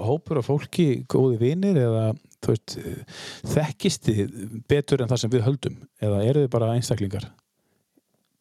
hópur 0.06 0.38
af 0.40 0.46
fólki 0.48 0.86
góði 1.10 1.40
vinir 1.42 1.76
eða 1.82 2.04
veist, 2.46 2.76
þekkist 3.50 4.06
þið 4.06 4.38
betur 4.70 5.02
en 5.04 5.10
það 5.10 5.20
sem 5.24 5.32
við 5.34 5.44
höldum 5.48 5.76
eða 6.00 6.22
eru 6.30 6.44
þið 6.46 6.50
bara 6.54 6.70
einstaklingar? 6.78 7.26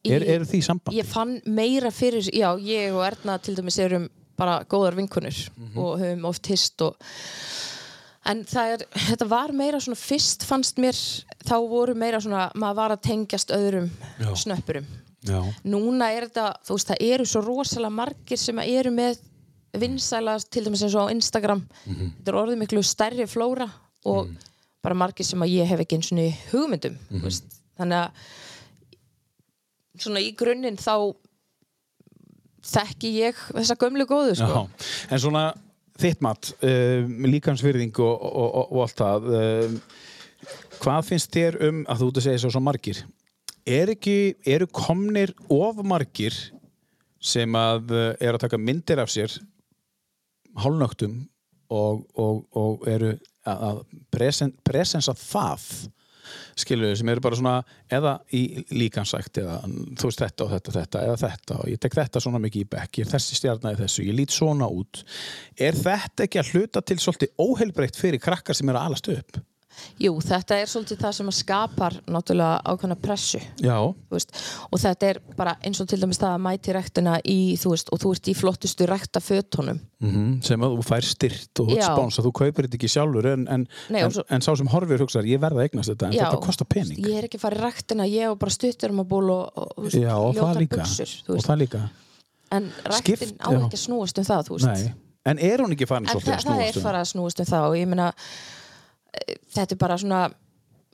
Er, 0.06 0.22
Í- 0.24 0.30
eru 0.36 0.46
þið 0.48 0.60
í 0.60 0.64
sambandi? 0.70 0.98
Ég 1.02 1.08
fann 1.10 1.38
meira 1.48 1.90
fyrir, 1.96 2.30
já, 2.30 2.50
ég 2.60 2.94
og 2.96 3.04
Erna 3.08 3.38
til 3.40 3.56
dæmis 3.58 3.80
erum 3.80 4.10
bara 4.38 4.62
góðar 4.70 4.96
vinkunir 4.98 5.50
Mhm. 5.58 5.78
og 5.78 6.00
höfum 6.02 6.26
oft 6.30 6.48
hist 6.48 6.82
og 6.82 6.96
en 8.26 8.46
er, 8.56 8.86
þetta 9.10 9.28
var 9.28 9.52
meira 9.52 9.80
svona 9.84 10.00
fyrst 10.00 10.46
fannst 10.48 10.78
mér, 10.80 10.96
þá 11.44 11.56
voru 11.70 11.94
meira 11.96 12.20
svona 12.24 12.52
maður 12.56 12.76
var 12.76 12.92
að 12.96 13.02
tengjast 13.10 13.52
öðrum 13.52 13.90
Já. 14.20 14.30
snöppurum. 14.46 14.86
Já. 15.24 15.40
Núna 15.64 16.10
er 16.12 16.28
þetta, 16.30 16.54
þú 16.68 16.78
veist, 16.78 16.88
það 16.92 17.04
eru 17.14 17.26
svo 17.26 17.42
rosalega 17.46 17.90
margir 17.96 18.38
sem 18.38 18.60
eru 18.60 18.92
með 18.92 19.20
vinsæla 19.74 20.38
til 20.52 20.64
dæmis 20.68 20.84
eins 20.86 20.96
og 20.96 21.10
á 21.10 21.14
Instagram 21.16 21.64
Mhm. 21.86 22.12
þetta 22.20 22.30
er 22.32 22.40
orðið 22.44 22.58
miklu 22.62 22.84
stærri 22.84 23.26
flóra 23.28 23.70
og 24.06 24.28
bara 24.84 24.96
margir 24.96 25.26
sem 25.26 25.40
að 25.40 25.50
ég 25.60 25.66
hef 25.66 25.80
ekki 25.80 25.96
eins 25.98 26.12
og 26.12 26.34
hugmyndum, 26.52 26.98
Mhm. 27.10 27.20
þú 27.20 27.24
veist 27.24 27.44
þannig 27.80 28.04
að 28.04 28.12
svona 30.00 30.20
í 30.20 30.36
grunninn 30.36 30.78
þá 30.78 31.16
þekki 32.64 33.10
ég 33.20 33.36
þessa 33.54 33.76
gömlu 33.76 34.06
góðu 34.08 34.36
sko. 34.40 34.70
En 35.12 35.20
svona 35.20 35.54
þitt 36.02 36.24
mat, 36.26 36.54
uh, 36.66 37.06
líkansvirðing 37.28 38.00
og, 38.02 38.14
og, 38.14 38.48
og, 38.48 38.72
og 38.72 38.86
allt 38.86 39.04
það 39.04 39.30
uh, 39.30 39.76
hvað 40.84 41.10
finnst 41.10 41.34
þér 41.34 41.60
um 41.70 41.84
að 41.88 42.02
þú 42.02 42.10
ert 42.10 42.20
að 42.22 42.28
segja 42.28 42.44
svo, 42.44 42.64
margir? 42.64 43.04
Er 43.64 43.94
ekki, 43.94 44.18
eru 44.44 44.68
komnir 44.68 45.32
of 45.54 45.80
margir 45.88 46.36
sem 47.24 47.56
að 47.56 47.94
uh, 47.94 48.08
eru 48.20 48.36
að 48.38 48.46
taka 48.46 48.60
myndir 48.60 49.04
af 49.04 49.12
sér 49.14 49.38
hálnögtum 50.60 51.22
og, 51.74 52.04
eru 52.90 53.16
að, 53.48 53.64
að 53.70 53.80
presen, 54.14 54.52
presensa 54.66 55.16
það 55.18 55.68
skilur 56.60 56.98
sem 56.98 57.14
eru 57.14 57.24
bara 57.24 57.40
svona 57.40 57.56
eða 57.94 58.18
í 58.34 58.44
líkansækt 58.74 59.42
eða 59.44 59.60
þú 59.68 60.10
veist 60.10 60.26
þetta 60.26 60.46
og 60.46 60.54
þetta 60.54 60.74
og 60.74 60.78
þetta 60.80 61.06
eða 61.08 61.22
þetta 61.24 61.60
og 61.60 61.72
ég 61.72 61.82
tek 61.84 61.98
þetta 62.00 62.24
svona 62.26 62.44
mikið 62.44 62.66
í 62.66 62.70
bekk 62.76 63.02
ég 63.02 63.08
er 63.08 63.14
þessi 63.16 63.40
stjarnaði 63.40 63.82
þessu, 63.84 64.06
ég 64.10 64.18
lít 64.18 64.36
svona 64.36 64.70
út. 64.70 65.04
Er 65.58 65.78
þetta 65.78 66.28
ekki 66.28 66.42
að 66.42 66.54
hluta 66.54 66.84
til 66.86 67.00
svolítið 67.02 67.34
óheilbreytt 67.42 68.00
fyrir 68.00 68.24
krakkar 68.24 68.58
sem 68.58 68.70
eru 68.70 68.82
að 68.82 68.92
alast 68.92 69.12
upp 69.14 69.42
Jú, 70.02 70.12
þetta 70.24 70.58
er 70.62 70.70
svolítið 70.72 71.00
það 71.04 71.14
sem 71.18 71.30
að 71.32 71.36
skapar 71.38 71.96
náttúrulega 72.08 72.62
ákveðna 72.74 72.98
pressu 73.02 73.40
og 74.72 74.80
þetta 74.82 75.10
er 75.10 75.20
bara 75.38 75.56
eins 75.66 75.82
og 75.82 75.88
til 75.90 76.00
dæmis 76.02 76.20
það 76.22 76.36
að 76.36 76.44
mæti 76.46 76.76
rektina 76.76 77.16
í, 77.26 77.38
þú 77.62 77.74
veist, 77.74 77.90
og 77.94 78.02
þú 78.04 78.12
ert 78.16 78.30
í 78.32 78.36
flottustu 78.38 78.88
rekta 78.90 79.20
fötunum. 79.24 79.80
Mm 80.04 80.42
sem 80.44 80.60
að 80.66 80.74
þú 80.78 80.84
fær 80.84 81.06
styrt 81.08 81.60
og 81.64 81.70
spáns 81.80 82.18
að 82.20 82.26
þú 82.28 82.32
kaupir 82.40 82.66
þetta 82.68 82.76
ekki 82.80 82.90
sjálfur 82.92 83.28
en, 83.34 83.48
en, 83.48 83.68
Nei, 83.90 84.02
og 84.04 84.10
en, 84.10 84.16
svo- 84.18 84.26
en 84.30 84.42
sá 84.44 84.52
sem 84.60 84.68
horfir 84.68 85.00
hugsaðar, 85.00 85.30
ég 85.32 85.40
verða 85.40 85.62
að 85.62 85.68
eignast 85.70 85.90
þetta 85.94 86.08
en 86.10 86.14
Já, 86.18 86.24
þetta 86.26 86.42
kostar 86.44 86.68
pening. 86.68 87.00
ég 87.00 87.18
er 87.22 87.28
ekki 87.30 87.40
að 87.40 87.56
í 87.56 87.62
rektina, 87.64 88.08
ég 88.10 88.30
og 88.34 88.40
bara 88.42 88.52
stuttur 88.52 88.92
um 88.92 89.00
að 89.04 89.08
ból 89.14 89.30
og, 89.32 89.44
og, 89.56 89.72
veist, 89.86 89.96
já, 89.96 90.12
og 90.18 90.36
það 90.36 90.60
líka. 90.60 90.82
og 90.84 91.36
veist. 91.38 91.48
það 91.48 91.62
líka. 91.64 91.82
En 92.52 92.68
rektin 92.84 93.16
Skipt- 93.16 93.40
á 93.40 93.50
ekki 93.56 93.78
að 93.80 93.84
snúast 93.86 94.20
um 94.20 94.28
það. 94.28 94.52
Nei. 94.68 94.94
en 95.26 95.40
er 95.40 95.58
hún 95.64 95.72
ekki 95.72 95.88
farin 95.88 96.04
en 96.10 96.12
svolítið 96.12 96.28
það, 96.28 96.34
að 96.34 96.44
það 96.44 96.44
snúast 96.44 96.68
er 96.68 96.78
um 96.78 96.84
fara 96.84 97.00
að 97.00 97.10
snúast 97.14 97.40
um 97.40 97.46
það 97.46 97.68
og 97.70 97.78
ég 97.80 97.88
meina 97.88 98.10
þetta 99.54 99.76
er 99.76 99.82
bara 99.82 100.00
svona 100.02 100.22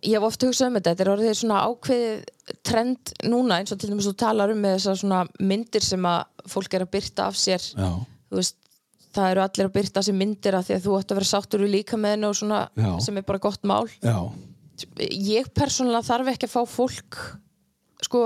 ég 0.05 0.15
hef 0.15 0.25
oft 0.29 0.45
hugsað 0.45 0.69
um 0.69 0.77
þetta, 0.77 0.93
þetta 0.93 1.05
er 1.05 1.11
orðið 1.13 1.35
svona 1.41 1.59
ákveðið 1.67 2.55
trend 2.65 3.13
núna 3.27 3.59
eins 3.59 3.73
og 3.73 3.79
til 3.81 3.91
dæmis 3.91 4.07
þú 4.07 4.15
talar 4.19 4.53
um 4.53 4.61
með 4.63 4.77
þessar 4.77 4.99
svona 5.01 5.19
myndir 5.51 5.85
sem 5.85 6.07
að 6.07 6.49
fólk 6.53 6.75
er 6.77 6.85
að 6.85 6.91
byrta 6.95 7.27
af 7.29 7.39
sér. 7.39 7.65
Veist, 8.33 8.55
það 9.15 9.31
eru 9.33 9.43
allir 9.43 9.69
að 9.69 9.75
byrta 9.75 10.03
sér 10.05 10.17
myndir 10.17 10.57
af 10.57 10.67
því 10.67 10.77
að 10.77 10.85
þú 10.85 10.95
ætti 10.99 11.13
að 11.15 11.19
vera 11.19 11.31
sáttur 11.31 11.65
við 11.65 11.73
líka 11.75 11.99
með 11.99 12.15
henni 12.15 12.29
og 12.29 12.37
svona 12.39 12.61
Já. 12.79 12.91
sem 13.05 13.19
er 13.19 13.27
bara 13.27 13.43
gott 13.43 13.67
mál. 13.67 13.89
Já, 13.99 14.17
ég 15.09 15.51
persónulega 15.57 16.07
þarf 16.07 16.31
ekki 16.33 16.47
að 16.47 16.55
fá 16.55 16.61
fólk 16.77 17.19
sko 18.05 18.23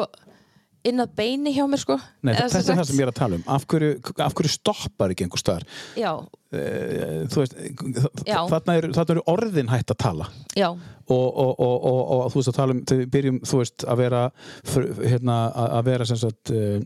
inn 0.90 1.04
að 1.04 1.16
beini 1.18 1.54
hjá 1.56 1.66
mér 1.70 1.82
sko. 1.82 1.98
Nei, 2.22 2.34
þetta 2.36 2.62
er 2.62 2.80
það 2.80 2.88
sem 2.90 3.02
ég 3.02 3.08
er 3.08 3.14
að 3.14 3.20
tala 3.20 3.40
um. 3.40 3.44
Af 3.56 3.68
hverju, 3.72 3.92
af 4.26 4.38
hverju 4.38 4.54
stoppar 4.54 5.14
ekki 5.14 5.28
einhver 5.28 5.42
staðar? 5.44 5.68
Já, 6.00 6.12
Eh, 6.54 7.24
þú 7.34 7.42
veist, 7.42 7.56
Já. 8.28 8.44
þarna 8.52 8.76
eru, 8.78 8.90
eru 9.16 9.24
orðin 9.32 9.72
hætt 9.72 9.90
að 9.90 10.00
tala. 10.04 10.28
Já, 10.54 10.68
og, 10.70 11.08
og, 11.10 11.54
og, 11.58 11.74
og, 11.90 12.02
og 12.14 12.28
þú 12.30 12.40
veist 12.40 12.52
að 12.52 12.58
tala 12.60 12.76
um 12.76 12.82
við 12.92 13.08
byrjum, 13.16 13.40
þú 13.50 13.62
veist, 13.64 13.86
að 13.90 14.02
vera 14.04 14.22
hérna, 15.02 15.38
að 15.80 15.90
vera 15.90 16.08
sem 16.10 16.20
sagt 16.22 16.54
uh, 16.54 16.78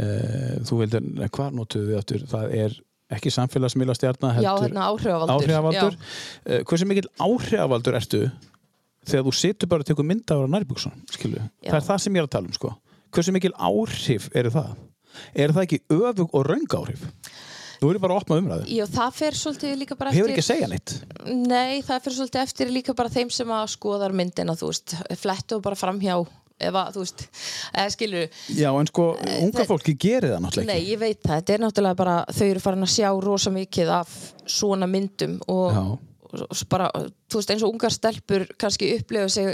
uh, 0.00 0.54
þú 0.70 0.80
nei, 1.04 1.28
hvað 1.36 1.58
notuðu 1.58 1.90
við 1.90 2.00
aftur, 2.00 2.24
það 2.32 2.56
er 2.62 2.78
ekki 3.16 3.34
samfélagsmiðla 3.36 3.98
stjarnar 3.98 4.40
já, 4.40 4.50
hérna 4.64 4.88
áhrifavaldur. 4.88 5.36
áhrifavaldur. 5.36 6.00
Hversu 6.66 6.88
mikil 6.88 7.06
áhrifavaldur 7.22 8.00
ertu 8.00 8.22
þegar 9.06 9.28
þú 9.28 9.34
situr 9.38 9.70
bara 9.70 9.84
og 9.84 9.90
tekur 9.92 10.08
mynda 10.08 10.40
skilu, 11.12 11.44
Já. 11.60 11.68
það 11.68 11.78
er 11.78 11.86
það 11.92 12.00
sem 12.02 12.16
ég 12.16 12.24
er 12.24 12.26
að 12.26 12.34
tala 12.38 12.50
um 12.50 12.56
sko. 12.56 12.72
Hversu 13.16 13.34
mikil 13.36 13.52
áhrif 13.56 14.28
eru 14.36 14.52
það? 14.54 14.72
Er 15.34 15.52
það 15.56 15.66
ekki 15.66 15.78
öfug 15.96 16.32
og 16.36 16.46
röng 16.50 16.66
áhrif? 16.76 17.04
Þú 17.76 17.90
eru 17.92 18.00
bara 18.00 18.14
að 18.16 18.22
opna 18.22 18.36
umræðu. 18.40 18.66
Já, 18.72 18.84
það 18.88 19.16
fer 19.18 19.34
svolítið 19.36 19.74
líka 19.82 19.96
bara 20.00 20.12
hefur 20.14 20.32
ekki 20.32 20.44
að 20.44 20.48
segja 20.48 20.68
neitt? 20.72 20.92
Nei, 21.28 21.82
það 21.84 22.06
fer 22.06 22.14
svolítið 22.16 22.40
eftir 22.46 22.70
líka 22.72 22.94
bara 22.96 23.12
þeim 23.12 23.32
sem 23.36 23.50
að 23.52 23.66
skoðar 23.74 24.14
myndina, 24.16 24.54
þú 24.56 24.70
veist, 24.70 24.94
flettu 25.20 25.58
bara 25.64 25.76
framhjá 25.76 26.16
ef 26.56 26.72
að, 26.80 26.94
þú 26.94 27.02
veist, 27.02 27.24
eða 27.76 27.92
skilur 27.92 28.38
já 28.56 28.68
en 28.80 28.88
sko, 28.88 29.04
unga 29.20 29.58
það- 29.58 29.68
fólki 29.68 29.92
gerir 30.00 30.30
það 30.32 30.40
náttúrulega 30.46 30.70
Nei, 30.70 30.78
ekki. 30.80 30.92
ég 30.94 31.00
veit 31.02 31.18
það, 31.20 31.34
þetta 31.42 31.52
er 31.58 31.62
náttúrulega 31.66 31.98
bara 32.00 32.14
þau 32.32 32.46
eru 32.48 32.62
farin 32.64 32.86
að 32.86 32.94
sjá 32.94 33.08
rosa 33.26 33.52
mikið 33.52 33.90
af 33.98 34.14
svona 34.56 34.88
myndum 34.88 35.34
og, 35.52 35.76
og 36.32 36.62
bara, 36.72 36.88
þú 37.28 37.42
veist, 37.42 37.52
eins 37.52 37.62
og 37.66 37.74
ungar 37.76 37.92
stelpur 37.92 38.46
kannski 38.56 38.88
upplifa 38.96 39.28
sig 39.36 39.52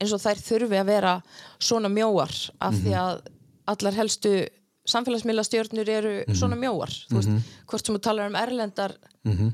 eins 0.00 0.12
og 0.14 0.20
þær 0.22 0.38
þurfi 0.48 0.78
að 0.80 0.86
vera 0.86 1.22
svona 1.58 1.88
mjóar 1.90 2.32
af 2.60 2.74
því 2.74 2.92
Mhm. 2.92 3.00
að 3.02 3.20
allar 3.66 3.94
helstu 3.94 4.32
samfélagsmiðla 4.88 5.44
stjörnur 5.44 5.88
eru 5.88 6.24
Mhm. 6.26 6.34
svona 6.34 6.56
mjóar 6.56 6.88
þú 7.10 7.14
veist, 7.18 7.44
hvort 7.66 7.86
sem 7.86 7.94
þú 7.96 8.00
talar 8.00 8.26
um 8.26 8.34
erlendar 8.36 8.94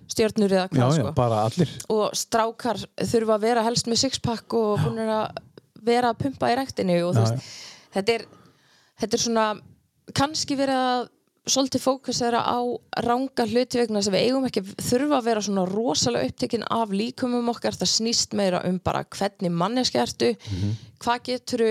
stjörnur 0.08 0.50
eða 0.50 0.68
já, 0.70 1.12
hvað 1.14 1.32
já, 1.34 1.66
sko. 1.66 1.94
og 1.94 2.12
strákar 2.14 2.78
þurfa 3.00 3.34
að 3.34 3.40
vera 3.40 3.62
helst 3.64 3.86
með 3.86 3.98
sixpack 3.98 4.52
og 4.54 4.78
hún 4.78 4.98
er 4.98 5.08
að 5.08 5.36
vera 5.82 6.12
að 6.14 6.18
pumpa 6.18 6.52
í 6.52 6.56
rektinni 6.56 7.02
og 7.02 7.14
Já, 7.14 7.20
veist, 7.20 7.44
þetta 7.94 8.14
er 8.14 8.24
þetta 9.00 9.14
er 9.14 9.18
svona 9.18 9.60
kannski 10.14 10.56
verið 10.56 10.78
að 10.78 11.08
svolítið 11.44 11.82
fókusera 11.84 12.40
á 12.40 12.58
ranga 13.04 13.44
hluti 13.44 13.82
vegna 13.82 14.00
sem 14.02 14.14
við 14.14 14.26
eigum 14.28 14.46
ekki 14.48 14.62
þurfa 14.80 15.18
að 15.18 15.26
vera 15.28 15.44
svona 15.44 15.66
rosalega 15.68 16.30
upptekinn 16.30 16.66
af 16.72 16.94
líkumum 16.94 17.50
okkar, 17.52 17.76
það 17.76 17.90
snýst 17.92 18.36
meira 18.38 18.62
um 18.64 18.78
bara 18.80 19.04
hvernig 19.04 19.52
manneski 19.52 20.00
ertu 20.00 20.32
hvað 21.04 21.24
getur, 21.28 21.64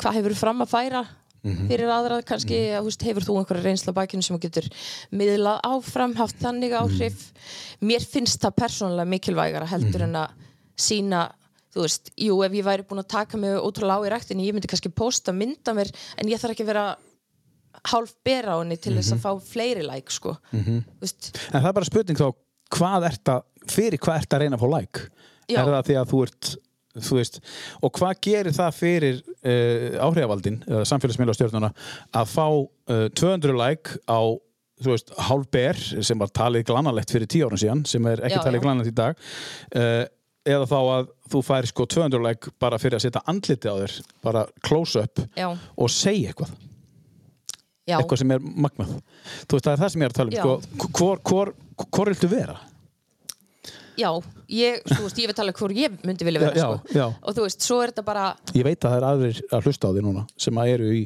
hvað 0.00 0.20
hefur 0.20 0.36
fram 0.38 0.64
að 0.64 0.72
færa 0.72 1.04
fyrir 1.42 1.90
aðra 1.92 2.18
kannski, 2.26 2.56
mm. 2.74 2.84
veist, 2.86 3.04
hefur 3.06 3.24
þú 3.24 3.36
einhverja 3.40 3.64
reynsla 3.64 3.94
á 3.94 3.98
bakinu 4.00 4.24
sem 4.26 4.38
getur 4.42 4.66
miðlað 5.14 5.60
áfram, 5.68 6.16
haft 6.18 6.40
þannig 6.42 6.74
áhrif? 6.76 7.28
Mér 7.80 8.04
finnst 8.04 8.42
það 8.42 8.56
persónulega 8.58 9.12
mikilvægara 9.12 9.68
heldur 9.70 10.06
en 10.08 10.16
að 10.24 10.34
sína 10.78 11.28
þú 11.74 11.84
veist, 11.84 12.10
jú, 12.18 12.40
ef 12.42 12.56
ég 12.56 12.66
væri 12.66 12.86
búin 12.88 13.02
að 13.04 13.12
taka 13.12 13.38
mig 13.40 13.54
ótrúlega 13.54 14.02
á 14.02 14.06
í 14.08 14.12
ræktinni, 14.12 14.48
ég 14.48 14.56
myndi 14.56 14.70
kannski 14.70 14.90
posta 14.90 15.34
mynda 15.36 15.74
mér, 15.76 15.92
en 16.18 16.30
ég 16.30 16.40
þarf 16.40 16.56
ekki 16.56 16.66
vera 16.66 16.86
hálf 17.92 18.14
bera 18.26 18.56
á 18.56 18.60
henni 18.60 18.76
til 18.80 18.94
þess 18.98 19.14
að 19.14 19.22
fá 19.24 19.30
fleiri 19.52 19.84
like, 19.86 20.10
sko 20.12 20.36
þú 20.52 20.78
veist, 21.02 21.30
En 21.52 21.60
það 21.62 21.68
er 21.70 21.76
bara 21.78 21.88
spurning 21.88 22.18
þá, 22.18 22.28
hvað 22.74 23.06
ert 23.10 23.32
að, 23.34 23.44
fyrir 23.70 23.98
hvað 24.02 24.22
ert 24.22 24.34
að 24.34 24.42
reyna 24.44 24.58
að 24.58 24.64
fá 24.64 24.72
like? 24.74 25.04
Já. 25.48 25.60
Er 25.62 25.70
það 25.72 25.86
því 25.88 25.94
að 26.00 26.10
þú 26.10 26.18
ert, 26.26 26.50
þú 27.08 27.16
veist, 27.20 27.40
og 27.86 27.94
hvað 28.00 28.18
gerir 28.26 28.56
það 28.58 28.74
fyrir 28.76 29.22
uh, 29.22 30.04
áhrifavaldin, 30.08 30.58
uh, 30.68 30.82
samfélagsmiðla 30.88 31.36
stjórnuna, 31.38 31.72
að 32.20 32.34
fá 32.34 32.46
uh, 32.50 33.06
200 33.16 33.56
like 33.56 33.96
á, 34.10 34.20
þú 34.82 34.92
veist, 34.92 35.14
hálfber, 35.28 35.80
sem 36.04 36.20
var 36.20 36.30
talið 36.36 36.66
glanalegt 36.68 37.10
fyrir 37.14 37.30
10 37.30 37.48
árum 37.48 37.60
síðan, 37.62 37.84
sem 37.88 38.04
er 38.12 38.20
ekki 38.28 38.36
Já, 38.40 38.44
talið 38.44 38.60
já. 38.60 38.64
glanalegt 38.66 38.92
í 38.92 38.96
dag, 38.98 39.24
uh, 39.80 40.04
eða 40.48 40.68
þá 40.70 40.78
að 40.80 41.08
þú 41.32 41.40
fær 41.44 41.66
sko 41.68 41.84
200 41.96 42.24
like 42.24 42.52
bara 42.60 42.78
fyrir 42.80 42.96
að 42.98 43.04
setja 43.08 43.24
andliti 43.28 43.68
á 43.68 43.74
þér, 43.80 43.96
bara 44.24 44.44
close 44.64 45.00
up 45.02 45.20
já, 45.36 45.48
og 45.50 45.90
segja 45.92 46.30
eitthvað 46.32 46.54
já. 47.88 47.96
Eitthvað 47.98 48.22
sem 48.22 48.34
er 48.36 48.48
magnað. 48.66 48.96
Þú 49.48 49.58
veist 49.58 49.68
það 49.68 49.74
er 49.74 49.84
það 49.84 49.94
sem 49.94 50.02
ég 50.02 50.10
er 50.10 50.14
að 50.14 50.18
tala 50.20 50.32
um 50.32 50.42
sko, 50.42 50.90
hvor, 50.98 51.22
viltu 52.12 52.30
vera? 52.32 52.58
Já, 53.98 54.12
ég, 54.54 54.82
þú 54.86 54.98
veist, 55.02 55.18
ég 55.18 55.26
veit 55.30 55.40
alveg 55.42 55.58
hvor 55.58 55.72
ég 55.74 55.94
myndi 56.06 56.26
vilja 56.26 56.40
vera, 56.44 56.54
Já, 56.54 56.66
sko. 56.68 56.94
já. 56.94 57.06
og 57.18 57.34
þú 57.34 57.46
veist, 57.48 57.64
svo 57.66 57.78
er 57.82 57.90
þetta 57.90 58.04
bara, 58.06 58.26
ég 58.54 58.66
veit 58.66 58.78
að 58.78 58.92
það 58.92 58.98
er 58.98 59.06
aðrir 59.08 59.40
að 59.56 59.66
hlusta 59.66 59.90
á 59.90 59.94
því 59.96 60.04
núna 60.06 60.22
sem 60.38 60.60
að 60.62 60.70
eru 60.76 60.90
í, 60.94 61.00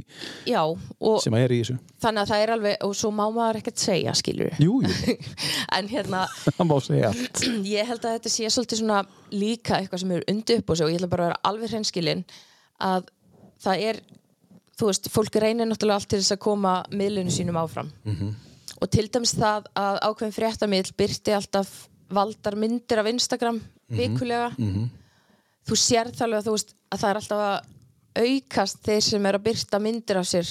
að 1.33 1.47
eru 1.47 1.57
í 1.57 1.63
þessu. 1.63 1.77
Þannig 2.05 2.23
að 2.23 2.33
það 2.33 2.45
er 2.45 2.53
alveg, 2.57 2.77
og 2.85 2.95
svo 3.01 3.13
má 3.17 3.23
maður 3.33 3.61
ekkert 3.63 3.81
segja, 3.81 4.15
skilur 4.21 4.61
jú, 4.61 4.77
jú, 4.85 5.17
en 5.79 5.89
hérna, 5.89 6.27
ég 7.79 7.89
held 7.89 8.05
að 8.05 8.19
þetta 8.19 8.35
sé 8.37 8.53
svolítið 8.53 8.83
svona 8.83 9.01
líka 9.33 9.79
eitthvað 9.81 10.05
sem 10.05 10.15
er 10.19 10.29
undir 10.35 10.61
upp 10.61 10.75
og 10.75 10.83
ég 10.93 11.01
ætla 11.01 11.13
bara 11.15 11.25
að 11.25 11.33
vera 11.33 11.43
alveg 11.49 11.73
hreinskilin 11.73 12.27
að 12.83 13.09
það 13.65 13.87
er 13.89 14.03
þú 14.83 14.89
veist, 14.91 15.07
fólk 15.15 15.37
reynir 15.43 15.69
náttúrulega 15.71 16.01
allt 16.03 16.11
til 16.11 16.19
þess 16.21 16.35
að 16.35 16.43
koma 16.43 16.73
miðlunum 16.91 17.31
sínum 17.35 17.59
áfram. 17.63 17.93
Og 18.83 18.91
til 18.91 19.07
dæmis 19.15 19.37
það 19.39 19.69
að 19.79 20.01
ákveðin 20.09 20.35
fréttamiðl 20.35 20.95
byrti 20.99 21.37
alltaf 21.37 21.71
valdar 22.13 22.57
myndir 22.59 22.99
af 23.01 23.09
Instagram 23.13 23.61
vikulega. 23.95 24.51
Þú 25.69 25.79
sér 25.79 26.11
þá 26.11 26.25
alveg 26.27 26.41
að 26.43 26.49
þú 26.51 26.57
veist 26.57 26.75
að 26.91 27.05
það 27.05 27.13
er 27.13 27.21
alltaf 27.23 27.45
að 27.47 28.27
aukast 28.27 28.83
þeir 28.85 29.05
sem 29.07 29.27
er 29.31 29.39
að 29.39 29.45
byrta 29.47 29.79
myndir 29.81 30.19
af 30.21 30.27
sér 30.29 30.51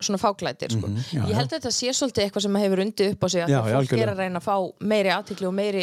svona 0.00 0.18
fáklætir 0.18 0.72
sko. 0.72 0.88
Mhm, 0.88 1.02
já, 1.12 1.20
ég 1.28 1.36
held 1.36 1.50
að 1.50 1.58
þetta 1.58 1.70
sé 1.76 1.92
svolítið 1.92 2.24
eitthvað 2.24 2.42
sem 2.46 2.56
hefur 2.56 2.80
undið 2.86 3.10
upp 3.12 3.20
á 3.20 3.28
sig 3.28 3.42
að 3.44 3.50
Já, 3.52 3.58
já, 3.58 3.60
fólk 3.60 3.76
algjörlega. 3.82 4.06
er 4.06 4.12
að 4.14 4.22
reyna 4.24 4.40
að 4.40 4.46
fá 4.48 4.56
meiri 4.80 5.10
aðtikli 5.12 5.46
og 5.50 5.54
meiri 5.58 5.82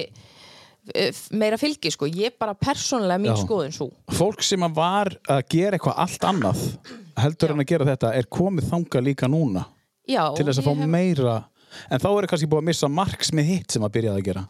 eh, 0.95 1.19
meira 1.37 1.59
fylgi 1.61 1.91
sko, 1.93 2.09
ég 2.09 2.33
bara 2.39 2.55
persónulega 2.57 3.21
mín 3.21 3.35
Já. 3.35 3.43
skoðun 3.45 3.75
svo 3.77 3.91
fólk 4.17 4.41
sem 4.41 4.65
var 4.73 5.13
að 5.29 5.43
gera 5.53 5.77
eitthvað 5.77 6.01
allt 6.01 6.25
annað 6.31 6.63
heldur 7.23 7.53
en 7.53 7.63
að 7.63 7.69
gera 7.71 7.87
þetta 7.91 8.13
er 8.19 8.27
komið 8.31 8.69
þanga 8.71 9.01
líka 9.05 9.27
núna? 9.31 9.65
Já, 10.07 10.23
til 10.37 10.45
þess 10.47 10.61
að 10.61 10.67
fá 10.69 10.73
hef- 10.75 10.87
meira 10.93 11.35
en 11.91 11.99
þá 11.99 12.07
er 12.13 12.27
kannski 12.31 12.47
búið 12.47 12.63
að 12.63 12.69
missa 12.69 12.87
marks 12.89 13.33
með 13.35 13.49
hitt 13.51 13.71
sem 13.75 13.83
að 13.83 13.93
byrjaði 13.97 14.21
að 14.21 14.27
gera. 14.29 14.43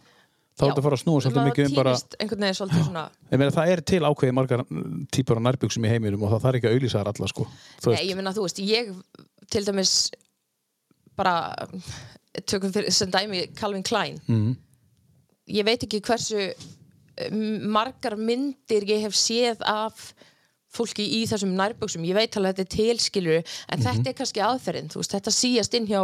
Þá 0.57 0.63
er 0.65 0.69
þetta 0.71 0.81
að 0.81 0.85
fara 0.87 0.97
að 0.97 1.01
snúa 1.03 1.21
svolítið 1.21 1.47
mikið 1.47 1.65
um 1.67 1.73
bara 1.77 1.91
veginn 1.93 2.57
svona 2.57 2.77
meina 3.41 3.53
það 3.53 3.71
er 3.73 3.81
til 3.91 3.99
ákveði 4.07 4.33
margar 4.37 4.63
mm, 4.65 5.01
típur 5.13 5.37
af 5.37 5.43
nærbuksum 5.45 5.85
í 5.85 5.91
heiminum 5.91 6.23
og 6.25 6.31
það 6.33 6.45
þarf 6.45 6.57
ekki 6.59 6.69
að 6.69 6.77
auðlýsa 6.77 7.01
þar 7.01 7.11
alla 7.13 7.29
sko. 7.33 7.45
Nei, 7.93 8.05
ég 8.09 8.17
meina 8.17 8.33
þú 8.33 8.45
veist, 8.47 8.61
ég 8.65 8.89
til 9.53 9.63
dæmis 9.67 9.91
bara 11.17 11.35
tökum 12.49 12.73
fyrir 12.73 12.93
sem 12.93 13.11
dæmi 13.13 13.43
Calvin 13.57 13.85
Klein. 13.85 14.17
Mhm. 14.27 14.55
ég 15.47 15.63
veit 15.65 15.83
ekki 15.85 16.01
hversu 16.03 16.49
margar 17.71 18.17
myndir 18.19 18.83
ég 18.85 19.01
hef 19.05 19.15
séð 19.17 19.61
af 19.65 20.11
fólki 20.77 21.05
í 21.17 21.23
þessum 21.29 21.51
nærböksum, 21.57 22.05
ég 22.07 22.15
veit 22.17 22.37
alveg 22.37 22.53
að 22.53 22.61
þetta 22.61 22.65
er 22.65 22.71
tilskilur 22.77 23.37
en 23.41 23.79
Mhm. 23.79 23.85
þetta 23.87 24.07
er 24.11 24.17
kannski 24.21 24.43
aðferðin 24.45 24.89
þú 24.93 25.01
veist, 25.01 25.15
þetta 25.17 25.33
síast 25.33 25.73
inn 25.77 25.87
hjá 25.89 26.01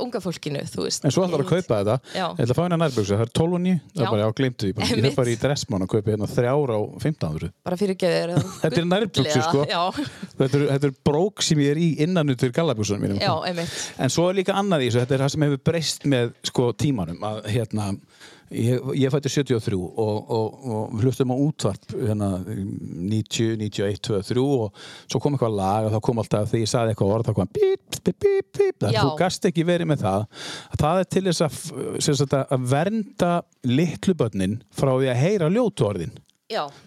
unga 0.00 0.20
fólkinu 0.20 0.60
veist, 0.76 1.04
En 1.04 1.10
svo 1.10 1.24
ætlar 1.26 1.42
að 1.44 1.48
kaupa 1.50 1.80
þetta. 1.80 1.96
Já. 2.14 2.26
Ég 2.36 2.44
ætla 2.44 2.54
að 2.54 2.58
fá 2.58 2.62
hérna 2.66 2.78
nærbuksu, 2.84 3.16
það 3.16 3.24
er 3.26 3.32
12 3.40 3.54
og 3.54 3.60
9 3.60 3.80
Það 3.80 4.00
Já. 4.00 4.06
er 4.06 4.10
bara, 4.10 4.22
já, 4.22 4.32
glimtu 4.40 4.66
því 4.66 4.72
Ég 4.90 5.04
þarf 5.04 5.16
bara 5.16 5.30
í 5.30 5.36
dressmann 5.40 5.82
að 5.84 5.90
kaupa 5.94 6.10
hérna 6.14 6.28
þrjár 6.30 6.70
á 6.70 6.80
1500 7.00 7.52
bara 7.64 7.76
fyrir 7.80 7.96
geður 8.00 8.34
Þetta 8.62 8.78
er 8.80 8.88
nærbuxur, 8.90 9.42
sko. 9.48 9.64
já, 9.66 9.82
Þetta 10.40 10.54
er, 10.60 10.66
þetta 10.74 10.84
er 10.90 10.94
brók 11.04 11.42
sem 11.42 11.58
ég 11.58 11.70
er 11.74 11.80
í 11.80 11.88
innanutur 12.06 12.52
gallabuksunum 12.52 13.00
mínum 13.06 13.20
já, 13.20 13.32
einmitt. 13.48 13.76
En 13.98 14.08
svo 14.12 14.28
er 14.30 14.34
líka 14.40 14.54
annað 14.56 14.86
í 14.86 14.90
þessu, 14.90 15.04
þetta 15.04 15.14
er 15.18 15.24
það 15.24 15.30
sem 15.34 15.42
hefur 15.48 15.62
breyst 15.70 16.04
með 16.10 16.32
sko 16.50 16.72
tímanum. 16.72 17.18
Að 17.20 17.44
hérna 17.52 17.90
ég, 18.50 18.86
ég 18.98 19.12
fætti 19.12 19.32
73 19.32 19.78
og, 19.78 20.30
og, 20.30 20.56
og 20.64 20.94
við 20.94 21.06
hlustum 21.06 21.34
á 21.34 21.36
útvarp 21.36 21.92
hérna 21.94 22.30
90, 22.44 23.58
91, 23.60 24.00
23 24.06 24.44
og 24.44 24.80
svo 25.10 25.20
kom 25.22 25.36
eitthvað 25.36 25.58
lag 25.58 25.88
og 25.88 25.94
þá 25.94 26.00
kom 26.08 26.22
alltaf 26.22 26.50
þegar 26.50 26.64
ég 26.64 26.72
saði 26.72 26.94
eitthvað 26.94 27.14
orð 27.16 27.30
þá 27.30 27.34
kom 27.38 27.52
bíp, 27.58 28.00
bíp, 28.00 28.16
bíp, 28.16 28.48
bíp 28.58 28.80
þannig 28.80 28.98
Já. 28.98 29.02
að 29.02 29.10
þú 29.10 29.20
gast 29.20 29.46
ekki 29.50 29.66
verið 29.68 29.92
með 29.92 30.02
það. 30.06 30.26
Það 30.82 31.04
er 31.04 31.12
til 31.16 31.24
þess 31.28 31.46
að, 31.46 31.60
sagt, 32.08 32.36
að 32.40 32.66
vernda 32.74 33.30
litlu 33.70 34.16
börnin 34.18 34.58
frá 34.74 34.92
því 34.96 35.12
að 35.12 35.22
heyra 35.24 35.52
ljótu 35.52 35.88
orðin. 35.90 36.18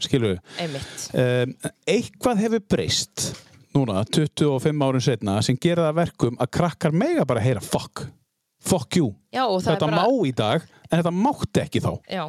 Skilur 0.04 0.36
við 0.36 1.56
eitthvað 1.88 2.42
hefur 2.44 2.64
breyst 2.74 3.30
núna 3.74 4.04
25 4.06 4.84
árum 4.86 5.02
setna 5.02 5.40
sem 5.46 5.58
gera 5.58 5.88
það 5.88 5.92
að 5.94 6.00
verkum 6.02 6.42
að 6.42 6.52
krakkar 6.60 6.96
mega 6.96 7.26
bara 7.26 7.44
heyra 7.44 7.64
fuck, 7.64 8.06
fuck 8.64 8.98
you. 9.00 9.14
Já, 9.34 9.44
þetta 9.66 9.88
bara 9.88 10.04
má 10.04 10.28
í 10.28 10.34
dag 10.36 10.66
en 10.90 11.00
þetta 11.00 11.14
mátti 11.16 11.64
ekki 11.64 11.82
þá. 11.84 11.92
Já, 12.12 12.24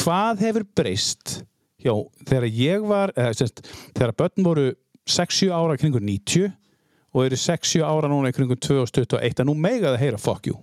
hvað 0.00 0.44
hefur 0.46 0.66
breyst 0.76 1.40
já, 1.80 1.94
þegar 2.28 2.48
ég 2.52 2.88
var 2.88 3.12
eða, 3.16 3.36
semst, 3.40 3.62
þegar 3.96 4.16
börn 4.18 4.46
voru 4.46 4.66
6-7 5.10 5.50
ára 5.54 5.78
kringur 5.80 6.04
90 6.04 6.50
og 7.10 7.24
eru 7.26 7.38
6-7 7.40 7.84
ára 7.86 8.10
núna 8.10 8.32
kringur 8.34 8.58
2021 8.60 9.42
að 9.42 9.48
nú 9.48 9.56
mega 9.58 9.94
það 9.94 10.02
heyra 10.04 10.20
fuck 10.20 10.50
you. 10.50 10.58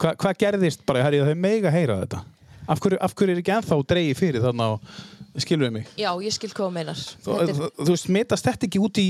Hva, 0.00 0.14
hvað 0.18 0.38
gerðist 0.40 0.84
bara, 0.86 1.02
herri, 1.04 1.22
þau 1.24 1.36
mega 1.38 1.72
heyra 1.74 2.00
þetta? 2.04 2.22
Af 2.70 2.80
hverju, 2.80 2.98
af 3.04 3.12
hverju 3.12 3.34
er 3.34 3.42
ekki 3.42 3.52
ennþá 3.52 3.78
dreigi 3.90 4.16
fyrir 4.16 4.44
þarna 4.44 4.70
og 4.76 5.42
skilur 5.42 5.68
við 5.68 5.74
mig? 5.74 5.88
Já, 6.00 6.10
ég 6.24 6.32
skil 6.32 6.50
hvað 6.54 6.70
þú 6.70 6.74
meinar. 6.78 7.02
Þú, 7.24 7.38
þú, 7.50 7.70
þú 7.90 7.96
smitast 8.00 8.48
þetta 8.48 8.68
ekki 8.68 8.80
út 8.80 9.00
í 9.02 9.08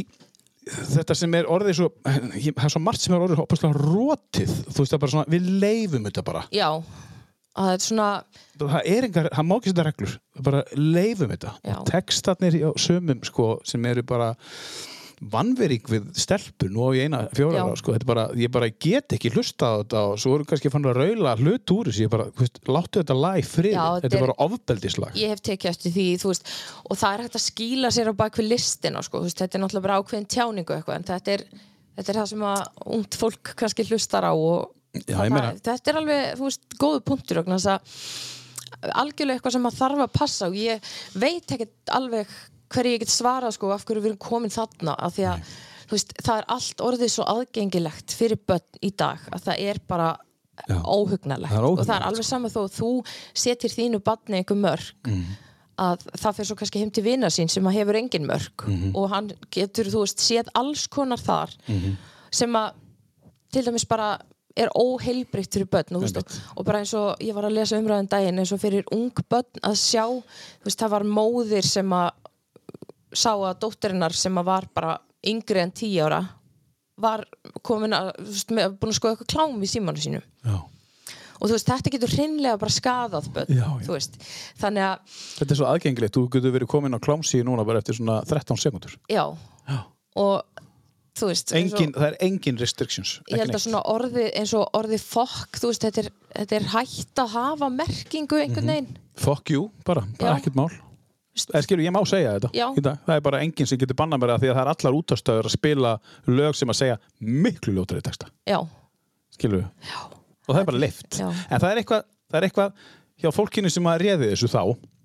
þetta 0.65 1.17
sem 1.19 1.35
er 1.39 1.49
orðið 1.51 1.79
svo 1.79 1.89
það 2.05 2.63
er 2.67 2.73
svo 2.75 2.83
margt 2.83 3.05
sem 3.05 3.17
er 3.17 3.25
orðið 3.27 3.43
opaslega 3.45 3.81
rótið 3.81 4.55
þú 4.69 4.79
veist, 4.79 4.95
það 4.95 5.03
bara 5.03 5.15
svona, 5.15 5.27
við 5.35 5.51
leifum 5.65 6.09
þetta 6.09 6.25
bara. 6.27 6.45
Já, 6.55 6.69
að 7.55 7.71
þetta 7.73 7.83
er 7.83 7.87
svona 7.89 8.09
það 8.65 8.91
er 8.95 9.09
engar, 9.09 9.31
það 9.35 9.49
má 9.51 9.55
ekki 9.59 9.73
setja 9.73 9.87
reglur. 9.89 10.17
Það 10.35 10.49
bara 10.49 10.65
leifum 10.81 11.35
þetta. 11.35 11.55
Textarnir 11.91 12.59
á 12.65 12.71
sömum 12.81 13.23
sko, 13.29 13.49
sem 13.69 13.91
eru 13.91 14.07
bara 14.09 14.33
vannverík 15.21 15.89
við 15.91 16.07
stelpur 16.19 16.71
nú 16.73 16.89
á 16.89 16.97
ég 16.97 17.09
eina 17.09 17.21
fjóra 17.35 17.65
ára 17.65 17.79
sko. 17.79 17.95
Bara, 18.07 18.27
ég 18.39 18.53
bara 18.53 18.69
get 18.71 19.15
ekki 19.17 19.33
hlusta 19.35 19.71
á 19.71 19.75
þetta 19.83 20.03
og 20.11 20.21
svo 20.23 20.35
eru 20.39 20.49
kannski 20.49 20.73
fann 20.73 20.89
að 20.91 20.99
raula 21.01 21.35
hlut 21.41 21.75
úr 21.75 21.91
þessu, 21.91 22.07
ég 22.07 22.13
bara, 22.13 22.27
þú 22.35 22.45
veist, 22.45 22.61
láttu 22.69 23.03
þetta 23.03 23.19
lag 23.19 23.49
frið, 23.49 23.79
þetta 24.05 24.11
er 24.19 24.25
bara 24.27 24.37
ofbeldislag 24.47 25.19
ég 25.21 25.35
hef 25.35 25.45
tekið 25.51 25.73
eftir 25.73 25.95
því 25.95 26.07
þú 26.23 26.33
veist, 26.33 26.55
og 26.85 27.01
það 27.01 27.17
er 27.17 27.25
hægt 27.25 27.39
að 27.41 27.47
skýla 27.47 27.93
sér 27.95 28.13
á 28.13 28.21
bakvið 28.21 28.51
listina 28.53 29.05
sko, 29.07 29.23
þú 29.23 29.31
veist, 29.31 29.43
þetta 29.43 29.59
er 29.59 29.65
náttúrulega 29.65 29.89
bara 29.89 29.99
ákveðin 30.03 30.31
tjáningu 30.37 30.77
eitthvað, 30.77 31.01
en 31.01 31.09
þetta 31.11 31.37
er, 31.39 31.45
þetta 31.99 32.15
er 32.15 32.21
það 32.21 32.31
sem 32.35 32.47
að 32.51 32.65
ungt 32.99 33.21
fólk 33.21 33.55
kannski 33.59 33.89
hlustar 33.91 34.29
á 34.29 34.33
og 34.35 34.73
Já, 34.95 35.19
það, 35.27 35.57
þetta 35.59 35.91
er 35.91 35.97
alveg, 35.99 36.27
þú 36.39 36.47
veist, 36.47 36.67
góðu 36.79 37.01
punktur 37.03 37.41
vegna 37.41 37.57
þess 37.59 37.73
að 37.75 38.93
algjörlega 38.93 39.39
eitthvað 39.39 39.55
sem 39.57 39.65
maður 39.65 39.81
þarf 39.81 40.03
að 40.05 40.13
passa 40.15 40.49
og 40.51 40.59
ég 40.59 40.93
veit 41.19 41.55
ekkert 41.55 41.95
alveg 41.95 42.35
hverju 42.75 42.93
ég 42.97 43.05
get 43.05 43.13
svarað 43.15 43.55
sko, 43.57 43.71
af 43.75 43.85
hverju 43.87 44.03
við 44.05 44.11
erum 44.13 44.23
komin 44.27 44.51
þarna 44.55 44.97
af 44.99 45.15
því 45.17 45.27
að 45.31 45.55
veist, 45.91 46.13
það 46.25 46.39
er 46.41 46.47
allt 46.57 46.85
orðið 46.89 47.11
svo 47.15 47.25
aðgengilegt 47.35 48.15
fyrir 48.19 48.41
börn 48.49 48.81
í 48.83 48.91
dag 48.97 49.19
að 49.33 49.43
það 49.49 49.65
er 49.71 49.81
bara 49.89 50.13
óhugnalegt 50.69 51.55
og 51.67 51.81
það 51.85 51.97
er 51.97 52.05
alveg 52.09 52.27
sama 52.29 52.51
þó 52.53 52.61
að 52.67 52.77
þú 52.79 52.91
setir 53.37 53.73
þínu 53.75 54.01
barni 54.07 54.39
einhver 54.41 54.61
mörg 54.61 54.93
Mm. 55.05 55.25
að 55.77 56.05
það 56.15 56.35
fyrir 56.37 56.47
svo 56.47 56.57
kannski 56.57 56.79
heim 56.79 56.91
til 56.95 57.03
vina 57.03 57.27
sín 57.27 57.51
sem 57.51 57.65
að 57.67 57.73
hefur 57.75 57.97
engin 57.99 58.27
mörg 58.29 58.67
Mhm. 58.69 58.93
og 58.97 59.09
hann 59.11 59.33
getur, 59.51 59.85
þú 59.91 60.05
veist, 60.05 60.19
séð 60.23 60.47
alls 60.55 60.87
konar 60.87 61.19
þar 61.19 61.51
Mhm. 61.69 61.97
sem 62.31 62.53
að 62.53 62.73
til 63.53 63.63
dæmis 63.65 63.85
bara 63.89 64.19
er 64.57 64.69
óheilbrikt 64.77 65.51
fyrir 65.53 65.67
börn 65.67 65.97
og, 65.97 66.03
veist, 66.03 66.17
og, 66.57 66.65
bara 66.65 66.79
eins 66.79 66.95
og 66.95 67.19
ég 67.19 67.35
var 67.35 67.43
að 67.45 67.55
lesa 67.55 67.77
umræðan 67.77 68.09
daginn 68.09 68.39
eins 68.39 68.53
og 68.53 68.61
fyrir 68.61 68.85
ung 68.93 69.11
börn 69.11 69.45
að 69.65 69.75
sjá 69.75 70.23
veist, 70.65 70.79
það 70.79 70.91
var 70.91 71.03
móðir 71.03 71.65
sem 71.65 71.91
að 71.91 72.11
sá 73.15 73.33
að 73.35 73.59
dóttirinnar 73.65 74.13
sem 74.17 74.39
að 74.41 74.49
var 74.51 74.67
bara 74.75 74.97
yngri 75.25 75.63
en 75.63 75.73
tíu 75.73 76.05
ára 76.05 76.23
var 77.01 77.25
komin 77.67 77.95
að, 77.97 78.13
þú 78.21 78.31
veist, 78.37 78.51
með, 78.55 78.75
búin 78.79 78.93
að 78.93 78.99
skoða 79.01 79.15
eitthvað 79.17 79.33
klám 79.35 79.63
í 79.67 79.71
símanu 79.71 80.03
sínu 80.05 80.21
Já. 80.47 80.59
og 81.41 81.49
þú 81.49 81.53
veist, 81.57 81.71
þetta 81.73 81.93
getur 81.97 82.13
hreinlega 82.15 82.61
bara 82.63 82.75
skadað 82.77 83.31
börn, 83.35 83.51
Já, 83.57 83.65
já. 83.67 83.87
þú 83.89 83.97
veist 83.97 84.19
þannig 84.63 84.85
að, 84.87 85.17
Þetta 85.41 85.55
er 85.57 85.59
svo 85.61 85.71
aðgengilegt, 85.73 86.15
þú 86.19 86.23
getur 86.37 86.55
verið 86.55 86.71
komin 86.71 86.95
á 86.95 87.01
klámsíðu 87.03 87.49
núna 87.49 87.65
bara 87.67 87.83
eftir 87.83 87.99
svona 87.99 88.21
13 88.31 88.61
sekundur. 88.63 88.95
já, 89.11 89.25
Já. 89.67 89.79
og 90.15 90.63
þú 91.19 91.29
veist, 91.33 91.53
Engin, 91.59 91.93
það 91.95 92.07
er 92.13 92.17
engin 92.29 92.57
restrictions. 92.63 93.17
ég 93.31 93.43
held 93.43 93.55
að 93.59 93.65
svona 93.67 93.83
orði 93.91 94.29
eins 94.39 94.55
og 94.55 94.71
orði 94.79 94.99
fokk, 95.03 95.59
þú 95.63 95.73
veist, 95.73 95.83
þetta 95.89 96.05
er, 96.05 96.13
þetta 96.39 96.57
er 96.61 96.71
hægt 96.77 97.23
að 97.25 97.35
hafa 97.35 97.69
merkingu 97.75 98.39
einhvern 98.45 98.71
veginn 98.71 98.95
Fuck 99.19 99.51
you, 99.51 99.69
bara, 99.87 100.03
bara 100.19 100.33
Já. 100.37 100.41
ekkert 100.43 100.57
mál. 100.59 100.71
Eða 101.35 101.63
skilur, 101.67 101.83
ég 101.83 101.95
má 101.95 102.01
segja 102.07 102.37
þetta 102.37 102.51
dag. 102.85 102.99
Það 103.09 103.17
er 103.17 103.23
bara 103.27 103.41
enginn 103.43 103.67
sem 103.67 103.79
getur 103.81 103.97
bannað 103.99 104.23
mér 104.23 104.33
það 104.35 104.45
því 104.45 104.51
að 104.53 104.55
það 104.59 104.63
er 104.65 104.73
allar 104.75 104.99
útastöður 105.01 105.49
að 105.49 105.55
spila 105.57 105.95
lög 106.31 106.55
sem 106.59 106.71
að 106.71 106.79
segja 106.79 106.99
miklu 107.21 107.75
ljótari 107.75 108.05
texta. 108.07 108.31
Skilur 109.35 109.65
Já. 109.83 109.99
Og 110.45 110.53
það 110.55 110.61
er 110.61 110.69
bara 110.71 110.83
lift. 110.85 111.19
Já. 111.19 111.27
En 111.51 111.61
það 111.61 111.71
er 111.73 111.81
eitthvað, 111.83 112.07
það 112.31 112.39
er 112.39 112.47
eitthvað 112.49 112.89
hjá 113.25 113.31
fólkinu 113.35 113.71
sem 113.73 113.91
að 113.91 114.03
réði 114.05 114.31
þessu 114.35 114.51
þá. 114.53 114.63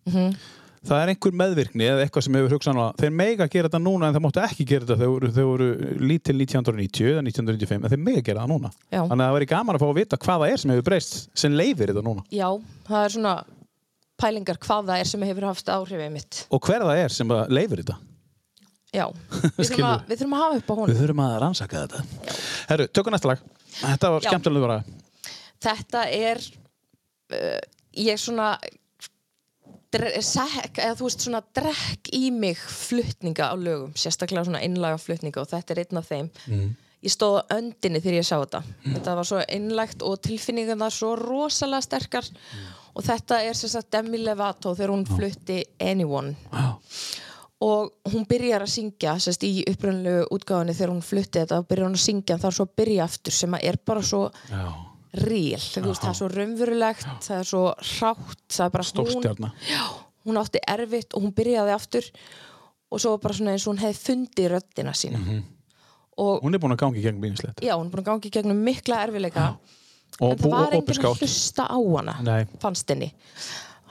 Mhm. 0.10 0.40
Það 0.80 1.02
er 1.04 1.10
einhver 1.12 1.34
meðvirkni 1.36 1.88
eða 1.90 2.04
eitthvað 2.06 2.24
sem 2.24 2.36
hefur 2.38 2.54
hugsað 2.56 2.78
að 2.80 3.02
þeir 3.02 3.10
mega 3.20 3.48
gera 3.52 3.68
þetta 3.68 3.82
núna 3.84 4.08
en 4.08 4.16
þeir 4.16 4.24
máttu 4.24 4.40
ekki 4.46 4.66
gera 4.70 4.86
þetta 4.88 4.96
þegar 5.02 5.34
þeir 5.36 5.48
voru 5.50 5.68
lítil 6.00 6.36
1990 6.40 7.10
eða 7.10 7.24
1995 7.28 7.84
en 7.84 7.92
þeir 7.92 8.04
mega 8.06 8.24
gera 8.30 8.46
það 8.46 8.54
núna. 8.54 8.72
Já. 8.88 9.02
Þannig 9.02 9.20
að 9.20 9.26
það 9.26 9.36
væri 9.36 9.50
gaman 9.52 9.76
að 9.76 9.84
fá 9.84 9.88
að 9.90 10.00
vita 10.00 10.20
hvað 10.24 10.44
það 10.46 10.54
er 10.54 10.62
sem 10.62 10.72
hefur 10.72 10.88
breyst 10.88 11.18
sem 11.44 11.58
leifir 11.60 11.92
þetta 11.92 12.06
núna. 12.08 12.24
já, 12.32 12.48
það 12.88 13.04
pælingar 14.20 14.60
hvað 14.62 14.92
það 14.92 15.04
er 15.04 15.10
sem 15.12 15.26
hefur 15.30 15.48
haft 15.50 15.72
áhrifið 15.74 16.12
mitt 16.14 16.42
Og 16.54 16.62
hver 16.68 16.86
það 16.86 17.02
er 17.06 17.16
sem 17.16 17.34
leifir 17.50 17.84
þetta. 17.84 17.98
já, 18.94 19.06
við 19.58 19.70
þurfum, 19.70 19.88
að, 19.90 20.04
við 20.10 20.22
þurfum 20.22 20.36
að 20.38 20.44
hafa 20.44 20.60
upp 20.62 20.70
á 20.70 20.74
honum. 20.80 20.92
Við 20.94 21.02
þurfum 21.04 21.24
að 21.26 21.38
rannsaka 21.44 21.84
þetta. 21.86 22.38
Herru, 22.72 22.88
tökum 22.98 23.14
næsta 23.16 23.32
lag. 23.32 23.44
Þetta 23.80 24.12
var 24.16 24.26
skemmtilega 24.28 24.68
bara. 24.68 24.80
þetta 25.66 26.04
er 26.20 26.42
uh, 27.36 27.60
ég 28.00 28.20
svona 28.22 28.54
sek, 30.22 30.78
eða 30.78 30.96
þú 31.00 31.08
veist 31.08 31.24
svona 31.26 31.42
drekk 31.58 32.12
í 32.14 32.30
mig 32.34 32.60
flutninga 32.62 33.48
á 33.50 33.56
lögum 33.58 33.94
sérstaklega 33.98 34.46
svona 34.46 34.62
innlaga 34.66 35.00
flutninga 35.02 35.42
og 35.42 35.50
þetta 35.50 35.74
er 35.74 35.82
einn 35.84 36.02
af 36.02 36.10
þeim. 36.12 36.30
Ég 37.00 37.14
stóð 37.14 37.40
öndinni 37.56 38.02
þegar 38.04 38.18
ég 38.20 38.28
sá 38.28 38.36
þetta. 38.42 38.60
Þetta 38.84 39.16
var 39.18 39.28
svo 39.30 39.40
innlægt 39.56 40.04
og 40.06 40.20
tilfinningarna 40.26 40.90
svo 40.94 41.14
rosalega 41.18 41.86
sterkar 41.86 42.28
og 43.00 43.06
þetta 43.08 43.40
er 43.48 43.56
sem 43.58 43.72
sagt 43.72 43.92
Demi 43.96 44.20
Lovato 44.22 44.74
þegar 44.76 44.92
hún 44.94 45.06
flutti 45.08 45.62
Anyone. 45.80 46.36
Já. 46.52 46.68
og 47.60 48.12
hún 48.14 48.24
byrjar 48.28 48.64
að 48.64 48.72
syngja 48.72 49.16
sérst, 49.20 49.44
í 49.44 49.64
upprönnlegu 49.68 50.28
útgáfinni 50.36 50.76
þegar 50.78 50.94
hún 50.94 51.04
flutti 51.04 51.42
þetta 51.42 51.58
og 51.60 51.68
byrjar 51.68 51.90
hún 51.90 51.98
að 51.98 52.06
syngja 52.06 52.38
er 52.40 52.56
svo 52.56 52.68
byrja 52.80 53.08
aftur 53.08 53.36
sem 53.36 53.56
að 53.58 53.66
er 53.72 53.80
bara 53.86 54.04
svo 54.04 54.22
Já. 54.48 54.62
real, 55.20 55.60
það 55.60 55.90
er 56.12 56.20
svo 56.22 56.30
raunverulegt 56.32 57.10
það 57.26 57.40
er 57.42 57.50
svo 57.50 57.64
hrátt 57.96 58.46
það 58.56 58.66
er 58.66 58.76
bara 58.78 58.88
hún, 59.04 59.50
já, 59.68 59.84
hún 60.28 60.40
átti 60.40 60.62
erfitt 60.68 61.16
og 61.16 61.26
hún 61.26 61.36
byrjaði 61.36 61.76
aftur. 61.76 62.12
Og 62.90 62.98
svo 62.98 63.18
bara 63.22 63.36
svona 63.38 63.52
eins 63.54 63.68
og 63.68 63.76
hún 63.76 63.84
hefði 63.84 64.00
fundið 64.02 64.48
röddina 64.50 64.96
sína. 64.98 65.20
Og 66.18 66.40
Hún 66.42 66.56
er 66.58 66.62
búin 66.64 66.74
að 66.74 66.80
gangi 66.82 67.04
gegnum 67.04 67.22
bínislegt. 67.22 67.62
já, 67.62 67.76
hún 67.78 67.86
er 67.86 67.92
búin 67.94 68.02
að 68.02 68.08
gangi 68.08 68.32
gegnum 68.34 68.64
mikla 68.66 69.04
erfileika 69.06 69.44
Og, 70.20 70.32
en 70.32 70.38
það 70.38 70.50
var 70.52 70.74
enginn 70.76 71.06
að 71.06 71.20
hlusta 71.22 71.64
á 71.70 71.78
hana 71.80 72.16
Nei. 72.26 72.46
fannst 72.60 72.90
henni 72.92 73.12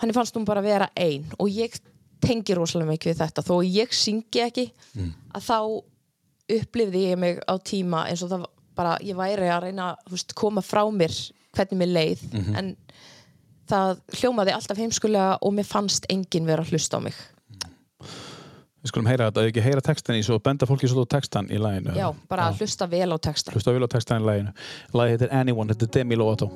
henni 0.03 0.13
fannst 0.17 0.37
hún 0.37 0.45
bara 0.45 0.61
vera 0.63 0.89
ein 0.97 1.25
og 1.39 1.49
ég 1.49 1.79
tengi 2.21 2.55
rosalega 2.59 2.91
mikið 2.91 3.13
við 3.15 3.21
þetta 3.23 3.43
þó 3.47 3.55
að 3.63 3.71
ég 3.79 3.93
syngi 3.95 4.43
ekki 4.45 4.71
Mm. 4.99 5.13
að 5.35 5.43
þá 5.49 5.59
upplifði 6.59 7.03
ég 7.11 7.19
mig 7.19 7.39
á 7.47 7.55
tíma 7.61 8.07
eins 8.09 8.23
og 8.25 8.31
það 8.33 8.45
bara, 8.79 8.97
ég 9.05 9.17
væri 9.19 9.49
að 9.53 9.63
reyna 9.69 9.97
að 10.09 10.35
koma 10.35 10.61
frá 10.65 10.83
mér 10.91 11.13
hvernig 11.55 11.79
mér 11.79 11.93
leið 11.93 12.23
Mhm. 12.33 12.55
en 12.57 12.77
það 13.69 13.99
hljómaði 14.17 14.53
alltaf 14.55 14.77
heimskulega 14.79 15.39
og 15.43 15.53
mér 15.53 15.67
fannst 15.67 16.07
enginn 16.09 16.47
vera 16.47 16.63
að 16.63 16.71
hlusta 16.73 16.97
á 16.97 17.01
mig 17.05 17.15
Við 18.89 18.95
skulum 18.95 19.09
heyra 19.11 19.27
þetta, 19.29 19.43
ef 19.45 19.51
ekki 19.51 19.63
heyra 19.67 19.81
textan 19.85 20.17
í 20.17 20.23
svo 20.25 20.39
benda 20.41 20.65
fólki 20.65 20.89
svolítið 20.89 21.13
á 21.13 21.15
textan 21.19 21.51
í 21.53 21.59
læginu. 21.61 21.93
já, 21.93 22.07
bara 22.31 22.47
að 22.49 22.63
hlusta 22.63 22.87
vel 22.89 23.13
á 23.13 23.19
texta 23.21 23.53
Hlusta 23.53 23.75
vil 23.77 23.85
á 23.85 23.89
textan 23.93 24.23
í 24.23 24.25
læginu. 24.25 24.55
Lægi 24.97 25.13
heitir 25.13 25.29
Anyone, 25.37 25.75
þetta 25.75 25.85
er 25.85 25.93
Demi 25.99 26.17
Lovato. 26.17 26.49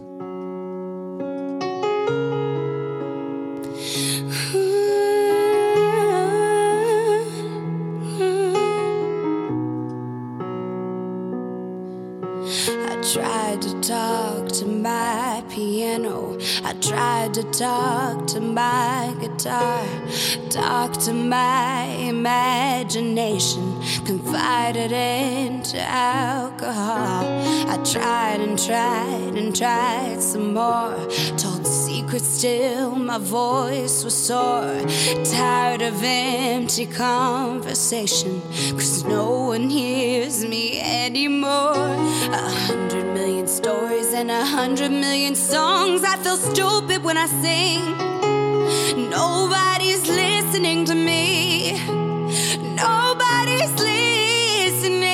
I 12.89 12.97
tried 13.13 13.61
to 13.61 13.81
talk 13.83 14.49
to 14.57 14.65
my 14.65 15.45
piano. 15.53 16.32
I 16.65 16.73
tried 16.81 17.35
to 17.35 17.45
talk 17.45 18.27
to 18.29 18.41
my 18.41 19.15
guitar. 19.21 19.87
Talk 20.51 20.93
to 21.05 21.13
my 21.13 21.85
imagination. 21.85 23.81
Confided 24.05 24.93
into 24.93 25.79
alcohol. 25.81 27.25
I 27.69 27.77
tried 27.85 28.41
and 28.41 28.59
tried 28.59 29.35
and 29.37 29.55
tried 29.55 30.21
some 30.21 30.55
more. 30.55 30.97
Told 31.37 31.67
secrets 31.67 32.41
till 32.41 32.97
my 32.97 33.19
voice 33.19 34.03
was 34.05 34.15
sore. 34.15 34.81
Tired 35.25 35.83
of 35.83 36.03
empty 36.03 36.87
conversation. 36.87 38.43
Cause 38.73 39.05
no 39.05 39.47
one 39.47 39.71
hears 39.71 40.45
me 40.45 40.81
anymore. 40.81 41.75
A 42.33 42.51
hundred 42.67 43.07
million 43.15 43.47
stories 43.47 44.13
and 44.13 44.31
a 44.31 44.45
hundred 44.45 44.91
million 44.91 45.35
songs. 45.35 46.03
I 46.05 46.17
feel 46.17 46.32
stupid 46.37 47.03
when 47.05 47.17
I 47.17 47.27
sing. 47.27 47.81
Nobody's 49.11 50.07
listening 50.09 50.85
to 50.87 50.95
me. 50.95 51.73
Nobody's 52.77 53.73
listening. 53.81 55.11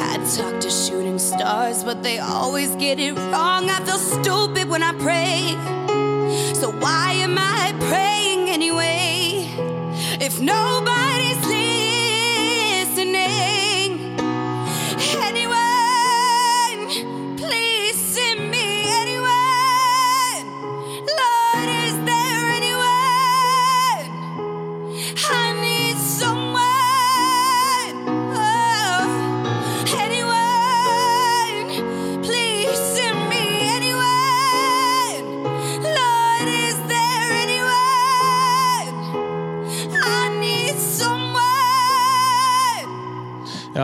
I 0.00 0.16
talk 0.36 0.60
to 0.60 0.70
shooting 0.70 1.18
stars, 1.18 1.84
but 1.84 2.02
they 2.02 2.18
always 2.18 2.74
get 2.76 2.98
it 2.98 3.12
wrong. 3.16 3.70
I 3.70 3.80
feel 3.84 3.98
stupid 3.98 4.68
when 4.68 4.82
I 4.82 4.92
pray. 4.92 5.56
So 6.54 6.70
why 6.70 7.12
am 7.14 7.36
I 7.38 7.72
praying 7.88 8.48
anyway? 8.48 9.48
If 10.20 10.40
nobody's 10.40 11.42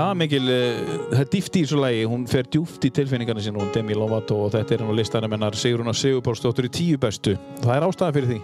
Já, 0.08 0.14
mikil, 0.16 0.44
uh, 0.48 0.92
það 1.12 1.20
er 1.24 1.30
dýft 1.34 1.56
í 1.58 1.62
þessu 1.66 1.80
lægi, 1.82 2.04
hún 2.08 2.22
fer 2.30 2.46
djúft 2.48 2.84
í 2.88 2.90
tilfinningarna 2.96 3.42
sín 3.44 3.58
hún 3.60 3.72
Demi 3.74 3.96
Lovato 3.98 4.38
og 4.46 4.54
þetta 4.54 4.74
er 4.78 4.84
hann 4.84 4.92
á 4.92 4.98
listanum 4.98 5.34
hennar 5.36 5.56
Sigrun 5.58 5.90
og 5.92 5.98
Sigurpálsdóttur 5.98 6.68
í 6.68 6.72
tíu 6.72 7.00
bestu. 7.02 7.34
Það 7.60 7.74
er 7.76 7.86
ástæða 7.88 8.14
fyrir 8.16 8.32
því. 8.32 8.38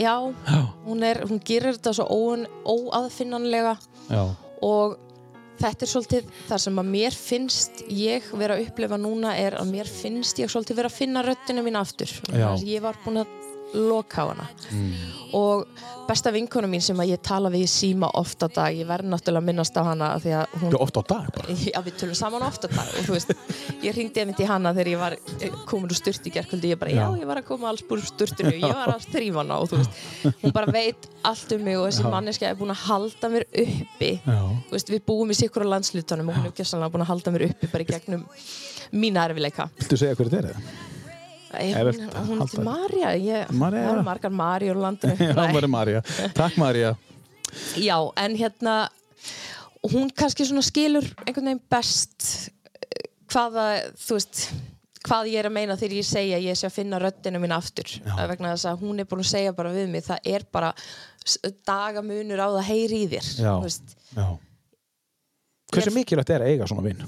já, 0.00 0.14
Já. 0.48 0.60
hún, 0.86 1.02
er, 1.02 1.18
hún 1.28 1.40
gerir 1.44 1.74
þetta 1.76 1.92
svo 1.98 2.06
óun, 2.08 2.44
óaðfinnanlega 2.64 3.72
Já. 4.08 4.22
og 4.62 4.96
þetta 5.60 5.84
er 5.84 5.90
svolítið 5.90 6.28
það 6.48 6.60
sem 6.64 6.78
að 6.80 6.90
mér 6.94 7.16
finnst 7.18 7.82
ég 7.92 8.28
vera 8.38 8.54
að 8.56 8.68
upplifa 8.68 8.96
núna 9.02 9.34
er 9.36 9.58
að 9.60 9.72
mér 9.74 9.90
finnst 9.90 10.38
ég 10.40 10.48
svolítið 10.48 10.78
vera 10.78 10.88
að 10.88 10.96
finna 11.02 11.24
röddina 11.26 11.64
mín 11.66 11.76
aftur 11.76 12.08
ég 12.64 12.80
var 12.86 12.96
búin 13.04 13.20
að 13.24 13.34
loka 13.74 14.22
á 14.22 14.26
hana. 14.30 14.46
Og 15.36 15.66
besta 16.08 16.32
vinkona 16.34 16.66
mín 16.66 16.82
sem 16.82 16.98
að 16.98 17.12
ég 17.12 17.20
tala 17.22 17.50
við 17.52 17.62
í 17.62 17.70
síma 17.70 18.08
oft 18.18 18.42
á 18.42 18.48
dag, 18.50 18.74
ég 18.74 18.88
verð 18.88 19.06
náttúrulega 19.12 19.42
að 19.44 19.46
minnast 19.46 19.76
á 19.78 19.82
hana 19.86 20.08
því 20.18 20.32
að 20.40 20.56
hún 20.58 20.72
Þú 20.74 20.80
oft 20.82 20.98
á 20.98 21.02
dag 21.12 21.28
bara. 21.36 21.54
Já, 21.54 21.78
við 21.86 21.98
tölum 22.00 22.18
saman 22.18 22.42
ofta 22.42 22.70
dag 22.72 22.90
og 22.98 23.06
þú 23.06 23.14
veist, 23.14 23.30
ég 23.84 23.94
ringdi 23.94 24.24
einmitt 24.24 24.42
í 24.42 24.48
hana 24.50 24.72
þegar 24.74 24.90
ég 24.90 25.02
var 25.04 25.16
eh, 25.20 25.54
komin 25.70 25.92
úr 25.92 26.00
sturt 26.00 26.26
í 26.26 26.32
gerkvöldi 26.34 26.72
ég 26.72 26.80
bara, 26.80 26.90
já, 26.90 27.04
Já. 27.06 27.20
ég 27.22 27.30
var 27.30 27.42
að 27.42 27.46
koma 27.52 27.70
alls 27.70 27.86
búr 27.86 28.02
úr 28.02 28.10
sturtinu 28.10 28.56
ég 28.56 28.74
var 28.74 28.90
að 28.96 29.06
þrýfa 29.14 29.44
hana. 29.44 29.60
Og 29.62 29.70
þú 29.70 29.80
veist 29.84 30.42
hún 30.42 30.56
bara 30.56 30.74
veit 30.74 31.06
allt 31.30 31.54
um 31.54 31.64
mig 31.68 31.78
og 31.78 31.86
þessi 31.86 32.10
manneska 32.10 32.50
er 32.50 32.58
búin 32.58 32.74
að 32.74 32.84
halda 32.88 33.30
mér 33.30 33.46
uppi. 33.64 34.12
Já. 34.26 34.40
Þú 34.66 34.74
veist, 34.74 34.94
við 34.96 35.06
búum 35.06 35.30
í 35.30 35.38
sikkur 35.38 35.68
á 35.68 35.72
landslutunum 35.76 36.34
og 36.34 36.40
hún 36.42 36.50
er 36.50 36.90
búin 36.90 37.06
að 37.06 37.12
halda 37.14 37.34
mér 37.36 37.46
uppi 37.52 37.70
bara 37.70 37.86
í 37.86 37.90
gegnum 37.94 38.26
mína 38.90 39.28
erfileika 39.30 39.70
hún, 41.50 42.08
hún 42.28 42.40
heitir 42.44 42.62
Marja 42.64 43.12
eru 43.16 43.96
já. 44.00 44.02
margar 44.06 44.30
Marja 44.30 44.72
úr 44.74 44.80
landinu 44.84 45.16
Já, 45.18 45.34
það 45.34 45.58
er 45.62 45.68
Marja. 45.74 46.02
Takk 46.36 46.56
Marja. 46.62 46.94
Já, 47.82 47.96
en 48.24 48.36
hérna 48.38 48.74
hún 49.90 50.10
kannski 50.14 50.44
svona 50.46 50.62
skilur 50.62 51.06
einhvern 51.26 51.48
veginn 51.50 51.62
best 51.72 52.26
eh, 52.80 53.08
hvaða, 53.32 53.64
þú 53.98 54.18
veist 54.18 54.44
hvað 55.08 55.30
ég 55.32 55.40
er 55.40 55.48
að 55.48 55.54
meina 55.56 55.76
þegar 55.80 55.96
ég 55.96 56.04
segja 56.06 56.38
ég 56.44 56.58
sé 56.60 56.68
að 56.68 56.74
finna 56.76 56.98
röddina 57.00 57.40
mín 57.40 57.54
aftur 57.56 57.88
vegna 58.28 58.50
þess 58.52 58.66
að 58.68 58.82
hún 58.84 59.00
er 59.00 59.06
búin 59.08 59.22
að 59.24 59.30
segja 59.32 59.54
bara 59.56 59.72
við 59.72 59.88
mig 59.88 60.04
það 60.04 60.28
er 60.28 60.44
bara 60.52 60.74
dagamunur 61.66 62.42
á 62.44 62.48
það 62.52 62.66
heyri 62.68 62.98
í 63.06 63.08
þér. 63.14 63.30
Hversu 65.70 65.92
mikilvægt 65.94 66.32
er 66.34 66.42
að 66.44 66.52
eiga 66.52 66.66
svona 66.68 66.84
vinn? 66.84 67.02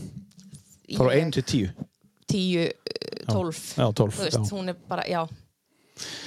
Frá 0.97 1.09
Ég- 1.13 1.23
1 1.27 1.33
til 1.37 1.43
10? 1.43 1.87
10, 2.33 2.67
eh, 2.67 3.25
12 3.29 3.63
Já, 3.79 3.87
12. 3.93 4.17
þú 4.19 4.25
veist, 4.27 4.39
já. 4.41 4.57
hún 4.57 4.73
er 4.73 4.77
bara, 4.89 5.05
já. 5.09 5.23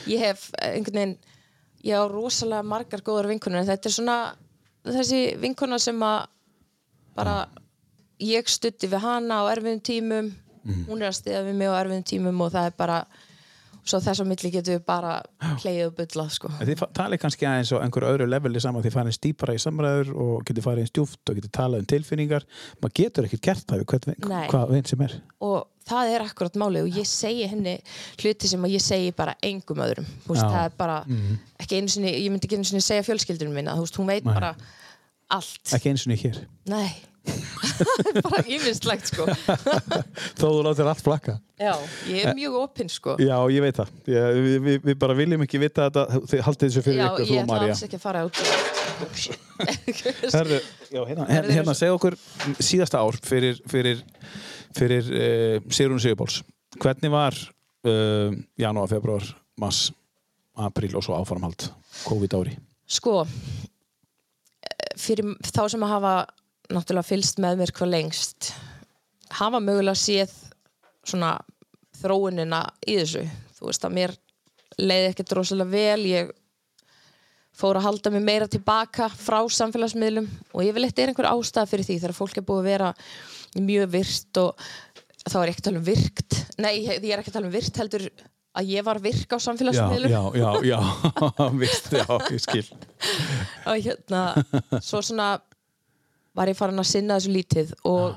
Ég 0.07 0.21
hef 0.21 0.47
eh, 0.61 0.75
einhvern 0.77 0.99
veginn 1.01 1.17
ég 1.85 1.97
á 1.97 2.03
rosalega 2.09 2.63
margar 2.65 3.01
góðar 3.05 3.29
vinkonur 3.33 3.61
en 3.61 3.67
þetta 3.69 3.89
er 3.91 3.95
svona 3.97 4.17
þessi 4.85 5.21
vinkona 5.41 5.77
sem 5.81 5.99
að 6.05 6.25
bara 7.17 7.37
ég 8.21 8.47
stutti 8.49 8.87
við 8.89 9.01
hana 9.03 9.41
á 9.41 9.51
erfiðum 9.53 9.81
tímum 9.85 10.33
Mhm. 10.65 10.85
hún 10.89 11.01
er 11.03 11.11
að 11.11 11.19
stiða 11.19 11.43
við 11.45 11.55
mig 11.59 11.67
á 11.69 11.77
erfiðum 11.77 12.05
tímum 12.09 12.39
og 12.41 12.51
það 12.51 12.65
er 12.71 12.73
bara 12.77 13.05
svo 13.85 13.99
þess 14.01 14.21
að 14.23 14.29
milli 14.31 14.49
getur 14.49 14.79
við 14.79 14.85
bara 14.87 15.11
hleið 15.61 15.81
og 15.85 15.91
bullað 15.99 16.31
sko. 16.33 16.49
Þið 16.57 16.79
talið 16.97 17.19
kannski 17.21 17.45
aðeins 17.45 17.69
á 17.69 17.77
einhverju 17.85 18.09
öðru 18.15 18.27
leveli 18.31 18.59
saman 18.63 18.81
þið 18.81 18.95
farið 18.95 19.13
stýpara 19.19 19.53
í 19.53 19.61
samræður 19.61 20.09
og 20.15 20.41
getur 20.47 20.65
farið 20.65 20.81
eins 20.87 20.93
djúft 20.95 21.29
og 21.29 21.37
getur 21.37 21.53
talað 21.53 21.83
um 21.83 21.85
tilfinningar. 21.85 22.47
Maður 22.81 22.95
getur 22.97 23.27
ekkert 23.29 23.45
gert 23.45 23.67
það 23.69 23.83
við 23.85 24.17
hvað 24.49 24.73
vinn 24.73 24.89
sem 24.89 25.01
er. 25.05 25.13
Og 25.45 25.67
það 25.89 26.13
er 26.15 26.25
akkurat 26.25 26.59
málið 26.59 26.87
og 26.87 26.99
ég 27.01 27.09
segi 27.09 27.49
henni 27.51 27.75
hluti 28.21 28.51
sem 28.51 28.69
ég 28.71 28.83
segi 28.83 29.11
bara 29.15 29.35
engum 29.45 29.83
öðrum. 29.85 30.07
Veist, 30.27 30.43
Já. 30.43 30.49
Það 30.49 30.61
er 30.63 30.77
bara 30.79 31.01
ekki 31.61 31.81
einu 31.81 31.95
sinni, 31.95 32.13
ég 32.19 32.31
myndi 32.33 32.49
ekki 32.49 32.59
einu 32.59 32.69
sinni 32.71 32.85
segja 32.85 33.05
fjölskyldunum 33.07 33.59
minna, 33.59 33.75
veist, 33.81 33.99
hún 34.01 34.09
veit 34.09 34.25
Nei. 34.25 34.33
bara 34.33 34.55
allt, 35.33 35.75
ekki 35.75 35.93
og 35.93 36.07
niður 36.09 36.23
hér. 36.23 36.41
Bara 38.25 38.43
ímislegt 38.45 39.09
sko. 39.09 39.25
Þó 40.39 40.43
þú 40.43 40.59
látir 40.65 40.89
allt 40.89 41.01
flakka. 41.01 41.37
Já, 41.57 41.73
ég 42.11 42.27
er 42.27 42.35
mjög 42.37 42.57
opinn 42.59 42.91
sko. 42.91 43.15
Já 43.21 43.35
ég 43.51 43.63
veit 43.65 43.79
það. 43.79 43.93
Ég, 44.11 44.39
við, 44.45 44.57
við, 44.65 44.77
við 44.89 44.97
bara 45.01 45.15
viljum 45.17 45.45
ekki 45.45 45.61
vita 45.63 45.87
þetta 45.87 46.21
þið 46.31 46.43
haldið 46.45 46.69
þessu 46.69 46.83
fyrir 46.85 46.99
já, 46.99 47.05
ykkur 47.07 47.25
ég 47.25 47.31
þú 47.31 47.39
ætla 47.41 47.69
alls 47.69 47.83
ekki 47.87 47.99
að 47.99 48.05
fara 48.05 48.25
út 48.27 48.37
Herðu, 50.35 50.59
já, 50.91 51.01
hérna, 51.01 51.25
hérna, 51.29 51.55
hérna 51.57 51.75
segja 51.77 51.95
okkur 51.95 52.17
síðasta 52.63 53.01
ár 53.03 53.17
fyrir, 53.25 53.59
fyrir, 53.71 54.03
fyrir 54.75 55.09
uh, 55.11 55.57
Sigrun 55.69 56.01
Sigurbóls 56.03 56.41
hvernig 56.81 57.11
var 57.13 57.35
uh, 57.35 58.35
janúar, 58.59 58.91
februar, 58.91 59.27
mars 59.61 59.89
apríl 60.55 60.95
og 60.95 61.03
svo 61.03 61.17
áframhald 61.17 61.69
COVID 62.05 62.37
ári 62.39 62.55
sko 62.87 63.21
eh, 63.25 64.93
fyrir 64.99 65.35
þá 65.43 65.63
sem 65.71 65.83
að 65.83 65.93
hafa 65.95 66.15
náttúrulega 66.71 67.07
fylst 67.07 67.41
með 67.43 67.61
mér 67.61 67.75
hvað 67.75 67.93
lengst 67.93 68.53
hafa 69.35 69.59
mögulega 69.59 69.97
séð 69.99 70.33
svona 71.05 71.35
þróunina 71.99 72.61
í 72.87 72.97
þessu. 72.99 73.23
Þú 73.55 73.69
veist 73.69 73.85
að 73.87 73.95
mér 73.97 74.15
leiði 74.81 75.11
ekkert 75.11 75.35
rosalega 75.37 75.71
vel. 75.71 76.07
Ég 76.09 76.33
fór 77.55 77.79
að 77.79 77.87
halda 77.87 78.11
mig 78.11 78.25
meira 78.25 78.49
tilbaka 78.51 79.07
frá 79.13 79.39
samfélagsmiðlum 79.57 80.27
og 80.51 80.65
ég 80.65 80.75
vil 80.75 80.83
eitthvað 80.83 81.05
er 81.05 81.13
einhver 81.13 81.29
ástæða 81.31 81.71
fyrir 81.71 81.87
því 81.87 81.99
þegar 82.01 82.17
fólk 82.17 82.39
er 82.39 82.47
búið 82.47 82.61
að 82.61 82.69
vera 82.73 82.89
mjög 83.61 83.91
virt 83.95 84.39
og 84.41 84.65
þá 85.25 85.37
er 85.41 85.49
ég 85.49 85.55
ekki 85.55 85.63
að 85.63 85.67
tala 85.69 85.81
um 85.81 85.89
virkt. 85.89 86.39
Nei, 86.61 86.73
ég 86.85 87.11
er 87.11 87.21
ekki 87.21 87.31
að 87.33 87.37
tala 87.39 87.49
um 87.49 87.55
virt 87.55 87.81
heldur 87.81 88.07
að 88.55 88.69
ég 88.71 88.85
var 88.87 89.01
virk 89.03 89.35
á 89.35 89.37
já, 89.37 89.43
samfélagsmiðlum 89.49 90.13
já, 90.13 90.21
já, 90.39 90.49
já, 90.63 90.79
Vist, 91.61 91.89
já, 91.91 92.05
ég 92.31 92.43
skil. 92.43 92.65
Og 93.69 93.81
hérna 93.83 94.21
svo 94.79 95.01
svona 95.03 95.35
var 96.35 96.51
ég 96.51 96.57
farin 96.57 96.79
að 96.79 96.89
sinna 96.91 97.19
þessu 97.19 97.33
lítið 97.35 97.73
og 97.87 98.15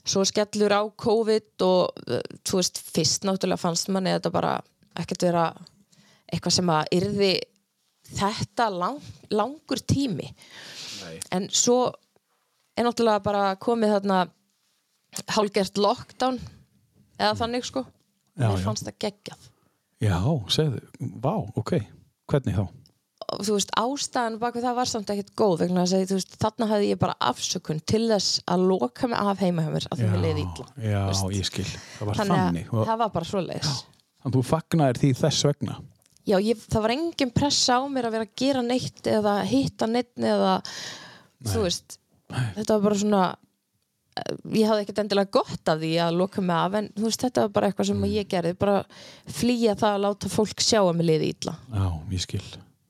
svo 0.00 0.24
skellur 0.28 0.72
á 0.72 0.82
COVID 0.96 1.64
og 1.64 2.04
uh, 2.08 2.20
þú 2.44 2.60
veist, 2.60 2.80
fyrst 2.80 3.26
náttúrulega 3.28 3.60
fannst 3.60 3.90
manni 3.92 4.14
þetta 4.16 4.32
bara 4.32 4.54
ekkert 5.00 5.26
vera 5.28 5.46
eitthvað 6.30 6.56
sem 6.56 6.72
að 6.72 6.92
yrði 6.96 7.32
þetta 8.10 8.68
lang, 8.72 9.00
langur 9.32 9.80
tími. 9.86 10.28
En 11.34 11.48
svo 11.52 11.82
er 12.76 12.86
náttúrulega 12.86 13.22
bara 13.24 13.44
komið 13.60 13.96
þarna 13.96 14.22
hálgert 15.34 15.80
lockdown 15.80 16.40
eða 17.20 17.36
þannig 17.40 17.66
sko. 17.68 17.84
Já, 18.38 18.46
mér 18.46 18.60
já. 18.60 18.64
fannst 18.66 18.86
það 18.88 19.00
geggjað. 19.06 19.48
Já, 20.00 20.18
segðu, 20.48 20.84
vá, 21.20 21.34
ok. 21.60 21.74
Hvernig 22.30 22.56
þá? 22.56 22.68
og 23.30 23.44
þú 23.46 23.56
veist, 23.56 23.72
ástæðan 23.78 24.38
bak 24.40 24.56
við 24.56 24.64
það 24.66 24.78
var 24.78 24.90
samt 24.90 25.12
ekkert 25.12 25.32
góð 25.38 25.62
vegna 25.64 25.84
að 25.84 26.06
þú 26.10 26.18
veist, 26.18 26.32
þarna 26.40 26.68
hafði 26.70 26.88
ég 26.90 27.00
bara 27.00 27.16
afsökun 27.30 27.82
til 27.88 28.02
þess 28.10 28.40
að 28.50 28.64
loka 28.70 29.10
mig 29.10 29.20
af 29.20 29.44
heima 29.44 29.64
hjá 29.66 29.70
mér 29.74 29.86
að 29.86 30.00
því 30.00 30.08
mér 30.10 30.24
leiði 30.24 30.44
illa 30.46 30.66
já, 30.90 31.00
veist. 31.06 31.26
ég 31.36 31.48
skil. 31.48 31.66
Það 31.98 32.10
var 32.10 32.20
þannig 32.20 32.40
þannig, 32.40 32.72
að 32.72 32.90
það 32.90 33.00
var 33.02 33.12
bara 33.16 33.30
svoleiðis. 33.30 33.76
Þannig 34.20 34.36
þú 34.36 34.44
fagnaðir 34.50 35.00
því 35.02 35.12
þess 35.20 35.46
vegna? 35.50 35.76
Já, 36.28 36.36
ég, 36.44 36.64
það 36.66 36.84
var 36.86 36.94
engin 36.96 37.34
pressa 37.34 37.78
á 37.78 37.82
mér 37.90 38.08
að 38.08 38.16
vera 38.16 38.28
að 38.28 38.34
gera 38.42 38.64
neitt 38.64 39.10
eða 39.10 39.36
hitta 39.48 39.90
neitt 39.90 40.26
eða 40.32 40.56
þú 41.48 41.64
veist, 41.64 41.96
þetta 42.30 42.74
var 42.74 42.84
bara 42.88 43.00
svona 43.04 43.22
ég 44.52 44.66
hafði 44.68 44.82
ekkert 44.84 44.98
endilega 45.04 45.30
gott 45.38 45.68
af 45.70 45.78
því 45.80 45.90
að 46.04 46.16
loka 46.18 46.42
mig 46.44 46.56
af 46.56 46.74
en 46.80 46.88
þú 46.96 47.04
veist, 47.06 47.22
þetta 47.24 47.44
var 47.46 47.52
bara 47.56 47.68
eitthvað 47.70 47.86
sem 47.90 48.00
Mm. 48.00 48.10
ég 48.16 48.28
gerði 48.28 48.54
bara 48.58 48.84
flýja 49.30 49.74
það 49.78 49.94
að 49.96 50.02
láta 50.04 50.28
fólk 50.32 50.60
sjá 50.60 50.80
að 50.82 50.96
mér 50.98 51.06
leiði 51.12 51.28
illa 51.34 51.54
já, 51.72 51.84
ég 52.10 52.20
skil 52.24 52.42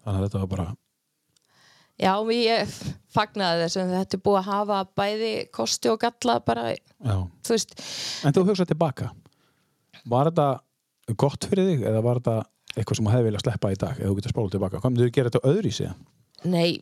þannig 0.05 0.17
að 0.17 0.25
þetta 0.29 0.39
var 0.45 0.53
bara 0.57 0.69
Já, 2.01 2.15
ég 2.33 2.71
fagnaði 3.13 3.65
þess 3.67 3.77
að 3.77 3.91
þetta 3.93 4.17
er 4.17 4.23
búið 4.25 4.39
að 4.41 4.47
hafa 4.49 4.77
bæði 4.97 5.33
kosti 5.53 5.91
og 5.93 5.99
galla 6.01 6.39
bara, 6.41 6.63
já. 6.73 7.17
þú 7.45 7.53
veist, 7.53 7.75
En 8.25 8.33
þú 8.33 8.45
hugsaði 8.49 8.71
tilbaka 8.73 9.11
Var 10.09 10.31
þetta 10.31 10.47
gott 11.21 11.45
fyrir 11.51 11.69
þig 11.75 11.83
eða 11.91 12.01
var 12.07 12.23
þetta 12.23 12.39
eitthvað 12.79 12.97
sem 12.97 13.05
þú 13.05 13.13
hefði 13.13 13.27
viljað 13.29 13.45
sleppa 13.45 13.73
í 13.75 13.79
dag 13.83 14.01
eða 14.01 14.09
þú 14.09 14.17
getur 14.21 14.33
spólað 14.33 14.55
tilbaka? 14.57 14.81
Myndir 14.87 15.11
þú 15.11 15.13
gera 15.19 15.33
þetta 15.35 15.51
öðru 15.53 15.69
í 15.69 15.77
sig? 15.77 15.93
nei, 16.49 16.81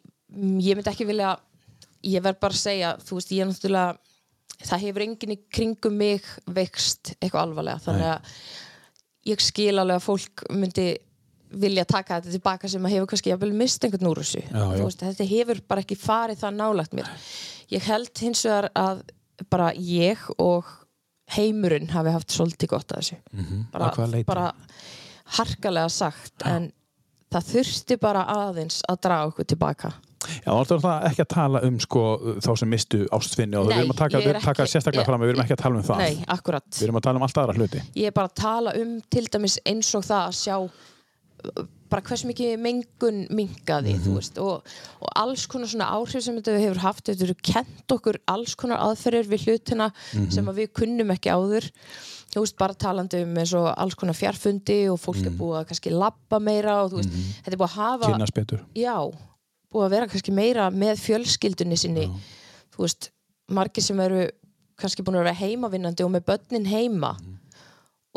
ég 0.63 0.77
myndi 0.79 0.93
ekki 0.93 1.07
vilja, 1.09 1.33
ég 2.07 2.23
verð 2.23 2.39
bara 2.45 2.55
að 2.55 2.63
segja, 2.63 2.93
þú 3.03 3.19
veist, 3.19 3.33
ég 3.35 3.43
er 3.43 3.49
náttúrulega, 3.51 3.99
það 4.65 4.83
hefur 4.87 5.05
enginn 5.05 5.35
í 5.37 5.39
kringum 5.55 5.95
mig 6.01 6.25
veikst 6.51 7.13
eitthvað 7.21 7.43
alvarlega, 7.45 7.83
þannig 7.85 8.09
að 8.15 8.33
ég 9.29 9.45
skil 9.45 9.75
alveg 9.79 9.99
að 10.01 10.07
fólk 10.09 10.45
myndi 10.57 10.89
vilja 11.49 11.85
taka 11.89 12.19
þetta 12.19 12.35
tilbaka 12.35 12.69
sem 12.69 12.85
að 12.85 12.93
hefur 12.97 13.07
kannski 13.13 13.31
jafnvel 13.33 13.55
mist 13.57 13.85
einhvern 13.87 14.11
úr 14.11 14.19
þessu. 14.21 14.43
Já, 14.45 14.65
já. 14.77 14.83
Veist, 14.85 15.05
þetta 15.05 15.27
hefur 15.31 15.61
bara 15.69 15.81
ekki 15.85 15.97
farið 15.97 16.43
það 16.43 16.59
nálægt 16.59 16.97
mér. 16.99 17.09
Ég 17.73 17.87
held 17.89 18.21
hins 18.25 18.43
vegar 18.45 18.69
að 18.77 19.01
bara 19.49 19.71
ég 19.77 20.27
og 20.41 20.69
heimurinn 21.37 21.89
hafi 21.93 22.13
haft 22.13 22.33
svolítið 22.33 22.69
gott 22.75 22.93
að 22.93 23.01
þessu. 23.03 23.17
Mhm. 23.33 23.63
bara, 23.73 23.89
Að 23.91 23.97
hvaða 23.97 24.11
leyti? 24.13 24.27
bara 24.27 24.53
harkalega 25.39 25.89
sagt 25.93 26.45
en 26.49 26.71
það 27.33 27.49
þurfti 27.53 27.99
bara 28.01 28.23
aðeins 28.33 28.83
að 28.89 29.01
draga 29.05 29.29
okkur 29.33 29.45
tilbaka 29.53 29.93
Já, 30.19 30.51
þú 30.51 30.75
ert 30.75 30.83
það 30.83 31.05
ekki 31.11 31.23
að 31.25 31.29
tala 31.35 31.61
um 31.63 31.79
sko, 31.81 32.01
þá 32.43 32.51
sem 32.59 32.69
mistu 32.69 33.07
ástfinni 33.15 33.55
og 33.61 33.69
Nei, 33.69 33.75
við 33.77 33.83
erum 33.85 33.93
að 33.95 33.99
taka, 34.03 34.17
er 34.19 34.23
við 34.25 34.31
erum 34.35 34.43
taka 34.43 34.63
ekki- 34.65 34.73
sérstaklega 34.75 35.03
ég- 35.05 35.07
fram 35.07 35.21
við 35.21 35.29
erum 35.35 35.43
ekki 35.45 35.55
að 35.57 35.63
tala 35.63 35.77
um 35.77 35.83
það. 35.83 35.99
Nei, 35.99 36.15
við 36.17 36.83
erum 36.89 36.97
að 36.99 37.03
tala 37.03 37.17
um 37.17 37.23
allt 37.23 37.39
aðra 37.39 37.55
hluti. 37.55 37.83
Ég 37.95 38.07
er 38.07 38.11
bara 38.13 38.29
að 38.29 38.35
tala 38.35 38.73
um 38.81 39.01
til 39.11 39.25
dæmis 39.31 39.59
eins 39.65 39.95
og 39.95 40.03
það 40.03 40.29
að 40.29 40.39
sjá 40.43 40.57
bara 41.89 42.03
hversu 42.05 42.27
mikið 42.29 42.59
mengun 42.61 43.21
mingaði 43.33 43.95
Mhm. 43.95 44.03
þú 44.05 44.15
veist 44.19 44.39
og, 44.43 44.63
og 45.01 45.09
alls 45.17 45.47
konar 45.47 45.69
svona 45.71 45.87
áhrif 45.95 46.21
sem 46.23 46.37
þetta 46.37 46.59
hefur 46.59 46.81
haft. 46.83 47.05
Þetta 47.07 47.23
eru 47.29 47.35
kent 47.41 47.87
okkur 47.95 48.17
alls 48.29 48.55
konar 48.57 48.79
aðferðir 48.79 49.29
við 49.31 49.47
hlutina 49.47 49.93
Mhm. 50.15 50.31
sem 50.33 50.45
að 50.45 50.55
við 50.65 50.73
kunnum 50.75 51.11
ekki 51.15 51.31
áður. 51.33 51.71
Þú 52.35 52.43
veist 52.43 52.59
bara 52.59 52.75
talandi 52.75 53.23
um 53.23 53.35
eins 53.37 53.55
og 53.55 53.73
alls 53.79 53.95
konar 53.95 54.13
fjarfundi 54.15 54.91
og 54.93 54.99
fólk 55.01 55.25
er 55.25 55.31
Mhm. 55.31 55.39
búið 55.39 55.63
að 55.63 55.69
kannski 55.69 55.91
labba 55.95 56.39
meira 56.43 56.83
og 56.85 56.91
þú 56.93 56.97
veist, 57.01 57.09
þetta 57.09 57.53
er 57.53 57.57
búið 57.57 57.71
að 57.71 57.79
hafa 57.79 58.13
kynast 58.13 58.35
betur. 58.35 58.61
Já, 58.75 59.15
búið 59.73 59.87
að 59.87 59.95
vera 59.97 60.09
kannski 60.11 60.35
meira 60.35 60.69
með 60.73 61.03
fjölskyldunni 61.05 61.79
sinni. 61.79 62.07
Þú 62.75 62.85
veist, 62.85 63.11
margir 63.53 63.85
sem 63.85 64.01
eru 64.01 64.29
kannski 64.79 65.05
búin 65.05 65.19
að 65.19 65.27
vera 65.27 65.39
heimavinnandi 65.43 66.07
og 66.07 66.15
með 66.15 66.27
börnin 66.31 66.69
heima. 66.71 67.13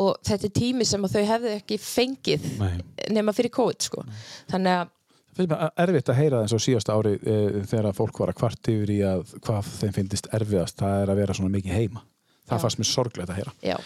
Og 0.02 0.16
þetta 0.26 0.48
er 0.48 0.56
tími 0.56 0.86
sem 0.88 1.04
að 1.06 1.18
þau 1.18 1.26
hefðu 1.34 1.52
ekki 1.58 1.78
fengið 1.82 2.46
Nei. 2.62 2.80
nema 3.12 3.34
fyrir 3.36 3.52
COVID 3.54 3.86
sko. 3.86 4.06
þannig 4.50 4.80
að 4.80 4.94
finnst 5.36 5.52
mér 5.52 5.70
erfitt 5.80 6.10
að 6.12 6.18
heyra 6.20 6.40
þess 6.44 6.56
á 6.56 6.66
síðasta 6.66 6.96
ári 6.98 7.12
e, 7.18 7.36
þegar 7.70 7.90
að 7.92 8.00
fólk 8.00 8.18
var 8.20 8.32
að 8.34 8.40
kvart 8.42 8.70
yfir 8.72 8.90
í 8.92 8.98
að 9.08 9.36
hvað 9.46 9.70
þeim 9.80 9.94
finnist 9.96 10.28
erfiðast 10.36 10.80
það 10.82 11.04
er 11.04 11.12
að 11.14 11.22
vera 11.22 11.36
svona 11.38 11.54
mikið 11.54 11.78
heima. 11.78 12.04
Það 12.50 12.58
Já. 12.58 12.62
fannst 12.66 12.82
mér 12.82 12.90
sorglegt 12.90 13.32
að 13.32 13.40
heyra. 13.40 13.54
Já, 13.64 13.78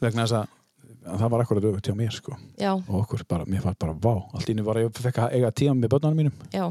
vegna 0.00 0.24
þess 0.24 0.38
að, 0.38 0.54
að 1.04 1.20
það 1.24 1.32
var 1.34 1.44
akkurat 1.44 1.68
öfugt 1.70 1.90
hjá 1.90 1.96
mér 1.98 2.16
sko. 2.16 2.38
já, 2.56 2.72
og 2.72 2.96
okkur 3.02 3.26
bara, 3.28 3.44
mér 3.44 3.64
fannst 3.66 3.82
bara 3.82 3.96
vá 4.06 4.14
allt 4.32 4.48
í 4.48 4.56
einu 4.56 4.64
var 4.66 4.80
ég 4.80 5.02
fekk 5.02 5.20
að 5.26 5.36
eiga 5.36 5.52
tíma 5.52 5.76
með 5.76 5.92
börnunum 5.96 6.22
mínum. 6.22 6.38
Já, 6.54 6.64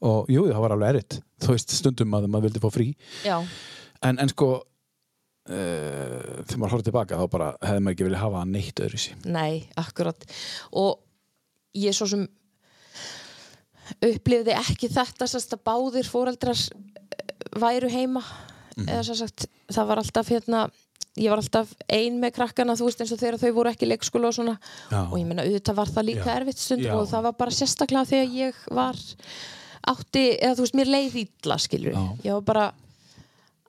og 0.00 0.30
jú, 0.32 0.46
það 0.48 0.64
var 0.64 0.74
alveg 0.76 0.94
erfitt. 0.94 1.20
Þú 1.40 1.54
veist 1.54 1.76
stundum 1.76 2.16
að 2.16 2.26
maður 2.30 2.48
vildi 2.48 2.62
fá 2.62 2.70
frí. 2.72 2.88
En, 3.28 4.16
en 4.16 4.32
sko 4.32 4.50
uh, 4.56 4.64
þegar 5.50 6.60
maður 6.60 6.74
horfði 6.74 6.88
tilbaka 6.88 7.20
þá 7.20 7.24
bara 7.32 7.48
hefði 7.60 7.84
maður 7.84 7.96
ekki 7.96 8.08
viljað 8.08 8.24
hafa 8.24 8.44
neitt 8.48 8.82
öðru 8.84 9.00
sí 9.02 9.16
Nei, 9.28 9.54
akkurat. 9.80 10.28
Og 10.80 11.00
ég 11.76 11.96
svo 11.96 12.08
sem 12.10 12.26
upplifði 14.06 14.54
ekki 14.56 14.90
þetta 14.92 15.28
sérst 15.28 15.56
að 15.56 15.64
báðir 15.66 16.06
fóreldrar 16.08 16.56
eh, 16.56 17.34
væru 17.58 17.90
heima. 17.92 18.22
Eða 18.80 19.02
sem 19.10 19.18
sagt, 19.18 19.48
það 19.68 19.88
var 19.90 20.00
alltaf 20.00 20.30
hérna 20.30 20.60
ég 21.18 21.32
var 21.32 21.40
alltaf 21.42 21.72
ein 21.90 22.20
með 22.22 22.36
krakkana 22.38 22.76
þú 22.78 22.86
veist 22.86 23.00
eins 23.02 23.12
og 23.12 23.20
þegar 23.20 23.40
þau 23.42 23.50
voru 23.56 23.72
ekki 23.72 23.88
leikskóla 23.88 24.30
og 24.30 24.36
svona. 24.36 24.54
Já. 24.92 25.00
og 25.02 25.16
ég 25.18 25.26
meina 25.26 25.44
auðvitað 25.44 25.80
var 25.80 25.90
það 25.90 26.06
líka 26.06 26.28
Já. 26.28 26.34
erfitt 26.36 26.62
stundum 26.62 26.86
Já. 26.86 26.96
og 27.00 27.08
það 27.10 27.26
var 27.26 27.36
bara 27.40 27.56
sérstaklega 27.56 28.10
þegar 28.12 28.36
ég 28.38 28.60
var 28.78 29.02
átti, 29.88 30.26
eða 30.36 30.56
þú 30.58 30.66
veist, 30.66 30.76
mér 30.76 30.92
leið 30.92 31.18
ítla 31.24 31.58
skilur, 31.62 31.96
Já. 31.96 32.04
ég 32.28 32.38
var 32.38 32.46
bara 32.52 32.68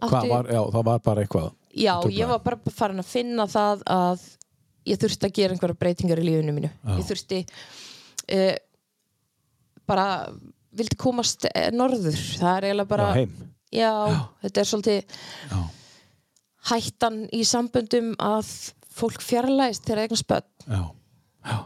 Hvað 0.01 0.31
var, 0.31 0.47
já, 0.49 0.61
það 0.73 0.85
var 0.87 1.01
bara 1.05 1.21
eitthvað 1.21 1.51
Já, 1.77 1.93
ég 2.11 2.27
var 2.27 2.41
bara 2.43 2.73
farin 2.73 2.99
að 2.99 3.11
finna 3.11 3.45
það 3.47 3.83
að 3.87 4.23
ég 4.89 4.99
þurfti 4.99 5.27
að 5.27 5.35
gera 5.37 5.55
einhverja 5.55 5.79
breytingar 5.79 6.21
í 6.21 6.25
lífinu 6.25 6.55
mínu. 6.55 6.71
Já. 6.71 6.95
Ég 6.97 7.07
þurfti 7.07 7.39
uh, 8.35 8.55
bara 9.87 10.07
vildi 10.75 10.97
komast 10.99 11.47
eh, 11.51 11.69
norður. 11.75 12.17
Það 12.17 12.57
er 12.57 12.67
eiginlega 12.69 12.91
bara, 12.91 13.09
já, 13.11 13.21
heim 13.21 13.51
já, 13.71 13.91
þetta 14.43 14.61
er 14.61 14.69
svolítið 14.69 15.17
já. 15.51 15.59
hættan 16.71 17.19
í 17.35 17.43
samböndum 17.47 18.13
að 18.19 18.55
fólk 18.91 19.23
fjarlægist 19.23 19.85
þegar 19.87 20.05
eignar 20.05 20.21
spöld. 20.21 20.49
Já. 20.65 20.81
Já. 21.41 21.57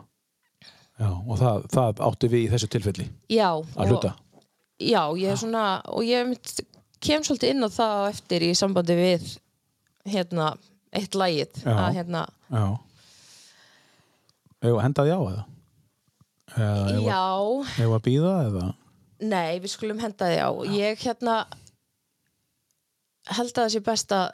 já, 1.01 1.09
og 1.09 1.39
það, 1.41 1.65
það 1.73 2.05
átti 2.07 2.31
við 2.31 2.45
í 2.45 2.51
þessu 2.53 2.69
tilfelli 2.71 3.05
Já, 3.33 3.49
að 3.51 3.89
hluta 3.91 4.13
já, 4.79 5.01
ég 5.17 5.31
er 5.31 5.39
svona, 5.39 5.65
og 5.91 6.03
ég 6.07 6.35
kem 7.03 7.23
svolítið 7.23 7.53
inn 7.53 7.67
á 7.67 7.69
það 7.69 8.07
eftir 8.09 8.45
í 8.47 8.53
sambandi 8.57 8.95
við 8.97 9.27
hérna, 10.05 10.55
eitt 10.95 11.15
Já. 11.15 11.75
að 11.75 11.93
hérna, 11.99 12.25
Já 12.49 12.65
Eða 14.65 14.81
hendaði 14.81 15.13
á 15.13 15.19
eða? 15.19 15.43
Eða 16.55 16.87
eigum 16.89 17.05
já 17.05 17.21
eigum 17.83 17.95
að 17.97 18.03
býða 18.07 18.33
eða? 18.47 18.65
Nei, 19.25 19.59
við 19.63 19.71
skulum 19.71 20.01
henda 20.01 20.29
því 20.29 20.39
á. 20.41 20.49
Ég 20.75 21.03
hérna 21.05 21.35
held 23.35 23.51
að 23.51 23.61
það 23.61 23.71
sé 23.73 23.81
best 23.85 24.15
að 24.15 24.25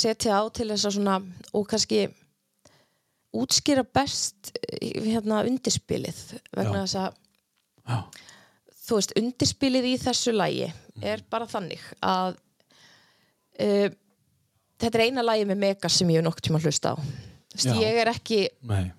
setja 0.00 0.38
á 0.38 0.42
til 0.54 0.68
þess 0.70 0.88
að 0.88 0.96
svona 0.96 1.16
og 1.56 1.66
kannski 1.70 2.00
útskýra 3.36 3.84
best 3.86 4.52
eh, 4.58 5.00
hérna 5.06 5.44
undirspilið 5.46 6.20
vegna 6.56 6.82
Já. 6.82 6.84
þess 6.84 6.98
að 7.00 7.10
Já. 7.90 7.98
Þú 8.90 8.98
veist, 8.98 9.16
undirspilið 9.18 9.90
í 9.92 9.96
þessu 10.02 10.34
lægi 10.34 10.70
er 11.06 11.22
bara 11.30 11.46
þannig 11.50 11.82
að 12.02 12.36
uh, 13.62 13.88
þetta 14.80 14.94
er 14.98 15.04
eina 15.06 15.26
lægi 15.26 15.46
með 15.50 15.60
Megas 15.64 15.98
sem 16.00 16.10
ég 16.10 16.20
hef 16.20 16.26
nokkuð 16.26 16.48
tíma 16.48 16.62
hlusta 16.62 16.94
á. 16.94 16.96
Já. 17.60 17.74
ég 17.74 17.98
er 18.02 18.10
ekki 18.12 18.44
Nei. 18.70 18.92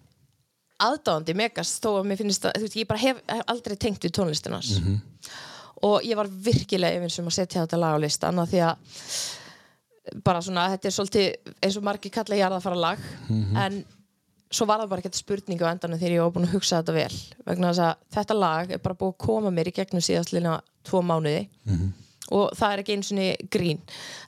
aðdáðandi 0.84 1.36
Megas 1.40 1.78
þó 1.84 1.94
að 2.00 2.10
mér 2.10 2.20
finnst 2.20 2.48
að, 2.48 2.58
þú 2.60 2.68
veist, 2.68 2.80
ég 2.82 2.90
bara 2.90 3.04
hef, 3.04 3.22
hef 3.32 3.46
aldrei 3.54 3.78
tengt 3.80 4.04
við 4.04 4.16
tónlistinans 4.18 4.74
og 5.82 6.04
ég 6.06 6.20
var 6.20 6.30
virkilega 6.30 7.00
yfir 7.00 7.14
sem 7.16 7.30
að 7.30 7.38
setja 7.40 7.64
þetta 7.64 7.80
lag 7.80 7.96
á 7.96 8.04
listan 8.04 8.44
því 8.52 8.60
að 8.68 8.76
bara 10.26 10.42
svona, 10.44 10.68
þetta 10.74 10.90
er 10.90 10.96
svolítið 10.96 11.56
eins 11.64 11.78
og 11.80 11.86
margir 11.86 12.14
kalla 12.14 12.40
jarðafara 12.40 12.80
lag 12.80 13.04
en 13.66 13.82
svo 14.52 14.68
var 14.70 14.82
það 14.82 14.92
bara 14.92 15.04
ekki 15.04 15.22
spurning 15.22 15.64
á 15.64 15.72
endanum 15.72 16.00
þegar 16.00 16.16
ég 16.16 16.26
var 16.26 16.34
búin 16.36 16.48
að 16.48 16.56
hugsa 16.58 16.80
þetta 16.82 16.96
vel. 16.98 17.18
Vegna 17.48 17.72
þess 17.72 17.84
að 17.88 18.06
þetta 18.18 18.38
lag 18.38 18.72
er 18.72 18.82
bara 18.84 18.98
búið 19.00 19.14
að 19.14 19.22
koma 19.26 19.52
mér 19.56 19.72
í 19.72 19.76
gegnum 19.76 20.04
síðastlina 20.06 20.58
tvo 20.88 21.04
mánuði 21.06 21.46
og 22.32 22.52
það 22.56 22.74
er 22.74 22.82
ekki 22.84 22.98
eins 22.98 23.12
og 23.12 23.48
grín. 23.52 23.80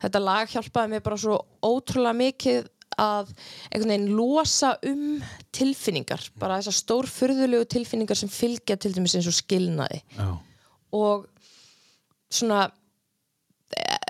Þetta 0.03 0.23
lag 0.23 0.49
hjálpaði 0.51 0.93
mér 0.93 1.03
bara 1.05 1.17
svo 1.17 1.39
ótrúlega 1.63 2.19
mikið 2.19 2.69
að 2.99 3.31
einhvern 3.71 3.89
veginn 3.89 4.15
losa 4.17 4.75
um 4.85 5.05
tilfinningar, 5.55 6.21
bara 6.37 6.59
þessar 6.61 6.77
stórfurðulegu 6.77 7.65
tilfinningar 7.65 8.19
sem 8.19 8.29
fylgja 8.29 8.77
til 8.77 8.93
dæmis 8.93 9.15
eins 9.17 9.29
og 9.31 9.33
skilnaði. 9.33 10.03
Já, 10.13 10.27
og 10.93 11.25
svona 12.33 12.67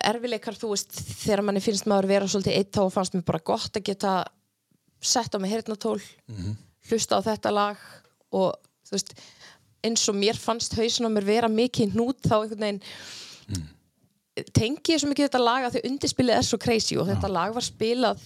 erfileikar, 0.03 0.57
þú 0.59 0.73
veist, 0.73 0.91
þegar 1.23 1.45
manni 1.47 1.63
finnst 1.63 1.87
maður 1.87 2.09
vera 2.11 2.27
svolítið 2.27 2.57
eitt 2.59 2.75
þá 2.75 2.83
fannst 2.91 3.15
mér 3.15 3.25
bara 3.27 3.43
gott 3.45 3.79
að 3.79 3.85
geta 3.87 4.13
sett 5.03 5.35
á 5.35 5.37
mig 5.41 5.51
heyrnatól 5.53 5.99
hlusta 6.89 7.19
á 7.19 7.25
þetta 7.25 7.53
lag 7.53 7.79
og 8.33 8.55
þú 8.87 8.95
veist, 8.95 9.13
eins 9.83 10.09
og 10.09 10.17
mér 10.19 10.39
fannst 10.39 10.75
hausin 10.77 11.07
á 11.07 11.11
mér 11.11 11.27
vera 11.27 11.51
mikið 11.51 11.95
hnút 11.95 12.21
þá 12.23 12.35
einhvern 12.41 12.65
veginn 12.67 12.81
tengi 14.55 14.95
ég 14.95 15.01
svo 15.01 15.11
mikið 15.11 15.29
þetta 15.29 15.43
lag 15.43 15.67
að 15.67 15.77
þau 15.77 15.89
undirspilið 15.91 16.37
er 16.39 16.47
svo 16.47 16.57
crazy 16.57 16.97
og 16.97 17.07
þetta 17.11 17.29
lag 17.31 17.53
var 17.53 17.65
spilað 17.65 18.23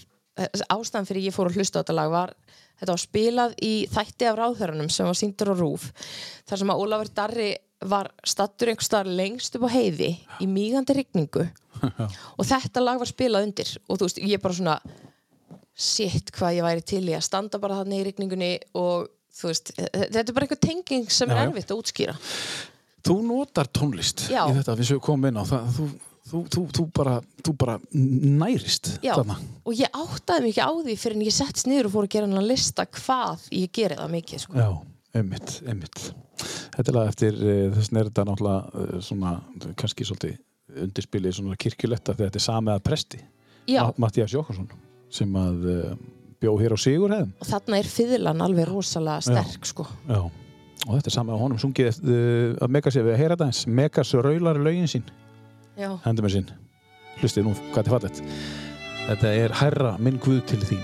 ástæðan 0.70 1.08
fyrir 1.10 1.28
ég 1.28 1.36
fór 1.36 1.50
að 1.50 1.58
hlusta 1.58 1.80
á 1.80 1.82
þetta 1.82 1.98
lag 1.98 2.12
var 2.14 2.34
þetta 2.78 2.94
var 2.94 3.02
spilað 3.02 3.56
í 3.66 3.74
þætti 3.92 4.28
af 4.30 4.38
ráðherranum 4.38 4.90
sem 4.94 5.08
var 5.10 5.18
síndur 5.18 5.52
á 5.52 5.56
rúf 5.58 5.90
þar 6.48 6.62
sem 6.62 6.74
að 6.74 6.84
Ólafur 6.84 7.14
Darri 7.18 7.50
var 7.86 8.10
stattur 8.26 8.72
einhvers 8.72 8.90
staðar 8.90 9.12
lengst 9.20 9.58
upp 9.58 9.68
á 9.70 9.76
heiði 9.76 10.14
í 10.42 10.48
mígandi 10.50 10.96
rigningu. 10.98 11.46
Og 12.38 12.48
þetta 12.48 12.82
lag 12.82 13.02
var 13.02 13.10
spilað 13.10 13.50
undir 13.50 13.74
og 13.86 14.00
þú 14.00 14.08
veist, 14.08 14.22
ég 14.24 14.42
bara 14.42 14.58
svona 14.58 14.78
shit 15.78 16.32
hvað 16.34 16.58
ég 16.58 16.66
væri 16.66 16.84
til 16.90 17.04
í 17.06 17.14
að 17.14 17.28
standa 17.28 17.60
bara 17.62 17.82
þarna 17.82 18.00
í 18.00 18.08
rigningunni 18.08 18.52
og 18.80 19.12
þú 19.38 19.52
veist, 19.52 19.72
þetta 19.78 20.24
er 20.24 20.34
bara 20.34 20.48
einhver 20.48 20.62
tenging 20.64 21.08
sem 21.14 21.30
Já, 21.30 21.38
er 21.38 21.46
erfitt 21.46 21.72
að 21.74 21.84
útskýra 21.84 22.18
Þú 23.08 23.16
notar 23.24 23.70
tónlist 23.72 24.26
Já. 24.32 24.42
í 24.50 24.56
þetta 24.58 24.76
við 24.80 24.90
séum 24.90 25.04
komum 25.06 25.30
inn 25.30 25.38
á 25.40 25.46
það, 25.48 25.68
þú, 25.78 25.86
þú, 26.32 26.42
þú, 26.56 26.64
þú, 26.76 26.86
bara, 26.98 27.14
þú 27.46 27.54
bara 27.62 27.76
nærist 27.94 28.90
Já, 29.06 29.14
þarna. 29.14 29.38
og 29.64 29.78
ég 29.78 30.00
áttaði 30.02 30.52
ekki 30.52 30.66
á 30.66 30.72
því 30.74 30.98
fyrir 31.04 31.20
en 31.20 31.28
ég 31.28 31.38
settist 31.38 31.70
niður 31.70 31.92
og 31.92 31.96
fór 31.96 32.10
að 32.10 32.16
gera 32.16 32.30
hann 32.30 32.42
að 32.42 32.50
lista 32.50 32.88
hvað 32.98 33.46
ég 33.54 33.72
geri 33.78 34.00
það 34.02 34.16
mikið 34.18 34.44
sko. 34.44 34.58
Já, 34.58 34.68
einmitt, 35.22 35.60
einmitt 35.68 36.02
Þetta 36.78 36.92
er 36.92 36.98
lag 36.98 37.08
eftir, 37.10 37.38
uh, 37.38 37.62
þess 37.78 37.94
er 37.94 38.10
þetta 38.10 38.26
náttúrulega 38.28 38.82
uh, 38.82 39.00
svona, 39.06 39.38
kannski 39.80 40.06
svolítið 40.06 40.36
undirspilið 40.84 41.38
svona 41.38 41.58
kirkjuletta 41.58 42.14
þegar 42.14 42.30
þetta 42.32 42.42
er 42.42 42.48
samið 42.50 42.76
að 42.76 42.86
presti 42.90 43.24
Mattías 44.02 44.34
Jókonsson 44.36 44.68
sem 45.14 45.40
að 45.40 45.68
uh, 45.72 45.96
bjó 46.42 46.54
hér 46.62 46.76
á 46.76 46.80
Sigurheðum 46.82 47.32
og 47.38 47.50
þarna 47.50 47.80
er 47.80 47.90
fiðlan 47.92 48.44
alveg 48.46 48.70
rosalega 48.70 49.24
sterk 49.26 49.68
sko. 49.70 49.88
Já, 50.10 50.22
og 50.28 50.92
þetta 50.92 51.12
er 51.12 51.18
samið 51.18 51.40
á 51.40 51.44
honum 51.44 51.62
sungið 51.64 52.02
uh, 52.04 52.54
að 52.66 52.76
Megas 52.76 53.00
við 53.00 53.14
að 53.14 53.22
heyra 53.24 53.40
eins 53.48 53.64
Megas 53.68 54.14
raular 54.18 54.62
lögin 54.62 54.92
sín. 54.92 55.06
Já, 55.78 55.92
hendur 56.06 56.28
með 56.28 56.38
sín. 56.40 56.52
Hlustið 57.18 57.48
nú 57.48 57.56
hvað 57.74 57.78
þetta 57.78 57.88
er 57.88 57.94
fallet 57.96 58.24
þetta 59.08 59.36
er 59.46 59.54
Herra 59.62 59.96
minn 60.04 60.20
Guð 60.24 60.44
til 60.52 60.62
þín. 60.68 60.84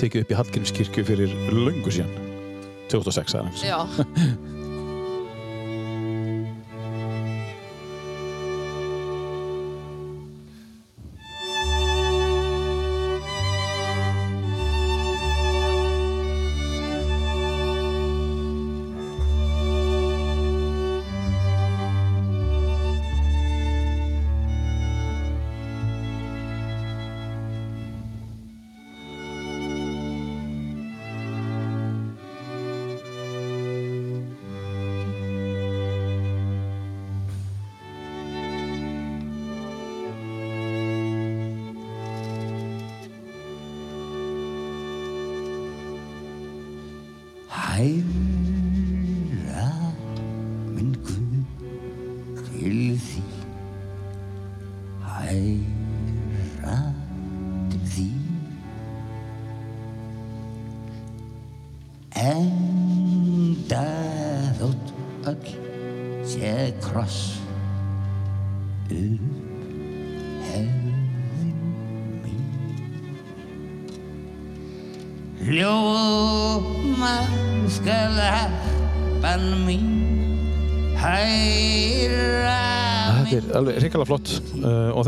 Tekið 0.00 0.24
upp 0.24 0.32
í 0.32 0.38
Hallgrímskirkju 0.40 1.06
fyrir 1.06 1.36
löngu 1.54 1.92
síðan. 1.94 2.24
2006 2.92 3.38
aðeins 3.38 3.64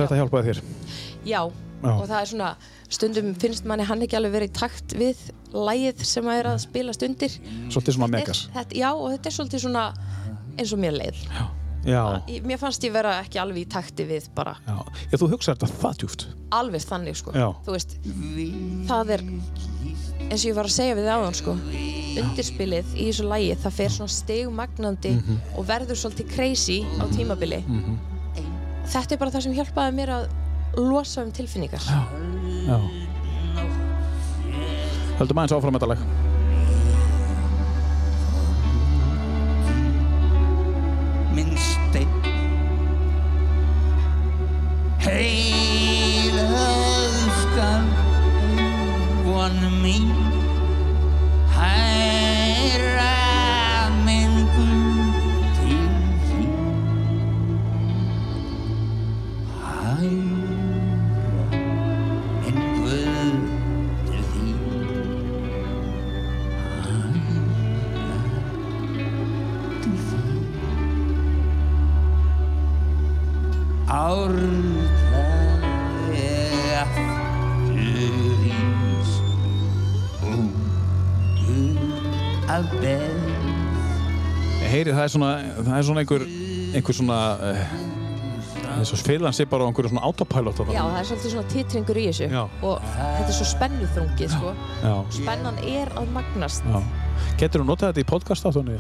þetta 0.07 0.21
hjálpaði 0.23 0.53
þér. 0.53 0.61
Já, 1.27 1.41
Já. 1.83 1.91
og 1.93 2.07
það 2.09 2.21
er 2.21 2.31
svona 2.33 2.51
stundum 2.89 3.35
finnst 3.35 3.65
manni 3.69 3.85
hann 3.85 4.01
ekki 4.07 4.17
alveg 4.17 4.33
verið 4.37 4.49
í 4.51 4.57
takt 4.61 4.95
við 4.97 5.17
lægið 5.53 6.05
sem 6.07 6.25
að 6.31 6.39
er 6.41 6.49
að 6.53 6.59
spila 6.63 6.93
stundir 6.97 7.35
Svolítið 7.69 7.97
svona 7.99 8.09
megas. 8.15 8.49
Já, 8.73 8.91
og 8.95 9.11
þetta 9.13 9.27
er 9.31 9.37
svolítið 9.37 9.61
svona 9.67 9.85
eins 10.59 10.73
og 10.73 10.79
mér 10.79 10.97
leið 11.03 11.23
Já, 11.87 12.03
Ég- 12.27 12.43
Mér 12.43 12.59
fannst 12.59 12.83
ég 12.83 12.91
vera 12.93 13.21
ekki 13.23 13.39
alveg 13.39 13.63
í 13.63 13.69
takti 13.71 14.03
við 14.09 14.25
bara 14.35 14.57
já. 14.67 14.75
Já, 15.13 15.17
þú 15.21 15.29
hugsaði 15.31 15.59
þetta 15.61 15.69
það 15.83 15.99
djúft. 16.01 16.27
alveg 16.51 16.83
þannig 16.89 17.17
sko 17.21 17.31
Já. 17.37 17.47
Þú 17.67 17.73
veist, 17.77 17.97
það 18.89 19.11
er 19.15 19.23
eins 20.27 20.43
og 20.43 20.49
ég 20.51 20.55
var 20.57 20.65
að 20.67 20.75
segja 20.75 20.97
við 20.97 21.05
þig 21.07 21.15
áðan 21.15 21.37
sko 21.39 21.53
undirspilið 22.17 22.95
í 22.97 23.07
þessu 23.11 23.27
lægi 23.29 23.57
það 23.63 23.73
fer 23.77 23.89
svona 23.95 24.15
stegmagnandi 24.17 25.13
Mhm. 25.15 25.39
og 25.59 25.67
verður 25.69 25.99
svolítið 26.01 26.31
crazy 26.35 26.81
á 26.99 27.05
tímabili 27.13 27.63
þetta 28.93 29.17
er 29.17 29.21
bara 29.21 29.35
það 29.35 29.47
sem 29.47 29.57
hjálpaði 29.57 29.97
mér 29.97 30.15
að 30.17 30.29
losa 30.77 31.25
um 31.25 31.33
tilfinningar 31.35 31.83
Já. 31.87 32.79
Höldum 35.17 35.39
aðeins 35.41 35.57
áfram 35.57 35.77
þetta 35.79 35.93
lag. 35.95 36.01
minn 41.37 41.53
stein 41.61 42.09
Heilöð 45.05 46.57
skal 47.43 47.85
von 49.27 49.59
mín 49.83 50.26
árlega 74.17 75.23
aftur 76.83 78.41
ís 78.51 79.11
út 80.27 80.57
að 82.57 82.65
beð 82.81 83.17
Ég 84.67 84.73
heyri 84.73 84.91
það 84.97 85.05
er 85.05 85.11
svona, 85.13 85.31
það 85.61 85.77
er 85.77 85.85
svona 85.87 86.01
einhver, 86.03 86.23
einhver 86.75 86.95
svona, 86.97 87.19
uh, 87.39 87.75
eins 88.81 88.91
og 88.97 89.03
félan 89.07 89.35
sé 89.37 89.45
bara 89.47 89.63
á 89.63 89.71
einhverju 89.71 89.93
svona 89.93 90.05
autopilot. 90.09 90.59
Já, 90.75 90.83
það 90.83 90.99
er 90.99 91.07
svolítið 91.11 91.31
svona 91.37 91.49
titringur 91.53 91.97
í 92.01 92.07
þessu 92.09 92.27
Já. 92.33 92.43
og 92.67 92.77
þetta 92.91 93.29
er 93.29 93.37
svo 93.39 93.47
spennuþrungið 93.53 94.29
sko. 94.35 94.51
Já. 94.83 94.95
spennan 95.21 95.57
er 95.63 95.87
að 95.95 96.07
magnast 96.17 96.67
Já. 96.67 96.79
Getur 97.39 97.63
þú 97.63 97.67
notað 97.71 97.93
þetta 97.93 98.03
í 98.03 98.11
podcast 98.11 98.49
áttunni? 98.51 98.77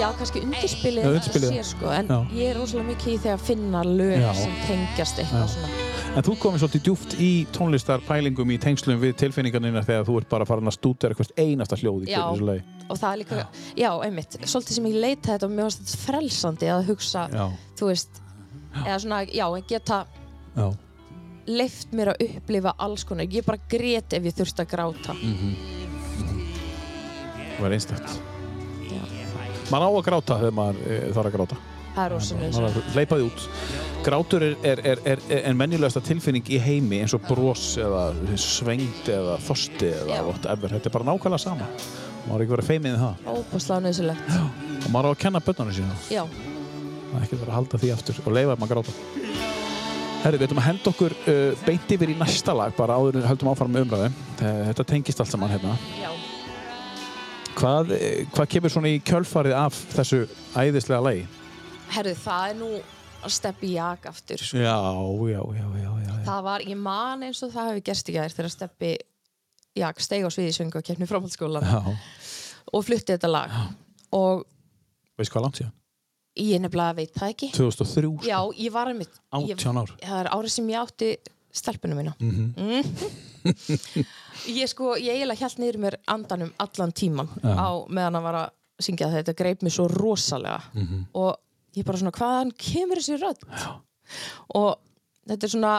Já, 0.00 0.08
kannski 0.16 0.40
undirspilið 0.46 1.04
Já, 1.04 1.08
undirspilið. 1.10 1.50
sér 1.54 1.66
sko, 1.68 1.90
en 1.92 2.06
Já. 2.08 2.18
ég 2.32 2.50
er 2.50 2.56
rosalega 2.56 2.88
mikið 2.94 3.12
í 3.12 3.18
því 3.20 3.30
að 3.34 3.42
finna 3.50 3.82
lög 3.84 4.16
Já. 4.22 4.30
sem 4.40 4.52
tengjast 4.66 5.18
eitthvað 5.20 5.42
Já. 5.44 5.54
svona 5.54 5.88
En 6.10 6.24
þú 6.26 6.32
komið 6.42 6.58
svolítið 6.64 6.82
djúft 6.88 7.12
í 7.22 7.28
tónlistarpælingum 7.54 8.50
í 8.50 8.56
tengslum 8.58 8.98
við 8.98 9.12
tilfinningarnina 9.20 9.82
þegar 9.86 10.08
þú 10.08 10.16
ert 10.18 10.28
bara 10.32 10.46
farin 10.48 10.66
að 10.66 10.74
stúdera 10.74 11.14
eitthvað 11.14 11.30
einasta 11.38 11.76
hljóð 11.78 12.08
í 12.08 12.10
Já. 12.10 12.22
þessu 12.32 12.46
lagi. 12.48 12.64
og 12.90 12.98
það 12.98 13.12
er 13.12 13.18
líka, 13.20 13.46
já, 13.78 13.90
einmitt 14.08 14.38
svolítið 14.42 14.74
sem 14.80 14.88
ég 14.90 14.96
leita 15.04 15.28
þetta 15.36 15.46
og 15.46 15.52
mér 15.54 15.68
varst 15.68 15.84
þetta 15.84 16.00
frelsandi 16.08 16.66
að 16.74 16.86
hugsa, 16.90 17.28
Já, 17.30 17.44
þú 17.78 17.86
veist 17.92 18.20
eða 18.86 18.98
svona, 19.04 19.20
já, 19.30 19.44
að 19.46 19.66
geta 19.70 20.00
já, 20.56 20.66
leift 21.46 21.92
mér 21.94 22.10
að 22.14 22.24
upplifa 22.26 22.74
alls 22.78 23.04
konar, 23.06 23.26
ég 23.30 23.46
bara 23.46 23.58
grét 23.70 24.12
ef 24.18 24.22
ég 24.26 24.34
þurfti 24.40 24.64
að 24.66 24.70
gráta 24.74 25.14
Mm. 25.14 25.54
það 27.54 27.62
var 27.62 27.70
einstakt. 27.78 28.20
Maður 29.70 29.86
á 29.86 29.90
að 29.90 30.06
gráta 30.08 30.38
þegar 30.40 30.56
maður 30.56 30.80
e, 30.82 30.98
þarf 31.14 31.30
að 31.30 31.36
gráta. 31.36 31.60
það 31.94 32.04
er 32.04 32.14
Maður 32.14 32.66
á 32.66 32.70
að 32.70 33.10
því 33.10 33.24
út. 33.26 33.46
Grátur 34.00 34.44
er, 34.46 34.54
er, 34.64 34.80
er, 34.92 35.00
er, 35.04 35.42
en 35.50 35.58
mennilegasta 35.60 36.00
tilfinning 36.00 36.46
í 36.48 36.58
heimi 36.62 37.02
eins 37.04 37.12
og 37.16 37.24
bros 37.28 37.64
eða 37.80 38.04
svengd 38.40 39.10
eða 39.12 39.34
þosti 39.44 39.90
eða 39.90 40.20
whatever. 40.28 40.72
Þetta 40.76 40.88
er 40.88 40.94
bara 40.94 41.08
nákvæmlega 41.10 41.42
sama. 41.42 41.68
Maður 42.26 42.36
er 42.38 42.44
ekki 42.46 42.54
verið 42.56 42.70
feimið 42.70 42.94
í 42.94 43.00
það. 43.00 43.26
óbúslega 43.34 43.84
nöðsilegt 43.86 44.32
Og 44.80 44.90
maður 44.94 45.08
á 45.08 45.10
að 45.12 45.20
kenna 45.24 45.40
börnunum 45.44 45.76
sína. 45.76 45.96
já, 46.12 46.22
Það 47.10 47.16
er 47.18 47.24
ekki 47.26 47.38
verið 47.40 47.50
að 47.50 47.58
halda 47.58 47.80
því 47.82 47.92
aftur 47.94 48.20
og 48.24 48.34
leifa 48.36 48.54
þeim 48.56 48.64
að 48.66 48.72
gráta. 48.74 48.96
Herri, 50.20 50.36
við 50.36 50.46
ætlum 50.46 50.60
að 50.60 50.66
henda 50.68 50.90
okkur 50.90 51.14
uh, 51.16 51.62
beint 51.64 51.92
yfir 51.96 52.10
í 52.12 52.16
næsta 52.20 52.52
lag 52.56 52.74
bara 52.76 52.96
áður 53.00 53.16
en 53.16 53.22
við 53.24 53.30
höldum 53.32 53.50
áfram 53.54 53.72
með 53.72 53.86
umræðu. 53.86 54.10
Eh, 54.40 54.58
Þetta 54.68 54.84
tengist 54.92 55.22
allt 55.24 55.32
saman 55.32 55.52
hérna. 55.52 55.76
já 55.96 56.10
Hvað, 57.60 57.90
eh, 57.92 58.24
hvað 58.32 58.46
kemur 58.54 58.72
svona 58.72 58.88
í 58.94 59.00
kjölfarið 59.04 59.54
af 59.58 59.76
þessu 59.96 60.22
æðislega 60.56 61.02
lagi? 61.04 61.26
herðu, 61.90 62.14
það 62.22 62.50
er 62.50 62.54
nú 62.60 62.68
að 63.26 63.32
steppi 63.34 63.72
jak 63.74 64.04
aftur 64.06 64.38
sko. 64.40 64.56
Já, 64.62 64.76
já, 65.28 65.40
já, 65.58 65.66
já, 65.74 65.90
já. 66.00 66.12
já. 66.14 66.24
það 66.28 66.42
var, 66.46 66.60
ég 66.70 66.78
man 66.78 67.24
eins 67.26 67.40
og 67.42 67.50
það 67.52 67.66
hefði 67.72 67.82
gerst 67.88 68.08
í 68.08 68.14
gær 68.14 68.30
þegar 68.36 68.52
steppi 68.54 68.92
jak 69.80 70.00
steig 70.00 70.24
á 70.24 70.30
sviðisöngu 70.30 70.78
og 70.80 70.86
kemni 70.86 71.08
framhaldsskólan 71.10 71.66
já. 71.66 71.80
og 72.72 72.86
flutti 72.86 73.12
þetta 73.16 73.28
lag 73.30 73.50
og 74.16 74.46
Veist 75.18 75.34
hvað 75.34 75.42
langt 75.48 75.60
síðan? 75.60 75.74
ég 76.40 76.62
nefnilega 76.62 76.96
veit 76.96 77.12
það 77.18 77.34
ekki 77.34 77.50
2003, 77.58 78.14
já, 78.30 78.38
ég 78.56 78.72
var 78.72 78.88
einmitt 78.94 79.18
ég, 79.42 79.52
18 79.58 79.82
ár. 79.82 79.92
það 80.00 80.20
er 80.22 80.30
árið 80.38 80.54
sem 80.54 80.70
ég 80.72 80.80
átti 80.86 81.10
stelpunum 81.52 81.98
mína 82.00 82.14
Mhm. 82.20 82.54
mm. 82.56 83.29
ég 84.60 84.70
sko, 84.70 84.94
ég 85.00 85.14
eiginlega 85.14 85.44
held 85.44 85.62
niður 85.62 85.78
í 85.78 85.82
mér 85.84 85.98
andanum 86.14 86.52
allan 86.62 86.92
tíman 86.96 87.30
Já. 87.42 87.54
á 87.56 87.68
meðan 87.88 88.18
að 88.20 88.26
vara 88.28 88.42
að 88.48 88.84
syngja 88.86 89.10
þetta. 89.12 89.36
Greip 89.36 89.62
mér 89.62 89.74
svo 89.76 89.88
rosalega. 89.92 90.60
Mhm. 90.74 91.06
og 91.14 91.36
ég 91.76 91.86
bara 91.86 91.98
svona, 92.00 92.16
hvaðan 92.16 92.52
kemur 92.58 93.00
þessi 93.00 93.20
rödd? 93.20 93.44
Og 94.58 94.78
þetta 95.28 95.46
er 95.46 95.52
svona 95.54 95.74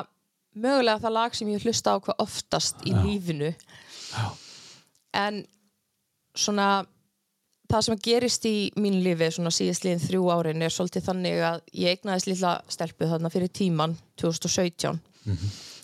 mögulega 0.55 1.01
það 1.03 1.15
lag 1.17 1.35
sem 1.35 1.47
ég 1.51 1.65
hlusta 1.65 1.95
á 1.95 2.03
hvað 2.03 2.23
oftast 2.23 2.85
í 2.87 2.93
lífinu. 2.95 3.53
Já. 4.11 4.31
en 5.13 5.45
svona 6.35 6.85
það 7.71 7.81
sem 7.85 7.99
gerist 8.03 8.45
í 8.47 8.55
mínu 8.79 9.01
lífi 9.05 9.29
svona 9.35 9.51
síðastliðin 9.55 10.03
þrjú 10.03 10.29
árin 10.31 10.63
er 10.65 10.73
svolítið 10.73 11.05
þannig 11.07 11.41
að 11.47 11.61
ég 11.79 11.95
eignaðist 11.95 12.27
lilla 12.27 12.53
stelpu 12.71 13.07
þarna 13.07 13.31
fyrir 13.31 13.51
tíman 13.55 13.95
2017 14.19 14.99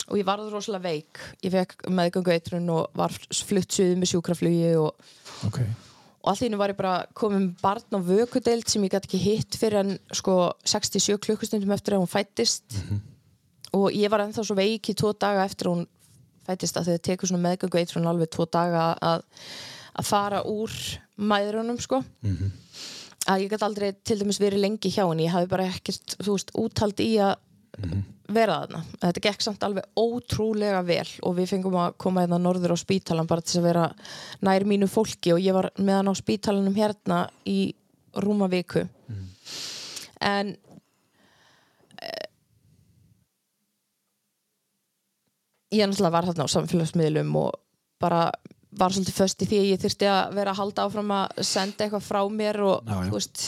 og 0.08 0.16
ég 0.18 0.26
varð 0.28 0.48
rosalega 0.52 0.84
veik. 0.88 1.20
Ég 1.44 1.52
fekk 1.52 1.86
meðgöngu 1.92 2.32
eitrun 2.32 2.70
og 2.72 2.88
var 2.96 3.12
flutt 3.12 3.74
suðu 3.76 3.98
með 4.00 4.12
sjúkraflugi 4.12 4.70
og, 4.80 4.94
Ok. 5.46 5.58
og 6.22 6.30
allt 6.32 6.42
í 6.42 6.46
hennu 6.48 6.58
var 6.60 6.72
ég 6.72 6.78
bara 6.80 6.94
komin 7.14 7.50
barn 7.62 7.84
á 7.94 8.00
vökudeild 8.00 8.68
sem 8.68 8.82
ég 8.86 8.92
gæti 8.94 9.08
ekki 9.10 9.20
hitt 9.22 9.58
fyrir 9.60 9.80
en 9.84 9.98
sko 10.12 10.52
67 10.64 11.18
klukkustundum 11.26 11.72
eftir 11.76 11.94
að 11.96 12.02
hún 12.04 12.12
fættist 12.12 12.78
og 13.76 13.90
ég 13.92 14.08
var 14.10 14.24
ennþá 14.24 14.44
svo 14.44 14.56
veik 14.58 14.88
í 14.90 14.96
tvo 14.96 15.12
daga 15.12 15.44
eftir 15.44 15.68
að 15.68 15.74
hún 15.76 15.86
fættist 16.48 16.78
að 16.80 16.88
þau 16.92 17.02
tekur 17.04 17.28
svona 17.28 17.44
meðgöngu 17.44 17.78
eitrun 17.82 18.08
alveg 18.08 18.30
tvo 18.32 18.46
daga 18.48 18.94
að, 19.04 19.26
að 20.00 20.08
fara 20.08 20.40
úr 20.48 20.72
mæðrunum 21.18 21.76
sko. 21.82 22.00
Að 23.28 23.42
ég 23.42 23.50
gæti 23.52 23.66
aldrei 23.66 23.90
til 24.06 24.16
dæmis 24.22 24.38
verið 24.40 24.62
lengi 24.62 24.88
hjá 24.88 25.02
henni. 25.04 25.26
Ég 25.26 25.34
hafi 25.34 25.48
bara 25.50 25.66
ekkert, 25.68 26.14
þú 26.22 26.36
veist, 26.38 26.52
úthald 26.56 27.02
í 27.04 27.10
að 27.20 27.34
vera 28.28 28.58
þarna. 28.62 28.82
Þetta 29.00 29.24
gekk 29.24 29.44
samt 29.44 29.64
alveg 29.64 29.86
ótrúlega 29.96 30.82
vel 30.86 31.06
og 31.24 31.36
við 31.38 31.52
fengum 31.54 31.78
að 31.80 31.96
koma 32.04 32.24
hérna 32.24 32.40
norður 32.42 32.74
á 32.76 32.78
spítalan 32.78 33.28
bara 33.28 33.44
til 33.44 33.60
að 33.60 33.68
vera 33.70 33.84
nær 34.44 34.66
mínu 34.68 34.88
fólki 34.90 35.32
og 35.34 35.40
ég 35.42 35.56
var 35.56 35.70
með 35.78 36.00
hann 36.00 36.12
á 36.12 36.14
spítalanum 36.18 36.76
hérna 36.76 37.22
í 37.48 37.58
rúma 38.18 38.48
viku. 38.52 38.84
En 40.20 40.52
eh, 42.02 42.26
ég 45.72 45.88
náttúrulega 45.88 46.16
var 46.18 46.28
þarna 46.28 46.48
á 46.48 46.54
samfélagsmiðlum 46.56 47.32
og 47.40 47.56
bara 48.02 48.26
var 48.78 48.92
svolítið 48.92 49.16
föst 49.16 49.42
í 49.42 49.48
því 49.48 49.62
að 49.62 49.70
ég 49.70 49.80
þurfti 49.82 50.10
að 50.12 50.34
vera 50.36 50.52
að 50.52 50.60
halda 50.60 50.84
áfram 50.84 51.14
að 51.16 51.40
senda 51.46 51.86
eitthvað 51.86 52.04
frá 52.04 52.20
mér 52.28 52.60
og 52.66 52.90
þú 52.90 53.14
veist, 53.14 53.46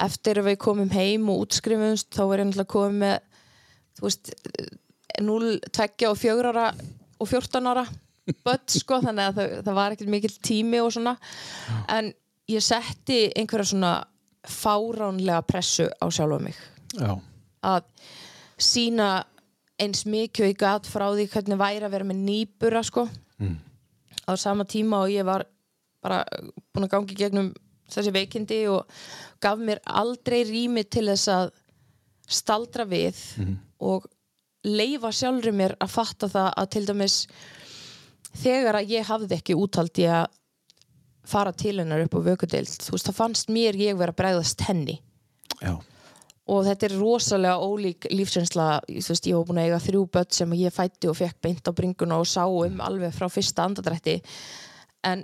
eftir 0.00 0.40
að 0.40 0.52
við 0.52 0.60
komum 0.62 0.92
heim 0.94 1.26
og 1.32 1.42
útskrifumst 1.46 2.12
þá 2.14 2.22
er 2.28 2.42
ég 2.44 2.48
náttúrulega 2.48 2.72
komið 2.76 3.02
með 3.02 3.18
þú 4.00 4.08
veist 4.08 4.32
0, 5.20 5.58
2 5.76 6.08
og 6.10 6.18
4 6.18 6.52
ára 6.52 6.70
og 7.20 7.28
14 7.28 7.70
ára 7.70 7.84
börn 8.46 8.66
sko 8.80 9.00
þannig 9.04 9.28
að 9.28 9.38
það, 9.38 9.54
það 9.66 9.78
var 9.80 9.96
ekkert 9.96 10.12
mikill 10.14 10.36
tími 10.50 10.80
og 10.82 10.92
svona. 10.94 11.16
En 11.92 12.12
ég 12.50 12.64
setti 12.64 13.22
einhverja 13.36 13.72
svona 13.72 13.94
fáránlega 14.50 15.42
pressu 15.46 15.88
á 15.90 16.06
sjálfa 16.08 16.40
mig. 16.42 16.58
Já, 16.96 17.12
að 17.66 17.84
sína 18.60 19.10
eins 19.80 20.04
mikið 20.08 20.44
og 20.44 20.50
ég 20.52 20.60
gat 20.60 20.88
frá 20.88 21.06
því 21.08 21.26
hvernig 21.32 21.60
væri 21.60 21.86
að 21.86 21.94
vera 21.94 22.08
með 22.08 22.22
nýbura 22.26 22.82
sko. 22.86 23.06
Á 24.28 24.32
sama 24.36 24.66
tíma 24.68 25.04
og 25.04 25.12
ég 25.12 25.26
var 25.26 25.46
bara 26.04 26.22
búin 26.72 26.86
að 26.86 26.92
gangi 26.94 27.16
gegnum 27.16 27.50
þessi 27.90 28.12
veikindi 28.14 28.60
og 28.70 28.88
gaf 29.42 29.58
mér 29.60 29.80
aldrei 29.84 30.42
rými 30.48 30.84
til 30.86 31.08
þess 31.10 31.30
að 31.32 31.50
staldra 32.30 32.86
við 32.88 33.18
og 33.80 34.06
leifa 34.66 35.12
sjálfur 35.12 35.56
mér 35.56 35.76
að 35.80 35.94
fatta 35.94 36.28
það 36.30 36.50
að 36.62 36.70
til 36.74 36.84
dæmis 36.88 37.16
þegar 38.40 38.80
að 38.80 38.92
ég 38.94 39.08
hafði 39.08 39.38
ekki 39.38 39.58
úthaldi 39.58 40.08
að 40.08 40.26
fara 41.30 41.52
til 41.52 41.78
hennar 41.78 42.04
upp 42.04 42.16
á 42.16 42.20
vökudeild 42.32 42.70
þú 42.70 42.96
veist, 42.96 43.06
það 43.08 43.20
fannst 43.20 43.52
mér 43.52 43.78
ég 43.78 43.98
vera 43.98 44.14
að 44.14 44.20
bregðast 44.20 44.64
henni. 44.66 45.00
Já, 45.60 45.76
og 46.50 46.64
þetta 46.66 46.86
er 46.88 46.96
rosalega 46.98 47.62
ólík 47.62 48.06
lífsreynsla, 48.10 48.68
þú 48.88 49.12
veist, 49.12 49.28
ég 49.28 49.36
var 49.38 49.46
búin 49.46 49.60
að 49.62 49.68
eiga 49.68 49.82
þrjú 49.84 50.06
börn 50.16 50.32
sem 50.34 50.54
ég 50.58 50.74
fætti 50.74 51.10
og 51.10 51.18
fekk 51.18 51.38
beint 51.44 51.70
á 51.70 51.72
bringuna 51.76 52.18
og 52.18 52.26
sá 52.26 52.42
um 52.46 52.80
alveg 52.82 53.14
frá 53.14 53.28
fyrsta 53.30 53.66
andadrætti 53.68 54.16
en 55.06 55.22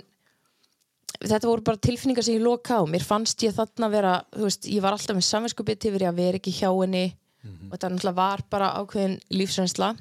þetta 1.23 1.49
voru 1.49 1.65
bara 1.65 1.81
tilfinningar 1.81 2.25
sem 2.25 2.37
ég 2.37 2.43
loka 2.45 2.77
á. 2.77 2.81
Mér 2.89 3.05
fannst 3.05 3.41
ég 3.45 3.55
þarna 3.55 3.89
vera, 3.93 4.13
þú 4.35 4.45
veist, 4.47 4.67
ég 4.69 4.83
var 4.83 4.95
alltaf 4.95 5.17
með 5.17 5.27
samvinskupið 5.27 5.89
yfir 5.89 6.05
ég 6.05 6.11
að 6.11 6.21
vera 6.21 6.41
ekki 6.41 6.53
hjá 6.59 6.69
henni. 6.69 7.05
Og 7.47 7.73
þetta 7.73 7.89
náttúrulega 7.93 8.17
var 8.17 8.43
bara 8.51 8.71
ákveðin 8.81 9.19
lífsreynsla. 9.31 9.93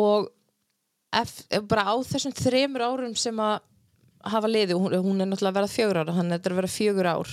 Og 0.00 0.30
ef, 1.16 1.34
ef 1.50 1.66
bara 1.68 1.86
á 1.90 1.94
þessum 2.06 2.34
þremur 2.36 2.86
árum 2.86 3.16
sem 3.18 3.42
að 3.42 3.58
hafa 4.30 4.50
liði, 4.50 4.76
hún, 4.76 4.94
hún 5.00 5.22
er 5.22 5.28
náttúrulega 5.28 5.58
vera 5.60 5.70
fjögur 5.70 6.00
ára 6.02 6.14
þannig 6.14 6.34
að 6.34 6.38
þetta 6.38 6.50
er 6.50 6.56
vera 6.58 6.70
fjögur 6.74 7.08
ár 7.08 7.30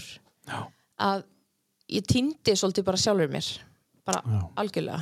já, 0.48 0.60
að 1.04 1.24
ég 1.92 2.06
týndi 2.08 2.56
svolítið 2.56 2.86
bara 2.88 3.02
sjálfur 3.02 3.32
mér 3.34 3.50
bara 4.08 4.22
Já. 4.24 4.40
algjörlega. 4.64 5.02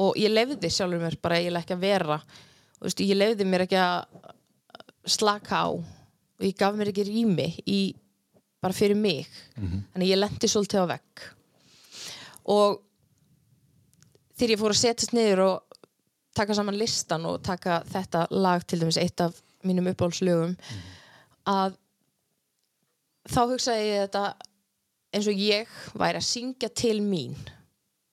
Og 0.00 0.16
ég 0.20 0.32
lefði 0.32 0.70
sjálfur 0.72 1.02
mér 1.02 1.18
bara 1.20 1.40
eiginlega 1.40 1.64
ekki 1.64 1.76
að 1.76 1.84
vera 1.84 2.20
Þú 2.76 2.84
veist, 2.84 3.00
ég 3.00 3.16
lefði 3.16 3.44
mér 3.48 3.64
ekki 3.64 3.78
að 3.80 4.32
slaka 5.08 5.60
á 5.64 5.68
og 6.36 6.44
ég 6.44 6.56
gaf 6.58 6.76
mér 6.76 6.92
ekki 6.92 7.06
rými 7.08 7.48
í, 7.66 7.80
bara 8.62 8.76
fyrir 8.76 8.98
mig. 8.98 9.28
Þannig 9.92 10.04
að 10.04 10.12
ég 10.12 10.20
lendi 10.20 10.50
svolítið 10.52 10.84
á 10.84 10.86
vegg. 10.92 11.24
Og 12.52 12.82
þegar 14.36 14.54
ég 14.54 14.60
fór 14.60 14.74
að 14.74 14.82
setjast 14.82 15.16
niður 15.16 15.44
og 15.46 15.80
taka 16.36 16.54
saman 16.54 16.78
listan 16.78 17.24
og 17.26 17.40
taka 17.42 17.80
þetta 17.88 18.26
lag 18.30 18.64
til 18.68 18.80
dæmis 18.82 19.00
eitt 19.00 19.20
af 19.24 19.38
mínum 19.66 19.88
uppáhaldslögum 19.90 20.54
að 21.48 21.76
þá 23.26 23.40
hugsaði 23.50 23.86
ég 23.88 24.02
þetta 24.04 24.24
eins 25.16 25.28
og 25.30 25.40
ég 25.40 25.76
væri 25.96 26.20
að 26.20 26.28
syngja 26.28 26.70
til 26.76 26.98
mín. 27.02 27.36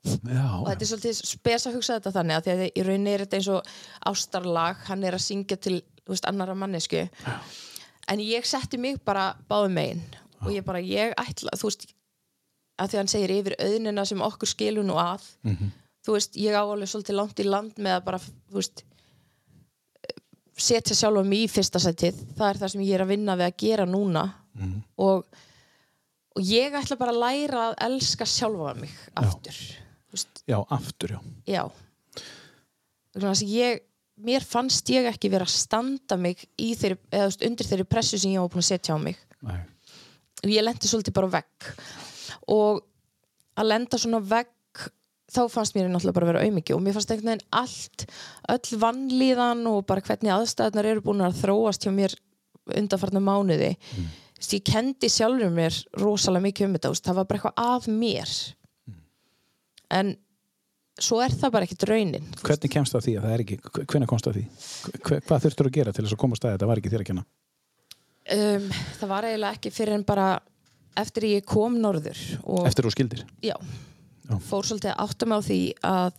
Já, 0.04 0.48
og 0.60 0.68
þetta 0.68 0.84
er 0.84 0.90
svolítið 0.90 1.20
spes 1.28 1.66
að 1.68 1.76
hugsa 1.78 1.98
þetta 1.98 2.12
þannig 2.18 2.38
að 2.38 2.46
því 2.46 2.54
að 2.54 2.64
í 2.66 2.86
rauninni 2.88 3.12
er 3.14 3.24
þetta 3.24 3.38
eins 3.40 3.52
og 3.54 3.70
ástarlag 4.12 4.82
hann 4.90 5.06
er 5.08 5.16
að 5.16 5.24
syngja 5.24 5.60
til 5.64 5.78
veist, 6.10 6.26
annara 6.28 6.56
mannesku 6.60 7.06
en 8.12 8.20
ég 8.24 8.46
setti 8.46 8.78
mig 8.78 9.00
bara 9.06 9.34
báðum 9.50 9.76
megin. 9.78 10.04
Og 10.44 10.52
ég 10.52 10.66
bara, 10.68 10.82
ég 10.84 11.14
ætla 11.18 11.54
þú 11.56 11.70
veist, 11.70 11.86
að 12.78 12.90
því 12.90 12.98
að 12.98 13.02
hann 13.02 13.12
segir 13.14 13.32
yfir 13.38 13.56
auðnina 13.60 14.06
sem 14.06 14.22
okkur 14.26 14.50
skilur 14.50 14.84
nú 14.84 14.98
að 15.00 15.24
þú 16.04 16.18
veist, 16.18 16.36
ég 16.36 16.56
á 16.58 16.64
alveg 16.64 16.90
svolítið 16.92 17.16
langt 17.16 17.40
í 17.40 17.46
land 17.48 17.78
með 17.80 18.00
að 18.00 18.04
bara, 18.10 18.20
þú 18.50 18.60
veist 18.60 18.84
setja 20.58 20.96
sjálfa 20.96 21.24
mig 21.26 21.46
í 21.46 21.50
fyrsta 21.50 21.80
sætið. 21.82 22.20
Það 22.38 22.50
er 22.50 22.60
það 22.62 22.72
sem 22.74 22.82
ég 22.86 22.94
er 22.98 23.04
að 23.06 23.14
vinna 23.14 23.36
við 23.40 23.48
að 23.48 23.56
gera 23.64 23.86
núna. 23.90 24.26
Og, 25.02 25.24
og 26.36 26.42
ég 26.46 26.76
ætla 26.78 26.98
bara 27.00 27.14
að 27.16 27.24
læra 27.24 27.64
að 27.70 27.78
elska 27.88 28.26
sjálfa 28.30 28.76
mig 28.78 28.94
aftur. 29.16 29.58
Veist, 30.14 30.44
já, 30.46 30.60
aftur, 30.70 31.16
já. 31.16 31.22
Já. 31.50 31.64
Þess 33.18 33.42
að 33.44 33.50
ég, 33.50 33.82
mér 34.22 34.46
fannst 34.46 34.90
ég 34.94 35.08
ekki 35.10 35.32
vera 35.34 35.48
að 35.48 35.56
standa 35.56 36.18
mig 36.20 36.44
þeirri, 36.58 36.98
eða 37.12 37.30
veist, 37.30 37.46
undir 37.46 37.70
þeirri 37.70 37.86
pressu 37.90 38.20
sem 38.22 38.34
ég 38.34 38.44
var 38.44 38.52
búin 38.54 38.64
að 38.64 38.70
setja 38.70 38.98
á 38.98 39.00
mig. 39.02 39.20
Nei. 39.44 39.62
og 40.44 40.52
ég 40.52 40.64
lendi 40.64 40.90
svolítið 40.90 41.16
bara 41.16 41.32
vegg. 41.40 41.70
Og 42.52 42.84
að 43.60 43.70
lenda 43.70 44.00
svona 44.00 44.22
vegg 44.24 44.52
þá 45.34 45.42
fannst 45.50 45.76
mér 45.76 45.90
náttúrulega 45.90 46.18
bara 46.18 46.28
að 46.28 46.32
vera 46.34 46.44
auðmiki 46.46 46.76
og 46.76 46.82
mér 46.84 46.98
fannst 46.98 47.14
einhvern 47.14 47.32
veginn 47.32 47.48
allt 47.58 48.06
öll 48.54 48.80
vannlíðan 48.84 49.64
og 49.72 49.86
bara 49.90 50.04
hvernig 50.06 50.34
aðstæðunar 50.34 50.90
eru 50.92 51.06
búin 51.06 51.24
að 51.26 51.40
þróast 51.42 51.88
hjá 51.88 51.94
mér 51.96 52.14
undanfarnar 52.78 53.24
mánuði. 53.24 53.74
Mm. 53.98 54.12
ég 54.54 54.66
kendi 54.68 55.10
sjálfur 55.10 55.54
mér 55.56 55.78
rosalega 56.00 56.48
mikið 56.48 56.68
um 56.68 56.76
þetta 56.78 56.94
það 57.08 57.18
var 57.20 57.30
bara 57.30 57.40
eitthvað 57.40 57.64
af 57.64 57.88
mér. 57.88 58.36
En 59.94 60.16
svo 61.02 61.22
er 61.24 61.30
það 61.34 61.52
bara 61.52 61.66
ekkit 61.66 61.84
raunin 61.90 62.26
þú 62.28 62.36
veist. 62.36 62.44
Hvernig 62.48 62.72
kemst 62.76 62.94
það 62.94 63.06
því 63.08 63.14
að 63.18 63.24
það 63.24 63.34
er 63.34 63.44
ekki, 63.44 63.58
hvernig 63.90 64.08
komst 64.12 64.26
það 64.28 64.36
því? 64.38 64.44
Hver, 65.08 65.22
hvað 65.28 65.46
þurftur 65.48 65.70
að 65.70 65.74
gera 65.80 65.92
til 65.94 66.04
þess 66.06 66.14
að 66.14 66.22
komast 66.22 66.46
að 66.46 66.52
þetta 66.58 66.68
var 66.70 66.78
ekki 66.82 66.92
þér 66.94 67.04
að 67.06 67.10
kenna? 67.12 67.24
um, 68.34 68.68
það 69.00 69.10
var 69.10 69.26
eiginlega 69.28 69.58
ekki 69.58 69.72
fyrir 69.74 69.94
en 69.98 70.04
bara 70.08 70.28
eftir 71.02 71.26
ég 71.32 71.46
kom 71.50 71.80
norður 71.82 72.20
og 72.46 72.68
Eftir 72.70 72.86
þú 72.86 72.92
skildir? 72.94 73.24
já, 73.44 73.56
Já. 74.30 74.38
fór 74.40 74.64
svolítið 74.70 75.28
mig 75.28 75.36
á 75.36 75.40
því 75.44 75.60
að 75.84 76.14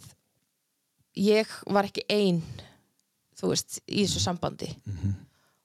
ég 1.17 1.47
var 1.71 1.85
ekki 1.89 2.03
ein 2.11 2.43
þú 3.39 3.53
veist, 3.53 3.79
í 3.89 4.03
þessu 4.05 4.21
sambandi 4.23 4.69
Mhm. 4.87 5.15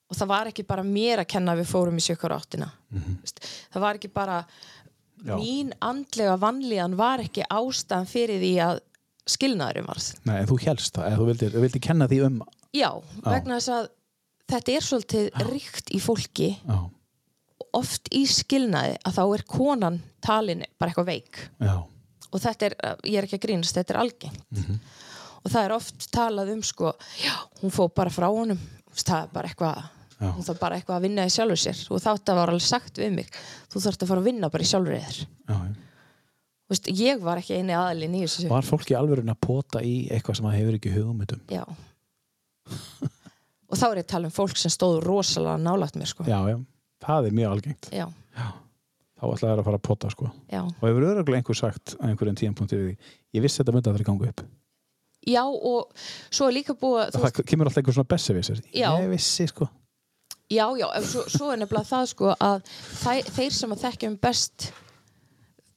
og 0.10 0.18
það 0.18 0.27
var 0.27 0.45
ekki 0.48 0.64
bara 0.68 0.84
mér 0.84 1.19
að 1.23 1.27
kenna 1.27 1.56
við 1.56 1.68
fórum 1.69 1.98
í 1.98 2.06
sjökkar 2.06 2.38
áttina 2.38 2.72
Mhm. 2.91 3.18
veist, 3.23 3.40
það 3.73 3.81
var 3.81 3.95
ekki 3.98 4.14
bara 4.14 4.45
Já. 5.26 5.36
mín 5.36 5.73
andlega 5.81 6.38
vanlíðan 6.40 6.95
var 6.95 7.19
ekki 7.19 7.44
ástæðan 7.49 8.07
fyrir 8.07 8.40
því 8.40 8.53
að 8.64 8.80
skilnaðurum 9.34 9.89
varð. 9.89 10.07
Nei, 10.27 10.35
en 10.41 10.47
þú 10.49 10.57
helst 10.65 10.95
það, 10.95 11.07
eða 11.10 11.19
þú 11.19 11.27
vildir, 11.30 11.51
þú 11.56 11.64
vildir 11.65 11.84
kenna 11.85 12.07
því 12.11 12.22
um 12.27 12.39
já, 12.76 12.89
vegna 13.26 13.57
þess 13.60 13.73
að 13.76 13.89
þetta 14.53 14.76
er 14.76 14.88
svolítið 14.88 15.43
ríkt 15.49 15.93
í 15.95 16.01
fólki. 16.03 16.49
Já, 16.65 16.80
oft 17.80 18.10
í 18.15 18.23
skilnaði 18.30 18.97
að 19.06 19.19
þá 19.19 19.23
er 19.38 19.45
konan 19.49 20.01
talin 20.26 20.65
bara 20.80 20.91
eitthvað 20.93 21.11
veik. 21.11 21.43
Já, 21.61 21.76
og 22.30 22.41
þetta 22.45 22.69
er, 22.69 22.77
ég 23.06 23.19
er 23.19 23.27
ekki 23.30 23.39
að 23.39 23.45
grínast, 23.45 23.77
þetta 23.77 23.95
er 23.95 24.01
algengt. 24.06 24.60
Og 25.39 25.53
það 25.53 25.61
er 25.64 25.73
oft 25.77 26.10
talað 26.11 26.51
um 26.51 26.65
sko, 26.68 26.91
já, 27.23 27.34
hún 27.61 27.72
fór 27.73 27.93
bara 27.95 28.11
frá 28.11 28.27
honum. 28.27 28.60
Það 28.99 29.22
er 29.23 29.34
bara 29.34 29.49
eitthvað 29.51 29.85
Já. 30.19 30.34
hún 30.35 30.43
þarf 30.43 30.57
bara 30.60 30.76
eitthvað 30.76 30.97
að 30.97 31.06
vinna 31.07 31.23
í 31.23 31.31
sjálfur 31.31 31.60
sér. 31.61 31.81
Og 31.95 32.01
þetta 32.03 32.34
var 32.35 32.51
alveg 32.51 32.65
sagt 32.65 32.97
við 32.99 33.14
mig. 33.15 33.30
Þú 33.72 33.84
þarft 33.85 34.01
að 34.03 34.10
fara 34.11 34.19
að 34.19 34.27
vinna 34.27 34.49
bara 34.51 34.65
í 34.65 34.68
sjálfur 34.68 34.97
þér. 34.97 35.19
Já, 35.23 35.53
já. 35.56 35.89
Veist, 36.70 36.90
ég 36.94 37.22
var 37.26 37.41
ekki 37.41 37.58
eini 37.58 37.74
aðalinn 37.74 38.18
í 38.20 38.24
þessu. 38.26 38.48
Var 38.52 38.68
fólki 38.68 38.94
alveg 38.98 39.24
að 39.26 39.40
pota 39.41 39.82
í 39.82 40.08
eitthvað 40.14 40.38
sem 40.38 40.46
það 40.46 40.58
hefur 40.60 40.76
ekki 40.78 40.91
hugmyndum? 40.94 41.41
já. 41.50 41.64
Og 43.70 43.78
þá 43.78 43.86
er 43.88 44.00
ég 44.00 44.06
að 44.06 44.12
tala 44.14 44.30
um 44.30 44.34
fólk 44.34 44.58
sem 44.58 44.72
stóðu 44.74 45.02
rosalega 45.06 45.58
nálægt 45.62 45.98
mér 45.98 46.10
sko. 46.10 46.26
Já, 46.26 46.40
já, 46.50 46.58
það 47.06 47.28
er 47.30 47.34
mjög 47.38 47.56
algengt. 47.56 47.90
Já, 47.94 48.08
Þá 49.20 49.26
ætlaði 49.28 49.52
það 49.52 49.60
að 49.60 49.66
fara 49.68 49.78
að 49.80 49.84
pota, 49.84 50.10
sko. 50.14 50.30
Já. 50.48 50.62
Og 50.64 50.86
hefur 50.88 51.06
öruglega 51.10 51.41
einhver 51.41 51.58
sagt 51.60 51.91
að 51.98 52.06
einhverjum 52.08 52.38
tíðanpunkti 52.40 52.78
við 52.80 52.86
því 52.86 52.94
Ég 53.36 53.44
vissi 53.44 53.60
þetta 53.60 53.74
myndi 53.76 53.90
að 53.90 53.91
það 53.91 54.00
er 54.00 54.08
gangu 54.08 54.30
upp. 54.30 54.44
Já 55.28 55.44
og 55.44 55.82
svo 56.32 56.48
er 56.48 56.56
líka 56.56 56.74
búið 56.80 57.18
Það 57.18 57.41
kemur 57.44 57.68
alltaf 57.68 57.82
einhver 57.82 57.98
svona 57.98 58.12
besservisir 58.14 58.62
Já. 58.72 58.96
Ég 58.96 59.10
vissi, 59.12 59.50
sko. 59.52 59.68
Já, 60.50 60.64
já, 60.80 60.88
svo, 61.04 61.26
svo 61.28 61.52
er 61.52 61.60
nefnilega 61.60 61.90
það 61.91 62.06
sko 62.14 62.32
að 62.40 62.64
þæ, 63.04 63.14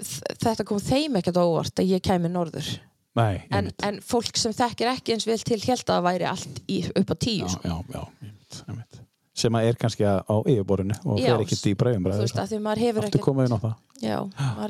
þetta 0.06 0.66
kom 0.68 0.80
þeim 0.82 1.20
ekkert 1.20 1.38
á 1.38 1.44
óvart 1.44 1.82
að 1.82 1.92
ég 1.94 2.04
kæmi 2.04 2.30
norður. 2.32 2.72
Nei, 3.18 3.42
en, 3.52 3.68
en 3.84 4.00
fólk 4.04 4.38
sem 4.40 4.54
þekkir 4.56 4.88
ekki 4.94 5.12
eins 5.12 5.28
vel 5.28 5.40
til 5.44 5.60
held 5.60 5.82
að 5.84 5.90
það 5.90 6.04
væri 6.06 6.28
allt 6.30 6.60
í, 6.64 6.78
upp 6.96 7.12
á 7.12 7.16
tíu 7.20 7.44
já, 7.44 7.50
sko. 7.52 7.68
já, 7.68 7.74
já, 7.92 8.04
einmitt, 8.24 8.60
einmitt. 8.64 9.00
Sem 9.42 9.56
að 9.56 9.68
er 9.68 9.78
kannski 9.80 10.04
á 10.04 10.36
yfirborinu 10.48 10.96
og 11.08 11.20
fer 11.20 11.42
ekki 11.44 11.58
dýbra 11.60 11.92
þú 11.92 12.00
umræður 12.00 12.24
veist 12.24 12.40
að 12.40 12.50
því 12.52 12.58
maður 12.64 12.82
hefur 12.86 13.06
ekkert 13.08 13.28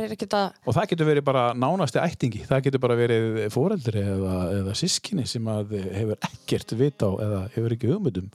er 0.04 0.10
Og 0.66 0.76
það 0.76 0.88
getur 0.90 1.08
verið 1.08 1.24
bara 1.24 1.44
nánasti 1.56 2.00
ættingi. 2.02 2.42
Það 2.48 2.66
getur 2.66 2.82
bara 2.82 2.98
verið 2.98 3.38
fóreldri 3.54 4.02
eða, 4.04 4.34
eða 4.58 4.74
sískinni 4.76 5.24
sem 5.28 5.48
að 5.48 5.72
hefur 5.78 6.28
ekkert 6.28 6.76
vita 6.76 7.08
á 7.08 7.12
eða 7.26 7.40
hefur 7.54 7.76
ekki 7.78 7.90
hugmyndum 7.90 8.28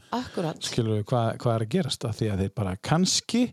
skilur 0.66 0.98
við 0.98 1.06
hvað, 1.12 1.30
hvað 1.44 1.54
er 1.54 1.66
að 1.68 1.72
gerast? 1.76 2.08
Að 2.10 2.20
því 2.22 2.32
að 2.34 2.44
þeir 2.44 2.52
bara 2.58 2.76
kannski 2.90 3.44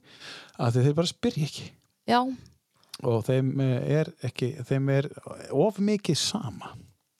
að 0.57 0.81
þeir 0.81 0.99
bara 1.03 1.13
spyrja 1.13 1.51
ekki. 1.51 1.71
Já, 2.09 2.21
og 3.03 3.25
þeim 3.27 3.51
er 3.65 4.13
ekki 4.23 4.53
þeim 4.69 4.89
er 4.95 5.09
of 5.51 5.79
mikið 5.83 6.17
sama. 6.17 6.75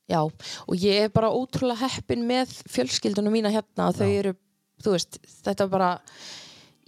Já 0.09 0.21
og 0.23 0.75
ég 0.77 1.07
er 1.07 1.09
bara 1.15 1.33
ótrúlega 1.33 1.89
heppin 1.97 2.27
með 2.29 2.53
fjölskyldunum 2.71 3.33
mína 3.33 3.51
hérna. 3.51 3.91
Þau 3.97 4.05
Já. 4.07 4.19
eru, 4.21 4.35
þú 4.85 4.93
veist, 4.95 5.19
þetta 5.43 5.69
bara 5.73 5.91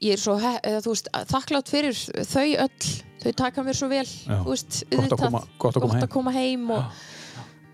ég 0.03 0.13
er 0.13 0.21
svo, 0.21 0.37
eða, 0.37 0.83
þú 0.85 0.93
veist, 0.93 1.09
þakklátt 1.33 1.71
fyrir 1.73 1.97
þau 2.29 2.47
öll, 2.67 2.91
þau 3.25 3.33
taka 3.41 3.63
mér 3.65 3.79
svo 3.79 3.89
vel 3.89 4.05
Já. 4.05 4.43
þú 4.45 4.51
veist, 4.53 4.83
Gott 4.93 5.13
að 5.17 5.23
koma- 5.25 5.47
gott 5.59 5.77
að 5.77 5.81
koma 5.81 5.95
heim. 5.97 6.03
að 6.05 6.11
koma 6.13 6.33
heim 6.37 6.71
og 6.71 6.85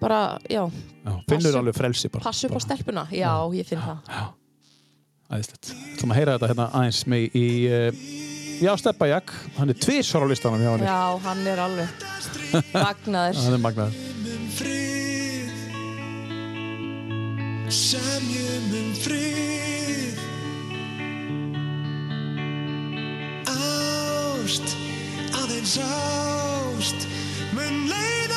bara, 0.02 0.20
já, 0.50 0.62
Já, 0.70 1.12
finnur 1.28 1.42
Passu- 1.50 1.58
alveg 1.58 1.74
frelsi 1.74 2.08
bara. 2.10 2.22
passa 2.24 2.46
upp 2.48 2.54
á 2.54 2.60
stelpuna. 2.62 3.06
Já, 3.10 3.32
ég 3.54 3.66
finn 3.66 3.78
það. 3.82 3.98
Já. 4.08 4.22
æðislegt. 5.32 5.72
Þú 5.98 6.06
maður 6.06 6.12
að 6.12 6.18
heyra 6.20 6.32
þetta 6.38 6.48
hérna 6.52 6.66
aðeins 6.78 7.02
með 7.08 7.36
í, 7.38 7.46
uh, 7.66 7.90
já, 8.62 8.76
Steppa 8.78 9.06
Jak, 9.10 9.32
hann 9.58 9.68
er 9.72 9.78
tvisar 9.78 10.22
á 10.22 10.26
listanum 10.30 10.60
hjá 10.62 10.70
hann. 10.76 10.86
Já, 10.86 11.18
hann 11.26 11.46
er 11.46 11.58
alveg 11.58 11.88
magnaður. 12.72 13.42
Hann 13.42 13.58
er 13.58 13.62
magnaður. 13.66 13.94
um 14.32 14.42
Semjum 17.72 18.72
um 18.76 18.90
frið 19.00 20.18
Ást, 23.48 24.74
aðeins 25.40 25.78
ást 25.86 27.06
Mun 27.56 27.86
leið 27.88 28.34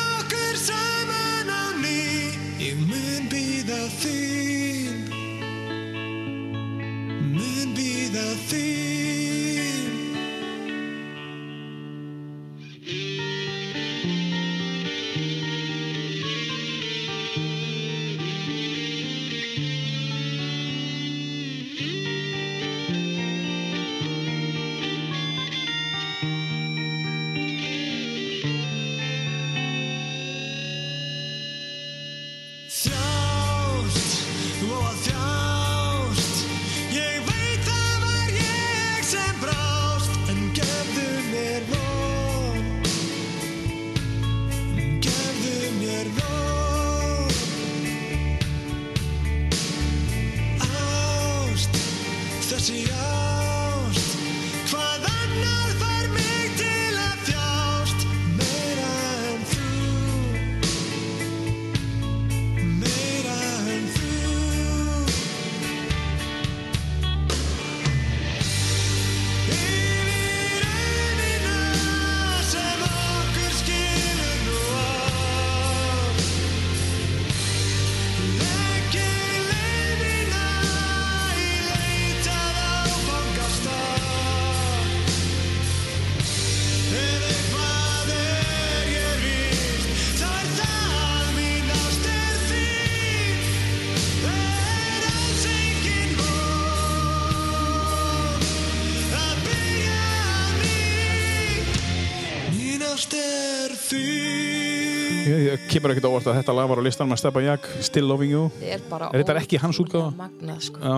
kemur 105.76 105.92
ekkert 105.92 106.08
óvart 106.08 106.26
að 106.30 106.38
þetta 106.40 106.54
lag 106.56 106.70
var 106.72 106.80
á 106.80 106.84
listanum 106.86 107.14
að 107.16 107.20
Steppa 107.20 107.42
Jak, 107.44 107.68
Still 107.84 108.08
Loving 108.08 108.32
You. 108.32 108.48
Er 108.64 108.80
Er 108.80 109.20
þetta 109.22 109.36
ekki 109.42 109.60
hans 109.62 109.78
ótrúlega 109.82 110.08
útgáfa? 110.08 110.16
Magnað, 110.24 110.60
sko. 110.66 110.80
Já. 110.80 110.96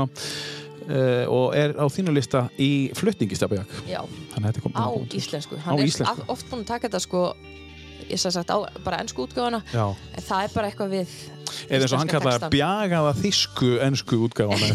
Uh, 0.89 1.25
og 1.29 1.57
er 1.59 1.75
á 1.77 1.85
þínu 1.93 2.15
lista 2.17 2.47
í 2.57 2.71
flutningi 2.97 3.37
Steppa 3.37 3.59
Jak. 3.61 3.75
Já, 3.91 4.01
á 4.01 4.87
íslensku. 5.13 5.59
Á 5.61 5.67
Hann 5.67 5.83
er 5.83 5.91
íslensku. 5.91 6.25
oft 6.33 6.49
búinn 6.49 6.63
að 6.65 6.71
taka 6.71 6.89
þetta, 6.89 7.01
sko, 7.05 7.23
ég 8.09 8.17
sagði 8.23 8.37
sagt 8.39 8.55
á 8.55 8.59
bara 8.87 9.03
ennsku 9.03 9.27
útgáfuna, 9.27 9.61
Já. 9.75 9.85
en 10.17 10.23
það 10.31 10.45
er 10.47 10.55
bara 10.55 10.71
eitthvað 10.71 10.95
við 10.95 11.17
Eða 11.69 11.81
eins 11.87 11.95
og 11.95 12.03
hann 12.03 12.11
kallaði 12.13 12.39
textann. 12.39 12.55
bjagaða 12.55 13.13
þýsku 13.19 13.71
ennsku 13.87 14.19
útgáfana. 14.29 14.69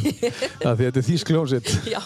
það 0.63 0.75
því 0.79 0.87
þetta 0.87 1.01
er 1.01 1.07
þýsk 1.09 1.31
hljómsitt. 1.33 1.71
Já, 1.93 2.01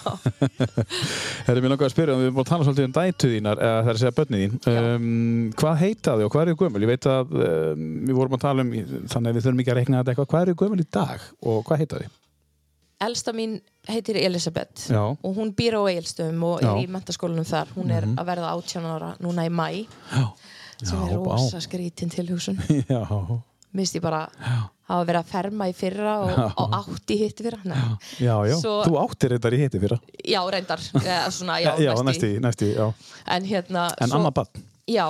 Herri, 1.48 1.64
mér 1.64 1.74
langar 1.74 1.88
að 1.90 1.96
spyrja, 1.96 2.18
við 2.20 2.28
erum 2.28 2.38
búin 2.38 2.46
að 2.46 2.52
tala 2.52 2.68
svolítið 2.68 2.88
um 2.90 2.96
dætu 2.98 3.32
þínar, 3.34 3.64
eða 3.64 3.80
það 3.82 3.92
er 3.92 3.98
að 3.98 4.04
segja 4.04 4.16
börnið 4.20 4.46
þín. 4.46 4.60
Um, 4.78 5.10
hvað 5.58 5.82
heita 5.84 6.16
þið 6.20 6.28
og 6.28 6.36
hvað 6.36 6.46
eru 6.46 6.56
þið 6.56 6.64
gömul? 6.66 6.86
Ég 6.86 6.94
veit 6.94 7.10
að 7.12 7.36
um, 7.48 7.90
við 8.08 8.16
vorum 8.22 8.38
að 8.38 8.46
tala 8.48 8.66
um, 8.68 8.72
þannig 9.08 9.34
að 9.34 9.40
við 9.40 9.48
þurfum 9.48 9.64
ekki 9.66 9.74
að 9.76 9.82
reikna 9.82 10.02
þetta 10.02 10.16
eitthvað, 10.16 10.32
hvað 10.34 10.46
eru 10.48 10.56
þið 10.56 10.64
gömul 10.66 10.82
í 10.84 10.88
dag 10.98 11.28
og 11.48 11.60
hvað 11.68 11.84
heita 11.84 12.02
þið? 12.04 12.16
elsta 12.98 13.30
mín 13.30 13.60
heitir 13.86 14.18
Elisabeth 14.18 14.88
Já. 14.90 15.04
og 15.14 15.36
hún 15.38 15.52
býr 15.54 15.78
á 15.78 15.82
Egilstöðum 15.86 16.44
og 16.48 16.64
er 16.64 16.66
Já. 16.66 16.72
Í 16.82 16.88
mentaskólanum 16.90 17.46
þar. 17.46 17.70
Hún 17.76 17.92
er 17.94 18.08
að 18.10 18.26
verða 18.32 18.54
18 18.58 18.88
ára 18.90 19.12
núna 19.22 19.46
í 19.46 19.52
mæ, 19.54 19.68
Já. 20.10 20.24
sem 20.82 21.04
er 21.06 21.14
rosa 21.22 21.62
skrítin 21.62 22.10
tilhugsun. 22.10 22.58
Já. 22.90 23.04
Mist 23.76 23.96
ég 23.98 24.02
bara 24.02 24.22
hafa 24.88 25.04
verið 25.06 25.20
að 25.20 25.32
ferma 25.32 25.68
í 25.68 25.74
fyrra 25.76 26.14
og, 26.24 26.38
og 26.64 26.74
átt 26.80 27.12
í 27.12 27.18
hitti 27.20 27.44
fyrra. 27.44 27.60
Nei. 27.68 27.78
Já, 28.24 28.36
já. 28.48 28.56
Svo- 28.62 28.84
Þú 28.88 28.96
áttir 29.02 29.34
þetta 29.36 29.52
í 29.52 29.60
hiti 29.66 29.82
fyrra. 29.84 29.98
Já, 30.24 30.40
reyndar. 30.54 30.80
Eða 31.04 31.32
svona, 31.36 31.58
já, 31.60 31.74
já 31.84 31.92
næst 31.92 32.06
næsti, 32.08 32.30
næsti, 32.46 32.70
já. 32.78 32.88
En 33.36 33.46
hérna... 33.50 33.90
En 34.02 34.16
annað 34.16 34.34
bann. 34.40 34.64
Já, 34.88 35.06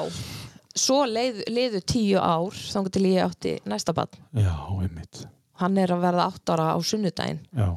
svo 0.77 1.03
leið, 1.05 1.43
leiðu 1.53 1.83
tíu 1.85 2.17
ár 2.21 2.57
þannig 2.57 2.95
til 2.97 3.05
ég 3.11 3.21
átti 3.27 3.53
næsta 3.69 3.93
bann. 3.97 4.09
Já, 4.33 4.55
einmitt. 4.81 5.21
Hann 5.61 5.77
er 5.81 5.93
að 5.93 6.01
verða 6.07 6.25
átt 6.31 6.49
ára 6.53 6.71
á 6.73 6.77
sunnudaginn 6.85 7.39
Já. 7.57 7.71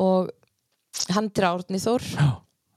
og 0.00 0.30
hann 1.12 1.28
er 1.32 1.44
Árni 1.48 1.80
Þór. 1.80 2.04
Já, 2.16 2.28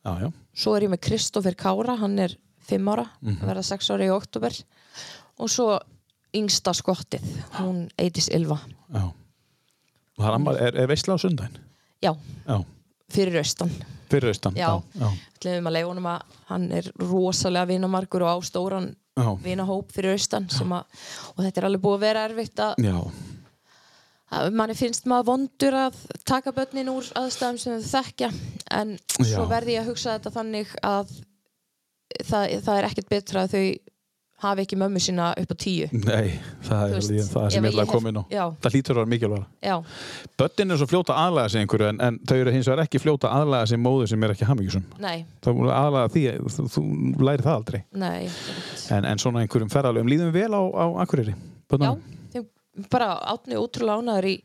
já, 0.07 0.13
já. 0.25 0.31
Svo 0.55 0.73
er 0.75 0.87
ég 0.87 0.91
með 0.95 1.03
Kristoffer 1.07 1.55
Kára, 1.59 1.95
hann 1.99 2.17
er 2.19 2.35
fimm 2.67 2.87
ára, 2.91 3.05
Mhm. 3.21 3.37
að 3.43 3.47
verða 3.51 3.63
sex 3.67 3.91
ára 3.91 4.07
í 4.07 4.11
oktober. 4.15 4.55
Og 5.39 5.49
svo 5.51 5.77
yngsta 6.35 6.73
skottið, 6.75 7.25
hún 7.59 7.85
Eidis 8.01 8.29
Ylva. 8.33 8.59
já. 8.93 9.05
Er, 10.15 10.77
er, 10.79 10.87
veistla 10.87 11.15
á 11.15 11.19
sundaginn? 11.19 11.57
Já, 11.99 12.13
Já. 12.47 12.63
fyrir 13.11 13.35
austan. 13.41 13.71
Fyrir 14.09 14.31
austan? 14.31 14.55
Já. 14.55 14.69
Ætlum 15.35 15.67
að 15.67 15.75
leiða 15.75 15.89
honum 15.89 16.07
að 16.07 16.37
hann 16.47 16.69
er 16.71 16.87
rosalega 17.01 17.67
vinamarkur 17.73 18.23
og 18.23 18.31
á 18.31 18.37
stóran 18.47 18.93
vinahóp 19.43 19.91
fyrir 19.95 20.15
austan 20.15 20.47
að, 20.51 20.83
og 21.35 21.43
þetta 21.43 21.61
er 21.61 21.67
alveg 21.69 21.83
búið 21.83 21.97
að 21.97 22.05
vera 22.05 22.25
erfitt 22.29 22.59
að 22.59 22.75
að 24.35 24.55
manni 24.57 24.75
finnst 24.75 25.05
maður 25.07 25.29
vondur 25.29 25.77
að 25.79 25.99
taka 26.27 26.51
börnin 26.55 26.89
úr 26.91 27.07
aðstæðum 27.15 27.59
sem 27.61 27.79
þau 27.79 27.91
þekkja 27.93 28.31
en 28.75 28.95
svo 29.13 29.45
Já. 29.45 29.49
verði 29.51 29.75
ég 29.77 29.83
að 29.83 29.91
hugsa 29.91 30.15
þetta 30.17 30.33
þannig 30.35 30.73
að 30.81 31.13
það, 32.25 32.55
það 32.65 32.77
er 32.77 32.87
ekkert 32.89 33.11
betra 33.13 33.45
að 33.45 33.55
þau 33.55 33.65
hafi 34.43 34.61
ekki 34.65 34.77
mömmu 34.79 34.99
sína 34.99 35.29
upp 35.39 35.51
á 35.51 35.55
tíu 35.55 35.87
Nei, 35.95 36.39
það 36.67 36.81
er 36.89 36.93
veist, 36.97 37.11
veist, 37.13 37.31
það 37.33 37.45
sem 37.53 37.63
ég 37.63 37.71
ætla 37.71 37.83
ég 37.85 37.87
að 37.87 37.93
koma 37.93 38.09
inn 38.11 38.19
á. 38.19 38.23
já. 38.29 38.43
Það 38.61 38.73
hlýtur 38.75 38.95
að 38.95 38.99
vera 38.99 39.11
mikilvæg. 39.13 39.45
já, 39.63 39.75
Böttin 40.41 40.71
er 40.75 40.81
svo 40.81 40.87
fljóta 40.91 41.15
aðlaga 41.23 41.49
sig 41.53 41.61
einhverju 41.63 41.87
en, 41.93 42.01
en 42.07 42.19
þau 42.27 42.35
eru 42.41 42.51
hins 42.55 42.67
vegar 42.69 42.83
ekki 42.85 42.99
fljóta 43.03 43.31
aðlaga 43.31 43.69
sig 43.71 43.79
móður 43.79 44.11
sem 44.11 44.23
er 44.27 44.33
ekki 44.35 44.49
því, 46.15 46.25
þú, 46.57 46.67
þú 46.75 46.83
læri 47.29 47.45
það 47.47 47.55
aldrei. 47.55 47.81
nei 47.93 48.29
En, 48.91 49.05
en 49.05 49.17
svona 49.23 49.41
einhverjum 49.45 49.71
ferðalöfum 49.71 50.11
líðum 50.11 50.33
við 50.35 50.41
vel 50.43 50.53
á, 50.59 50.61
á 50.61 50.85
Akureyri? 51.05 51.33
já, 51.71 51.95
þeim 52.35 52.45
bara 52.91 53.13
átni 53.31 53.55
ótrúlega 53.55 54.01
ánæður 54.03 54.25
í 54.29 54.35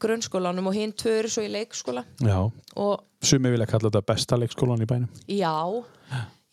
grunnskólanum 0.00 0.70
og 0.70 0.76
hinn 0.76 0.92
tvö 0.96 1.18
eru 1.20 1.28
svo 1.32 1.44
í 1.44 1.50
leikskóla 1.52 2.02
Já. 2.24 2.38
og 2.80 3.02
Sumi 3.24 3.52
vilja 3.52 3.66
kalla 3.68 3.88
þetta 3.92 4.02
besta 4.08 4.36
leikskólan 4.40 4.82
í 4.84 4.88
bænum. 4.88 5.08
já 5.28 5.52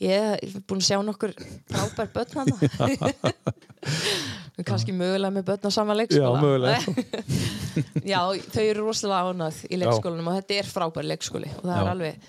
ég 0.01 0.37
er 0.41 0.55
búin 0.67 0.81
að 0.81 0.87
sjá 0.89 0.97
nokkur 1.05 1.33
frábær 1.69 2.09
börn 2.15 2.37
hana 2.39 2.55
kannski 4.67 4.93
mögulega 4.93 5.33
með 5.33 5.47
börn 5.47 5.67
á 5.67 5.71
sama 5.73 5.95
leikskóla 5.97 6.37
Já, 6.37 6.43
mögulega. 6.43 6.79
já, 8.13 8.19
þau 8.53 8.63
eru 8.65 8.85
rosalega 8.85 9.31
ánægð 9.33 9.61
í 9.73 9.79
leikskólanum 9.81 10.29
og 10.31 10.37
þetta 10.39 10.57
er 10.61 10.69
frábær 10.69 11.07
leikskóli 11.09 11.49
og 11.57 11.63
það 11.65 11.73
Já. 11.73 11.81
er 11.85 11.91
alveg 11.95 12.27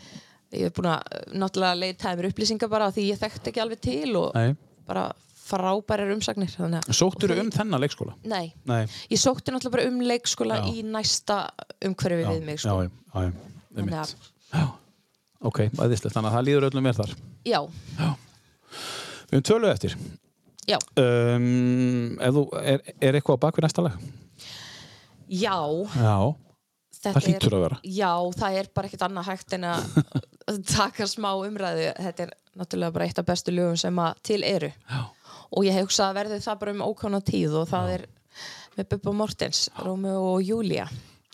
ég 0.53 0.69
er 0.69 0.75
búin 0.77 0.91
að 0.93 1.19
náttúrulega 1.43 1.81
leita 1.83 2.15
mér 2.19 2.31
upplýsingar 2.31 2.71
bara 2.73 2.91
því 2.95 3.07
ég 3.11 3.21
þekkti 3.21 3.53
ekki 3.53 3.63
alveg 3.65 3.83
til 3.85 4.11
og 4.21 4.35
Nei. 4.37 4.55
bara 4.89 5.07
frábærar 5.43 6.13
umsagnir 6.15 6.53
Sóttur 6.95 7.33
þau- 7.35 7.41
um 7.43 7.51
þennan 7.53 7.83
leikskóla? 7.83 8.15
Nei, 8.31 8.53
Nei. 8.69 8.85
ég 9.11 9.21
sótti 9.21 9.53
náttúrulega 9.53 9.75
bara 9.77 9.89
um 9.91 9.99
leikskóla 10.07 10.61
Já. 10.63 10.69
í 10.73 10.85
næsta 10.87 11.39
umhverfi 11.85 12.29
við 12.29 12.45
mig 12.47 12.61
sko. 12.63 12.77
Já, 12.79 12.87
já, 12.87 12.91
já, 13.13 13.27
já. 13.27 13.33
Þannig 13.73 13.83
einmitt. 13.83 13.99
að- 13.99 14.31
Já. 14.53 14.65
Ok, 15.43 15.59
aðeinslegt. 15.75 16.15
Þannig 16.15 16.31
að 16.31 16.37
það 16.37 16.47
líður 16.49 16.67
öllum 16.71 16.85
mér 16.87 16.99
þar. 17.01 17.15
já, 17.49 17.61
Við 19.33 19.39
höfum 19.39 19.47
tölu 19.49 19.71
eftir. 19.73 19.97
já, 20.69 20.79
Um, 20.97 22.19
þú, 22.21 22.43
er, 22.63 22.83
er 23.03 23.17
eitthvað 23.19 23.39
á 23.41 23.43
bakvið 23.47 23.65
næsta 23.67 23.83
lag? 23.87 23.97
já 25.33 25.57
Já. 25.97 26.17
þetta 27.03 27.13
Það 27.19 27.27
hlýtur 27.27 27.57
að 27.57 27.63
vera. 27.65 27.79
Já, 27.83 28.13
það 28.39 28.59
er 28.61 28.69
bara 28.75 28.87
ekkert 28.91 29.05
annað 29.09 29.29
hægt 29.31 29.53
en 29.57 29.65
að 29.65 29.83
taka 30.77 31.07
smá 31.11 31.31
umræðu 31.35 31.89
þetta 31.99 32.27
er 32.27 32.33
náttúrulega 32.61 32.93
bara 32.95 33.07
eitt 33.09 33.19
af 33.23 33.27
bestu 33.27 33.55
lögum 33.55 33.79
sem 33.81 33.99
að 34.05 34.21
til 34.23 34.43
eru 34.45 34.69
Já. 34.71 35.01
og 35.51 35.65
ég 35.67 35.73
hef 35.75 35.87
hugsað 35.89 36.11
að 36.13 36.19
verði 36.21 36.41
það 36.45 36.61
bara 36.63 36.75
um 36.77 36.85
ókána 36.87 37.21
tíð 37.25 37.57
og 37.63 37.69
það 37.73 37.95
er 37.97 38.05
með 38.77 38.89
Bubba 38.93 39.13
Mortens, 39.13 39.65
Rómeo 39.83 40.21
og 40.37 40.43
Júlia 40.47 40.87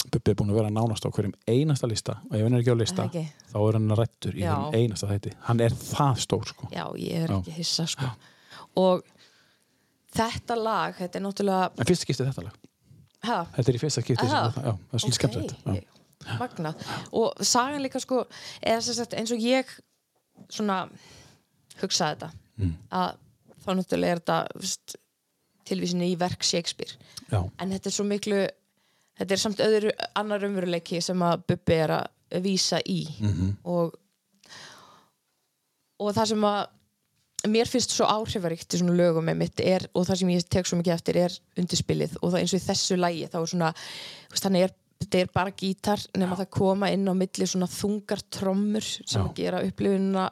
Bubbi 0.09 0.31
er 0.31 0.37
búin 0.39 0.51
að 0.53 0.59
vera 0.61 0.70
nánast 0.70 1.05
á 1.05 1.11
hverjum 1.11 1.33
einasta 1.51 1.89
lista 1.91 2.15
og 2.31 2.35
ef 2.39 2.43
hann 2.47 2.55
er 2.55 2.62
ekki 2.62 2.70
á 2.73 2.79
lista 2.79 3.05
ekki? 3.09 3.23
þá 3.51 3.57
er 3.69 3.79
hann 3.79 3.91
rættur 3.99 4.37
í 4.39 4.45
Já. 4.45 4.53
hverjum 4.55 4.77
einasta 4.79 5.09
þætti 5.11 5.33
hann 5.49 5.61
er 5.66 5.75
það 5.75 6.20
stór 6.25 6.47
sko 6.53 6.69
Já, 6.73 6.85
ég 7.03 7.25
er 7.27 7.33
Já. 7.35 7.39
ekki 7.41 7.57
hissa 7.59 7.87
sko. 7.91 8.11
og 8.79 9.03
þetta 10.19 10.57
lag, 10.59 10.95
þetta 10.97 11.19
er 11.20 11.25
náttúrulega 11.27 11.70
en 11.83 11.89
fyrst 11.91 12.07
skipti 12.07 12.25
þetta 12.29 12.45
lag 12.47 12.57
ha, 13.29 13.39
þetta 13.57 13.69
er 13.73 13.79
í 13.79 13.83
fyrsta 13.83 14.05
skipti 14.07 14.29
þetta, 14.31 14.65
já, 14.65 14.73
það 14.73 14.95
er 14.99 15.03
svolítið 15.03 15.19
skemmtilegt 15.19 15.57
já. 15.66 16.37
magnað 16.39 16.87
og 17.12 17.45
sagan 17.47 17.83
líka 17.85 18.01
sko 18.03 18.23
sagt 18.87 19.15
eins 19.19 19.35
og 19.35 19.43
ég 19.45 19.75
svona 20.49 20.85
hugsaði 21.83 22.16
þetta 22.20 22.31
Mm. 22.59 22.73
að 22.91 23.12
þá 23.62 23.69
náttúrulega 23.79 24.11
er 24.16 24.19
þetta 24.19 24.37
veist, 24.59 24.97
tilvísinni 25.69 26.09
í 26.11 26.16
verk 26.19 26.43
Shakespeare 26.43 26.97
Já. 27.31 27.39
en 27.62 27.70
þetta 27.70 27.87
er 27.87 27.95
svo 27.95 28.03
miklu 28.09 28.41
þetta 29.19 29.32
er 29.35 29.43
samt 29.43 29.59
öðru 29.65 29.90
annar 30.16 30.45
umveruleiki 30.49 31.01
sem 31.03 31.19
að 31.27 31.43
Bubbi 31.49 31.74
er 31.74 31.90
að 31.99 32.43
vísa 32.45 32.81
í 32.86 33.01
Mhm. 33.20 33.57
og 33.65 33.95
og 36.01 36.12
það 36.15 36.28
sem 36.32 36.45
að 36.47 36.66
mér 37.49 37.70
finnst 37.70 37.95
svo 37.95 38.07
áhrifaríkt 38.11 38.74
í 38.74 38.81
svona 38.81 38.97
lögum 38.99 39.24
með 39.28 39.36
mitt 39.43 39.61
er, 39.62 39.86
og 39.95 40.07
það 40.09 40.19
sem 40.20 40.28
ég 40.35 40.49
tek 40.51 40.66
svo 40.69 40.78
mikið 40.81 40.95
eftir 40.95 41.16
er 41.24 41.35
undirspilið 41.59 42.16
og 42.23 42.32
það 42.32 42.40
eins 42.43 42.55
og 42.55 42.61
í 42.61 42.66
þessu 42.66 42.99
lægi 42.99 43.28
þá 43.32 43.39
er 43.40 43.51
svona, 43.53 43.73
þannig 44.35 44.66
er 44.69 44.74
þetta 44.99 45.20
er 45.23 45.28
bara 45.35 45.53
gítar 45.55 46.03
nema 46.19 46.36
það 46.40 46.51
koma 46.51 46.89
inn 46.90 47.07
á 47.07 47.15
milli 47.15 47.47
svona 47.47 47.69
þungar 47.70 48.23
trommur 48.35 48.82
sem 49.07 49.23
Já. 49.28 49.35
gera 49.39 49.62
upplifuna 49.62 50.24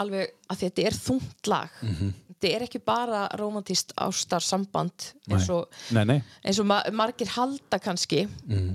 alveg 0.00 0.30
að 0.48 0.62
þetta 0.64 0.86
er 0.88 0.96
þungt 0.96 1.46
lag 1.52 1.68
Mhm. 1.82 2.12
Þetta 2.42 2.56
er 2.56 2.66
ekki 2.66 2.80
bara 2.82 3.26
romantíst 3.38 3.94
ástar 4.02 4.42
samband 4.42 5.12
eins 5.30 5.48
og, 5.52 5.70
nei, 5.94 6.02
nei, 6.08 6.18
eins 6.42 6.58
og 6.58 6.66
ma 6.66 6.80
margir 6.92 7.30
halda 7.36 7.78
kannski. 7.82 8.26
Mm. 8.50 8.72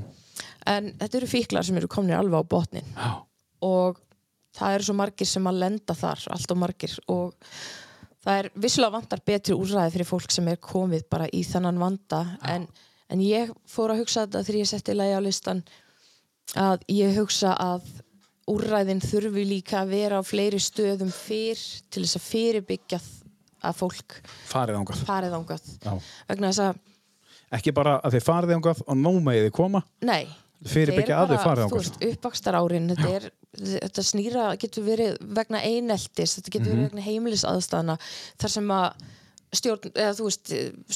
en 0.68 0.92
þetta 1.00 1.18
eru 1.20 1.28
fíklar 1.32 1.66
sem 1.66 1.78
eru 1.80 1.88
komnir 1.92 2.18
alveg 2.18 2.44
á 2.44 2.46
botnin 2.48 2.88
já, 2.96 3.12
og 3.64 4.00
það 4.58 4.78
eru 4.78 4.88
svo 4.88 4.96
margir 4.98 5.28
sem 5.28 5.48
að 5.48 5.60
lenda 5.64 5.96
þar 5.98 6.24
allt 6.34 6.52
og 6.54 6.60
margir. 6.64 6.96
Og 7.12 7.36
það 8.24 8.40
er 8.42 8.50
vissulega 8.56 8.96
vantar 8.96 9.24
betri 9.26 9.56
úrræði 9.56 9.96
fyrir 9.98 10.10
fólk 10.10 10.34
sem 10.34 10.48
er 10.48 10.62
komið 10.62 11.06
bara 11.12 11.28
í 11.30 11.44
þennan 11.46 11.82
vanda. 11.82 12.24
En, 12.48 12.68
en 13.12 13.22
ég 13.24 13.54
fór 13.70 13.94
að 13.94 14.04
hugsa 14.04 14.26
þetta 14.26 14.44
þegar 14.48 14.60
ég 14.64 14.72
setti 14.72 14.98
lagi 14.98 15.20
á 15.20 15.22
listan 15.22 15.64
að 16.58 16.88
ég 16.96 17.16
hugsa 17.20 17.54
að 17.60 17.86
úrræðin 18.48 19.04
þurfi 19.04 19.44
líka 19.46 19.82
að 19.84 19.94
vera 19.94 20.20
á 20.20 20.24
fleiri 20.24 20.60
stöðum 20.64 21.12
fyrr 21.12 21.60
til 21.92 22.06
þess 22.06 22.20
að 22.20 22.28
fyrirbyggja 22.32 23.00
að 23.70 23.80
fólk 23.82 24.18
farið 24.50 24.80
ángað 24.82 25.04
farið 25.08 25.38
ángað 25.38 25.70
vegna 26.30 26.52
þess 26.52 26.64
að, 26.66 26.82
ekki 27.60 27.74
bara 27.78 27.98
að 28.02 28.18
þið 28.18 28.28
farið 28.28 28.56
ángað 28.58 28.84
og 28.86 29.00
nómaðið 29.02 29.50
koma? 29.56 29.84
Nei. 30.08 30.28
Fyrirbyggja 30.68 31.20
að 31.22 31.36
þið 31.36 31.44
farið 31.44 31.62
þú 31.62 31.68
ángað 31.68 31.84
veist, 31.84 32.00
uppvakstar 32.08 32.58
árin 32.58 32.90
þetta, 32.90 33.12
er, 33.20 33.28
þetta 33.76 34.06
snýra 34.08 34.48
getur 34.58 34.88
verið 34.88 35.20
vegna 35.38 35.62
eineltis 35.62 36.40
þetta 36.40 36.56
getur 36.56 36.74
verið 36.74 36.88
vegna 36.90 37.06
heimilisaðstæðana 37.06 37.98
þar 38.42 38.56
sem 38.56 38.74
að 38.74 38.88
stjórn, 39.56 39.92
eða, 39.94 40.14
þú 40.18 40.28
veist, 40.28 40.54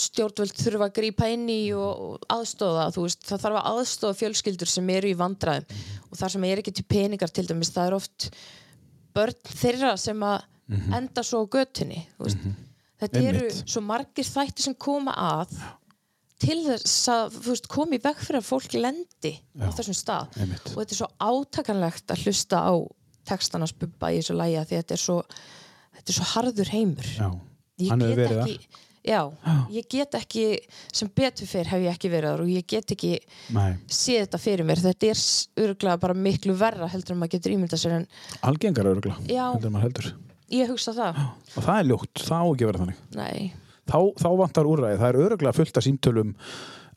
stjórnvöld 0.08 0.58
þurfa 0.60 0.88
að 0.90 0.96
grípa 0.98 1.30
inn 1.32 1.46
í 1.52 1.60
og, 1.78 2.02
og 2.08 2.26
aðstóða 2.36 2.90
þú 2.96 3.06
veist, 3.06 3.24
það 3.30 3.44
þarf 3.46 3.60
að 3.60 3.70
aðstóða 3.72 4.18
fjölskyldur 4.20 4.72
sem 4.72 4.90
eru 4.92 5.12
í 5.12 5.18
vandræðum 5.20 5.84
og 6.10 6.20
þar 6.20 6.34
sem 6.36 6.48
er 6.50 6.62
ekki 6.62 6.74
til 6.76 6.88
peningar 6.92 7.32
til 7.32 7.46
dæmis, 7.48 7.72
það 7.72 7.88
er 7.88 7.98
oft 8.00 8.28
börn 9.16 9.54
þeirra 9.62 9.94
sem 10.00 10.26
að 10.28 10.48
enda 10.72 11.24
svo 11.24 11.44
á 11.44 11.52
götunni 11.58 12.02
þú 12.18 12.28
veist. 12.28 12.50
þetta 13.02 13.22
eru 13.22 13.46
Einmitt. 13.46 13.64
svo 13.70 13.82
margir 13.86 14.28
þættir 14.28 14.68
sem 14.70 14.76
koma 14.76 15.14
að 15.18 15.56
til 16.42 16.58
þess 16.66 17.10
að 17.14 17.40
veist, 17.46 17.68
koma 17.70 17.98
í 17.98 18.02
veg 18.02 18.18
fyrir 18.18 18.42
að 18.42 18.48
fólk 18.50 18.74
lendi 18.74 19.34
á 19.62 19.70
þessum 19.78 19.98
stað. 19.98 20.38
Einmitt. 20.42 20.72
og 20.74 20.80
þetta 20.82 20.96
er 20.96 21.02
svo 21.02 21.10
átakanlegt 21.22 22.14
að 22.16 22.24
hlusta 22.26 22.62
á 22.66 22.74
textana 23.30 23.68
spubba 23.70 24.10
í 24.12 24.22
þessu 24.22 24.38
lægi 24.40 24.64
því 24.70 24.80
þetta 24.80 24.96
er 24.98 25.02
svo, 25.04 25.18
þetta 25.98 26.10
er 26.10 26.18
svo 26.18 26.30
harður 26.36 26.72
heimur. 26.74 27.12
Já, 27.18 27.28
ég 27.82 27.92
hann 27.94 28.08
get 28.08 28.32
ekki 28.32 28.58
já, 29.02 29.22
ég 29.74 29.88
get 29.90 30.18
ekki 30.18 30.46
sem 30.94 31.10
betur 31.10 31.50
fyrir 31.50 31.70
hef 31.72 31.86
ég 31.86 31.96
ekki 31.96 32.10
verið 32.14 32.34
þar 32.34 32.44
og 32.44 32.50
ég 32.54 32.66
get 32.70 32.92
ekki 32.94 33.14
það 33.50 33.78
séð 33.90 34.20
þetta 34.26 34.42
fyrir 34.42 34.68
mér. 34.68 34.82
Þetta 34.82 35.12
er 35.14 35.24
örgulega 35.68 36.02
bara 36.02 36.18
miklu 36.18 36.58
verra 36.58 36.90
heldur 36.92 37.16
en 37.16 37.22
maður 37.22 37.38
getur 37.38 37.56
ímyndað 37.56 37.82
sér 37.86 37.96
en 38.00 38.08
algengar 38.42 38.90
örugla 38.92 39.18
Já. 39.30 39.48
heldur 39.54 39.72
en 39.72 39.78
maður 39.78 39.88
heldur 39.90 40.12
ég 40.52 40.72
hugsa 40.72 40.94
það. 40.98 41.24
Og 41.56 41.66
það 41.66 41.80
er 41.80 41.90
ljótt, 41.92 42.26
það 42.28 42.44
á 42.44 42.48
ekki 42.52 42.70
vera 42.70 42.84
þannig. 42.84 43.02
Nei, 43.18 43.54
þá, 43.92 43.98
þá 44.22 44.30
vantar 44.44 44.70
úrræði, 44.70 45.02
það 45.02 45.10
er 45.10 45.24
öruglega 45.26 45.58
fullt 45.58 45.82
af 45.82 45.88
símtölum 45.88 46.36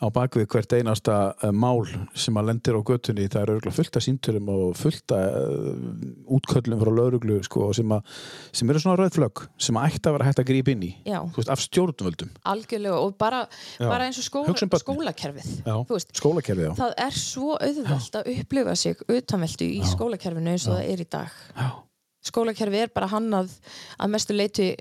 á 0.02 0.10
bakvið 0.12 0.46
hvert 0.50 0.74
einasta 0.74 1.14
uh, 1.32 1.52
mál 1.54 1.84
sem 2.18 2.36
að 2.36 2.48
lendir 2.50 2.76
á 2.76 2.82
götunni. 2.84 3.28
Það 3.30 3.40
er 3.40 3.52
öruglega 3.54 3.76
fullt 3.76 3.98
af 3.98 4.04
símtölum 4.04 4.50
og 4.52 4.74
fullt 4.78 5.14
af 5.14 5.36
uh, 5.38 6.34
útköllum 6.36 6.82
frá 6.82 6.90
lauruglu 6.92 7.38
sko, 7.46 7.68
sem, 7.76 7.94
að, 7.94 8.10
sem 8.58 8.72
eru 8.72 8.82
svona 8.82 8.98
rauðflögg 9.00 9.44
sem 9.68 9.78
að 9.78 9.88
ætti 9.88 10.10
að 10.10 10.16
vera 10.18 10.28
hægt 10.28 10.42
að 10.42 10.48
grípa 10.50 10.74
inn 10.74 10.84
í. 10.88 10.90
Já. 11.08 11.20
Veist, 11.38 11.52
af 11.54 11.62
stjórnvöldum. 11.62 12.34
Algjörlega 12.52 12.98
og 13.00 13.16
bara, 13.22 13.44
Já. 13.78 13.86
bara 13.86 14.10
eins 14.10 14.20
og 14.20 14.28
skóla, 14.28 14.52
um 14.52 14.76
skólakerfið 14.84 15.50
Já. 15.62 15.74
Veist, 15.94 16.14
skólakerfið, 16.18 16.68
já. 16.68 16.74
það 16.82 16.94
er 17.06 17.18
svo 17.22 17.54
auðvelt 17.54 18.20
að 18.20 18.30
upplifa 18.34 18.76
sig 18.82 19.08
utanveldu 19.08 19.72
í 19.78 19.82
skólakerfinu 19.94 20.56
eins 20.56 20.68
og 20.68 20.80
það 20.80 20.92
er 20.92 21.04
í 21.06 21.10
dag. 21.16 21.42
Já. 21.54 21.68
Skólakerfi 22.24 22.82
er 22.84 22.92
bara 22.94 23.10
hannað 23.12 23.52
að 23.98 24.12
mestu 24.14 24.36
leiti 24.36 24.72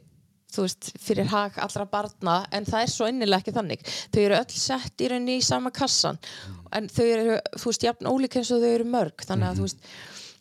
veist, 0.54 0.92
fyrir 1.02 1.26
hag 1.32 1.58
allra 1.64 1.86
barna 1.90 2.36
en 2.54 2.66
það 2.68 2.86
er 2.86 2.92
svo 2.94 3.08
innilega 3.10 3.42
ekki 3.42 3.56
þannig. 3.56 3.86
Þau 4.14 4.22
eru 4.22 4.38
öll 4.38 4.58
sett 4.62 5.02
í 5.02 5.10
rauninni 5.10 5.40
í 5.40 5.46
sama 5.46 5.72
kassan 5.74 6.20
en 6.76 6.90
þau 6.94 7.06
eru, 7.06 7.38
þú 7.58 7.72
veist, 7.72 7.86
jafn 7.88 8.10
ólík 8.12 8.38
eins 8.38 8.52
og 8.54 8.62
þau 8.62 8.70
eru 8.70 8.90
mörg, 8.90 9.26
þannig 9.26 9.50
að 9.50 9.62
þú 9.62 9.68
veist 9.68 9.88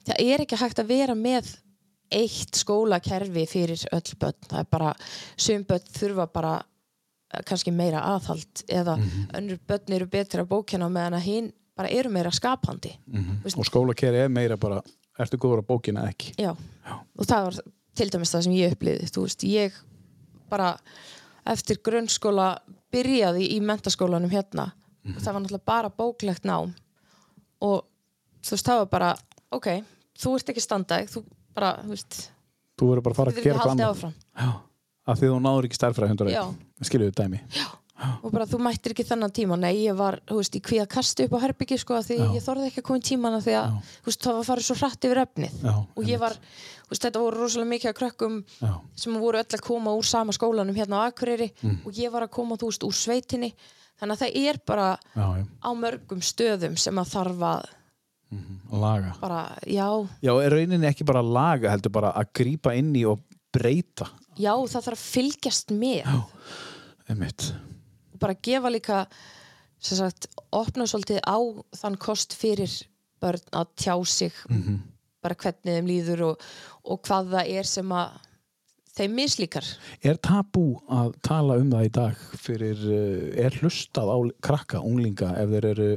það 0.09 0.24
er 0.27 0.45
ekki 0.45 0.59
hægt 0.61 0.83
að 0.83 0.93
vera 0.93 1.16
með 1.16 1.53
eitt 2.12 2.61
skólakerfi 2.61 3.47
fyrir 3.49 3.87
öll 3.95 4.19
börn, 4.20 4.39
það 4.51 4.61
er 4.61 4.69
bara 4.74 4.93
sum 5.41 5.65
börn 5.65 5.93
þurfa 5.97 6.27
bara 6.35 6.55
eh, 6.61 7.41
kannski 7.49 7.73
meira 7.73 8.03
aðhald 8.12 8.65
eða 8.69 8.99
önnur 9.39 9.61
börn 9.69 9.97
eru 9.97 10.09
betra 10.12 10.45
bókina 10.45 10.91
meðan 10.93 11.16
að 11.16 11.29
hinn 11.31 11.53
bara 11.73 11.89
eru 11.89 12.11
meira 12.12 12.31
skapandi. 12.35 12.93
Veist- 13.47 13.57
og 13.57 13.65
skólakerfið 13.65 14.27
er 14.27 14.29
meira 14.29 14.59
bara 14.61 14.83
ertu 15.20 15.39
góður 15.40 15.64
á 15.64 15.70
bókina 15.70 16.05
eða 16.05 16.14
ekki? 16.14 16.34
Já. 16.40 16.52
og 16.97 17.26
það 17.28 17.48
var 17.48 17.59
til 17.98 18.09
dæmis 18.12 18.32
það 18.32 18.44
sem 18.47 18.55
ég 18.56 18.76
upplýði 18.76 19.10
þú 19.12 19.26
veist, 19.26 19.44
ég 19.44 19.80
bara 20.52 20.70
eftir 21.52 21.80
grunnskóla 21.84 22.55
byrjaði 22.93 23.48
í 23.56 23.59
mentaskólanum 23.64 24.32
hérna. 24.32 24.70
Og 25.02 25.18
það 25.18 25.32
var 25.34 25.43
náttúrulega 25.43 25.66
bara 25.66 25.90
bóklegt 25.90 26.44
nám. 26.47 26.74
Og 27.64 27.82
þú 28.44 28.55
veist, 28.55 28.66
það 28.68 28.82
var 28.82 28.90
bara 28.93 29.12
ok, 29.52 29.68
þú 30.22 30.34
ert 30.39 30.52
ekki 30.52 30.64
standæg 30.64 31.10
þú 31.10 31.24
bara, 31.56 31.72
þú 31.82 31.94
veist, 31.97 32.18
þú 32.78 32.90
verður 32.93 33.06
bara 33.06 33.16
að 33.16 33.20
fara 33.20 33.34
að 33.34 33.47
gera 33.47 33.89
áfram. 33.90 34.14
Já. 34.39 34.52
af 35.02 35.18
því 35.18 35.30
þú 35.32 35.39
náður 35.43 35.68
ekki 35.68 35.80
Já. 36.32 36.43
skiljuðu 36.89 37.16
dæmi 37.18 37.43
og 38.23 38.33
bara 38.35 38.47
þú 38.51 38.59
mættir 38.65 38.95
ekki 38.95 39.05
þennan 39.09 39.33
tíma. 39.35 39.57
Nei, 39.61 39.73
ég 39.85 39.97
var, 39.99 40.19
þú 40.29 40.39
veist, 40.41 40.57
í 40.59 40.62
kví 40.65 40.79
að 40.83 40.89
kasta 40.95 41.27
upp 41.27 41.35
á 41.37 41.45
herbyggi 41.45 41.79
sko, 41.81 41.97
af 41.99 42.07
því 42.09 42.19
Já. 42.19 42.24
ég 42.37 42.45
þorði 42.47 42.69
ekki 42.70 42.83
að 42.83 42.87
koma 42.89 43.03
í 43.03 43.07
tímana 43.09 43.41
því 43.45 43.57
að, 43.59 43.77
þú 44.03 44.11
veist, 44.11 44.23
það 44.27 44.39
var 44.39 44.49
farið 44.49 44.66
svo 44.69 44.77
hratt 44.81 45.07
yfir 45.09 45.20
efnið. 45.23 45.59
Já, 45.62 45.74
og 45.83 46.09
ég 46.11 46.23
var, 46.23 46.37
þú 46.87 46.95
veist, 46.95 47.05
þetta 47.07 47.23
voru 47.24 47.43
rosalega 47.43 47.73
mikið 47.74 47.93
að 47.93 47.99
krökkum 48.01 48.41
Já. 48.62 48.73
sem 49.05 49.20
voru 49.23 49.43
öll 49.43 49.57
að 49.59 49.65
koma 49.69 49.95
úr 49.99 50.09
sama 50.09 50.33
skólanum 50.37 50.77
hérna 50.81 51.03
á 51.03 51.07
Akureyri. 51.12 51.53
Mm. 51.62 51.79
og 51.87 51.93
ég 52.03 52.12
var 52.12 52.27
að 52.27 52.35
koma, 52.39 52.59
þú 52.61 52.73
veist, 52.73 52.89
úr 52.89 52.97
sveitinni. 52.97 53.53
Þannig 54.03 54.16
að 54.16 54.23
það 54.24 54.41
er 54.51 54.59
bara 54.66 54.89
já, 55.15 55.27
já, 55.39 55.45
á 55.62 55.70
mörgum 55.79 56.23
stöðum 56.24 56.74
sem 56.81 56.99
að 56.99 57.11
þarf 57.12 57.45
að 57.47 57.69
laga. 58.73 59.12
bara, 59.20 59.43
já, 59.69 59.87
já, 60.24 60.33
er 60.43 60.55
rauninni 60.57 60.89
ekki 60.89 61.05
bara 61.07 61.20
að 61.23 61.33
laga 61.37 61.70
heldur 61.70 61.93
bara 61.93 62.11
að 62.16 62.33
grípa 62.35 62.73
inn 62.74 62.91
í 62.97 63.05
og 63.07 63.20
breyta? 63.53 64.09
Já, 64.41 64.55
það 64.57 64.87
þarf 64.89 64.97
að 64.97 65.05
fylgjast 65.12 65.74
með. 65.77 66.09
Já. 66.09 66.20
Bara 68.23 68.39
gefa 68.43 68.70
líka 68.73 69.03
sem 69.82 69.99
sagt, 69.99 70.28
opna 70.55 70.86
svolítið 70.86 71.19
á 71.27 71.36
þann 71.82 71.97
kost 71.99 72.36
fyrir 72.39 72.70
börn 73.23 73.43
að 73.53 73.66
tjá 73.82 73.97
sig 74.07 74.32
Mhm. 74.51 74.81
bara 75.23 75.35
hvernig 75.39 75.74
þeim 75.77 75.86
líður 75.90 76.20
og, 76.32 76.44
og 76.85 77.03
hvað 77.07 77.28
það 77.35 77.51
er 77.59 77.69
sem 77.70 77.89
að 77.94 78.15
þeim 78.97 79.15
mislíkar 79.16 79.65
Er 80.05 80.16
tabú 80.19 80.65
að 80.90 81.15
tala 81.23 81.57
um 81.62 81.70
það 81.70 81.85
í 81.86 81.93
dag 81.99 82.16
fyrir, 82.43 82.78
uh, 82.86 83.44
er 83.47 83.51
hlustað 83.62 84.11
á 84.11 84.19
krakka, 84.43 84.81
unglinga 84.82 85.31
ef 85.43 85.49
þeir 85.55 85.65
eru 85.70 85.90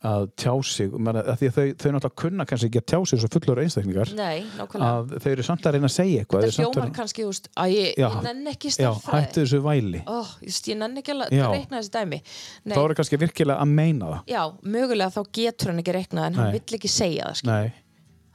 að 0.00 0.30
tjá 0.40 0.52
sig 0.64 0.88
að 0.90 1.26
því 1.36 1.48
að 1.50 1.56
þau, 1.56 1.64
þau 1.76 1.90
náttúrulega 1.92 2.16
kunna 2.22 2.44
kannski 2.48 2.68
ekki 2.70 2.80
að 2.80 2.84
tjá 2.88 2.98
sig 3.10 3.20
svo 3.20 3.28
fullur 3.34 3.58
einstaklingar. 3.60 4.12
Nei, 4.16 4.46
að 4.80 5.10
þau 5.20 5.26
eru 5.34 5.44
samt 5.44 5.66
að 5.68 5.74
reyna 5.76 5.90
að 5.90 5.92
segja 5.92 6.22
eitthvað 6.22 6.40
Það 6.40 6.40
Þau 6.40 6.48
eru 6.48 6.56
samt 6.56 6.64
hljómar 6.70 6.86
að- 6.86 6.94
kannski, 6.96 7.26
veist, 7.28 7.48
að 7.60 7.74
ég, 7.74 7.90
Já. 8.00 8.06
ég 8.08 8.22
nenn 8.24 8.46
ekki 8.54 8.70
Já, 8.70 8.72
starffræði 8.78 9.26
hættu 9.26 9.44
þessu 9.44 9.60
væli. 9.66 10.00
Ég, 10.00 10.30
veist, 10.46 10.70
ég 10.72 10.78
nenn 10.80 10.96
ekki 11.02 11.12
að 11.16 11.52
reikna 11.52 11.82
þessi 11.82 11.92
dæmi. 11.98 12.20
Nei, 12.64 12.74
þá 12.76 12.80
er 12.86 12.94
kannski 13.02 13.20
virkilega 13.20 13.60
að 13.60 13.74
meina 13.76 14.08
það. 14.14 14.24
Já, 14.32 14.42
mögulega 14.64 15.10
þá 15.18 15.20
getur 15.40 15.68
hann 15.74 15.82
ekki 15.84 15.96
reiknað 15.98 16.30
en 16.30 16.40
hann 16.40 16.48
Nei. 16.48 16.56
vill 16.56 16.78
ekki 16.80 16.88
segja 16.96 17.28
það 17.28 17.36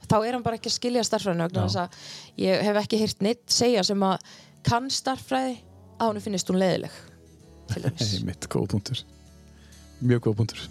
þá 0.06 0.16
er 0.22 0.32
hann 0.38 0.42
bara 0.46 0.54
ekki 0.60 0.70
að 0.70 0.76
skilja 0.78 1.02
starffræðinu 1.02 1.42
að 1.82 1.90
ég 2.46 2.62
hef 2.62 2.76
ekki 2.84 2.98
heyrt 3.02 3.22
neitt 3.26 3.42
segja 3.50 3.82
sem 3.82 3.98
að 4.06 4.20
kann 4.62 4.86
starffræði 4.86 5.56
að 5.98 6.12
hún 6.12 6.22
finnist 6.22 6.46
hún 6.52 6.60
punktur. 8.70 9.02
Mjög 10.06 10.20
góð 10.28 10.36
punktur 10.44 10.66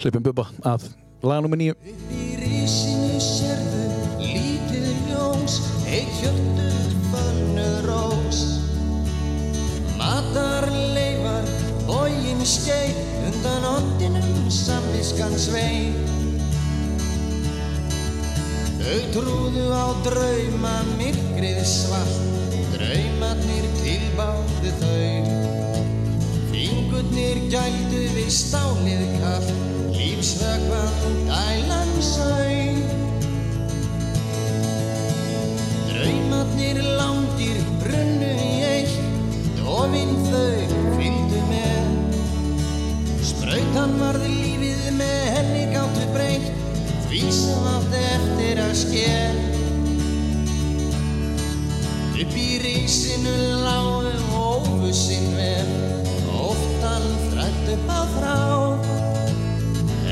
Hlipum 0.00 0.24
Bubba 0.24 0.46
að 0.66 0.86
laga 1.22 1.44
nummer 1.44 1.60
nýju 1.60 1.76
Í 1.84 2.26
rísinu 2.40 3.18
sérðu 3.20 3.86
lítið 4.22 4.88
ljós 5.10 5.58
Eitt 5.90 6.12
hjörtur 6.20 6.94
fönnuð 7.10 7.76
rós. 7.88 8.40
Matarleifar 10.00 11.50
bógin 11.88 12.40
skeið 12.46 13.00
Undan 13.28 13.68
ondinum 13.74 14.48
samviskan 14.54 15.36
svei 15.38 15.92
Þau 18.80 19.00
trúðu 19.14 19.68
á 19.70 19.86
drauma 20.06 20.76
myrkrið 20.96 21.60
svart 21.68 22.28
Draumarnir 22.72 23.66
tilbáðu 23.82 24.76
þau 24.80 25.59
Fingurnir 26.60 27.38
gældu 27.48 28.00
við 28.12 28.26
stálið 28.36 29.04
kall 29.16 29.46
Lífsvökvann 29.94 31.14
dælan 31.24 31.92
sau 32.04 32.74
Draumarnir 35.88 36.80
langir 36.98 37.62
brunnu 37.80 38.32
í 38.44 38.50
eitt 38.68 38.98
Dofin 39.56 40.12
þau 40.26 40.74
fylgdu 40.98 41.40
með. 41.48 41.88
Sprautan 43.30 43.96
varði 44.02 44.28
lífið 44.34 44.82
með 44.98 45.22
henni 45.38 45.62
gáttu 45.72 46.10
breytt 46.12 46.50
Því 47.06 47.22
sem 47.38 47.70
átti 47.72 48.02
eftir 48.10 48.60
að 48.66 48.74
sker 48.82 49.40
Upp 52.20 52.36
í 52.44 52.50
rísinu 52.66 53.38
lágu 53.64 54.12
ófu 54.44 54.92
sinn 54.92 55.32
vel 55.40 55.99
Óttan 56.50 57.04
þrætt 57.30 57.68
upp 57.74 57.90
á 57.90 58.00
þrá 58.14 58.36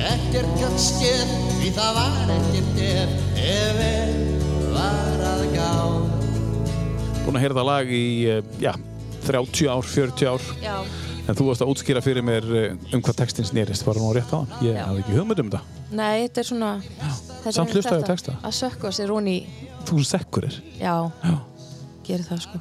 Ekkert 0.09 0.53
gætt 0.61 0.79
skeð 0.83 1.33
Því 1.59 1.71
það 1.77 1.97
var 1.99 2.33
ekkert 2.37 2.81
ef 2.85 3.11
Ef 3.43 3.81
ef 3.87 4.13
var 4.77 5.25
að 5.33 5.43
gá 5.57 5.71
Búin 7.25 7.37
að 7.37 7.43
heyra 7.45 7.59
það 7.59 7.69
lag 7.69 7.91
í, 7.93 8.05
eh, 8.31 8.55
já, 8.63 8.73
30 9.27 9.69
ár, 9.75 9.85
40 9.85 10.31
ár 10.33 10.47
Já, 10.63 10.77
En 11.29 11.37
þú 11.37 11.49
varst 11.51 11.61
að 11.65 11.73
útskýra 11.75 12.01
fyrir 12.05 12.25
mér 12.25 12.47
eh, 12.57 12.95
um 12.97 13.03
hvað 13.05 13.19
textin 13.25 13.45
snerist, 13.45 13.85
var 13.85 13.99
nú 14.01 14.15
rétt 14.17 14.31
á 14.33 14.39
hann? 14.41 14.49
Ég 14.65 14.79
hafði 14.81 15.03
ekki 15.03 15.19
hugmynd 15.19 15.43
um 15.43 15.51
þetta. 15.53 15.61
nei, 15.93 16.23
þetta 16.25 16.41
er 16.41 16.49
svona 16.49 16.71
Samt 17.49 17.75
hlustaðu 17.77 18.01
á 18.05 18.09
texta. 18.09 18.33
Að 18.45 18.55
sökka 18.63 18.91
sér 18.97 19.13
hún 19.13 19.29
í, 19.29 19.39
Þú 19.89 20.01
sekkurir. 20.09 20.57
já, 20.81 20.95
Já. 21.25 21.35
Gerir 22.09 22.27
það 22.27 22.45
sko 22.47 22.61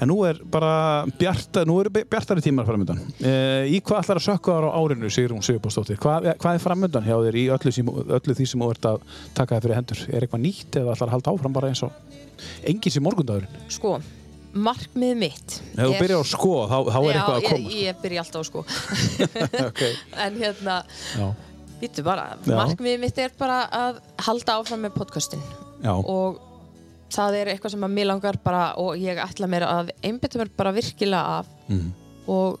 En 0.00 0.10
nú 0.10 0.18
er 0.28 0.38
bara 0.52 1.04
bjarta, 1.18 1.64
nú 1.66 1.78
eru 1.82 1.90
bjartari 1.96 2.42
tímar 2.44 2.66
framöndan. 2.68 3.00
E, 3.18 3.32
í 3.72 3.80
hvað 3.80 4.04
ætlar 4.04 4.20
að 4.20 4.26
sökka 4.26 4.56
þar 4.58 4.66
á 4.68 4.76
árinu, 4.78 5.08
Sigrún 5.12 5.42
Sigurbósdóttir? 5.44 5.98
Hvað, 6.02 6.28
hvað 6.42 6.58
er 6.58 6.62
framöndan 6.62 7.06
hjá 7.06 7.16
þér 7.24 7.38
í 7.40 7.46
öllu, 7.56 7.72
öllu 8.18 8.36
því 8.36 8.46
sem 8.50 8.62
þú 8.62 8.68
ert 8.74 8.88
að 8.92 9.00
taka 9.34 9.56
það 9.56 9.66
fyrir 9.66 9.78
hendur? 9.80 10.04
Er 10.12 10.26
eitthvað 10.26 10.44
nýtt 10.44 10.78
eða 10.78 10.94
ætlar 10.94 11.10
að 11.10 11.16
halda 11.16 11.34
áfram 11.34 11.56
bara 11.56 11.72
eins 11.72 11.82
og 11.86 12.14
engin 12.68 12.94
sem 12.94 13.06
morgundagurinn? 13.06 13.58
Sko, 13.72 13.96
markmið 14.56 15.18
mitt 15.20 15.58
Ef 15.74 15.82
þú 15.82 15.98
byrjar 16.00 16.22
á 16.22 16.26
sko, 16.30 16.54
þá, 16.70 16.78
þá 16.92 16.98
er 17.00 17.18
eitthvað 17.18 17.36
að 17.36 17.42
Já, 17.42 17.50
koma. 17.50 17.74
ég, 17.74 17.82
ég 17.82 18.00
byrja 18.04 18.24
alltaf 18.24 18.40
á 18.40 18.44
sko 18.48 18.64
okay. 19.68 20.00
En 20.26 20.40
hérna, 20.40 20.78
Já. 21.16 21.26
býttu 21.82 22.06
bara 22.06 22.26
Já. 22.44 22.54
Markmið 22.54 23.00
mitt 23.02 23.22
er 23.24 23.34
bara 23.38 23.62
að 23.82 24.02
halda 24.28 24.60
áfram 24.60 24.86
með 24.86 24.96
podcastin 25.00 25.42
Já. 25.84 25.92
og 25.96 26.40
það 27.16 27.38
er 27.40 27.50
eitthvað 27.54 27.74
sem 27.74 27.86
að 27.88 27.94
mér 27.96 28.08
langar 28.12 28.38
bara 28.44 28.64
og 28.82 28.96
ég 29.00 29.18
ætla 29.22 29.48
mér 29.50 29.64
að 29.68 29.90
einbytta 30.04 30.40
mér 30.42 30.50
bara 30.56 30.72
virkilega 30.76 31.38
af 31.40 31.46
Mhm. 31.68 31.92
og 32.28 32.58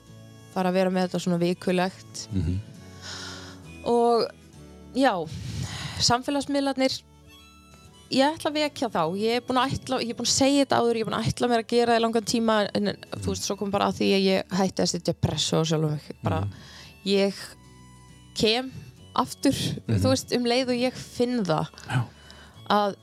fara 0.54 0.70
að 0.70 0.78
vera 0.80 0.90
með 0.90 1.06
þetta 1.08 1.20
svona 1.24 1.38
vikulegt 1.42 2.28
Mhm. 2.32 2.58
og 3.84 4.26
já 4.96 5.12
samfélagsmiðlarnir 6.00 7.02
ég 8.10 8.22
ætla 8.36 8.50
að 8.52 8.58
vekja 8.60 8.88
þá 8.92 9.00
ég 9.18 9.36
er 9.36 9.44
búin 9.46 9.58
að, 9.60 9.72
ætla, 9.76 9.98
ég 10.02 10.10
er 10.12 10.18
búin 10.18 10.28
að 10.28 10.34
segja 10.36 10.64
þetta 10.64 10.78
áður 10.80 10.96
ég 10.96 11.00
er 11.02 11.08
búin 11.08 11.18
að 11.18 11.28
ætla 11.30 11.48
mér 11.50 11.62
að 11.64 11.70
gera 11.72 11.92
það 11.92 11.98
í 12.00 12.04
langan 12.04 12.28
tíma 12.32 12.56
en 12.74 12.90
þú 13.16 13.26
veist, 13.32 13.46
svo 13.48 13.56
kom 13.58 13.70
bara 13.74 13.88
að 13.90 13.96
því 14.00 14.10
að 14.16 14.26
ég 14.26 14.56
hætti 14.60 14.82
að 14.84 14.90
setja 14.92 15.14
pressu 15.14 15.56
á 15.58 15.62
sjálfum 15.66 15.90
mig 15.96 16.06
bara, 16.22 16.42
ég 17.04 17.34
kem 18.36 18.70
aftur, 19.16 19.56
þú 19.88 20.12
veist, 20.12 20.32
um 20.36 20.44
leið 20.44 20.68
og 20.74 20.80
ég 20.86 20.92
finn 20.94 21.42
það 21.44 21.66
Já. 21.88 22.00
að 22.70 22.96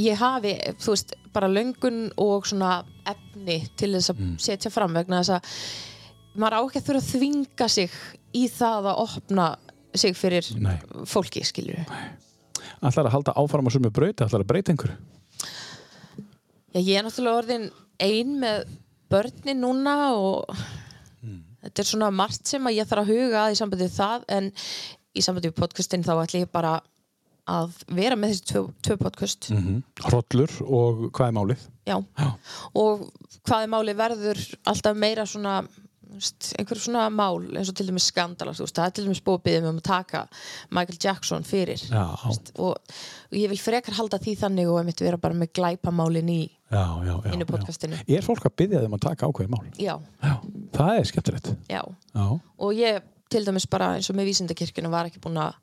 ég 0.00 0.18
hafi, 0.18 0.54
þú 0.82 0.94
veist, 0.94 1.14
bara 1.34 1.50
löngun 1.50 2.06
og 2.20 2.46
svona 2.48 2.82
efni 3.08 3.60
til 3.78 3.92
þess 3.96 4.12
að 4.14 4.22
setja 4.42 4.72
fram 4.72 4.94
vegna 4.96 5.22
þess 5.22 5.36
að 5.36 6.38
maður 6.40 6.58
á 6.58 6.60
ekki 6.64 6.80
að 6.80 6.86
þurfa 6.88 7.02
að 7.02 7.10
þvinga 7.12 7.68
sig 7.70 7.96
í 8.34 8.44
það 8.50 8.90
að 8.90 9.02
opna 9.04 9.48
sig 9.94 10.16
fyrir 10.18 10.52
Nei. 10.58 10.76
fólki, 11.06 11.44
skilju 11.46 11.84
Ætlar 12.84 13.06
að 13.08 13.14
halda 13.14 13.34
áfram 13.40 13.70
á 13.70 13.74
sumu 13.74 13.90
braut, 13.94 14.20
ætlar 14.20 14.42
að 14.42 14.48
breyta 14.50 14.72
einhverju? 14.74 14.96
Já, 16.74 16.80
ég 16.80 16.96
er 16.98 17.06
náttúrulega 17.06 17.40
orðin 17.40 17.68
ein 18.02 18.32
með 18.42 18.64
börnin 19.12 19.62
núna 19.62 19.94
og 20.18 20.50
þetta 21.64 21.80
er 21.80 21.88
svona 21.88 22.10
margt 22.12 22.50
sem 22.50 22.66
að 22.66 22.76
ég 22.80 22.88
þarf 22.90 23.04
að 23.04 23.12
huga 23.14 23.44
að 23.44 23.54
í 23.54 23.60
sambandi 23.60 23.86
við 23.86 23.94
það 23.94 24.26
en 24.36 24.50
í 25.14 25.22
sambandi 25.24 25.50
við 25.50 25.60
podcastin 25.60 26.04
þá 26.04 26.12
ætla 26.16 26.42
ég 26.42 26.52
bara 26.52 26.74
að 26.78 26.90
vera 27.94 28.16
með 28.16 28.32
þessi 28.34 28.46
tvö, 28.52 28.62
tvö 28.82 28.96
podcast 29.04 29.50
Mm 29.52 29.82
Hrollur 30.04 30.52
og 30.64 31.06
hvað 31.12 31.28
er 31.28 31.38
málið? 31.38 31.64
já. 31.86 31.96
Já. 32.18 32.30
og 32.74 33.08
hvað 33.44 33.62
er 33.66 33.72
máli 33.74 33.94
verður 33.98 34.40
alltaf 34.64 34.96
meira 34.96 35.26
svona 35.28 35.58
einhver 36.58 36.78
svona 36.78 37.08
mál 37.10 37.42
eins 37.58 37.68
og 37.72 37.74
til 37.74 37.88
dæmis 37.88 38.06
veist, 38.14 38.76
það 38.76 38.84
er 38.86 38.92
til 38.94 39.04
dæmis 39.08 39.20
búið 39.26 39.38
að 39.40 39.44
byggja 39.48 39.62
um 39.68 39.78
að 39.80 39.86
taka 39.88 40.20
Michael 40.70 40.98
Jackson 41.02 41.42
fyrir 41.44 41.80
veist, 41.90 42.52
og, 42.62 42.76
ég 43.34 43.50
vil 43.50 43.58
frekar 43.58 43.96
halda 43.98 44.20
því 44.22 44.36
þannig 44.44 44.70
og 44.70 44.78
einmitt 44.78 45.00
vera 45.02 45.18
bara 45.18 45.34
með 45.34 45.52
glæpamálin 45.58 46.30
í 46.30 46.42
Já, 46.70 46.86
já, 47.06 47.14
já. 47.24 47.32
inn 47.34 47.42
í 47.42 47.44
já. 47.44 47.50
podcastinu 47.50 47.98
Er 48.06 48.22
fólk 48.26 48.46
að 48.46 48.54
byggja 48.62 48.80
þeim 48.84 48.94
að 48.96 49.04
taka 49.08 49.26
ákveði 49.28 49.50
mál? 49.50 49.66
já, 49.78 49.98
Já. 50.22 50.34
Það 50.78 50.98
er 51.00 51.04
skemmtilegt. 51.10 51.50
já 51.68 51.82
Já. 52.14 52.26
og 52.58 52.72
ég 52.78 53.02
til 53.30 53.44
dæmis 53.44 53.66
bara 53.66 53.92
eins 53.98 54.08
og 54.10 54.16
með 54.16 54.30
vísindakirkjuna 54.30 54.90
var 54.94 55.10
ekki 55.10 55.20
búin 55.24 55.40
að 55.42 55.58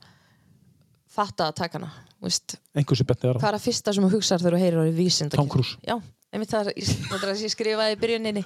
fatta 1.12 1.50
að 1.52 1.58
taka 1.62 1.80
hana 1.80 1.92
veist, 2.24 2.58
Einhver 2.78 3.00
sem 3.00 3.08
betni 3.10 3.34
hvað 3.36 3.50
er 3.52 3.58
að 3.60 3.66
fyrsta 3.68 3.94
sem 3.96 4.06
þú 4.08 4.12
hugsar 4.16 4.42
þegar 4.44 4.56
þú 4.58 4.62
heyrir 4.64 4.82
orðið 4.86 5.00
vísindakirkja 5.02 5.42
Tom 5.42 5.52
Cruise. 5.52 5.78
já, 5.84 5.96
það 6.32 6.72
er 6.72 6.78
þetta 7.12 7.34
sem 7.36 7.44
ég 7.46 7.54
skrifaði 7.56 7.98
í 7.98 8.02
byrjuninni. 8.02 8.44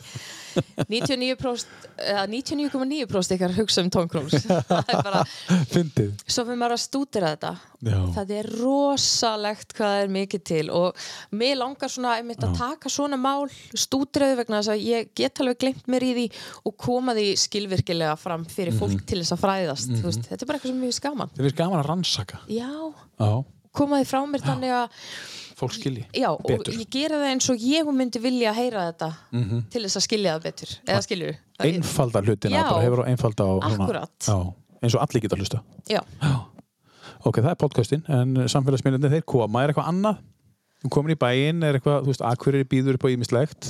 99% 0.90 1.88
eða 2.00 2.24
99,9% 2.32 3.36
ykkar 3.36 3.54
hugsa 3.58 3.84
um 3.84 3.90
Cruise. 4.10 4.40
Það 4.70 4.92
er 4.94 5.02
bara, 5.04 5.24
svo 6.26 6.46
fyrir 6.48 6.60
maður 6.60 6.76
að 6.78 6.82
stúdira 6.86 7.32
þetta. 7.36 7.52
Já. 7.86 8.00
það 8.16 8.32
er 8.34 8.48
rosalegt 8.64 9.76
hvað 9.78 9.92
það 9.92 10.04
er 10.04 10.14
mikið 10.16 10.44
til 10.50 10.64
og 10.74 11.04
mér 11.38 11.60
langar 11.60 11.92
svona 11.92 12.16
einmitt 12.18 12.42
að 12.42 12.56
taka 12.58 12.90
svona 12.90 13.20
mál 13.20 13.46
stúdiraðu 13.78 14.40
vegna 14.40 14.62
þess 14.64 14.72
að 14.74 14.86
ég 14.88 15.12
get 15.20 15.42
alveg 15.44 15.60
glemt 15.62 15.92
mér 15.92 16.06
í 16.08 16.12
því 16.16 16.26
og 16.66 16.76
koma 16.82 17.14
því 17.14 17.28
skilvirkilega 17.44 18.16
fram 18.18 18.48
fyrir 18.50 18.74
fólk 18.80 19.04
til 19.06 19.20
þess 19.22 19.36
að 19.36 19.44
fræðast 19.44 19.92
mm 19.92 20.02
veist, 20.08 20.26
þetta 20.26 20.42
er 20.42 20.50
bara 20.50 20.58
eitthvað 20.58 20.72
sem 20.74 20.82
mér 20.82 20.90
finnst 20.90 21.06
gaman. 21.06 21.34
Það 21.36 21.46
finnst 21.50 21.62
gaman 21.62 21.84
að 21.84 21.90
rannsaka. 21.92 22.42
já, 22.50 22.72
Já. 23.20 23.32
koma 23.76 24.02
því 24.02 24.10
frá 24.10 24.22
mér 24.34 24.46
þannig 24.50 24.76
að 24.80 25.02
Fólk 25.56 25.72
skilji. 25.72 26.06
já, 26.14 26.28
og 26.34 26.42
Betur. 26.44 26.74
ég 26.76 26.90
gera 26.92 27.16
það 27.22 27.30
eins 27.32 27.50
og 27.50 27.58
ég 27.64 27.88
myndi 27.96 28.20
vilja 28.20 28.52
heyra 28.54 28.82
þetta 28.92 29.10
til 29.72 29.82
þess 29.86 29.96
að 30.02 30.04
skilja 30.08 30.34
það 30.36 30.44
betur 30.50 30.74
eða 30.88 31.02
skilju 31.06 31.36
Einfalda 31.64 32.22
hlutina, 32.26 32.58
Já. 32.60 32.64
bara 32.70 32.84
hefur 32.84 33.00
á 33.00 33.06
einfalda 33.08 33.44
á. 33.48 33.54
Já. 34.28 34.36
Eins 34.84 34.96
og 34.96 35.02
allir 35.06 35.22
geta 35.24 35.38
hlusta. 35.40 35.62
já, 35.88 36.02
Ok, 37.26 37.40
það 37.42 37.50
er 37.56 37.56
podcastin, 37.58 38.04
en 38.12 38.36
samfélagsmiðlunni 38.52 39.10
þeir 39.10 39.24
koma. 39.26 39.64
Er 39.64 39.72
eitthvað 39.72 39.88
annað? 39.90 40.18
Þú 40.84 40.90
komin 40.94 41.16
í 41.16 41.18
bæinn, 41.18 41.64
er 41.66 41.80
eitthvað, 41.80 42.04
þú 42.04 42.12
veist, 42.12 42.22
akkurir 42.22 42.68
býður 42.70 43.00
upp 43.00 43.06
á 43.08 43.10
ímislegt. 43.16 43.70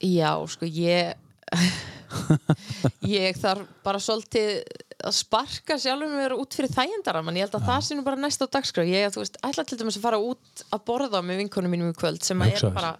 já, 0.00 0.30
sko 0.48 0.64
ég 0.64 1.14
ég 3.18 3.36
þarf 3.40 3.66
bara 3.84 4.00
svolítið 4.02 4.62
að 4.98 5.14
sparka 5.14 5.76
sjálfum 5.78 6.10
mér 6.18 6.32
út 6.34 6.56
fyrir 6.56 6.72
þægindaraman 6.74 7.36
ég 7.38 7.46
held 7.46 7.54
að 7.60 7.66
það 7.68 7.82
sé 7.86 7.96
nú 7.98 8.02
bara 8.06 8.18
næst 8.18 8.42
á 8.42 8.46
dagskrá. 8.50 8.82
Ég, 8.88 9.12
veist, 9.14 9.36
ætla 9.46 9.64
til 9.68 9.78
dæmis 9.78 9.98
að 10.00 10.06
fara 10.08 10.18
út 10.18 10.64
að 10.74 10.82
borða 10.88 11.20
með 11.22 11.38
vinkonum 11.44 11.70
mínum 11.76 11.92
í 11.92 11.96
kvöld 11.98 12.24
sem 12.26 12.42
að 12.42 12.56
er 12.56 12.74
bara, 12.74 12.90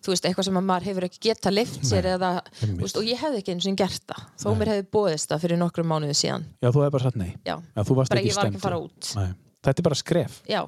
þú 0.00 0.14
veist, 0.14 0.28
eitthvað 0.30 0.48
sem 0.48 0.60
að 0.62 0.66
maður 0.70 0.88
hefur 0.88 1.06
ekki 1.10 1.22
geta 1.28 1.52
lift 1.52 1.84
sér 1.84 2.08
eða, 2.14 2.32
veist, 2.80 2.96
og 2.96 3.04
ég 3.10 3.20
hefði 3.20 3.42
ekki 3.42 3.54
eins 3.56 3.68
og 3.68 3.78
gert 3.82 4.06
það. 4.14 4.24
Þó 4.40 4.48
mér 4.62 4.72
hefði 4.72 4.88
bóðist 4.96 5.34
það 5.34 5.44
fyrir 5.44 5.60
nokkrum 5.60 5.92
mánuði 5.92 6.16
síðan. 6.22 6.48
Já, 6.62 6.70
þú 6.70 6.86
hefði 6.86 6.96
bara 6.96 7.08
sagt 7.10 7.20
nei. 7.20 7.30
já, 7.44 7.56
Já, 7.60 7.82
þú 7.84 7.98
varst 8.00 8.14
bara 8.14 8.24
ekki 8.24 8.32
ég 8.32 8.38
var 8.40 8.48
ekki 8.48 8.56
stemmd, 8.56 8.62
að 8.62 8.66
fara 8.70 8.80
já. 8.80 8.86
út. 8.88 9.14
Nei. 9.20 9.30
Þetta 9.62 9.78
er 9.78 9.84
bara 9.86 9.94
skref. 10.00 10.40
já, 10.50 10.60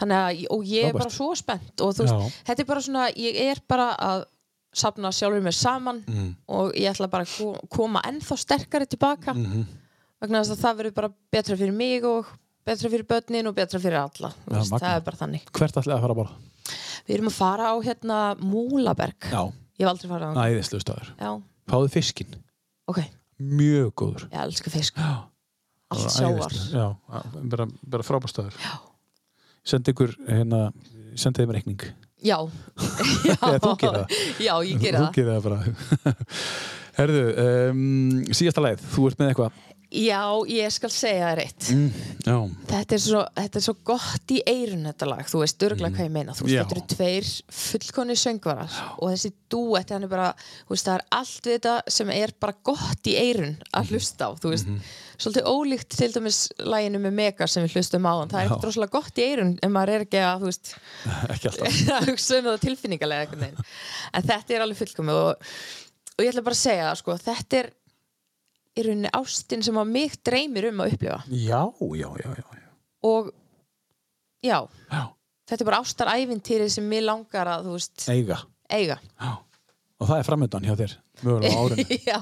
þannig 0.00 0.16
að, 0.18 0.40
og 0.56 0.64
ég 0.66 0.88
er 0.88 0.96
bara 0.96 1.12
svo 1.14 1.28
spennt 1.38 1.84
og 1.86 1.92
þú 1.94 2.02
veist, 2.02 2.16
Já. 2.16 2.40
þetta 2.48 2.64
er 2.64 2.66
bara 2.72 2.82
svona 2.82 3.04
ég 3.14 3.36
er 3.44 3.60
bara 3.70 3.84
að 4.08 4.24
safna 4.78 5.10
sjálfur 5.12 5.42
mér 5.44 5.54
saman 5.56 6.02
Mm. 6.06 6.34
og 6.48 6.72
ég 6.74 6.90
ætla 6.92 7.08
bara 7.10 7.24
að 7.24 7.36
ko- 7.38 7.68
koma 7.68 8.00
ennþá 8.06 8.36
sterkari 8.38 8.86
tilbaka 8.86 9.34
Mhm. 9.34 9.64
vegna 10.22 10.40
þess 10.42 10.54
að 10.56 10.62
það 10.64 10.76
verður 10.78 10.94
bara 10.94 11.10
betra 11.32 11.56
fyrir 11.56 11.72
mig 11.74 12.04
og 12.04 12.26
betra 12.66 12.88
fyrir 12.90 13.06
börnin 13.06 13.46
og 13.48 13.54
betra 13.54 13.78
fyrir 13.80 13.98
alla 13.98 14.32
veist, 14.46 14.70
magnað. 14.72 14.80
það 14.80 14.96
er 14.96 15.00
bara 15.00 15.16
þannig 15.16 15.44
Hvert 15.52 15.74
ætlaði 15.74 15.96
að 15.98 16.00
fara 16.00 16.14
að 16.14 16.16
borða? 16.16 16.34
við 17.08 17.14
erum 17.16 17.28
að 17.28 17.32
fara 17.32 17.64
á 17.72 17.74
hérna 17.82 18.18
Múlaberg 18.40 19.20
Já. 19.30 19.52
ég 19.78 19.84
hef 19.84 19.88
aldrei 19.88 20.10
farið 20.10 20.36
á 20.36 20.44
Æðislu 20.48 20.80
staður. 20.80 21.08
já, 21.18 21.42
Fáðu 21.68 21.88
fiskinn. 21.90 22.34
ok, 22.88 22.98
Mjög 23.40 23.92
góður. 23.94 24.28
ég 24.30 24.40
elsku 24.42 24.70
fisk 24.70 24.94
Já. 24.96 25.24
allt 25.90 26.00
æðislegur. 26.06 26.72
Já, 26.72 26.96
bara, 27.48 27.66
bara 27.86 28.02
frábæstaður. 28.02 28.52
Já. 28.60 28.78
Sendi 29.64 29.92
ykkur, 29.92 30.14
hérna, 30.28 30.72
sendi 31.14 31.42
þeim 31.44 31.52
reikning. 31.52 31.80
Já, 32.22 32.38
já. 33.28 33.36
Eða 33.38 33.60
þú 33.62 33.72
gerir 33.82 33.98
það. 33.98 34.18
já, 34.46 34.52
ég 34.68 34.82
gerir 34.82 34.98
Þú 34.98 35.04
það 35.04 35.16
gerir 35.18 35.32
það 35.32 35.48
bara. 35.48 36.14
Herðu, 36.98 37.24
um, 37.44 37.82
síðasta 38.34 38.64
leið, 38.64 38.86
þú 38.94 39.08
ert 39.10 39.20
með 39.20 39.32
eitthvað. 39.32 39.64
Já, 39.90 40.20
ég 40.52 40.72
skal 40.74 40.90
segja 40.92 41.30
þér 41.32 41.40
eitt 41.46 41.68
Mm, 41.72 41.92
já. 42.26 42.36
Þetta 42.68 42.92
er, 42.96 43.00
svo, 43.00 43.20
þetta 43.36 43.56
er 43.56 43.64
svo 43.64 43.74
gott 43.88 44.32
í 44.34 44.38
eirun 44.46 44.84
þetta 44.84 45.06
lag, 45.08 45.24
þú 45.28 45.40
veist 45.42 45.64
örgulega 45.64 45.96
hvað 45.96 46.06
ég 46.08 46.12
meina 46.12 46.32
þú 46.36 46.44
veist, 46.44 46.48
Mm. 46.48 46.58
Já. 46.58 46.64
þetta 46.64 46.76
eru 46.76 46.86
tveir 46.94 47.28
fullkonni 47.58 48.16
söngvarar 48.20 48.76
og 48.98 49.10
þessi 49.14 49.32
duett, 49.48 49.90
bara 50.12 50.28
veist, 50.74 50.86
það 50.86 50.94
er 50.98 51.04
allt 51.12 51.42
við 51.48 51.56
þetta 51.58 51.74
sem 51.96 52.10
er 52.10 52.32
bara 52.40 52.54
gott 52.64 53.02
í 53.08 53.14
eirun 53.16 53.56
Mhm. 53.56 53.72
að 53.74 53.88
hlusta 53.94 54.28
á 54.28 54.30
þú 54.36 54.50
veist, 54.52 54.66
svolítið 55.18 55.48
ólíkt 55.48 55.88
til 55.96 56.12
dæmis 56.12 56.40
læginu 56.60 56.98
með 57.00 57.12
Mega 57.12 57.46
sem 57.48 57.64
við 57.64 57.72
hlustum 57.78 58.04
á 58.06 58.14
það 58.28 58.38
er 58.42 58.44
Já. 58.44 58.50
ekkert 58.52 58.64
rosalega 58.68 58.90
gott 58.90 59.14
í 59.18 59.22
eirun 59.24 59.58
ef 59.62 59.70
maður 59.70 59.88
er 59.96 60.04
ekki 60.04 60.20
að, 60.20 60.40
þú 60.40 60.48
veist, 60.52 60.74
Ekki 61.32 61.48
alltaf. 61.48 61.68
um 62.38 62.44
það 62.44 62.60
veginn 63.40 63.64
en 64.12 64.22
þetta 64.22 64.54
er 64.54 64.60
alveg 64.68 64.76
fullkomið 64.84 65.14
og, 65.24 65.34
og 66.18 66.24
ég 66.24 66.32
ætla 66.34 66.44
bara 66.44 66.54
að 66.54 66.64
segja, 66.66 66.94
sko, 67.00 67.16
þetta 67.18 67.56
er 67.64 67.70
í 68.78 68.84
rauninni 68.86 69.10
ástin 69.18 69.62
sem 69.66 69.78
að 69.80 69.90
mig 69.94 70.16
dreymir 70.26 70.68
um 70.70 70.82
að 70.84 70.94
upplifa 70.96 71.18
Já, 71.28 71.60
já, 71.98 72.08
já, 72.22 72.30
já. 72.38 72.44
og 73.08 73.32
já, 74.44 74.58
Já, 74.92 75.02
þetta 75.50 75.62
er 75.64 75.68
bara 75.70 75.82
ástarævintýri 75.82 76.68
sem 76.72 76.86
mér 76.88 77.06
langar 77.08 77.50
að, 77.58 77.68
veist, 77.74 78.04
eiga. 78.12 78.38
eiga. 78.70 78.98
Og 79.98 80.06
það 80.06 80.20
er 80.20 80.26
framöndan 80.28 80.66
hjá 80.68 80.74
þér, 80.78 80.92
já, 82.10 82.18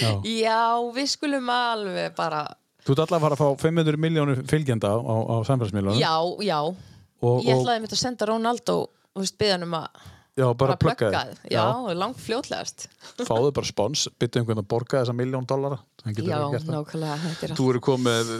Já. 0.00 0.12
já, 0.24 0.60
við 0.96 1.10
skulum 1.12 1.50
alveg 1.52 2.14
bara, 2.16 2.46
Þú 2.86 2.94
ert 2.94 3.02
allavega 3.04 3.18
að 3.18 3.24
fara 3.26 3.36
að 3.36 3.42
fá 3.42 3.64
500 3.68 3.98
miljónur 4.00 4.38
fylgjenda 4.48 4.88
á, 4.88 4.96
á, 4.96 5.34
samfélagsmiðlunum. 5.44 5.98
já, 6.00 6.14
já 6.46 6.58
og, 6.64 7.42
ég 7.44 7.52
og, 7.52 7.58
ætlaði 7.58 7.82
mitt 7.84 7.92
að 7.92 8.00
senda 8.00 8.28
Ronaldo 8.30 8.76
og 8.88 9.20
veist, 9.20 9.36
byggja 9.36 9.58
hann 9.58 9.66
um 9.66 9.74
að 9.82 10.06
já, 10.38 10.46
bara 10.62 10.76
plugga 10.78 10.96
plugga 11.08 11.22
þið. 11.26 11.38
þið. 11.42 11.52
já, 11.56 11.64
langt 11.98 12.20
fljótlegast 12.22 12.86
Fáðu 13.28 13.50
bara 13.58 13.66
spons, 13.68 14.06
byttu 14.20 14.40
einhvern 14.40 14.62
að 14.62 14.68
borga 14.70 15.00
þessa 15.02 15.14
miljón 15.18 15.46
dollara. 15.50 15.78
Já, 16.06 16.38
það. 16.54 16.68
nákvæmlega, 16.70 17.32
er 17.48 17.54
Þú 17.58 17.68
eru 17.72 17.80
komið 17.88 18.08
með 18.08 18.32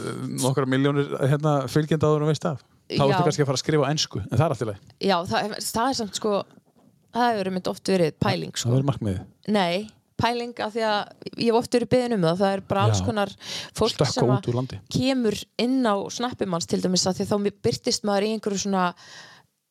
nokkra 0.45 0.65
miljónir 0.71 1.11
hérna, 1.29 1.53
fylgjenda 1.69 2.07
áður 2.09 2.25
en 2.25 2.31
veist 2.31 2.47
af. 2.49 2.63
Þá 2.89 3.03
Já. 3.03 3.05
ertu 3.11 3.27
kannski 3.27 3.43
að 3.43 3.49
fara 3.51 3.59
að 3.59 3.63
skrifa 3.65 3.85
á 3.85 3.91
ensku, 3.93 4.19
en 4.23 4.33
það 4.39 4.45
er 4.47 4.53
allt 4.55 4.63
í 4.65 4.67
lagi. 4.71 4.79
já, 5.11 5.15
það, 5.29 5.53
það 5.69 5.89
er 5.91 5.97
samt 5.99 6.15
sko 6.17 6.31
það 7.13 7.31
hefur 7.35 7.51
mynd 7.53 7.67
oft 7.73 7.89
verið 7.93 8.15
pæling 8.23 8.53
Það 8.55 8.61
sko. 8.63 8.71
verður 8.73 8.87
markmiðið. 8.89 9.21
nei, 9.53 9.89
pæling 10.19 10.53
af 10.65 10.73
því 10.75 10.81
að 10.83 11.27
ég 11.39 11.45
hef 11.51 11.57
oft 11.59 11.75
verið 11.77 11.89
beðin 11.93 12.15
um 12.17 12.25
það 12.27 12.41
það 12.41 12.53
er 12.57 12.61
bara 12.71 12.81
alls 12.87 12.99
Já. 12.99 13.05
konar 13.07 13.29
fólk 13.77 14.05
sem 14.09 14.77
kemur 14.91 15.37
inn 15.63 15.77
á 15.87 15.95
snappimanns 16.11 16.67
til 16.69 16.81
dæmis 16.83 17.05
að 17.07 17.19
því 17.21 17.27
að 17.27 17.31
þá 17.31 17.61
byrtist 17.69 18.03
maður 18.09 18.27
í 18.27 18.31
einhverju 18.35 18.63
svona 18.65 18.87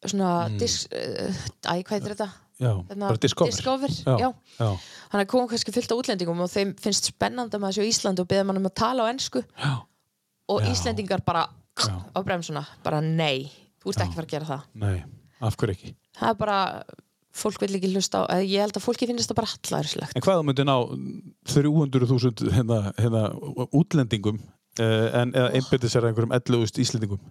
svona 0.05 0.33
mm. 0.49 0.59
disk, 0.61 0.93
uh, 0.95 1.41
æ, 1.67 1.73
hvað 1.83 1.97
heitir 1.97 2.15
þetta? 2.15 2.29
Já, 2.59 2.73
Hérna, 2.89 3.07
bara 3.07 3.21
discover. 3.23 3.53
Discover, 3.53 3.93
Já, 4.03 4.17
já. 4.19 4.31
já. 4.59 4.71
Hann 5.13 5.23
er 5.23 5.29
komið 5.31 5.53
kannski 5.53 5.75
fullt 5.77 5.93
af 5.95 6.01
útlendingum 6.03 6.41
og 6.43 6.51
þeim 6.51 6.73
finnst 6.83 7.13
spennandi 7.13 7.55
að 7.55 7.63
maður 7.63 7.77
sé 7.77 7.87
á 7.87 7.91
Íslandi 7.93 8.25
og 8.25 8.31
beða 8.33 8.49
mann 8.49 8.59
um 8.59 8.67
að 8.67 8.75
tala 8.83 9.07
á 9.07 9.11
ensku 9.13 9.45
Já. 9.47 9.73
og 10.51 10.65
Já. 10.65 10.71
Íslendingar 10.73 11.23
bara 11.27 11.47
á 11.79 12.19
bremsuna, 12.27 12.65
bara 12.83 12.99
nei 13.05 13.47
þú 13.79 13.93
ert 13.93 14.03
ekki 14.03 14.11
að 14.11 14.19
fara 14.19 14.27
að 14.27 14.33
gera 14.35 14.49
það 14.49 14.65
Nei, 14.83 14.97
af 15.39 15.57
hverju 15.61 15.77
ekki? 15.77 15.95
það 16.19 16.33
er 16.33 16.39
bara, 16.43 16.59
fólk 17.39 17.63
vil 17.63 17.79
ekki 17.79 17.93
hlusta 17.95 18.25
á 18.27 18.35
eða 18.35 18.49
ég 18.51 18.65
held 18.67 18.79
að 18.81 18.87
fólki 18.89 19.07
finnst 19.07 19.31
það 19.31 19.39
bara 19.39 19.53
hallarslegt 19.55 20.19
En 20.19 20.25
hvað 20.27 20.45
myndir 20.49 20.67
ná 20.67 20.77
300.000 21.55 22.55
hérna, 22.57 22.81
hérna, 22.99 23.25
útlendingum 23.71 24.43
uh, 24.83 25.09
en 25.23 25.37
að 25.39 25.61
einhverjum 25.61 26.35
11.000 26.35 26.83
Íslendingum? 26.83 27.23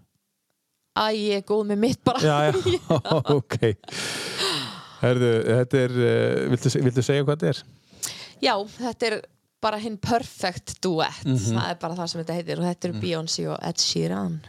Að 1.03 1.17
ég 1.21 1.39
er 1.41 1.45
góð 1.49 1.63
með 1.71 1.81
mitt 1.85 2.01
bara 2.07 2.19
Já, 2.23 2.37
já, 2.51 2.99
ok. 3.37 3.57
Herðu, 5.01 5.31
þetta 5.45 5.81
er, 5.85 5.95
uh, 6.01 6.43
viltu, 6.53 6.71
viltu 6.87 7.03
segja 7.05 7.25
hvað 7.27 7.35
þetta 7.41 7.49
er? 7.53 7.63
Já, 8.41 8.53
þetta 8.77 9.09
er 9.11 9.17
bara 9.61 9.79
hinn 9.81 9.97
perfect 9.97 10.75
duett 10.85 11.23
Mhm. 11.25 11.57
það 11.57 11.69
er 11.71 11.77
bara 11.81 11.95
það 11.97 12.09
sem 12.11 12.21
þetta 12.21 12.35
heitir 12.37 12.59
og 12.61 12.67
þetta 12.69 12.87
er 12.91 12.97
Beyoncé 13.01 13.47
og 13.53 13.59
Ed 13.71 13.81
Sheeran 13.81 14.39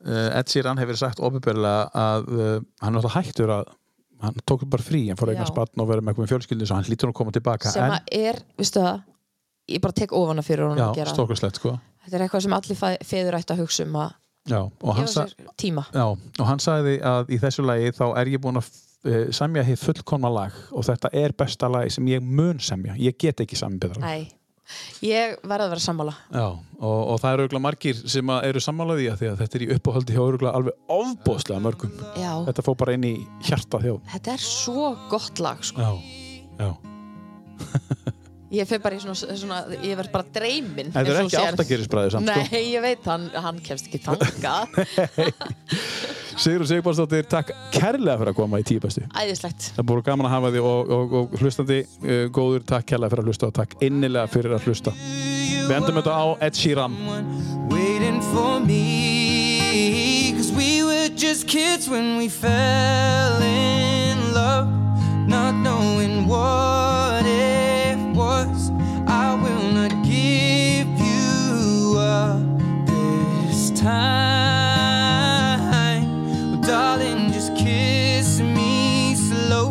Uh, 0.00 0.30
Ed 0.32 0.48
Sheeran 0.48 0.78
hefur 0.80 0.96
sagt 0.96 1.18
ofinbörlega 1.20 1.90
að 1.92 2.28
uh, 2.32 2.52
hann 2.80 2.94
er 2.94 3.02
alltaf 3.02 3.18
hættur 3.18 3.50
að 3.52 3.66
hann 4.24 4.38
tók 4.48 4.62
bara 4.72 4.80
frí, 4.84 5.02
hann 5.10 5.18
fór 5.20 5.28
að 5.28 5.34
Já. 5.34 5.42
eignast 5.42 5.52
barn 5.58 5.82
og 5.84 5.90
verið 5.90 6.06
með 6.06 6.14
eitthvað 6.14 6.24
með 6.24 6.30
fjölskyldu 6.32 6.68
svo 6.70 6.78
hann 6.78 6.88
lítur 6.88 7.10
að 7.10 7.16
koma 7.18 7.34
tilbaka 7.36 7.68
sem 7.74 7.84
en, 7.84 7.92
að 7.98 8.14
er, 8.16 8.38
veistu 8.56 8.80
það 8.80 9.02
ég 9.74 9.82
bara 9.84 9.96
tek 10.00 10.14
ofana 10.16 10.44
fyrir 10.46 10.72
já, 10.72 10.86
að 10.86 10.94
gera 11.02 11.12
stórkurslegt 11.12 11.60
sko 11.60 11.74
þetta 12.06 12.16
er 12.16 12.24
eitthvað 12.24 12.44
sem 12.46 12.56
allir 12.56 12.80
fe- 12.80 13.04
feður 13.10 13.36
ætti 13.42 13.54
að 13.58 13.60
hugsa 13.60 13.84
um 13.90 13.98
að 14.06 14.16
já, 14.48 14.60
og, 14.64 14.92
hann 14.96 15.08
sa, 15.10 15.26
já, 15.28 16.06
og 16.06 16.46
hann 16.48 16.62
sagði 16.62 16.98
að 17.04 17.32
í 17.34 17.40
þessu 17.42 17.64
lagi 17.66 17.92
þá 17.96 18.04
er 18.20 18.32
ég 18.32 18.42
búin 18.42 18.60
að 18.60 18.68
uh, 19.06 19.30
semja 19.36 19.64
hér 19.66 19.80
fullkomna 19.80 20.30
lag 20.32 20.58
og 20.72 20.86
þetta 20.88 21.12
er 21.16 21.34
besta 21.36 21.70
lagi 21.72 21.96
sem 21.96 22.10
ég 22.12 22.24
mun 22.24 22.60
semja. 22.62 22.96
Ég 23.00 23.18
get 23.20 23.42
ekki 23.44 23.58
semja 23.58 23.82
betra 23.84 24.00
lag. 24.00 24.06
Nei, 24.06 24.76
ég 25.06 25.36
verði 25.42 25.66
að 25.66 25.74
vera 25.74 25.84
sammála. 25.86 26.14
Já, 26.32 26.46
og, 26.80 27.00
og 27.00 27.20
það 27.22 27.36
eru 27.36 27.48
örgulega 27.48 27.66
margir 27.66 28.04
sem 28.14 28.34
eru 28.40 28.64
sammálaði 28.64 29.10
að 29.12 29.22
því 29.22 29.32
að 29.32 29.42
þetta 29.42 29.58
er 29.58 29.66
í 29.66 29.70
uppáhaldi 29.76 30.16
hjá 30.16 30.22
örgulega 30.24 30.54
alveg 30.60 30.96
ofbóðslega 31.00 31.64
mörgum. 31.66 31.98
Já, 32.20 32.32
þetta 32.48 32.66
fór 32.68 32.78
bara 32.84 32.96
inn 32.96 33.10
í 33.10 33.16
hjarta 33.48 33.82
þjó 33.82 33.98
þetta 34.14 34.36
er 34.36 34.46
svo 34.46 34.94
gott 35.12 35.42
lag 35.42 35.66
sko. 35.66 35.84
Já, 35.84 35.92
já 36.64 36.70
ég 38.50 38.68
fyrir 38.68 38.82
bara 38.82 38.98
í 38.98 39.02
svona, 39.02 39.36
svona 39.38 39.60
ég 39.84 39.98
verð 39.98 40.12
bara 40.14 40.26
dreymin 40.34 40.90
Þetta 40.94 41.12
er 41.14 41.20
ekki 41.24 41.42
áttagerisbræður 41.42 42.16
samt 42.16 42.30
sko 42.30 42.46
Nei, 42.50 42.62
ég 42.72 42.82
veit, 42.84 43.04
hann, 43.06 43.28
hann 43.46 43.60
kemst 43.64 43.90
ekki 43.90 44.02
þangað 44.04 44.80
Sigur 46.40 46.64
og 46.64 46.68
Sigurbársdóttir, 46.70 47.26
takk 47.28 47.50
kærlega 47.74 48.16
fyrir 48.16 48.32
að 48.32 48.36
koma 48.38 48.60
í 48.62 48.64
tíu 48.64 48.80
bestu. 48.80 49.02
Æðislegt 49.12 49.66
Það 49.76 49.86
búið 49.90 50.06
gaman 50.06 50.28
að 50.28 50.32
hafa 50.32 50.52
því 50.54 50.62
og, 50.70 50.92
og, 50.96 51.14
og 51.18 51.34
hlustandi 51.42 51.78
uh, 51.84 52.22
góður, 52.32 52.64
takk 52.70 52.88
kærlega 52.88 53.12
fyrir 53.12 53.24
að 53.24 53.28
hlusta 53.28 53.50
og 53.50 53.56
takk 53.58 53.76
innilega 53.84 54.32
fyrir 54.32 54.56
að 54.56 54.70
hlusta. 54.70 54.94
Við 54.96 55.76
endum 55.76 56.00
þetta 56.00 56.16
á 56.16 56.24
Ed 56.48 56.56
Sheeran. 56.56 56.96
waiting 57.68 58.20
for 58.32 58.58
me. 58.60 60.32
Cause 60.36 60.52
we 60.52 60.82
were 60.82 61.10
just 61.14 61.46
kids 61.46 61.90
when 61.90 62.16
we 62.16 62.28
fell 62.28 63.42
in 63.42 64.32
love, 64.32 64.68
not 65.28 65.54
knowing 65.54 66.26
what 66.26 67.26
it 67.26 67.59
time. 73.80 74.00
Well, 76.50 76.60
darling, 76.60 77.32
just 77.32 77.56
kiss 77.56 78.40
me 78.40 79.14
slow. 79.14 79.70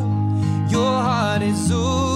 Your 0.67 1.01
heart 1.01 1.41
is 1.43 1.71
all 1.71 2.08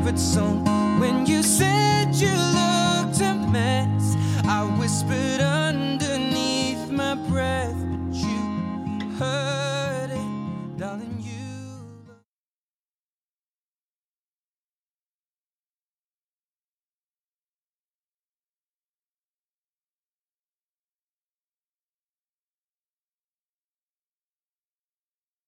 favorite 0.00 0.18
song. 0.18 0.64
When 0.98 1.26
you 1.26 1.42
said 1.42 2.14
you 2.14 2.30
looked 2.30 3.20
a 3.20 3.34
mess, 3.50 4.16
I 4.46 4.64
whispered 4.78 5.40
underneath 5.40 6.90
my 6.90 7.14
breath, 7.14 7.76
but 7.76 8.14
you 8.14 9.10
heard. 9.18 9.49